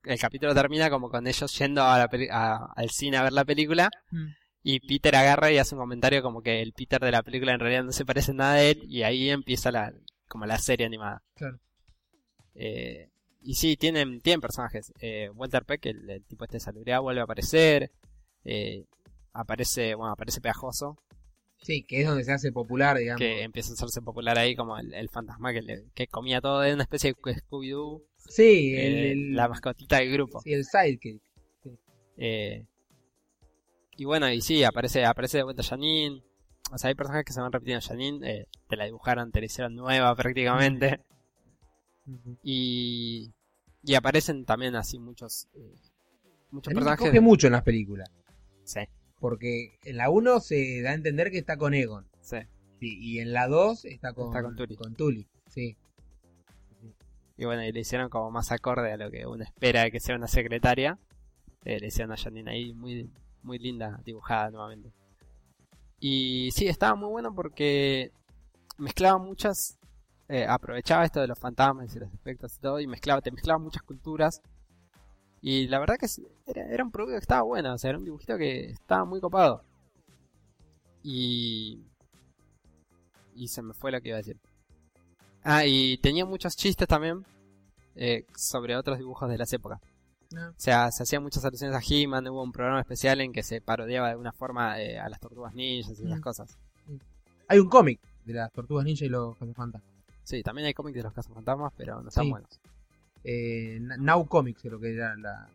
el 0.04 0.20
capítulo 0.20 0.54
termina 0.54 0.90
como 0.92 1.10
con 1.10 1.26
ellos 1.26 1.58
yendo 1.58 1.82
a 1.84 1.98
la 1.98 2.08
peli- 2.08 2.28
a- 2.32 2.72
al 2.76 2.90
cine 2.92 3.18
a 3.18 3.24
ver 3.24 3.34
la 3.34 3.46
película 3.46 3.90
Mm. 4.12 4.26
Y 4.68 4.80
Peter 4.80 5.16
agarra 5.16 5.52
y 5.52 5.60
hace 5.60 5.76
un 5.76 5.82
comentario 5.82 6.24
como 6.24 6.42
que 6.42 6.62
el 6.64 6.74
Peter 6.74 7.00
de 7.00 7.12
la 7.12 7.22
película 7.22 7.54
en 7.54 7.60
realidad 7.60 7.84
no 7.84 7.92
se 7.92 8.04
parece 8.04 8.34
nada 8.34 8.54
a 8.56 8.64
él 8.64 8.82
y 8.88 9.04
ahí 9.04 9.30
empieza 9.30 9.72
la 9.72 9.94
como 10.28 10.46
la 10.48 10.58
serie 10.58 10.88
animada. 10.88 11.22
Claro. 11.36 11.60
Eh, 12.56 13.10
y 13.44 13.54
sí, 13.54 13.78
tienen, 13.78 14.22
tienen 14.22 14.42
personajes. 14.42 14.92
Eh, 15.00 15.30
Walter 15.36 15.64
Peck, 15.66 15.86
el, 15.86 16.10
el 16.10 16.24
tipo 16.26 16.46
este 16.46 16.58
de 16.58 16.62
salubridad, 16.62 17.02
vuelve 17.02 17.22
a 17.22 17.26
aparecer. 17.26 17.92
Eh, 18.44 18.86
aparece, 19.34 19.94
bueno, 19.94 20.12
aparece 20.14 20.42
Pegajoso, 20.42 20.98
Sí, 21.62 21.84
que 21.84 22.02
es 22.02 22.08
donde 22.08 22.24
se 22.24 22.32
hace 22.32 22.52
popular, 22.52 22.98
digamos. 22.98 23.20
que 23.20 23.42
empieza 23.44 23.72
a 23.72 23.74
hacerse 23.74 24.02
popular 24.02 24.38
ahí 24.38 24.56
como 24.56 24.78
el, 24.78 24.94
el 24.94 25.10
fantasma 25.10 25.52
que, 25.54 25.62
le- 25.62 25.86
que 25.96 26.08
comía 26.08 26.42
todo, 26.42 26.62
de 26.62 26.74
una 26.74 26.84
especie 26.84 27.14
de 27.14 27.34
Scooby-Doo, 27.36 28.04
Sí, 28.30 28.74
el, 28.76 28.94
eh, 28.94 29.12
el- 29.12 29.36
la 29.36 29.48
mascotita 29.48 29.98
del 30.00 30.12
grupo. 30.12 30.42
sí, 30.42 30.54
el 30.54 30.64
sidekick. 30.66 31.22
Eh, 32.18 32.66
y 33.98 34.06
bueno, 34.06 34.30
y 34.32 34.42
sí, 34.42 34.64
aparece, 34.64 35.06
aparece 35.06 35.38
de 35.38 35.44
vuelta 35.44 35.64
Janine. 35.64 36.24
O 36.72 36.78
sea, 36.78 36.88
hay 36.90 36.96
personajes 36.96 37.26
que 37.26 37.34
se 37.34 37.42
van 37.42 37.52
repitiendo. 37.52 37.86
Janine, 37.86 38.30
eh, 38.30 38.48
te 38.68 38.76
la 38.76 38.86
dibujaron, 38.86 39.32
te 39.32 39.40
la 39.40 39.46
hicieron 39.46 39.76
nueva 39.76 40.16
prácticamente. 40.16 41.02
Y, 42.44 43.32
y 43.84 43.96
aparecen 43.96 44.46
también 44.46 44.76
así 44.76 45.00
muchos, 45.00 45.48
eh, 45.54 45.74
muchos 46.52 46.74
personajes. 46.74 47.08
coge 47.08 47.20
mucho 47.22 47.48
en 47.48 47.54
las 47.54 47.64
películas. 47.64 48.10
Sí, 48.64 48.82
Porque 49.20 49.78
en 49.84 49.98
la 49.98 50.10
1 50.10 50.40
se 50.40 50.82
da 50.82 50.92
a 50.92 50.94
entender 50.94 51.32
que 51.32 51.38
está 51.38 51.58
con 51.58 51.74
Egon. 51.74 52.08
sí. 52.22 52.38
Sí, 52.80 52.98
y 53.00 53.20
en 53.20 53.32
la 53.32 53.48
2 53.48 53.86
está 53.86 54.12
con, 54.14 54.28
Está 54.28 54.44
con. 54.44 54.96
Tully, 54.96 55.26
Sí. 55.50 55.78
Y 57.38 57.46
bueno, 57.46 57.64
y 57.64 57.72
le 57.72 57.80
hicieron 57.80 58.10
como 58.10 58.32
más 58.32 58.52
acorde 58.52 58.92
a 58.92 58.98
lo 58.98 59.10
que 59.10 59.26
uno 59.26 59.44
espera 59.46 59.84
de 59.84 59.92
que 59.92 60.02
sea 60.02 60.16
una 60.18 60.28
secretaria. 60.28 61.00
Eh, 61.64 61.80
le 61.80 61.88
hicieron 61.88 62.12
a 62.12 62.18
Janine 62.18 62.52
ahí 62.52 62.74
muy, 62.74 63.10
muy 63.46 63.60
linda, 63.60 64.00
dibujada 64.04 64.50
nuevamente. 64.50 64.92
Y 66.00 66.50
sí, 66.52 66.68
estaba 66.68 66.96
muy 66.96 67.10
bueno 67.10 67.34
porque 67.34 68.12
mezclaba 68.78 69.18
muchas. 69.18 69.78
eh, 70.28 70.46
aprovechaba 70.48 71.06
esto 71.06 71.22
de 71.22 71.28
los 71.28 71.40
fantasmas 71.40 71.96
y 71.96 72.00
los 72.00 72.14
efectos 72.14 72.56
y 72.58 72.60
todo, 72.60 72.80
y 72.80 72.88
mezclaba, 72.88 73.22
te 73.22 73.32
mezclaba 73.32 73.60
muchas 73.60 73.84
culturas. 73.84 74.42
Y 75.42 75.68
la 75.68 75.80
verdad 75.80 75.96
que 76.00 76.08
era 76.48 76.84
un 76.84 76.92
producto 76.92 77.14
que 77.18 77.22
estaba 77.22 77.44
bueno, 77.44 77.74
o 77.74 77.78
sea, 77.78 77.90
era 77.92 78.00
un 78.00 78.06
dibujito 78.06 78.38
que 78.38 78.72
estaba 78.72 79.06
muy 79.06 79.22
copado. 79.22 79.64
Y. 81.04 81.84
Y 83.36 83.48
se 83.50 83.62
me 83.62 83.74
fue 83.74 83.92
lo 83.92 84.02
que 84.02 84.10
iba 84.10 84.18
a 84.18 84.22
decir. 84.22 84.38
Ah, 85.44 85.66
y 85.66 85.98
tenía 86.00 86.26
muchos 86.26 86.56
chistes 86.56 86.88
también 86.88 87.24
eh, 87.96 88.26
sobre 88.36 88.76
otros 88.76 88.98
dibujos 88.98 89.30
de 89.30 89.38
las 89.38 89.54
épocas. 89.54 89.80
No. 90.32 90.50
O 90.50 90.54
sea, 90.58 90.92
se 90.92 91.04
hacían 91.04 91.24
muchas 91.24 91.44
alusiones 91.46 91.76
a 91.78 91.82
He-Man, 91.88 92.28
hubo 92.28 92.44
un 92.44 92.52
programa 92.52 92.80
especial 92.82 93.22
en 93.22 93.32
que 93.32 93.44
se 93.44 93.62
parodiaba 93.62 94.08
de 94.08 94.12
alguna 94.14 94.32
forma 94.32 94.80
eh, 94.82 95.00
a 95.00 95.08
las 95.10 95.20
tortugas 95.20 95.54
ninjas 95.54 96.00
y 96.00 96.04
esas 96.06 96.18
Mm. 96.20 96.22
cosas. 96.22 96.58
Hay 97.48 97.60
un 97.60 97.70
cómic 97.70 98.00
de 98.26 98.34
las 98.34 98.52
tortugas 98.52 98.84
ninja 98.86 99.06
y 99.06 99.10
los 99.10 99.38
cazafantasmas. 99.38 99.90
Sí, 100.24 100.42
también 100.42 100.66
hay 100.68 100.74
cómics 100.74 100.96
de 100.98 101.04
los 101.04 101.14
cazafantasmas, 101.14 101.72
pero 101.78 102.02
no 102.02 102.10
están 102.10 102.26
Sí. 102.26 102.30
buenos. 102.32 102.60
Eh, 103.24 103.78
Now 103.82 104.28
Comics 104.28 104.62
creo 104.62 104.80
que 104.80 104.94
era 104.94 105.16
la... 105.16 105.48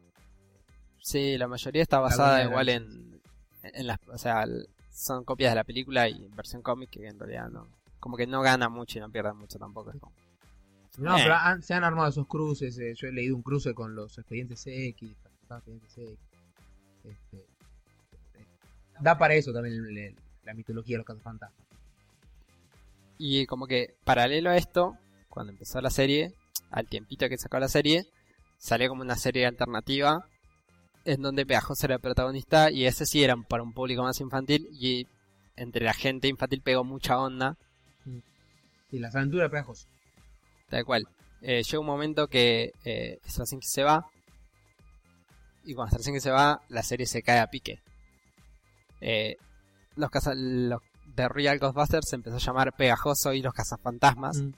Sí, 1.01 1.37
la 1.39 1.49
mayoría 1.49 1.83
está 1.83 1.99
basada 1.99 2.45
igual 2.45 2.69
en, 2.69 3.21
en 3.63 3.87
las... 3.87 3.99
O 4.09 4.19
sea, 4.19 4.45
son 4.93 5.25
copias 5.25 5.51
de 5.53 5.57
la 5.57 5.65
película 5.65 6.09
y 6.09 6.29
versión 6.37 6.63
cómic 6.63 6.91
que 6.91 7.07
en 7.07 7.19
realidad 7.19 7.49
no... 7.49 7.67
Como 7.99 8.17
que 8.17 8.27
no 8.27 8.41
gana 8.43 8.69
mucho 8.69 8.99
y 8.99 9.01
no 9.01 9.11
pierde 9.11 9.33
mucho 9.33 9.59
tampoco. 9.59 9.91
es 9.91 10.01
como- 10.01 10.13
No, 11.01 11.17
Eh. 11.17 11.21
pero 11.23 11.35
han- 11.35 11.63
se 11.63 11.75
han 11.75 11.85
armado 11.85 12.09
esos 12.09 12.27
cruces. 12.27 12.79
eh, 12.79 12.95
yo 12.95 13.09
he 13.09 13.13
leído 13.13 13.35
un 13.37 13.43
cruce 13.43 13.73
con 13.75 13.95
los 13.95 14.19
expedientes 14.19 14.67
X. 14.67 15.11
Expedientes 15.51 15.97
X. 15.99 16.19
Este, 17.05 17.37
eh, 17.39 18.47
da 19.01 19.17
para 19.19 19.35
eso 19.35 19.53
también 19.53 19.77
el- 19.77 19.97
el- 19.99 20.17
la 20.45 20.55
mitología 20.55 20.95
de 20.95 20.99
los 20.99 21.07
cazafantasmas. 21.07 21.59
Y 23.19 23.47
como 23.47 23.67
que 23.67 23.95
paralelo 24.05 24.51
a 24.51 24.57
esto, 24.57 24.97
cuando 25.29 25.53
empezó 25.53 25.81
la 25.81 25.91
serie, 25.91 26.35
al 26.71 26.87
tiempito 26.87 27.29
que 27.29 27.39
sacó 27.39 27.59
la 27.59 27.69
serie, 27.69 28.07
salió 28.59 28.89
como 28.89 29.03
una 29.03 29.17
serie 29.17 29.47
alternativa 29.47 30.27
en 31.05 31.23
donde 31.23 31.47
Pegajoso 31.47 31.87
era 31.87 31.95
el 31.97 32.01
protagonista 32.01 32.71
y 32.71 32.85
ese 32.87 33.07
sí 33.07 33.23
era 33.25 33.37
para 33.37 33.63
un 33.63 33.73
público 33.73 34.03
más 34.03 34.21
infantil 34.21 34.69
y 34.73 35.07
entre 35.57 35.85
la 35.85 35.95
gente 35.95 36.29
infantil 36.29 36.61
pegó 36.63 36.85
mucha 36.85 37.19
onda, 37.19 37.57
Y 38.93 38.99
las 38.99 39.15
aventuras 39.15 39.45
de 39.47 39.51
Pegajoso. 39.51 39.87
Tal 40.71 40.85
cual. 40.85 41.07
Eh, 41.43 41.63
llega 41.63 41.81
un 41.81 41.87
momento 41.87 42.29
que 42.29 42.73
eh, 42.85 43.19
Straczynski 43.27 43.69
se 43.69 43.83
va 43.83 44.07
y 45.65 45.75
cuando 45.75 45.91
Straczynski 45.91 46.21
se 46.21 46.31
va, 46.31 46.61
la 46.69 46.83
serie 46.83 47.07
se 47.07 47.23
cae 47.23 47.39
a 47.41 47.47
pique. 47.49 47.81
Eh, 49.01 49.37
los, 49.97 50.11
caza 50.11 50.33
los 50.35 50.81
de 51.15 51.29
Real 51.29 51.59
Ghostbusters 51.59 52.09
se 52.09 52.17
empezó 52.17 52.37
a 52.37 52.41
llamar 52.41 52.73
Pegajoso 52.75 53.33
y 53.33 53.43
los 53.43 53.55
cazafantasmas. 53.55 54.39
Mm. 54.39 54.53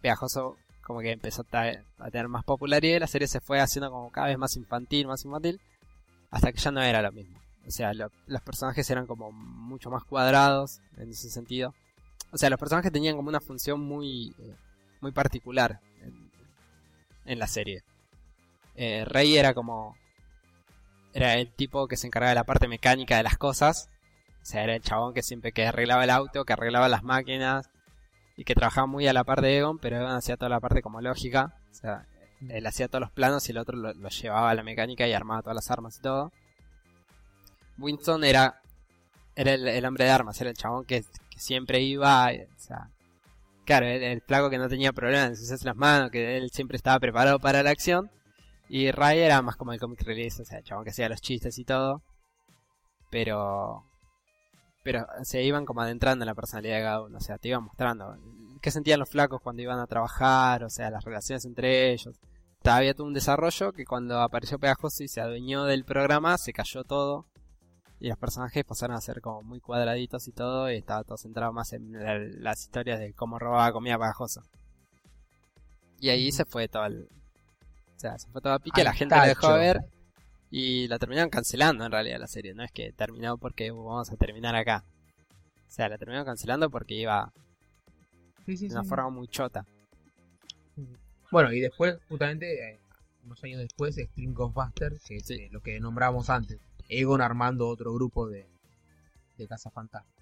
Pegajoso 0.00 0.56
como 0.82 1.00
que 1.00 1.12
empezó 1.12 1.44
a, 1.52 2.10
tener 2.10 2.28
más 2.28 2.44
popularidad 2.44 2.96
y 2.96 3.00
la 3.00 3.06
serie 3.06 3.28
se 3.28 3.40
fue 3.40 3.60
haciendo 3.60 3.90
como 3.90 4.10
cada 4.10 4.26
vez 4.28 4.38
más 4.38 4.56
infantil, 4.56 5.06
más 5.06 5.24
infantil. 5.24 5.60
hasta 6.30 6.52
que 6.52 6.58
ya 6.58 6.70
no 6.70 6.82
era 6.82 7.02
lo 7.02 7.12
mismo. 7.12 7.38
O 7.66 7.70
sea, 7.70 7.92
lo- 7.94 8.10
los 8.26 8.42
personajes 8.42 8.88
eran 8.90 9.06
como 9.06 9.30
mucho 9.30 9.90
más 9.90 10.02
cuadrados 10.04 10.80
en 10.96 11.10
ese 11.10 11.30
sentido. 11.30 11.74
O 12.32 12.38
sea, 12.38 12.50
los 12.50 12.58
personajes 12.58 12.90
tenían 12.90 13.16
como 13.16 13.28
una 13.28 13.40
función 13.40 13.80
muy, 13.80 14.34
eh, 14.38 14.54
muy 15.02 15.12
particular 15.12 15.80
en, 16.00 16.30
en 17.26 17.38
la 17.38 17.46
serie. 17.46 17.82
Eh, 18.74 19.04
Rey 19.04 19.36
era 19.36 19.52
como... 19.52 19.96
Era 21.12 21.34
el 21.34 21.52
tipo 21.52 21.88
que 21.88 21.98
se 21.98 22.06
encargaba 22.06 22.30
de 22.30 22.36
la 22.36 22.44
parte 22.44 22.68
mecánica 22.68 23.18
de 23.18 23.22
las 23.22 23.36
cosas. 23.36 23.90
O 24.42 24.46
sea, 24.46 24.64
era 24.64 24.74
el 24.74 24.82
chabón 24.82 25.12
que 25.12 25.22
siempre 25.22 25.52
que 25.52 25.66
arreglaba 25.66 26.04
el 26.04 26.10
auto, 26.10 26.44
que 26.44 26.54
arreglaba 26.54 26.88
las 26.88 27.02
máquinas 27.02 27.68
y 28.36 28.44
que 28.44 28.54
trabajaba 28.54 28.86
muy 28.86 29.06
a 29.06 29.12
la 29.12 29.24
par 29.24 29.42
de 29.42 29.58
Egon, 29.58 29.78
pero 29.78 29.98
Egon 29.98 30.12
hacía 30.12 30.38
toda 30.38 30.48
la 30.48 30.60
parte 30.60 30.80
como 30.80 31.02
lógica. 31.02 31.54
O 31.70 31.74
sea, 31.74 32.06
él 32.48 32.66
hacía 32.66 32.88
todos 32.88 33.02
los 33.02 33.12
planos 33.12 33.46
y 33.48 33.52
el 33.52 33.58
otro 33.58 33.76
lo, 33.76 33.92
lo 33.92 34.08
llevaba 34.08 34.50
a 34.50 34.54
la 34.54 34.62
mecánica 34.62 35.06
y 35.06 35.12
armaba 35.12 35.42
todas 35.42 35.56
las 35.56 35.70
armas 35.70 35.98
y 35.98 36.02
todo. 36.02 36.32
Winston 37.78 38.24
era, 38.24 38.60
era 39.36 39.52
el, 39.52 39.68
el 39.68 39.84
hombre 39.84 40.04
de 40.04 40.10
armas, 40.10 40.40
era 40.40 40.50
el 40.50 40.56
chabón 40.56 40.84
que, 40.84 41.02
que 41.30 41.38
siempre 41.38 41.80
iba, 41.80 42.32
eh, 42.32 42.48
o 42.56 42.60
sea, 42.60 42.88
claro, 43.64 43.86
el, 43.86 44.02
el 44.02 44.20
flaco 44.22 44.50
que 44.50 44.58
no 44.58 44.68
tenía 44.68 44.92
problemas 44.92 45.26
en 45.26 45.30
ensuciarse 45.32 45.64
las 45.64 45.76
manos, 45.76 46.10
que 46.10 46.36
él 46.36 46.50
siempre 46.52 46.76
estaba 46.76 46.98
preparado 47.00 47.38
para 47.38 47.62
la 47.62 47.70
acción. 47.70 48.10
Y 48.68 48.90
Ray 48.90 49.20
era 49.20 49.42
más 49.42 49.56
como 49.56 49.72
el 49.72 49.80
comic 49.80 50.02
release, 50.02 50.40
o 50.42 50.44
sea, 50.44 50.58
el 50.58 50.64
chabón 50.64 50.84
que 50.84 50.90
hacía 50.90 51.08
los 51.08 51.20
chistes 51.20 51.58
y 51.58 51.64
todo. 51.64 52.02
Pero 53.10 53.84
pero 54.82 55.06
se 55.22 55.42
iban 55.42 55.64
como 55.64 55.80
adentrando 55.80 56.24
en 56.24 56.26
la 56.26 56.34
personalidad 56.34 56.76
de 56.76 56.82
cada 56.82 57.02
uno, 57.02 57.18
o 57.18 57.20
sea, 57.20 57.38
te 57.38 57.48
iban 57.48 57.64
mostrando 57.64 58.16
qué 58.60 58.70
sentían 58.70 59.00
los 59.00 59.08
flacos 59.08 59.40
cuando 59.40 59.62
iban 59.62 59.78
a 59.78 59.86
trabajar, 59.86 60.64
o 60.64 60.70
sea, 60.70 60.90
las 60.90 61.04
relaciones 61.04 61.44
entre 61.44 61.92
ellos. 61.92 62.18
Había 62.64 62.94
todo 62.94 63.06
un 63.06 63.14
desarrollo 63.14 63.72
que 63.72 63.84
cuando 63.84 64.20
apareció 64.20 64.58
Pegajoso 64.58 65.02
y 65.02 65.08
se 65.08 65.20
adueñó 65.20 65.64
del 65.64 65.84
programa, 65.84 66.38
se 66.38 66.52
cayó 66.52 66.84
todo. 66.84 67.26
Y 68.04 68.08
los 68.08 68.18
personajes 68.18 68.64
pasaron 68.64 68.96
a 68.96 69.00
ser 69.00 69.20
como 69.20 69.42
muy 69.42 69.60
cuadraditos 69.60 70.26
y 70.26 70.32
todo, 70.32 70.68
y 70.68 70.74
estaba 70.76 71.04
todo 71.04 71.16
centrado 71.16 71.52
más 71.52 71.72
en 71.72 71.92
la- 71.92 72.18
las 72.18 72.62
historias 72.62 72.98
de 72.98 73.12
cómo 73.12 73.38
robaba 73.38 73.72
comida 73.72 73.96
Pegajoso. 73.96 74.42
Y 76.00 76.08
ahí 76.08 76.32
se 76.32 76.44
fue 76.44 76.66
todo 76.66 76.84
el... 76.86 77.04
O 77.96 78.00
sea, 78.00 78.18
se 78.18 78.28
fue 78.30 78.40
todo 78.40 78.54
a 78.54 78.58
pique, 78.58 78.80
Al 78.80 78.86
la 78.86 78.92
gente 78.92 79.14
lo 79.14 79.22
dejó 79.22 79.42
tacho. 79.42 79.54
de 79.54 79.60
ver. 79.60 79.80
Y 80.50 80.88
la 80.88 80.98
terminaron 80.98 81.30
cancelando 81.30 81.84
en 81.86 81.92
realidad 81.92 82.18
la 82.18 82.26
serie, 82.26 82.54
no 82.54 82.64
es 82.64 82.72
que 82.72 82.92
terminó 82.92 83.38
porque 83.38 83.70
"Uh, 83.70 83.84
vamos 83.84 84.10
a 84.10 84.16
terminar 84.16 84.56
acá. 84.56 84.84
O 85.68 85.70
sea, 85.70 85.88
la 85.88 85.96
terminaron 85.96 86.26
cancelando 86.26 86.70
porque 86.70 86.94
iba 86.96 87.32
Sí, 88.44 88.56
sí, 88.56 88.66
de 88.66 88.74
una 88.74 88.82
sí. 88.82 88.88
forma 88.88 89.10
muy 89.10 89.28
chota. 89.28 89.64
Bueno, 91.30 91.52
y 91.52 91.60
después, 91.60 91.96
justamente, 92.08 92.72
eh, 92.72 92.80
unos 93.24 93.42
años 93.44 93.60
después, 93.60 93.96
Extreme 93.96 94.32
Ghostbusters, 94.34 95.00
que 95.06 95.16
es 95.18 95.30
eh, 95.30 95.48
lo 95.52 95.60
que 95.60 95.78
nombramos 95.78 96.28
antes. 96.28 96.58
Egon 97.00 97.20
armando 97.20 97.68
otro 97.68 97.92
grupo 97.92 98.28
de, 98.28 98.46
de 99.38 99.48
cazafantasmas. 99.48 100.12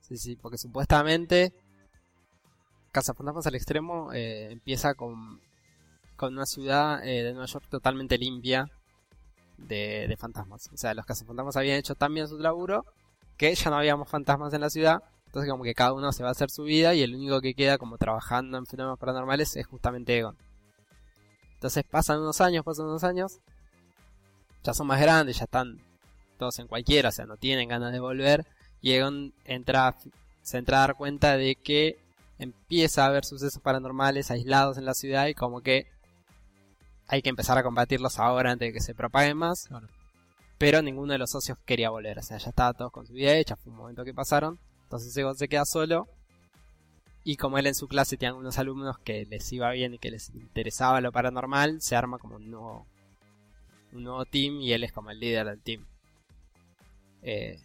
Sí, 0.00 0.16
sí, 0.16 0.36
porque 0.36 0.58
supuestamente 0.58 1.52
Cazafantasmas 2.92 3.46
al 3.46 3.54
extremo 3.54 4.12
eh, 4.12 4.50
empieza 4.50 4.94
con, 4.94 5.40
con 6.16 6.34
una 6.34 6.44
ciudad 6.44 7.06
eh, 7.06 7.22
de 7.22 7.32
Nueva 7.32 7.46
York 7.46 7.66
totalmente 7.70 8.18
limpia 8.18 8.68
de, 9.58 10.06
de 10.08 10.16
fantasmas. 10.16 10.68
O 10.72 10.76
sea, 10.76 10.92
los 10.94 11.06
cazafantasmas 11.06 11.56
habían 11.56 11.78
hecho 11.78 11.94
tan 11.94 12.12
bien 12.12 12.26
su 12.26 12.38
laburo 12.38 12.84
que 13.36 13.54
ya 13.54 13.70
no 13.70 13.76
habíamos 13.76 14.08
fantasmas 14.08 14.52
en 14.54 14.62
la 14.62 14.70
ciudad. 14.70 15.04
Entonces 15.26 15.48
como 15.48 15.62
que 15.62 15.74
cada 15.74 15.92
uno 15.92 16.12
se 16.12 16.24
va 16.24 16.30
a 16.30 16.32
hacer 16.32 16.50
su 16.50 16.64
vida 16.64 16.94
y 16.94 17.02
el 17.02 17.14
único 17.14 17.40
que 17.40 17.54
queda 17.54 17.78
como 17.78 17.96
trabajando 17.96 18.58
en 18.58 18.66
fenómenos 18.66 18.98
paranormales 18.98 19.54
es 19.54 19.66
justamente 19.68 20.18
Egon. 20.18 20.36
Entonces 21.54 21.84
pasan 21.84 22.18
unos 22.18 22.40
años, 22.40 22.64
pasan 22.64 22.86
unos 22.86 23.04
años. 23.04 23.38
Ya 24.62 24.74
son 24.74 24.86
más 24.86 25.00
grandes, 25.00 25.38
ya 25.38 25.44
están 25.44 25.80
todos 26.38 26.58
en 26.58 26.66
cualquiera, 26.66 27.10
o 27.10 27.12
sea, 27.12 27.26
no 27.26 27.36
tienen 27.36 27.68
ganas 27.68 27.92
de 27.92 28.00
volver. 28.00 28.46
Y 28.80 28.92
Egon 28.92 29.34
entra, 29.44 29.96
se 30.42 30.58
entra 30.58 30.78
a 30.78 30.80
dar 30.80 30.96
cuenta 30.96 31.36
de 31.36 31.56
que 31.56 31.98
empieza 32.38 33.04
a 33.04 33.06
haber 33.06 33.24
sucesos 33.24 33.62
paranormales 33.62 34.30
aislados 34.30 34.78
en 34.78 34.86
la 34.86 34.94
ciudad 34.94 35.26
y 35.26 35.34
como 35.34 35.60
que 35.60 35.86
hay 37.06 37.22
que 37.22 37.28
empezar 37.28 37.58
a 37.58 37.62
combatirlos 37.62 38.18
ahora 38.18 38.52
antes 38.52 38.68
de 38.68 38.72
que 38.72 38.80
se 38.80 38.94
propaguen 38.94 39.36
más. 39.36 39.66
Claro. 39.68 39.88
Pero 40.56 40.82
ninguno 40.82 41.12
de 41.12 41.18
los 41.18 41.30
socios 41.30 41.58
quería 41.64 41.90
volver, 41.90 42.18
o 42.18 42.22
sea, 42.22 42.38
ya 42.38 42.50
estaba 42.50 42.72
todos 42.72 42.92
con 42.92 43.06
su 43.06 43.14
vida 43.14 43.34
hecha, 43.34 43.56
fue 43.56 43.72
un 43.72 43.78
momento 43.78 44.04
que 44.04 44.14
pasaron. 44.14 44.58
Entonces 44.84 45.16
Egon 45.16 45.36
se 45.36 45.48
queda 45.48 45.64
solo. 45.64 46.08
Y 47.22 47.36
como 47.36 47.58
él 47.58 47.66
en 47.66 47.74
su 47.74 47.86
clase 47.86 48.16
tenía 48.16 48.34
unos 48.34 48.58
alumnos 48.58 48.98
que 48.98 49.26
les 49.26 49.52
iba 49.52 49.70
bien 49.72 49.94
y 49.94 49.98
que 49.98 50.10
les 50.10 50.30
interesaba 50.30 51.00
lo 51.00 51.12
paranormal, 51.12 51.80
se 51.80 51.94
arma 51.96 52.18
como 52.18 52.36
un 52.36 52.50
nuevo, 52.50 52.86
un 53.92 54.04
nuevo 54.04 54.24
team 54.24 54.60
y 54.60 54.72
él 54.72 54.84
es 54.84 54.92
como 54.92 55.10
el 55.10 55.20
líder 55.20 55.46
del 55.46 55.60
team. 55.60 55.86
Eh, 57.22 57.58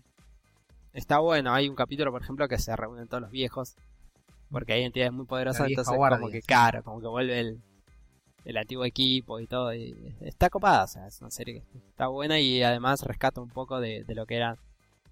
está 0.93 1.19
bueno, 1.19 1.53
hay 1.53 1.69
un 1.69 1.76
capítulo 1.76 2.11
por 2.11 2.22
ejemplo 2.22 2.47
que 2.47 2.57
se 2.57 2.76
reúnen 2.76 3.07
todos 3.07 3.22
los 3.22 3.31
viejos, 3.31 3.76
porque 4.49 4.73
hay 4.73 4.84
entidades 4.84 5.14
muy 5.14 5.26
poderosas, 5.26 5.68
entonces 5.69 5.95
guardia, 5.95 6.19
como 6.19 6.31
que 6.31 6.41
caro, 6.41 6.84
como 6.84 7.02
que 7.02 7.07
vuelve 7.07 7.39
el, 7.39 7.61
el 8.45 8.57
antiguo 8.57 8.85
equipo 8.85 9.39
y 9.39 9.47
todo, 9.47 9.73
y 9.73 10.15
está 10.22 10.49
copada, 10.49 10.84
o 10.84 10.88
sea, 10.88 11.07
es 11.07 11.22
una 11.22 11.31
serie 11.31 11.64
que 11.72 11.77
está 11.89 12.07
buena 12.07 12.39
y 12.39 12.61
además 12.64 13.02
rescata 13.02 13.41
un 13.41 13.49
poco 13.49 13.80
de, 13.80 14.03
de 14.03 14.15
lo 14.15 14.26
que 14.26 14.35
era 14.35 14.57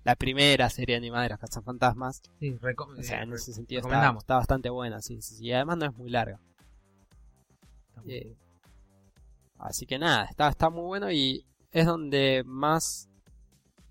la 0.03 0.15
primera 0.15 0.69
serie 0.69 0.95
animada 0.95 1.23
de 1.23 1.29
los 1.29 1.39
cazafantasmas, 1.39 2.21
Sí, 2.39 2.57
o 2.61 3.03
sea, 3.03 3.21
eh, 3.21 3.23
en 3.23 3.33
ese 3.33 3.53
sentido 3.53 3.81
está, 3.81 4.35
bastante 4.35 4.69
buena, 4.69 5.01
sí, 5.01 5.21
sí, 5.21 5.35
sí, 5.35 5.45
y 5.45 5.53
además 5.53 5.77
no 5.77 5.85
es 5.85 5.95
muy 5.95 6.09
larga. 6.09 6.39
Eh, 8.05 8.35
así 9.63 9.85
que 9.85 9.97
nada, 9.99 10.25
está, 10.25 10.49
está 10.49 10.69
muy 10.69 10.83
bueno 10.83 11.11
y 11.11 11.45
es 11.71 11.85
donde 11.85 12.43
más 12.45 13.09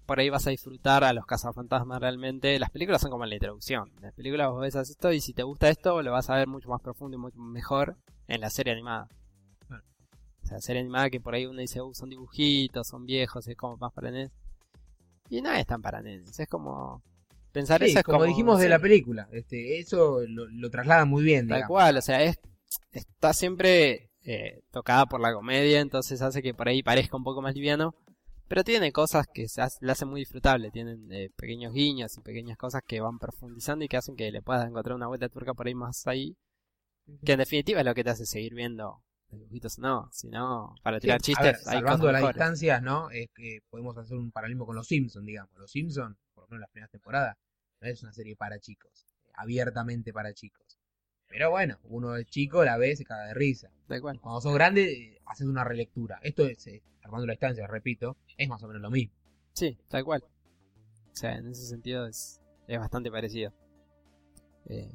por 0.07 0.19
ahí 0.21 0.29
vas 0.31 0.47
a 0.47 0.51
disfrutar 0.51 1.05
a 1.05 1.13
los 1.13 1.25
cazafantasmas 1.27 2.01
realmente. 2.01 2.59
Las 2.59 2.71
películas 2.71 3.01
son 3.01 3.11
como 3.11 3.25
la 3.25 3.35
introducción. 3.35 3.91
En 3.97 4.03
las 4.03 4.15
películas 4.15 4.51
vos 4.51 4.61
ves 4.61 4.75
esto 4.75 5.13
y 5.13 5.21
si 5.21 5.33
te 5.33 5.43
gusta 5.43 5.69
esto 5.69 6.03
lo 6.03 6.13
vas 6.13 6.29
a 6.29 6.35
ver 6.37 6.49
mucho 6.49 6.69
más 6.69 6.81
profundo 6.83 7.17
y 7.17 7.21
mucho 7.21 7.39
mejor 7.39 7.97
en 8.29 8.41
la 8.41 8.51
serie 8.51 8.73
animada. 8.73 9.09
O 10.43 10.47
sea, 10.47 10.61
serie 10.61 10.81
animada 10.83 11.09
que 11.09 11.21
por 11.21 11.35
ahí 11.35 11.47
uno 11.47 11.61
dice, 11.61 11.81
"Uh, 11.81 11.95
son 11.95 12.11
dibujitos, 12.11 12.87
son 12.89 13.07
viejos, 13.07 13.47
es 13.47 13.57
como 13.57 13.77
más 13.77 13.93
para 13.93 14.11
nenes. 14.11 14.33
Y 15.31 15.41
no 15.41 15.51
es 15.53 15.65
tan 15.67 15.81
para 15.81 16.03
nenes, 16.03 16.39
es 16.39 16.49
como... 16.49 17.03
Pensar 17.53 17.83
Sí, 17.83 17.91
eso 17.91 17.99
es 18.01 18.05
como, 18.05 18.19
como... 18.19 18.27
dijimos 18.29 18.59
de 18.61 18.69
la 18.69 18.79
película, 18.79 19.29
este, 19.31 19.79
eso 19.79 20.21
lo, 20.27 20.47
lo 20.47 20.71
traslada 20.71 21.05
muy 21.05 21.23
bien, 21.23 21.47
Tal 21.49 21.59
digamos. 21.59 21.69
cual, 21.69 21.97
o 21.99 22.03
sea, 22.03 22.23
es, 22.23 22.39
está 22.93 23.33
siempre 23.35 24.11
eh, 24.25 24.63
tocada 24.71 25.07
por 25.07 25.21
la 25.21 25.33
comedia, 25.35 25.81
entonces 25.81 26.23
hace 26.23 26.43
que 26.43 26.55
por 26.55 26.69
ahí 26.69 26.83
parezca 26.83 27.17
un 27.17 27.25
poco 27.25 27.43
más 27.43 27.55
liviano, 27.55 27.95
pero 28.49 28.65
tiene 28.65 28.93
cosas 28.93 29.27
que 29.33 29.49
se 29.49 29.63
hace- 29.63 29.79
la 29.85 29.93
hacen 29.93 30.09
muy 30.09 30.21
disfrutable, 30.23 30.71
tienen 30.71 31.11
eh, 31.13 31.31
pequeños 31.37 31.73
guiños 31.75 32.17
y 32.19 32.21
pequeñas 32.23 32.57
cosas 32.59 32.83
que 32.87 33.01
van 33.01 33.19
profundizando 33.19 33.85
y 33.85 33.89
que 33.89 33.97
hacen 33.97 34.17
que 34.17 34.31
le 34.33 34.43
puedas 34.43 34.67
encontrar 34.69 34.97
una 34.97 35.09
vuelta 35.09 35.27
de 35.27 35.31
tuerca 35.31 35.55
por 35.55 35.67
ahí 35.67 35.75
más 35.75 36.07
ahí, 36.07 36.37
que 37.25 37.33
en 37.33 37.39
definitiva 37.39 37.81
es 37.81 37.87
lo 37.87 37.95
que 37.95 38.05
te 38.05 38.11
hace 38.11 38.27
seguir 38.27 38.55
viendo 38.55 39.03
dibujitos, 39.31 39.79
no, 39.79 40.09
si 40.13 40.29
no, 40.29 40.75
para 40.83 41.01
tirar 41.01 41.21
chistes 41.21 41.45
ver, 41.45 41.57
hay 41.57 41.65
salvando 41.65 42.05
cosas 42.05 42.13
las 42.13 42.21
mejores. 42.21 42.37
distancias, 42.37 42.83
¿no? 42.83 43.11
Es 43.11 43.29
que 43.35 43.61
podemos 43.71 43.97
hacer 43.97 44.17
un 44.17 44.31
paralelismo 44.31 44.67
con 44.67 44.77
los 44.77 44.87
Simpsons, 44.87 45.25
digamos. 45.27 45.53
Los 45.59 45.71
Simpsons, 45.71 46.17
por 46.35 46.45
lo 46.45 46.49
menos 46.49 46.57
en 46.59 46.61
las 46.61 46.71
primeras 46.71 46.91
temporadas, 46.91 47.37
no 47.81 47.89
es 47.89 48.03
una 48.03 48.13
serie 48.13 48.37
para 48.37 48.59
chicos, 48.61 49.07
abiertamente 49.35 50.13
para 50.13 50.33
chicos. 50.35 50.79
Pero 51.33 51.51
bueno, 51.51 51.79
uno 51.89 52.15
es 52.17 52.27
chico, 52.27 52.63
la 52.63 52.77
ve, 52.77 52.95
se 52.95 53.07
caga 53.07 53.25
de 53.29 53.33
risa. 53.35 53.71
Tal 53.89 54.03
cual. 54.03 54.21
Cuando 54.21 54.43
sos 54.43 54.53
grande, 54.53 55.19
haces 55.25 55.47
una 55.47 55.65
relectura. 55.65 56.19
Esto 56.23 56.45
es, 56.45 56.67
eh, 56.67 56.83
salvando 57.01 57.27
la 57.27 57.33
distancia, 57.33 57.67
repito, 57.67 58.19
es 58.37 58.49
más 58.51 58.63
o 58.63 58.67
menos 58.67 58.83
lo 58.83 58.91
mismo. 58.91 59.15
Sí, 59.55 59.79
tal 59.89 60.05
cual. 60.05 60.23
O 60.25 61.17
sea, 61.17 61.37
en 61.37 61.49
ese 61.49 61.67
sentido 61.67 62.07
es, 62.07 62.43
es 62.69 62.79
bastante 62.79 63.11
parecido. 63.11 63.51
Eh, 64.67 64.93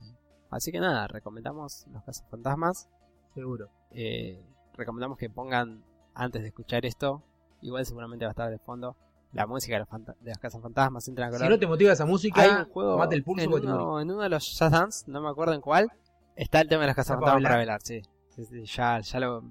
así 0.51 0.71
que 0.71 0.79
nada, 0.79 1.07
recomendamos 1.07 1.87
los 1.91 2.03
casos 2.03 2.23
fantasmas. 2.29 2.87
Seguro. 3.33 3.71
Eh, 3.89 4.39
recomendamos 4.73 5.17
que 5.17 5.31
pongan, 5.31 5.83
antes 6.13 6.43
de 6.43 6.49
escuchar 6.49 6.85
esto, 6.85 7.23
igual 7.63 7.83
seguramente 7.83 8.25
va 8.25 8.29
a 8.29 8.33
estar 8.33 8.51
de 8.51 8.59
fondo, 8.59 8.95
la 9.33 9.47
música 9.47 9.73
de 9.73 9.79
los, 9.79 10.05
de 10.21 10.29
los 10.29 10.37
casos 10.37 10.61
fantasmas. 10.61 11.07
Entran 11.07 11.29
a 11.29 11.31
Si 11.31 11.37
color. 11.39 11.49
no 11.51 11.59
te 11.59 11.65
motiva 11.65 11.93
esa 11.93 12.03
Hay 12.03 12.09
música, 12.11 12.65
un 12.67 12.71
juego 12.71 12.91
tomate 12.91 13.15
el 13.15 13.23
pulso 13.23 13.43
en, 13.43 13.49
te 13.49 13.55
uno, 13.67 13.99
en 13.99 14.11
uno 14.11 14.21
de 14.21 14.29
los 14.29 14.55
Jazz 14.55 14.71
Dance, 14.71 15.11
no 15.11 15.19
me 15.19 15.29
acuerdo 15.29 15.53
en 15.55 15.61
cuál, 15.61 15.91
está 16.37 16.61
el 16.61 16.69
tema 16.69 16.81
de 16.83 16.87
los 16.87 16.91
¿Está 16.97 17.01
cazafantasmas 17.03 17.43
para 17.43 17.57
velar, 17.57 17.81
sí. 17.83 18.01
Sí, 18.35 18.45
sí, 18.45 18.65
ya, 18.65 18.99
ya, 19.01 19.19
lo, 19.19 19.43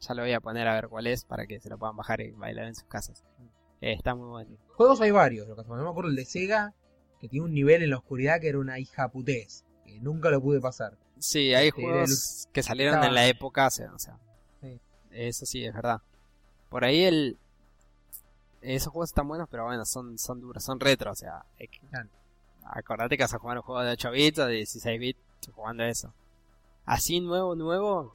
ya 0.00 0.14
lo 0.14 0.22
voy 0.22 0.32
a 0.32 0.40
poner 0.40 0.68
a 0.68 0.74
ver 0.74 0.88
cuál 0.88 1.06
es 1.06 1.24
para 1.24 1.46
que 1.46 1.58
se 1.60 1.68
lo 1.68 1.78
puedan 1.78 1.96
bajar 1.96 2.20
y 2.20 2.30
bailar 2.30 2.66
en 2.66 2.74
sus 2.74 2.84
casas. 2.84 3.24
Eh, 3.80 3.92
está 3.94 4.14
muy 4.14 4.28
bueno. 4.28 4.56
Juegos 4.76 5.00
hay 5.00 5.10
varios, 5.10 5.48
lo 5.48 5.56
que 5.56 5.62
no 5.64 5.82
me 5.82 5.88
acuerdo 5.88 6.10
el 6.10 6.16
de 6.16 6.24
Sega, 6.26 6.74
que 7.18 7.28
tiene 7.28 7.44
un 7.46 7.52
nivel 7.54 7.82
en 7.82 7.90
la 7.90 7.96
oscuridad 7.96 8.40
que 8.40 8.48
era 8.48 8.58
una 8.58 8.78
hija 8.78 9.08
putés, 9.08 9.64
que 9.84 9.98
nunca 10.00 10.30
lo 10.30 10.40
pude 10.40 10.60
pasar. 10.60 10.96
Sí, 11.18 11.54
hay 11.54 11.68
Este, 11.68 11.82
juegos 11.82 12.48
que 12.52 12.62
salieron 12.62 12.94
estaba- 12.94 13.08
en 13.08 13.14
la 13.14 13.26
época, 13.26 13.66
o 13.66 13.70
sea, 13.70 13.90
Sí. 14.60 14.80
eso 15.10 15.46
sí, 15.46 15.64
es 15.64 15.74
verdad. 15.74 16.00
Por 16.68 16.84
ahí 16.84 17.02
el... 17.04 17.38
Esos 18.62 18.92
juegos 18.92 19.08
están 19.10 19.26
buenos, 19.26 19.48
pero 19.50 19.64
bueno, 19.64 19.86
son, 19.86 20.18
son 20.18 20.40
duros, 20.40 20.62
son 20.62 20.78
retro, 20.80 21.12
o 21.12 21.14
sea, 21.14 21.44
que- 21.56 21.68
acordate 22.64 23.16
que 23.16 23.22
vas 23.24 23.32
a 23.32 23.38
jugar 23.38 23.56
un 23.56 23.62
juego 23.62 23.80
de 23.82 23.92
8 23.92 24.10
bits 24.10 24.38
o 24.38 24.46
de 24.46 24.54
16 24.56 25.00
bits 25.00 25.20
jugando 25.54 25.84
eso. 25.84 26.12
Así 26.84 27.20
nuevo, 27.20 27.54
nuevo, 27.54 28.14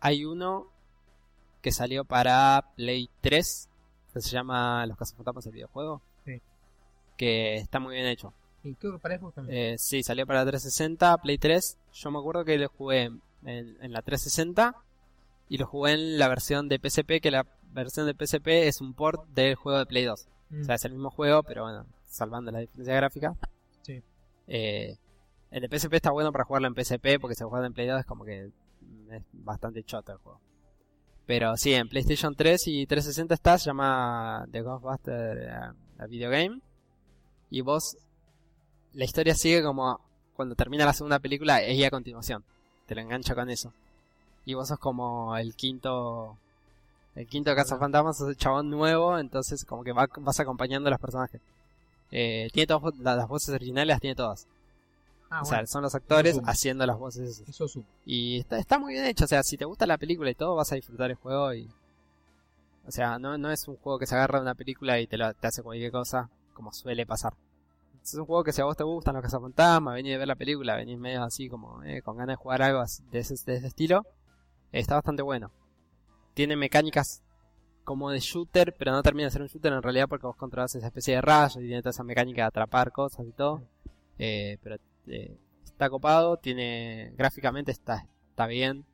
hay 0.00 0.24
uno 0.24 0.70
que 1.60 1.72
salió 1.72 2.04
para 2.04 2.72
Play 2.76 3.08
3, 3.20 3.68
que 4.12 4.20
se 4.20 4.30
llama 4.30 4.84
Los 4.86 4.96
Cazafantasmas 4.96 5.46
el 5.46 5.52
videojuego. 5.52 6.02
Sí. 6.24 6.40
Que 7.16 7.56
está 7.56 7.80
muy 7.80 7.94
bien 7.94 8.06
hecho. 8.06 8.32
Y 8.62 8.74
creo 8.74 8.92
que 8.92 8.98
para 8.98 9.18
Xbox 9.18 9.34
también. 9.34 9.58
Eh, 9.58 9.78
sí, 9.78 10.02
salió 10.02 10.26
para 10.26 10.42
360, 10.42 11.18
Play 11.18 11.38
3. 11.38 11.78
Yo 11.92 12.10
me 12.10 12.18
acuerdo 12.18 12.44
que 12.44 12.58
lo 12.58 12.68
jugué 12.68 13.04
en, 13.04 13.22
en 13.44 13.92
la 13.92 14.02
360 14.02 14.74
y 15.48 15.58
lo 15.58 15.66
jugué 15.66 15.92
en 15.92 16.18
la 16.18 16.28
versión 16.28 16.68
de 16.68 16.78
PSP, 16.78 17.20
que 17.20 17.30
la 17.30 17.46
versión 17.72 18.06
de 18.06 18.14
PSP 18.14 18.48
es 18.68 18.80
un 18.80 18.94
port 18.94 19.26
del 19.28 19.54
juego 19.54 19.78
de 19.78 19.86
Play 19.86 20.04
2. 20.04 20.28
Mm. 20.50 20.60
O 20.60 20.64
sea, 20.64 20.74
es 20.76 20.84
el 20.84 20.92
mismo 20.92 21.10
juego, 21.10 21.42
pero 21.42 21.64
bueno, 21.64 21.86
salvando 22.06 22.50
la 22.50 22.60
diferencia 22.60 22.94
gráfica. 22.94 23.34
Sí. 23.82 24.02
Eh, 24.46 24.96
el 25.54 25.60
de 25.62 25.68
PSP 25.78 25.94
está 25.94 26.10
bueno 26.10 26.32
para 26.32 26.44
jugarlo 26.44 26.68
en 26.68 26.74
PSP, 26.74 27.20
porque 27.20 27.34
si 27.34 27.42
lo 27.42 27.48
juegas 27.50 27.66
en 27.66 27.74
Play 27.74 27.86
2 27.86 28.00
es 28.00 28.06
como 28.06 28.24
que 28.24 28.50
es 29.10 29.22
bastante 29.32 29.82
choto 29.84 30.12
el 30.12 30.18
juego. 30.18 30.40
Pero 31.26 31.56
sí, 31.56 31.72
en 31.74 31.88
PlayStation 31.88 32.34
3 32.34 32.66
y 32.68 32.86
360 32.86 33.34
está, 33.34 33.56
se 33.58 33.66
llama 33.66 34.46
The 34.50 34.60
Ghostbuster 34.62 35.38
eh, 35.38 35.52
a 35.98 36.06
Video 36.06 36.30
Game. 36.30 36.60
Y 37.50 37.60
vos, 37.62 37.96
la 38.92 39.04
historia 39.04 39.34
sigue 39.34 39.62
como 39.62 40.00
cuando 40.34 40.54
termina 40.54 40.84
la 40.84 40.92
segunda 40.92 41.18
película, 41.20 41.62
es 41.62 41.78
ya 41.78 41.86
a 41.86 41.90
continuación. 41.90 42.44
Te 42.86 42.94
lo 42.94 43.00
engancha 43.00 43.34
con 43.34 43.48
eso. 43.48 43.72
Y 44.44 44.54
vos 44.54 44.68
sos 44.68 44.78
como 44.78 45.36
el 45.36 45.54
quinto. 45.54 46.36
El 47.14 47.26
quinto 47.28 47.54
cazafantasmas, 47.54 48.18
sos 48.18 48.28
el 48.28 48.36
chabón 48.36 48.68
nuevo, 48.70 49.16
entonces 49.18 49.64
como 49.64 49.84
que 49.84 49.92
va- 49.92 50.08
vas 50.18 50.40
acompañando 50.40 50.88
a 50.88 50.90
los 50.90 51.00
personajes. 51.00 51.40
Eh, 52.10 52.48
tiene 52.52 52.66
todas 52.66 52.94
las 52.98 53.28
voces 53.28 53.54
originales, 53.54 53.86
las 53.88 54.00
tiene 54.00 54.16
todas. 54.16 54.46
Ah, 55.34 55.42
o 55.42 55.44
bueno, 55.44 55.58
sea, 55.58 55.66
son 55.66 55.82
los 55.82 55.94
actores 55.94 56.40
haciendo 56.44 56.86
las 56.86 56.98
voces. 56.98 57.42
eso 57.46 57.68
supo. 57.68 57.88
Y 58.04 58.40
está, 58.40 58.58
está 58.58 58.78
muy 58.78 58.94
bien 58.94 59.04
hecho, 59.06 59.24
o 59.24 59.28
sea, 59.28 59.42
si 59.42 59.56
te 59.56 59.64
gusta 59.64 59.86
la 59.86 59.98
película 59.98 60.30
y 60.30 60.34
todo, 60.34 60.54
vas 60.54 60.72
a 60.72 60.76
disfrutar 60.76 61.10
el 61.10 61.16
juego 61.16 61.52
y... 61.54 61.68
O 62.86 62.90
sea, 62.90 63.18
no, 63.18 63.38
no 63.38 63.50
es 63.50 63.66
un 63.66 63.76
juego 63.76 63.98
que 63.98 64.06
se 64.06 64.14
agarra 64.14 64.38
de 64.38 64.42
una 64.42 64.54
película 64.54 65.00
y 65.00 65.06
te, 65.06 65.16
lo, 65.16 65.32
te 65.34 65.46
hace 65.46 65.62
cualquier 65.62 65.90
cosa, 65.90 66.28
como 66.52 66.72
suele 66.72 67.06
pasar. 67.06 67.32
Es 68.02 68.14
un 68.14 68.26
juego 68.26 68.44
que 68.44 68.52
si 68.52 68.60
a 68.60 68.64
vos 68.64 68.76
te 68.76 68.84
gustan 68.84 69.14
los 69.14 69.22
cazafantasmas, 69.22 69.94
venís 69.94 70.14
a 70.14 70.18
ver 70.18 70.28
la 70.28 70.36
película, 70.36 70.76
venís 70.76 70.98
medio 70.98 71.22
así 71.22 71.48
como 71.48 71.82
eh, 71.82 72.02
con 72.02 72.18
ganas 72.18 72.34
de 72.34 72.42
jugar 72.42 72.60
algo 72.60 72.84
de 73.10 73.18
ese, 73.18 73.34
de 73.46 73.56
ese 73.56 73.66
estilo, 73.66 74.04
está 74.70 74.96
bastante 74.96 75.22
bueno. 75.22 75.50
Tiene 76.34 76.56
mecánicas 76.56 77.22
como 77.84 78.10
de 78.10 78.20
shooter, 78.20 78.74
pero 78.78 78.92
no 78.92 79.02
termina 79.02 79.26
de 79.26 79.30
ser 79.30 79.42
un 79.42 79.48
shooter 79.48 79.72
en 79.72 79.82
realidad 79.82 80.08
porque 80.08 80.26
vos 80.26 80.36
controlas 80.36 80.74
esa 80.74 80.86
especie 80.86 81.14
de 81.14 81.20
rayo 81.20 81.60
y 81.60 81.66
tiene 81.66 81.82
toda 81.82 81.90
esa 81.90 82.02
mecánica 82.02 82.42
de 82.42 82.48
atrapar 82.48 82.92
cosas 82.92 83.26
y 83.26 83.32
todo. 83.32 83.62
Eh, 84.18 84.58
pero 84.62 84.76
eh, 85.06 85.36
está 85.64 85.88
copado, 85.90 86.36
tiene 86.38 87.12
gráficamente 87.16 87.72
está, 87.72 88.06
está 88.30 88.46
bien. 88.46 88.84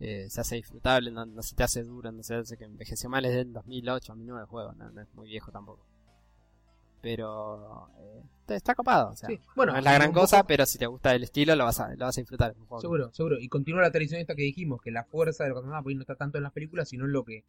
Eh, 0.00 0.26
se 0.28 0.40
hace 0.40 0.56
disfrutable, 0.56 1.10
no, 1.10 1.24
no 1.24 1.42
se 1.42 1.54
te 1.54 1.62
hace 1.62 1.82
duro, 1.82 2.10
no 2.12 2.22
se 2.22 2.34
hace 2.34 2.56
que 2.56 2.64
envejeció 2.64 3.08
mal, 3.08 3.24
es 3.24 3.32
del 3.34 3.52
2008, 3.52 4.12
2009 4.12 4.40
el 4.42 4.46
juego, 4.48 4.72
no, 4.72 4.90
no 4.90 5.00
es 5.00 5.14
muy 5.14 5.28
viejo 5.28 5.50
tampoco. 5.52 5.86
Pero 7.00 7.88
eh, 7.98 8.22
está, 8.40 8.54
está 8.56 8.74
copado, 8.74 9.10
o 9.10 9.16
sea, 9.16 9.28
Sí, 9.28 9.38
bueno, 9.54 9.72
no 9.72 9.78
es 9.78 9.84
la 9.84 9.92
gran 9.92 10.08
poco- 10.10 10.20
cosa, 10.22 10.46
pero 10.46 10.64
si 10.64 10.78
te 10.78 10.86
gusta 10.86 11.14
el 11.14 11.22
estilo 11.22 11.54
lo 11.54 11.64
vas 11.64 11.78
a, 11.80 11.90
lo 11.94 12.06
vas 12.06 12.16
a 12.16 12.20
disfrutar. 12.20 12.54
juego 12.54 12.76
que- 12.76 12.80
Seguro, 12.80 13.12
seguro. 13.12 13.38
Y 13.38 13.48
continúa 13.48 13.82
la 13.82 13.90
tradición 13.90 14.20
esta 14.20 14.34
que 14.34 14.42
dijimos, 14.42 14.80
que 14.80 14.90
la 14.90 15.04
fuerza 15.04 15.44
de 15.44 15.50
lo 15.50 15.62
que 15.62 15.68
no 15.94 16.00
está 16.00 16.16
tanto 16.16 16.38
en 16.38 16.44
las 16.44 16.52
películas, 16.52 16.88
sino 16.88 17.04
en 17.04 17.12
lo 17.12 17.22
que, 17.24 17.44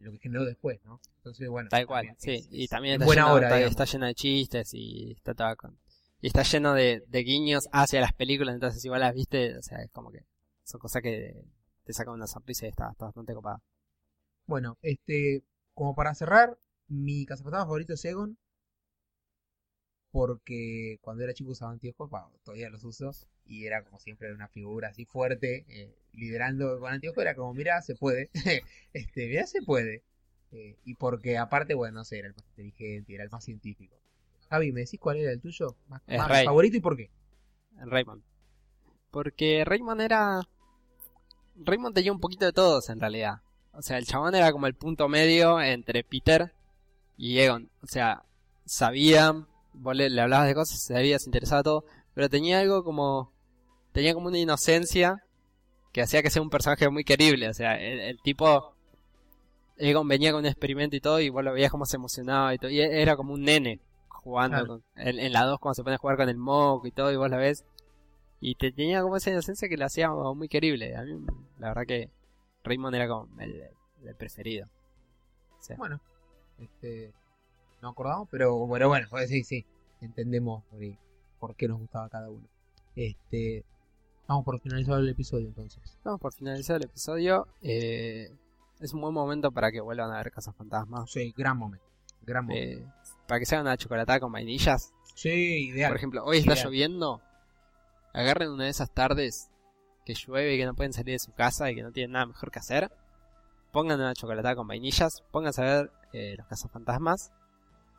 lo 0.00 0.10
que 0.12 0.18
generó 0.18 0.44
después, 0.46 0.80
¿no? 0.84 1.00
Entonces, 1.18 1.48
bueno. 1.50 1.68
Tal 1.68 1.86
cual, 1.86 2.06
también 2.06 2.16
sí. 2.18 2.32
es- 2.32 2.48
y 2.50 2.66
también 2.68 2.94
está, 2.94 3.04
buena 3.06 3.22
lleno, 3.24 3.34
hora, 3.34 3.46
está, 3.60 3.66
está 3.68 3.84
lleno 3.84 4.06
de 4.06 4.14
chistes 4.14 4.74
y 4.74 5.12
está 5.12 5.34
todo 5.34 5.54
con- 5.56 5.78
y 6.20 6.28
está 6.28 6.42
lleno 6.42 6.74
de, 6.74 7.02
guiños 7.10 7.68
hacia 7.72 8.00
las 8.00 8.12
películas, 8.12 8.54
entonces 8.54 8.84
igual 8.84 9.00
las 9.00 9.14
viste, 9.14 9.56
o 9.58 9.62
sea, 9.62 9.82
es 9.82 9.90
como 9.90 10.10
que 10.10 10.24
son 10.62 10.80
cosas 10.80 11.02
que 11.02 11.44
te 11.84 11.92
sacan 11.92 12.14
una 12.14 12.26
sonrisa 12.26 12.66
y 12.66 12.70
está, 12.70 12.94
bastante 12.98 13.34
copada. 13.34 13.62
Bueno, 14.46 14.78
este, 14.82 15.42
como 15.74 15.94
para 15.94 16.14
cerrar, 16.14 16.58
mi 16.88 17.26
cazafantasma 17.26 17.66
favorito 17.66 17.94
es 17.94 18.04
Egon. 18.04 18.38
Porque 20.10 20.98
cuando 21.02 21.24
era 21.24 21.34
chico 21.34 21.50
usaba 21.50 21.72
anteojos, 21.72 22.08
todavía 22.44 22.70
los 22.70 22.84
uso. 22.84 23.10
Y 23.46 23.66
era 23.66 23.82
como 23.82 23.98
siempre 23.98 24.32
una 24.32 24.48
figura 24.48 24.88
así 24.88 25.04
fuerte, 25.06 25.64
eh, 25.68 25.92
liderando 26.12 26.78
con 26.78 26.92
anteojos. 26.92 27.20
Era 27.20 27.34
como, 27.34 27.52
mira, 27.52 27.82
se 27.82 27.96
puede. 27.96 28.30
este, 28.92 29.26
mira, 29.26 29.46
se 29.46 29.60
puede. 29.62 30.04
Eh, 30.52 30.78
y 30.84 30.94
porque 30.94 31.36
aparte, 31.36 31.74
bueno, 31.74 31.98
no 31.98 32.04
sé, 32.04 32.18
era 32.20 32.28
el 32.28 32.34
más 32.34 32.46
inteligente, 32.46 33.14
era 33.14 33.24
el 33.24 33.30
más 33.30 33.44
científico. 33.44 33.96
Javi, 34.48 34.72
¿me 34.72 34.80
decís 34.80 35.00
cuál 35.00 35.16
era 35.16 35.32
el 35.32 35.40
tuyo? 35.40 35.76
Más, 35.88 36.02
favorito 36.44 36.76
y 36.76 36.80
por 36.80 36.96
qué? 36.96 37.10
Raymond. 37.76 38.22
Porque 39.10 39.64
Raymond 39.64 40.00
era... 40.00 40.40
Raymond 41.56 41.94
tenía 41.94 42.12
un 42.12 42.20
poquito 42.20 42.44
de 42.44 42.52
todos 42.52 42.88
en 42.88 43.00
realidad. 43.00 43.42
O 43.72 43.82
sea, 43.82 43.98
el 43.98 44.06
chabón 44.06 44.34
era 44.34 44.52
como 44.52 44.66
el 44.66 44.74
punto 44.74 45.08
medio 45.08 45.60
entre 45.60 46.04
Peter 46.04 46.52
y 47.16 47.38
Egon. 47.38 47.70
O 47.82 47.86
sea, 47.86 48.22
sabía, 48.64 49.34
vos 49.72 49.96
le, 49.96 50.10
le 50.10 50.20
hablabas 50.20 50.48
de 50.48 50.54
cosas, 50.54 50.82
sabía, 50.82 51.18
se 51.18 51.28
interesaba 51.28 51.62
todo, 51.62 51.84
pero 52.14 52.28
tenía 52.28 52.60
algo 52.60 52.84
como... 52.84 53.32
Tenía 53.92 54.14
como 54.14 54.26
una 54.26 54.38
inocencia 54.38 55.22
que 55.92 56.02
hacía 56.02 56.22
que 56.22 56.30
sea 56.30 56.42
un 56.42 56.50
personaje 56.50 56.88
muy 56.88 57.04
querible. 57.04 57.48
O 57.48 57.54
sea, 57.54 57.74
el, 57.74 58.00
el 58.00 58.20
tipo... 58.20 58.74
Egon 59.76 60.06
venía 60.06 60.30
con 60.30 60.40
un 60.40 60.46
experimento 60.46 60.94
y 60.94 61.00
todo 61.00 61.20
y 61.20 61.30
vos 61.30 61.42
lo 61.42 61.52
veías 61.52 61.70
como 61.70 61.84
se 61.84 61.96
emocionaba 61.96 62.54
y 62.54 62.58
todo. 62.58 62.70
Y 62.70 62.80
era 62.80 63.16
como 63.16 63.34
un 63.34 63.42
nene 63.42 63.80
jugando 64.24 64.56
Claro. 64.56 64.66
con- 64.68 64.84
en, 64.96 65.18
en 65.20 65.32
la 65.32 65.44
2 65.44 65.58
cuando 65.60 65.74
se 65.74 65.82
pone 65.84 65.94
a 65.94 65.98
jugar 65.98 66.16
con 66.16 66.28
el 66.28 66.36
moco 66.36 66.86
y 66.86 66.90
todo 66.90 67.12
y 67.12 67.16
vos 67.16 67.30
la 67.30 67.36
ves 67.36 67.64
y 68.40 68.56
te 68.56 68.72
tenía 68.72 69.00
como 69.02 69.16
esa 69.16 69.30
inocencia 69.30 69.68
que 69.68 69.76
la 69.76 69.86
hacía 69.86 70.10
muy 70.10 70.48
querible. 70.48 70.96
A 70.96 71.02
mí, 71.02 71.24
la 71.58 71.68
verdad 71.68 71.86
que 71.86 72.10
Raymond 72.64 72.94
era 72.96 73.06
como 73.08 73.28
el, 73.40 73.62
el 74.02 74.14
preferido. 74.16 74.66
O 75.58 75.62
sea, 75.62 75.76
Bueno, 75.76 76.00
este, 76.58 77.12
no 77.80 77.90
acordamos, 77.90 78.28
pero 78.30 78.54
bueno, 78.66 78.88
bueno, 78.88 79.06
pues 79.08 79.28
sí, 79.30 79.44
sí, 79.44 79.64
entendemos 80.00 80.62
por, 81.38 81.54
qué 81.56 81.68
nos 81.68 81.78
gustaba 81.78 82.08
cada 82.10 82.28
uno. 82.28 82.46
Este, 82.96 83.64
vamos 84.26 84.44
por 84.44 84.60
finalizar 84.60 84.98
el 84.98 85.08
episodio 85.08 85.46
entonces. 85.48 85.82
vamos 86.04 86.20
por 86.20 86.32
finalizar 86.34 86.76
el 86.76 86.84
episodio. 86.84 87.46
Eh, 87.62 88.30
es 88.80 88.92
un 88.92 89.00
buen 89.00 89.14
momento 89.14 89.52
para 89.52 89.70
que 89.72 89.80
vuelvan 89.80 90.10
a 90.10 90.18
ver 90.18 90.30
Casas 90.32 90.54
Fantasmas. 90.54 91.10
Sí, 91.10 91.32
gran 91.36 91.56
momento, 91.56 91.86
gran 92.22 92.44
momento. 92.44 92.80
Eh, 92.84 92.86
para 93.26 93.38
que 93.40 93.46
se 93.46 93.54
hagan 93.54 93.66
una 93.66 93.76
chocolatada 93.76 94.20
con 94.20 94.32
vainillas. 94.32 94.92
sí, 95.14 95.68
ideal. 95.68 95.90
Por 95.90 95.96
ejemplo, 95.96 96.24
hoy 96.24 96.38
está 96.38 96.52
Ideal. 96.52 96.66
lloviendo. 96.66 97.22
Agarren 98.12 98.50
una 98.50 98.64
de 98.64 98.70
esas 98.70 98.92
tardes 98.92 99.50
que 100.04 100.14
llueve 100.14 100.54
y 100.54 100.58
que 100.58 100.66
no 100.66 100.74
pueden 100.74 100.92
salir 100.92 101.14
de 101.14 101.18
su 101.18 101.32
casa 101.32 101.70
y 101.70 101.74
que 101.74 101.82
no 101.82 101.90
tienen 101.92 102.12
nada 102.12 102.26
mejor 102.26 102.50
que 102.50 102.58
hacer. 102.58 102.90
Pongan 103.72 103.98
una 103.98 104.14
chocolatada 104.14 104.54
con 104.54 104.68
vainillas. 104.68 105.22
Pónganse 105.32 105.62
a 105.62 105.64
ver 105.64 105.90
eh, 106.12 106.34
los 106.36 106.46
cazafantasmas. 106.46 107.32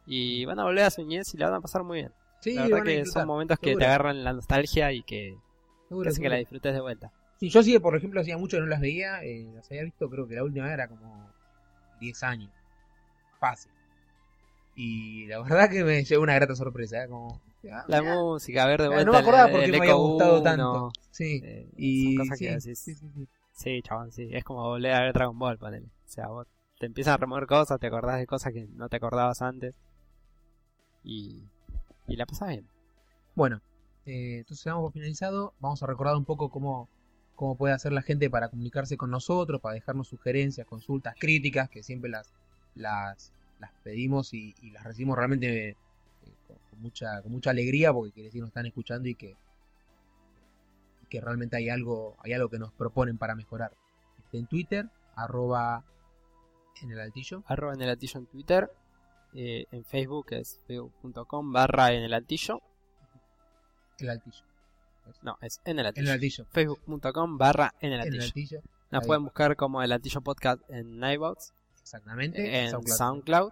Y 0.06 0.45
van 0.45 0.60
a 0.60 0.64
volver 0.64 0.84
a 0.85 0.89
su 0.91 1.02
niñez 1.02 1.34
y 1.34 1.38
la 1.38 1.49
van 1.49 1.57
a 1.57 1.61
pasar 1.61 1.84
muy 1.84 1.99
bien. 1.99 2.14
sí, 2.41 2.53
la 2.53 2.68
verdad 2.68 2.84
que 2.84 3.06
son 3.06 3.27
momentos 3.27 3.57
que 3.60 3.72
seguro, 3.72 3.80
te 3.84 3.85
agarran 3.88 4.23
la 4.23 4.34
nostalgia 4.34 4.91
y 4.93 5.02
que, 5.02 5.35
seguro, 5.89 6.10
hacen 6.10 6.22
que 6.23 6.30
la 6.30 6.35
disfrutes 6.38 6.73
de 6.73 6.81
vuelta. 6.81 7.11
Sí, 7.39 7.49
yo 7.49 7.64
sí, 7.64 7.77
por 7.80 7.95
ejemplo, 7.97 8.22
hacía 8.22 8.38
mucho 8.38 8.57
que 8.57 8.61
no 8.61 8.68
las 8.68 8.80
veía, 8.80 9.23
eh, 9.23 9.52
las 9.56 9.69
había 9.72 9.84
visto, 9.84 10.07
creo 10.10 10.27
que 10.27 10.35
la 10.35 10.43
última 10.43 10.72
era 10.72 10.88
como 10.88 11.27
10 11.99 12.23
años. 12.23 12.52
Fácil. 13.39 13.72
Y 14.76 15.27
la 15.27 15.41
verdad 15.41 15.69
que 15.69 15.84
me 15.84 16.03
llevó 16.03 16.23
una 16.23 16.35
grata 16.35 16.56
sorpresa, 16.56 17.03
¿eh? 17.03 17.07
como... 17.07 17.41
ah, 17.72 17.85
La 17.88 18.02
mirá. 18.02 18.15
música, 18.15 18.64
a 18.64 18.68
ver 18.68 18.81
de 18.81 18.88
vuelta. 18.89 19.06
no 19.06 19.11
me 19.14 19.18
acordaba 19.19 19.49
porque 19.49 19.68
me 19.72 19.77
había 19.77 19.93
gustado 19.93 20.34
1, 20.35 20.43
tanto. 20.43 20.91
Sí. 21.11 21.41
eh, 21.43 21.69
Y 21.77 22.15
son 22.15 22.26
cosas 22.26 22.38
sí, 22.39 22.45
que 22.45 22.52
decís, 22.52 22.80
sí, 22.80 22.95
sí, 22.95 23.10
sí. 23.15 23.27
Sí, 23.53 23.81
chabón, 23.84 24.11
sí. 24.11 24.27
Es 24.34 24.43
como 24.43 24.64
volver 24.64 24.91
a 24.93 25.02
ver 25.02 25.14
Dragon 25.14 25.39
Ball, 25.39 25.57
ponele. 25.57 25.88
O 25.88 26.10
sea, 26.10 26.27
vos 26.27 26.45
te 26.77 26.88
empiezan 26.88 27.14
a 27.14 27.18
remover 27.18 27.47
cosas, 27.47 27.80
te 27.80 27.88
acordás 27.88 28.19
de 28.19 28.27
cosas 28.27 28.52
que 28.52 28.68
no 28.68 28.89
te 28.89 28.97
acordabas 28.97 29.41
antes. 29.41 29.76
Y, 31.03 31.43
y 32.07 32.15
la 32.18 32.26
pasás 32.26 32.49
bien. 32.49 32.68
Bueno, 33.34 33.61
eh, 34.06 34.39
entonces 34.39 34.65
damos 34.65 34.84
por 34.84 34.91
finalizado. 34.93 35.53
Vamos 35.60 35.81
a 35.84 35.88
recordar 35.88 36.15
un 36.18 36.26
poco 36.26 36.49
cómo, 36.49 36.89
cómo 37.35 37.56
puede 37.56 37.73
hacer 37.73 37.93
la 37.93 38.02
gente 38.02 38.30
para 38.30 38.49
comunicarse 38.49 38.97
con 38.97 39.10
nosotros, 39.10 39.61
para 39.61 39.76
dejarnos 39.76 40.10
sugerencias, 40.10 40.68
consultas, 40.68 41.15
críticas, 41.18 41.69
que 41.69 41.81
siempre 41.81 42.10
las, 42.10 42.34
las, 42.76 43.31
las 43.60 43.72
pedimos 43.84 44.34
y, 44.34 44.53
y 44.61 44.72
las 44.72 44.84
recibimos 44.84 45.18
realmente 45.18 45.69
eh, 45.69 45.76
con, 46.48 46.57
con 46.69 46.80
mucha, 46.82 47.22
con 47.22 47.32
mucha 47.32 47.49
alegría 47.52 47.94
porque 47.94 48.11
quiere 48.11 48.27
decir 48.27 48.41
nos 48.41 48.49
están 48.49 48.65
escuchando 48.65 49.07
y 49.10 49.15
que, 49.15 49.36
y 51.03 51.06
que 51.10 51.22
realmente 51.22 51.56
hay 51.57 51.69
algo, 51.69 52.15
hay 52.23 52.34
algo 52.34 52.49
que 52.49 52.60
nos 52.60 52.72
proponen 52.73 53.18
para 53.18 53.36
mejorar. 53.36 53.72
Este, 54.19 54.38
en 54.38 54.48
Twitter, 54.48 54.90
arroba 55.15 55.84
en 56.82 56.91
el 56.91 56.99
altillo. 56.99 57.44
Arroba 57.48 57.73
en 57.73 57.82
el 57.82 57.90
altillo 57.90 58.19
en 58.19 58.26
Twitter. 58.27 58.72
eh, 59.34 59.65
en 59.72 59.84
Facebook 59.86 60.27
es 60.32 60.60
facebook.com 60.68 61.52
barra 61.52 61.91
en 61.94 62.03
el 62.03 62.14
altillo. 62.14 62.61
El 63.99 64.10
altillo. 64.10 64.44
No, 65.22 65.38
es 65.41 65.61
en 65.65 65.80
el 65.80 65.86
En 65.86 65.88
altillo. 65.88 66.07
el 66.07 66.11
altillo. 66.14 66.45
Facebook.com 66.52 67.38
barra 67.38 67.73
en 67.80 67.94
el 67.94 68.02
altillo. 68.02 68.61
Nos 68.91 69.06
pueden 69.06 69.23
buscar 69.23 69.56
como 69.56 69.82
el 69.84 69.91
altillo 69.91 70.22
podcast 70.22 70.61
en 70.69 71.03
iVoox, 71.03 71.52
Exactamente. 71.86 72.64
en 72.64 72.72
SoundCloud. 72.72 72.98
SoundCloud. 72.98 73.52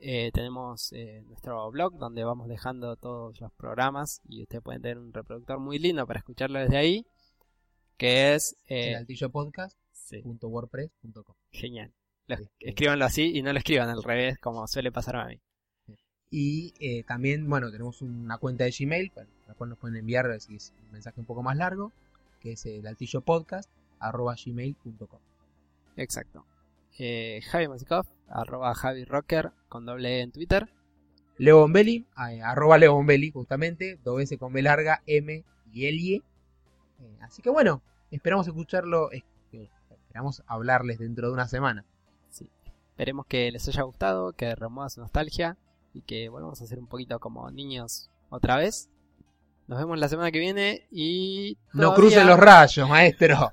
Eh, 0.00 0.32
tenemos 0.34 0.92
eh, 0.92 1.22
nuestro 1.28 1.70
blog 1.70 1.96
donde 1.96 2.24
vamos 2.24 2.48
dejando 2.48 2.96
todos 2.96 3.40
los 3.40 3.52
programas 3.52 4.20
y 4.28 4.42
ustedes 4.42 4.64
pueden 4.64 4.82
tener 4.82 4.98
un 4.98 5.12
reproductor 5.12 5.60
muy 5.60 5.78
lindo 5.78 6.04
para 6.04 6.18
escucharlo 6.18 6.58
desde 6.58 6.76
ahí, 6.76 7.06
que 7.96 8.34
es 8.34 8.56
eh, 8.66 8.96
altillo 8.96 9.30
podcast. 9.30 9.78
Sí, 9.92 10.20
genial. 11.52 11.92
Lo- 12.26 12.34
Este- 12.34 12.50
Escríbanlo 12.58 13.04
así 13.04 13.30
y 13.36 13.42
no 13.42 13.52
lo 13.52 13.58
escriban 13.60 13.88
al 13.88 14.02
revés, 14.02 14.38
como 14.38 14.66
suele 14.66 14.90
pasar 14.90 15.14
a 15.16 15.26
mí. 15.26 15.40
Y 16.30 16.74
eh, 16.80 17.04
también, 17.04 17.48
bueno, 17.48 17.70
tenemos 17.70 18.02
una 18.02 18.38
cuenta 18.38 18.64
de 18.64 18.74
Gmail, 18.76 19.12
para 19.12 19.28
la 19.46 19.54
cual 19.54 19.70
nos 19.70 19.78
pueden 19.78 19.96
enviar 19.98 20.40
si 20.40 20.56
es 20.56 20.72
un 20.84 20.90
mensaje 20.90 21.20
un 21.20 21.26
poco 21.26 21.44
más 21.44 21.56
largo, 21.56 21.92
que 22.40 22.52
es 22.52 22.66
el 22.66 22.82
gmail.com. 22.82 25.20
Exacto. 25.96 26.44
Eh, 26.98 27.40
Javi 27.50 27.68
Masikov, 27.68 28.06
arroba 28.28 28.74
Javi 28.74 29.04
Rocker, 29.04 29.52
con 29.68 29.86
doble 29.86 30.18
E 30.18 30.20
en 30.22 30.32
Twitter. 30.32 30.68
Leo 31.38 31.60
Bombelli, 31.60 32.06
eh, 32.30 32.42
arroba 32.42 32.78
Leo 32.78 32.94
Bombelli, 32.94 33.30
justamente, 33.30 33.98
dos 34.04 34.16
veces 34.18 34.38
con 34.38 34.52
B 34.52 34.62
larga, 34.62 35.02
M 35.06 35.44
y 35.72 35.86
L. 35.86 36.14
Eh, 36.16 36.22
así 37.22 37.42
que 37.42 37.50
bueno, 37.50 37.82
esperamos 38.10 38.46
escucharlo, 38.46 39.10
es- 39.10 39.24
eh, 39.52 39.68
esperamos 39.90 40.42
hablarles 40.46 40.98
dentro 40.98 41.28
de 41.28 41.32
una 41.34 41.48
semana. 41.48 41.84
Sí. 42.30 42.48
Esperemos 42.90 43.26
que 43.26 43.50
les 43.50 43.66
haya 43.68 43.82
gustado, 43.82 44.32
que 44.34 44.54
remueva 44.54 44.90
su 44.90 45.00
nostalgia 45.00 45.56
y 45.94 46.02
que 46.02 46.28
volvamos 46.28 46.60
a 46.60 46.66
ser 46.66 46.78
un 46.78 46.86
poquito 46.86 47.18
como 47.18 47.50
niños 47.50 48.10
otra 48.28 48.56
vez. 48.56 48.88
Nos 49.66 49.78
vemos 49.78 49.98
la 49.98 50.08
semana 50.08 50.30
que 50.30 50.38
viene 50.38 50.86
y... 50.90 51.56
No 51.72 51.94
crucen 51.94 52.26
los 52.26 52.38
rayos, 52.38 52.88
maestro. 52.88 53.52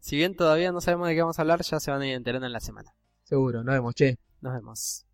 Si 0.00 0.16
bien 0.16 0.34
todavía 0.34 0.72
no 0.72 0.80
sabemos 0.80 1.08
de 1.08 1.14
qué 1.14 1.20
vamos 1.20 1.38
a 1.38 1.42
hablar, 1.42 1.62
ya 1.62 1.78
se 1.78 1.90
van 1.90 2.02
a 2.02 2.06
ir 2.06 2.14
enterando 2.14 2.46
en 2.46 2.52
la 2.52 2.60
semana. 2.60 2.94
Seguro, 3.24 3.62
nos 3.62 3.74
vemos, 3.74 3.94
che. 3.94 4.18
Nos 4.40 4.54
vemos. 4.54 5.06